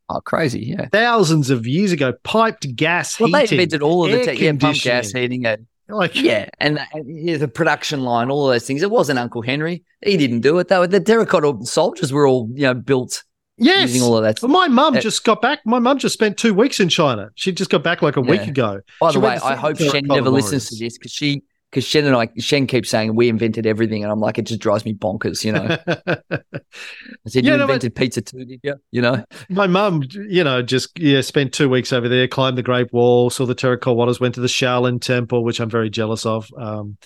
oh 0.09 0.21
crazy. 0.21 0.61
Yeah. 0.61 0.89
thousands 0.91 1.51
of 1.51 1.67
years 1.67 1.93
ago, 1.93 2.15
piped 2.25 2.75
gas 2.75 3.21
Well, 3.21 3.31
they 3.31 3.43
invented 3.43 3.83
all 3.83 4.07
of 4.07 4.13
the 4.13 4.25
tech, 4.25 4.39
yeah, 4.39 4.53
pump 4.59 4.81
gas 4.81 5.13
heating, 5.13 5.45
and 5.45 5.67
like 5.89 6.15
yeah, 6.21 6.49
and 6.59 6.79
the, 6.79 6.87
and, 6.95 7.29
yeah, 7.29 7.37
the 7.37 7.49
production 7.49 8.03
line, 8.03 8.31
all 8.31 8.49
of 8.49 8.55
those 8.55 8.67
things. 8.67 8.83
It 8.83 8.91
wasn't 8.91 9.19
Uncle 9.19 9.43
Henry; 9.43 9.85
he 10.03 10.17
didn't 10.17 10.41
do 10.41 10.59
it. 10.59 10.69
though. 10.69 10.87
the 10.87 11.01
terracotta 11.01 11.67
soldiers 11.67 12.13
were 12.13 12.27
all 12.27 12.49
you 12.55 12.63
know 12.63 12.75
built 12.75 13.25
yes. 13.59 13.93
using 13.93 14.03
all 14.03 14.17
of 14.17 14.25
that. 14.25 14.41
Well, 14.43 14.51
my 14.51 14.69
mum 14.69 14.97
Uh, 14.97 15.01
just 15.01 15.25
got 15.25 15.43
back. 15.43 15.61
My 15.65 15.79
mum 15.79 15.99
just 15.99 16.15
spent 16.15 16.37
two 16.39 16.55
weeks 16.55 16.81
in 16.81 16.89
China. 16.89 17.31
She 17.35 17.53
just 17.53 17.71
got 17.71 17.83
back 17.83 18.03
like 18.03 18.17
a 18.17 18.21
week 18.21 18.47
ago. 18.47 18.81
By 19.01 19.11
She 19.11 19.15
the 19.15 19.21
way, 19.21 19.31
went 19.31 19.45
I 19.45 19.55
hope 19.57 19.79
Shen 19.79 19.89
terracotta 19.91 20.15
never 20.15 20.31
listens 20.31 20.69
to 20.71 20.77
this 20.77 20.99
because 20.99 21.13
she, 21.13 21.43
because 21.77 21.87
Shen 21.87 22.07
and 22.07 22.17
I, 22.17 22.29
Shen 22.39 22.67
keeps 22.67 22.89
saying 22.89 23.15
we 23.15 23.29
invented 23.29 23.67
everything, 23.67 24.03
and 24.03 24.11
I'm 24.11 24.19
like, 24.21 24.39
it 24.39 24.47
just 24.47 24.61
drives 24.61 24.85
me 24.87 24.95
bonkers. 24.95 25.45
You 25.45 25.53
know, 25.53 25.77
I 25.87 27.29
said 27.29 27.45
Yeah, 27.45 27.53
you 27.53 27.57
no, 27.59 27.67
but- 27.67 27.75
invented 27.75 27.95
pizza 27.95 28.23
too, 28.23 28.45
did 28.45 28.61
you? 28.63 28.75
You 28.91 29.03
know, 29.03 29.25
my 29.51 29.67
mum, 29.67 30.03
you 30.29 30.43
know, 30.43 30.63
just 30.63 30.99
yeah, 30.99 31.21
spent 31.21 31.53
two 31.53 31.69
weeks 31.69 31.93
over 31.93 32.09
there, 32.09 32.27
climbed 32.29 32.57
the 32.57 32.63
Great 32.63 32.93
Wall, 32.93 33.29
saw 33.31 33.45
the 33.47 33.55
terracottas, 33.55 34.21
went 34.21 34.35
to 34.37 34.41
the 34.41 34.47
Shaolin 34.47 35.01
Temple, 35.01 35.45
which 35.45 35.61
I'm 35.61 35.71
very 35.71 35.91
jealous 35.91 36.25
of. 36.25 36.49
Um, 36.57 36.97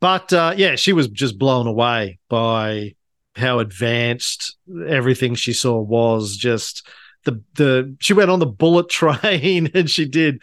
but 0.00 0.32
uh, 0.32 0.54
yeah, 0.56 0.76
she 0.76 0.92
was 0.92 1.08
just 1.08 1.38
blown 1.38 1.66
away 1.66 2.18
by 2.28 2.94
how 3.36 3.58
advanced 3.58 4.56
everything 4.86 5.34
she 5.34 5.52
saw 5.52 5.78
was. 5.78 6.36
Just 6.36 6.86
the 7.24 7.42
the 7.56 7.96
she 8.00 8.12
went 8.14 8.30
on 8.30 8.38
the 8.38 8.46
bullet 8.46 8.88
train 8.90 9.70
and 9.74 9.90
she 9.90 10.06
did, 10.06 10.42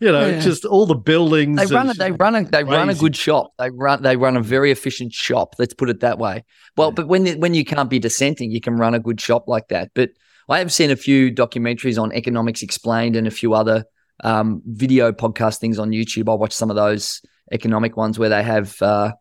you 0.00 0.10
know, 0.12 0.26
Yeah. 0.26 0.40
just 0.40 0.64
all 0.64 0.86
the 0.86 0.94
buildings. 0.94 1.58
they 1.60 1.74
run 1.74 1.88
a, 1.90 1.94
they 1.94 2.12
run 2.12 2.34
a, 2.34 2.44
they 2.44 2.64
run 2.64 2.88
a 2.90 2.94
good 2.94 3.16
shop. 3.16 3.52
They 3.58 3.70
run, 3.70 4.02
they 4.02 4.16
run 4.16 4.36
a 4.36 4.42
very 4.42 4.70
efficient 4.70 5.12
shop. 5.12 5.54
Let's 5.58 5.74
put 5.74 5.88
it 5.90 6.00
that 6.00 6.18
way. 6.18 6.44
Well, 6.76 6.88
Yeah. 6.88 6.94
but 6.94 7.08
when 7.08 7.26
when 7.40 7.54
you 7.54 7.64
can't 7.64 7.90
be 7.90 7.98
dissenting, 7.98 8.50
you 8.50 8.60
can 8.60 8.76
run 8.76 8.94
a 8.94 8.98
good 9.00 9.20
shop 9.20 9.48
like 9.48 9.68
that. 9.68 9.90
But 9.94 10.10
I 10.48 10.58
have 10.58 10.72
seen 10.72 10.90
a 10.90 10.96
few 10.96 11.32
documentaries 11.32 12.00
on 12.00 12.12
economics 12.12 12.62
explained 12.62 13.16
and 13.16 13.26
a 13.26 13.30
few 13.30 13.54
other 13.54 13.84
um, 14.22 14.62
video 14.66 15.10
podcast 15.12 15.58
things 15.58 15.78
on 15.78 15.90
YouTube. 15.90 16.28
I 16.30 16.34
watch 16.34 16.52
some 16.52 16.70
of 16.70 16.76
those 16.76 17.20
economic 17.52 17.96
ones 17.96 18.18
where 18.18 18.28
they 18.28 18.42
have. 18.42 18.80
Uh, 18.82 19.12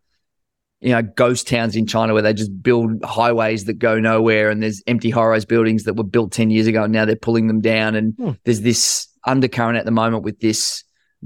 you 0.82 0.90
know, 0.90 1.02
ghost 1.02 1.48
towns 1.48 1.78
in 1.78 1.88
China 1.88 2.12
where 2.12 2.22
they 2.22 2.34
just 2.34 2.62
build 2.62 3.02
highways 3.06 3.64
that 3.64 3.76
go 3.76 4.02
nowhere, 4.02 4.50
and 4.50 4.62
there's 4.62 4.84
empty 4.86 5.10
high-rise 5.10 5.45
buildings 5.45 5.84
that 5.86 5.94
were 5.94 6.04
built 6.04 6.34
ten 6.34 6.50
years 6.50 6.68
ago, 6.68 6.84
and 6.84 6.91
now 6.91 7.06
they're 7.06 7.16
pulling 7.16 7.48
them 7.48 7.62
down. 7.62 7.95
And 7.95 8.14
Hmm. 8.18 8.32
there's 8.44 8.60
this 8.60 9.08
undercurrent 9.26 9.78
at 9.78 9.86
the 9.86 9.91
moment 9.91 10.24
with 10.24 10.40
this 10.40 10.84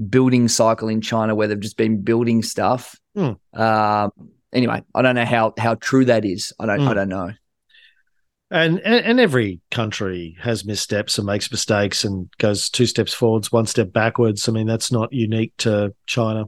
building 0.08 0.48
cycle 0.48 0.88
in 0.88 1.00
China 1.00 1.34
where 1.34 1.48
they've 1.48 1.58
just 1.58 1.76
been 1.76 2.02
building 2.02 2.42
stuff. 2.42 2.94
Hmm. 3.14 3.32
Um, 3.52 4.12
anyway, 4.52 4.82
I 4.94 5.02
don't 5.02 5.14
know 5.16 5.24
how 5.24 5.54
how 5.58 5.74
true 5.74 6.04
that 6.06 6.24
is. 6.24 6.52
I 6.58 6.66
don't 6.66 6.80
Hmm. 6.80 6.88
I 6.88 6.94
don't 6.94 7.08
know. 7.08 7.30
and, 8.50 8.80
and 8.80 9.04
and 9.04 9.20
every 9.20 9.60
country 9.70 10.36
has 10.40 10.64
missteps 10.64 11.18
and 11.18 11.26
makes 11.26 11.50
mistakes 11.50 12.04
and 12.04 12.30
goes 12.38 12.70
two 12.70 12.86
steps 12.86 13.12
forwards, 13.12 13.52
one 13.52 13.66
step 13.66 13.92
backwards. 13.92 14.48
I 14.48 14.52
mean, 14.52 14.66
that's 14.66 14.90
not 14.90 15.12
unique 15.12 15.52
to 15.58 15.94
China. 16.06 16.44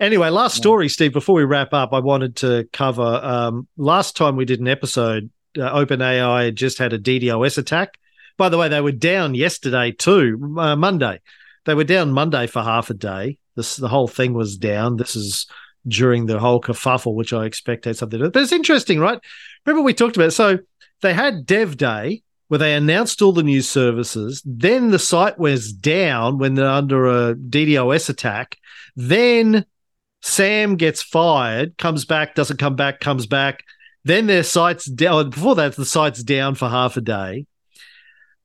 Anyway, 0.00 0.28
last 0.28 0.56
story, 0.56 0.88
Steve. 0.90 1.12
Before 1.14 1.34
we 1.36 1.44
wrap 1.44 1.72
up, 1.72 1.94
I 1.94 2.00
wanted 2.00 2.36
to 2.36 2.68
cover. 2.72 3.02
Um, 3.22 3.66
last 3.78 4.16
time 4.16 4.36
we 4.36 4.44
did 4.44 4.60
an 4.60 4.68
episode, 4.68 5.30
uh, 5.56 5.72
OpenAI 5.74 6.54
just 6.54 6.76
had 6.78 6.92
a 6.92 6.98
DDoS 6.98 7.56
attack. 7.56 7.96
By 8.38 8.48
the 8.48 8.56
way, 8.56 8.68
they 8.68 8.80
were 8.80 8.92
down 8.92 9.34
yesterday 9.34 9.92
too, 9.92 10.54
uh, 10.58 10.76
Monday. 10.76 11.20
They 11.66 11.74
were 11.74 11.84
down 11.84 12.12
Monday 12.12 12.46
for 12.46 12.62
half 12.62 12.88
a 12.88 12.94
day. 12.94 13.38
This 13.56 13.76
the 13.76 13.88
whole 13.88 14.08
thing 14.08 14.32
was 14.32 14.56
down. 14.56 14.96
This 14.96 15.16
is 15.16 15.46
during 15.86 16.26
the 16.26 16.38
whole 16.38 16.60
kerfuffle, 16.60 17.14
which 17.14 17.32
I 17.32 17.44
expect 17.44 17.84
had 17.84 17.96
something 17.96 18.18
to 18.18 18.26
do. 18.26 18.30
But 18.30 18.42
it's 18.42 18.52
interesting, 18.52 19.00
right? 19.00 19.18
Remember 19.66 19.84
we 19.84 19.92
talked 19.92 20.16
about 20.16 20.28
it? 20.28 20.32
so 20.32 20.58
they 21.02 21.12
had 21.12 21.44
Dev 21.44 21.76
Day 21.76 22.22
where 22.48 22.58
they 22.58 22.74
announced 22.74 23.20
all 23.20 23.32
the 23.32 23.42
new 23.42 23.60
services. 23.60 24.42
Then 24.44 24.90
the 24.90 24.98
site 24.98 25.38
was 25.38 25.72
down 25.72 26.38
when 26.38 26.54
they're 26.54 26.66
under 26.66 27.06
a 27.06 27.34
DDoS 27.34 28.08
attack. 28.08 28.56
Then 28.96 29.66
Sam 30.22 30.76
gets 30.76 31.02
fired, 31.02 31.76
comes 31.76 32.04
back, 32.04 32.34
doesn't 32.34 32.56
come 32.56 32.74
back, 32.74 33.00
comes 33.00 33.26
back. 33.26 33.64
Then 34.04 34.26
their 34.26 34.42
site's 34.42 34.86
down. 34.86 35.30
Before 35.30 35.54
that, 35.56 35.76
the 35.76 35.84
site's 35.84 36.22
down 36.22 36.54
for 36.54 36.68
half 36.68 36.96
a 36.96 37.02
day. 37.02 37.46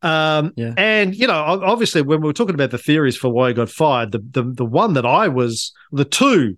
Um, 0.04 0.54
Yeah. 0.56 0.74
And 0.78 1.16
you 1.16 1.28
know, 1.28 1.34
obviously, 1.34 2.02
when 2.02 2.22
we 2.22 2.28
were 2.28 2.34
talking 2.34 2.56
about 2.56 2.72
the 2.72 2.78
theories 2.78 3.16
for 3.18 3.30
why 3.30 3.48
he 3.50 3.54
got 3.54 3.70
fired, 3.70 4.12
the 4.12 4.20
the 4.20 4.44
the 4.44 4.66
one 4.66 4.94
that 4.94 5.06
I 5.06 5.28
was, 5.30 5.72
the 5.92 6.06
two 6.06 6.58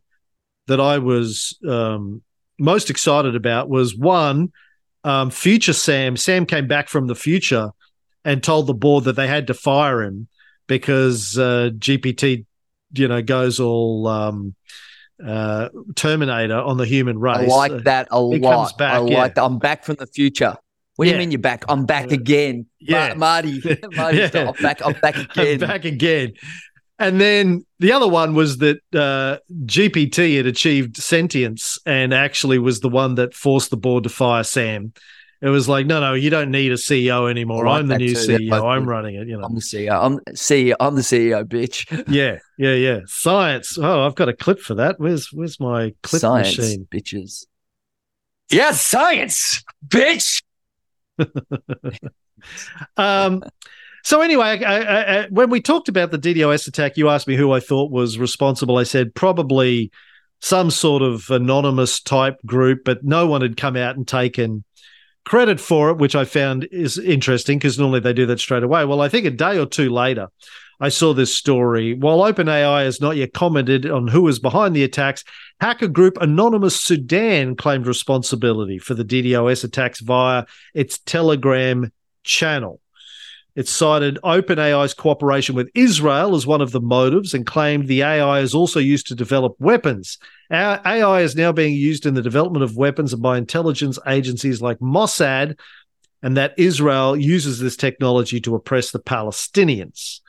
that 0.67 0.81
I 0.81 0.97
was 0.97 1.57
um, 1.67 2.22
most 2.59 2.89
excited 2.89 3.35
about 3.35 3.69
was 3.69 3.95
one, 3.95 4.51
um, 5.03 5.30
future 5.30 5.73
Sam. 5.73 6.17
Sam 6.17 6.45
came 6.45 6.67
back 6.67 6.89
from 6.89 7.07
the 7.07 7.15
future 7.15 7.69
and 8.23 8.43
told 8.43 8.65
the 8.67 8.73
board 8.73 9.03
that 9.03 9.15
they 9.15 9.27
had 9.27 9.45
to 9.47 9.53
fire 9.53 10.01
him 10.01 10.27
because 10.67 11.38
uh, 11.38 11.69
GPT, 11.77 12.45
you 12.93 13.07
know, 13.07 13.22
goes 13.22 13.59
all 13.59 14.07
um, 14.07 14.55
uh, 15.23 15.69
Terminator 15.95 16.57
on 16.57 16.77
the 16.77 16.85
human 16.85 17.19
race. 17.19 17.38
I 17.38 17.45
like 17.45 17.84
that 17.84 18.07
a 18.09 18.19
He 18.31 18.39
lot. 18.39 18.53
comes 18.55 18.73
back, 18.73 18.93
I 18.95 19.05
yeah. 19.05 19.17
like 19.19 19.35
that. 19.35 19.43
I'm 19.43 19.59
back 19.59 19.84
from 19.84 19.97
the 19.97 20.07
future. 20.07 20.55
What 20.95 21.05
do 21.05 21.09
Yeah. 21.09 21.15
you 21.15 21.19
mean 21.19 21.31
you're 21.31 21.39
back? 21.41 21.65
I'm 21.67 21.85
back 21.85 22.11
again. 22.11 22.65
Yeah. 22.80 23.09
Ma- 23.09 23.15
Marty. 23.15 23.61
Marty, 23.95 24.17
Yeah. 24.17 24.30
I'm 24.55 24.61
back. 24.63 24.81
I'm 24.85 24.93
back 24.93 25.17
again. 25.17 25.61
I'm 25.63 25.67
back 25.69 25.85
again. 25.85 26.34
And 26.97 27.19
then 27.19 27.65
the 27.80 27.91
other 27.91 28.07
one 28.07 28.34
was 28.35 28.59
that 28.59 28.77
uh, 28.93 29.38
GPT 29.65 30.38
had 30.38 30.45
achieved 30.45 30.95
sentience 30.95 31.77
and 31.85 32.13
actually 32.13 32.57
was 32.59 32.80
the 32.80 32.88
one 32.88 33.15
that 33.15 33.34
forced 33.34 33.69
the 33.72 33.77
board 33.77 34.03
to 34.03 34.09
fire 34.09 34.43
Sam. 34.45 34.93
It 35.41 35.49
was 35.49 35.67
like, 35.67 35.85
no, 35.85 35.99
no, 35.99 36.13
you 36.13 36.30
don't 36.30 36.49
need 36.49 36.72
a 36.72 36.76
CEO 36.76 37.30
anymore. 37.30 37.65
Like 37.65 37.81
I'm 37.81 37.88
the 37.88 37.97
new 37.97 38.15
too. 38.15 38.38
CEO. 38.38 38.63
I'm 38.65 38.88
running 38.88 39.15
it. 39.15 39.27
You 39.27 39.38
know. 39.38 39.43
I'm 39.43 39.53
the 39.55 39.59
CEO. 39.61 39.91
I'm 40.01 40.19
CEO. 40.34 40.76
I'm 40.80 40.95
the 40.95 41.01
CEO, 41.01 41.43
bitch. 41.43 41.85
Yeah, 42.07 42.38
yeah, 42.57 42.73
yeah. 42.73 42.99
Science. 43.07 43.77
Oh, 43.77 44.05
I've 44.07 44.15
got 44.15 44.30
a 44.30 44.34
clip 44.34 44.59
for 44.59 44.76
that. 44.76 44.97
Where's 44.97 45.27
where's 45.34 45.59
my 45.59 45.93
clip 46.01 46.22
Science, 46.22 46.57
machine? 46.57 46.88
bitches. 46.89 47.45
Yeah, 48.49 48.72
science, 48.72 49.61
bitch. 49.85 50.41
Um, 52.97 53.43
so 54.03 54.21
anyway, 54.21 54.63
I, 54.63 55.23
I, 55.23 55.27
when 55.29 55.49
we 55.49 55.61
talked 55.61 55.89
about 55.89 56.11
the 56.11 56.19
DDoS 56.19 56.67
attack, 56.67 56.95
you 56.95 57.09
asked 57.09 57.27
me 57.27 57.35
who 57.35 57.51
I 57.51 57.59
thought 57.59 57.91
was 57.91 58.19
responsible. 58.19 58.77
I 58.77 58.83
said 58.83 59.15
probably 59.15 59.91
some 60.41 60.69
sort 60.69 61.01
of 61.01 61.29
anonymous 61.31 61.99
type 62.01 62.37
group, 62.45 62.83
but 62.85 63.03
no 63.03 63.25
one 63.25 63.41
had 63.41 63.57
come 63.57 63.75
out 63.75 63.95
and 63.95 64.07
taken 64.07 64.63
credit 65.25 65.59
for 65.59 65.89
it, 65.89 65.97
which 65.97 66.15
I 66.15 66.23
found 66.23 66.67
is 66.71 66.99
interesting 66.99 67.57
because 67.57 67.79
normally 67.79 67.99
they 67.99 68.13
do 68.13 68.27
that 68.27 68.39
straight 68.39 68.63
away. 68.63 68.85
Well, 68.85 69.01
I 69.01 69.09
think 69.09 69.25
a 69.25 69.31
day 69.31 69.57
or 69.57 69.65
two 69.65 69.89
later, 69.89 70.27
I 70.80 70.89
saw 70.89 71.14
this 71.14 71.34
story. 71.34 71.93
While 71.93 72.19
OpenAI 72.19 72.84
has 72.84 72.99
not 72.99 73.15
yet 73.15 73.34
commented 73.34 73.85
on 73.85 74.07
who 74.07 74.23
was 74.23 74.39
behind 74.39 74.76
the 74.76 74.84
attacks, 74.84 75.23
hacker 75.61 75.88
group 75.88 76.18
Anonymous 76.19 76.80
Sudan 76.80 77.56
claimed 77.56 77.88
responsibility 77.88 78.77
for 78.77 78.93
the 78.93 79.06
DDoS 79.06 79.64
attacks 79.64 80.02
via 80.02 80.45
its 80.73 80.97
Telegram 80.99 81.91
channel. 82.23 82.81
It 83.56 83.69
cited 83.69 84.19
OpenAI's 84.22 84.93
cooperation 84.93 85.56
with 85.56 85.72
Israel 85.73 86.35
as 86.35 86.45
one 86.45 86.60
of 86.60 86.73
the 86.73 86.81
motives 86.81 87.34
and 87.34 87.45
claimed 87.45 87.88
the 87.88 88.03
AI 88.03 88.41
is 88.41 88.53
also 88.53 88.81
used 88.81 89.07
to 89.07 89.15
develop 89.15 89.56
weapons. 89.60 90.18
Our 90.52 90.81
AI 90.85 91.22
is 91.22 91.38
now 91.38 91.53
being 91.53 91.73
used 91.73 92.06
in 92.06 92.15
the 92.15 92.22
development 92.22 92.64
of 92.64 92.76
weapons 92.76 93.14
and 93.14 93.22
by 93.22 93.38
intelligence 93.38 93.97
agencies 94.06 94.61
like 94.61 94.80
Mossad, 94.80 95.57
and 96.22 96.35
that 96.35 96.53
Israel 96.57 97.15
uses 97.15 97.60
this 97.60 97.77
technology 97.77 98.41
to 98.41 98.56
oppress 98.56 98.91
the 98.91 98.99
Palestinians. 98.99 100.19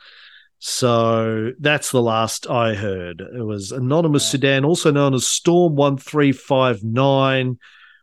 So 0.58 1.52
that's 1.58 1.90
the 1.90 2.02
last 2.02 2.48
I 2.48 2.74
heard. 2.74 3.20
It 3.20 3.44
was 3.44 3.72
Anonymous 3.72 4.26
Sudan, 4.26 4.64
also 4.64 4.90
known 4.90 5.14
as 5.14 5.26
Storm 5.26 5.76
1359 5.76 7.58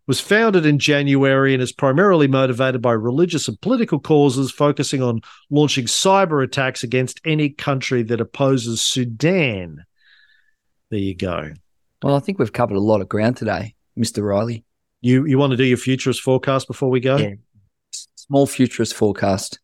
was 0.06 0.20
founded 0.20 0.66
in 0.66 0.80
January 0.80 1.54
and 1.54 1.64
is 1.64 1.72
primarily 1.72 2.28
motivated 2.28 2.82
by 2.82 2.92
religious 2.92 3.48
and 3.48 3.60
political 3.62 4.00
causes, 4.00 4.52
focusing 4.52 5.02
on 5.02 5.22
launching 5.50 5.86
cyber 5.86 6.44
attacks 6.44 6.84
against 6.84 7.22
any 7.26 7.50
country 7.50 8.04
that 8.04 8.20
opposes 8.20 8.82
Sudan. 8.82 9.86
There 10.90 11.00
you 11.00 11.16
go. 11.16 11.54
Well, 12.04 12.16
I 12.16 12.20
think 12.20 12.38
we've 12.38 12.52
covered 12.52 12.76
a 12.76 12.82
lot 12.82 13.02
of 13.02 13.08
ground 13.08 13.38
today, 13.38 13.76
Mr. 13.98 14.24
Reilly. 14.24 14.66
You 15.02 15.26
you 15.26 15.38
want 15.38 15.52
to 15.52 15.58
do 15.58 15.64
your 15.64 15.78
futurist 15.78 16.22
forecast 16.22 16.68
before 16.68 16.90
we 16.90 17.00
go? 17.00 17.18
Yeah. 17.18 17.36
Small 18.16 18.46
futurist 18.46 18.94
forecast. 18.94 19.60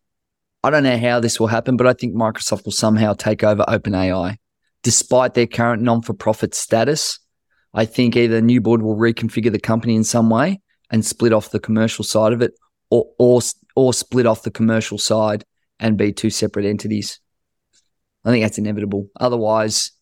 I 0.62 0.70
don't 0.70 0.82
know 0.82 0.98
how 0.98 1.20
this 1.20 1.40
will 1.40 1.46
happen, 1.46 1.76
but 1.76 1.86
I 1.86 1.94
think 1.94 2.14
Microsoft 2.14 2.64
will 2.64 2.72
somehow 2.72 3.14
take 3.14 3.42
over 3.42 3.64
OpenAI. 3.66 4.36
Despite 4.82 5.34
their 5.34 5.46
current 5.46 5.82
non 5.82 6.02
for 6.02 6.14
profit 6.14 6.54
status, 6.54 7.18
I 7.72 7.84
think 7.84 8.16
either 8.16 8.36
the 8.36 8.42
new 8.42 8.60
board 8.60 8.82
will 8.82 8.96
reconfigure 8.96 9.52
the 9.52 9.58
company 9.58 9.94
in 9.94 10.04
some 10.04 10.28
way 10.28 10.60
and 10.90 11.04
split 11.04 11.32
off 11.32 11.50
the 11.50 11.60
commercial 11.60 12.04
side 12.04 12.32
of 12.32 12.42
it, 12.42 12.52
or 12.90 13.06
or 13.18 13.40
or 13.76 13.94
split 13.94 14.26
off 14.26 14.42
the 14.42 14.50
commercial 14.50 14.98
side 14.98 15.44
and 15.78 15.96
be 15.96 16.12
two 16.12 16.30
separate 16.30 16.66
entities. 16.66 17.20
I 18.24 18.30
think 18.30 18.44
that's 18.44 18.58
inevitable. 18.58 19.08
Otherwise, 19.18 19.92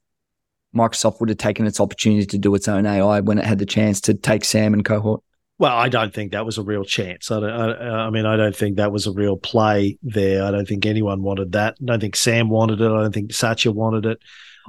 Microsoft 0.74 1.20
would 1.20 1.28
have 1.28 1.38
taken 1.38 1.66
its 1.66 1.80
opportunity 1.80 2.26
to 2.26 2.38
do 2.38 2.54
its 2.54 2.68
own 2.68 2.84
AI 2.84 3.20
when 3.20 3.38
it 3.38 3.44
had 3.44 3.58
the 3.58 3.66
chance 3.66 4.00
to 4.02 4.14
take 4.14 4.44
Sam 4.44 4.74
and 4.74 4.84
cohort. 4.84 5.22
Well, 5.58 5.76
I 5.76 5.88
don't 5.88 6.14
think 6.14 6.32
that 6.32 6.46
was 6.46 6.56
a 6.58 6.62
real 6.62 6.84
chance. 6.84 7.30
I, 7.32 7.40
don't, 7.40 7.50
I, 7.50 8.06
I 8.06 8.10
mean, 8.10 8.26
I 8.26 8.36
don't 8.36 8.54
think 8.54 8.76
that 8.76 8.92
was 8.92 9.06
a 9.08 9.12
real 9.12 9.36
play 9.36 9.98
there. 10.02 10.44
I 10.44 10.50
don't 10.52 10.68
think 10.68 10.86
anyone 10.86 11.22
wanted 11.22 11.52
that. 11.52 11.74
I 11.82 11.84
don't 11.84 12.00
think 12.00 12.14
Sam 12.14 12.48
wanted 12.48 12.80
it. 12.80 12.84
I 12.86 13.02
don't 13.02 13.12
think 13.12 13.32
Satya 13.32 13.72
wanted 13.72 14.06
it. 14.06 14.18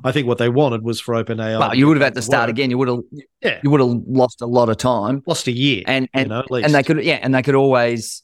I 0.04 0.12
think 0.12 0.26
what 0.28 0.38
they 0.40 0.50
wanted 0.50 0.82
was 0.84 1.00
for 1.00 1.14
OpenAI. 1.14 1.60
Well, 1.60 1.76
you 1.76 1.86
would 1.88 1.98
have 1.98 2.04
had 2.04 2.16
to 2.16 2.22
start 2.24 2.44
work. 2.48 2.52
again. 2.52 2.70
You 2.72 2.78
would 2.80 2.88
have, 2.88 3.00
Yeah. 3.44 3.60
you 3.64 3.70
would 3.70 3.82
have 3.82 4.02
lost 4.08 4.42
a 4.42 4.48
lot 4.48 4.70
of 4.70 4.78
time, 4.78 5.22
Lost 5.28 5.46
a 5.48 5.52
year, 5.52 5.84
and 5.86 6.08
and 6.14 6.28
you 6.28 6.30
know, 6.30 6.40
at 6.40 6.50
least. 6.50 6.66
and 6.66 6.74
they 6.74 6.82
could, 6.84 7.04
yeah, 7.04 7.20
and 7.22 7.36
they 7.36 7.42
could 7.44 7.56
always 7.56 8.24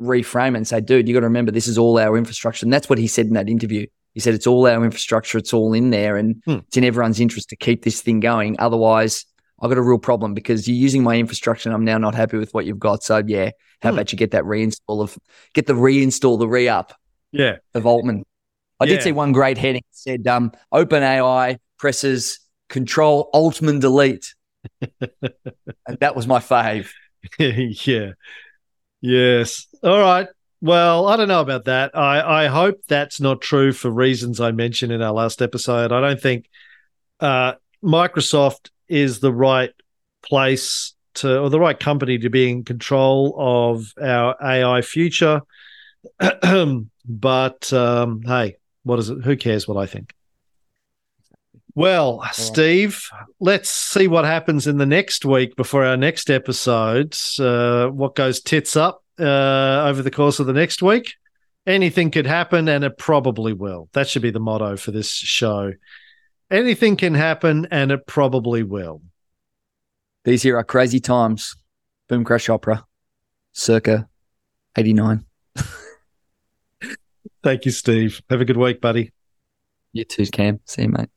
reframe 0.00 0.56
and 0.56 0.66
say, 0.66 0.80
"Dude, 0.80 1.08
you 1.08 1.14
got 1.14 1.20
to 1.20 1.26
remember 1.26 1.50
this 1.50 1.66
is 1.68 1.76
all 1.76 1.98
our 1.98 2.16
infrastructure." 2.16 2.64
And 2.64 2.72
that's 2.72 2.88
what 2.88 2.98
he 2.98 3.06
said 3.06 3.26
in 3.26 3.34
that 3.34 3.48
interview. 3.48 3.86
He 4.14 4.20
said 4.20 4.34
it's 4.34 4.46
all 4.46 4.66
our 4.66 4.84
infrastructure, 4.84 5.38
it's 5.38 5.52
all 5.52 5.72
in 5.72 5.90
there, 5.90 6.16
and 6.16 6.40
Hmm. 6.46 6.58
it's 6.68 6.76
in 6.76 6.84
everyone's 6.84 7.18
interest 7.20 7.48
to 7.50 7.56
keep 7.56 7.82
this 7.82 8.00
thing 8.00 8.20
going. 8.20 8.56
Otherwise, 8.58 9.24
I've 9.62 9.70
got 9.70 9.78
a 9.78 9.82
real 9.82 9.98
problem 9.98 10.34
because 10.34 10.66
you're 10.68 10.76
using 10.76 11.02
my 11.02 11.16
infrastructure, 11.16 11.68
and 11.68 11.74
I'm 11.74 11.84
now 11.84 11.96
not 11.96 12.14
happy 12.14 12.36
with 12.36 12.52
what 12.52 12.66
you've 12.66 12.78
got. 12.80 13.02
So 13.04 13.22
yeah, 13.26 13.50
how 13.80 13.90
Hmm. 13.90 13.94
about 13.98 14.12
you 14.12 14.18
get 14.18 14.32
that 14.32 14.44
reinstall 14.44 15.00
of 15.00 15.16
get 15.54 15.66
the 15.66 15.72
reinstall, 15.72 16.38
the 16.38 16.48
re 16.48 16.68
up 16.68 16.92
yeah. 17.30 17.56
of 17.74 17.86
Altman. 17.86 18.24
I 18.80 18.84
Yeah. 18.84 18.94
did 18.96 19.02
see 19.04 19.12
one 19.12 19.32
great 19.32 19.56
heading 19.58 19.82
said 19.92 20.26
um, 20.26 20.52
OpenAI 20.74 21.58
presses 21.78 22.40
Control 22.68 23.30
Altman 23.32 23.78
Delete. 23.78 24.34
and 25.00 25.98
that 26.00 26.16
was 26.16 26.26
my 26.26 26.38
fave. 26.40 26.90
yeah. 27.38 28.10
Yes. 29.00 29.66
All 29.82 29.98
right. 30.00 30.26
Well, 30.60 31.06
I 31.08 31.16
don't 31.16 31.28
know 31.28 31.40
about 31.40 31.64
that. 31.64 31.96
I, 31.96 32.44
I 32.44 32.46
hope 32.46 32.80
that's 32.88 33.20
not 33.20 33.40
true 33.40 33.72
for 33.72 33.90
reasons 33.90 34.40
I 34.40 34.52
mentioned 34.52 34.92
in 34.92 35.02
our 35.02 35.12
last 35.12 35.42
episode. 35.42 35.90
I 35.92 36.00
don't 36.00 36.20
think 36.20 36.48
uh, 37.20 37.54
Microsoft 37.82 38.70
is 38.88 39.20
the 39.20 39.32
right 39.32 39.72
place 40.22 40.94
to, 41.14 41.40
or 41.40 41.50
the 41.50 41.60
right 41.60 41.78
company 41.78 42.18
to 42.18 42.30
be 42.30 42.50
in 42.50 42.64
control 42.64 43.34
of 43.38 43.92
our 44.00 44.36
AI 44.42 44.82
future. 44.82 45.42
but 47.08 47.72
um, 47.72 48.22
hey, 48.22 48.56
what 48.82 48.98
is 48.98 49.10
it? 49.10 49.24
Who 49.24 49.36
cares 49.36 49.68
what 49.68 49.76
I 49.76 49.86
think? 49.86 50.14
Well, 51.74 52.22
Steve, 52.32 53.08
let's 53.40 53.70
see 53.70 54.06
what 54.06 54.26
happens 54.26 54.66
in 54.66 54.76
the 54.76 54.84
next 54.84 55.24
week 55.24 55.56
before 55.56 55.84
our 55.84 55.96
next 55.96 56.28
episode. 56.28 57.16
Uh, 57.40 57.88
what 57.88 58.14
goes 58.14 58.42
tits 58.42 58.76
up 58.76 59.02
uh, 59.18 59.84
over 59.86 60.02
the 60.02 60.10
course 60.10 60.38
of 60.38 60.46
the 60.46 60.52
next 60.52 60.82
week? 60.82 61.14
Anything 61.66 62.10
could 62.10 62.26
happen, 62.26 62.68
and 62.68 62.84
it 62.84 62.98
probably 62.98 63.54
will. 63.54 63.88
That 63.94 64.06
should 64.06 64.20
be 64.20 64.30
the 64.30 64.40
motto 64.40 64.76
for 64.76 64.90
this 64.90 65.10
show. 65.10 65.72
Anything 66.52 66.96
can 66.96 67.14
happen, 67.14 67.66
and 67.70 67.90
it 67.90 68.06
probably 68.06 68.62
will. 68.62 69.00
These 70.24 70.42
here 70.42 70.58
are 70.58 70.64
crazy 70.64 71.00
times. 71.00 71.56
Boom 72.10 72.24
Crash 72.24 72.50
Opera, 72.50 72.84
circa 73.52 74.06
89. 74.76 75.24
Thank 77.42 77.64
you, 77.64 77.70
Steve. 77.70 78.20
Have 78.28 78.42
a 78.42 78.44
good 78.44 78.58
week, 78.58 78.82
buddy. 78.82 79.12
You 79.94 80.04
too, 80.04 80.26
Cam. 80.26 80.60
See 80.66 80.82
you, 80.82 80.90
mate. 80.90 81.08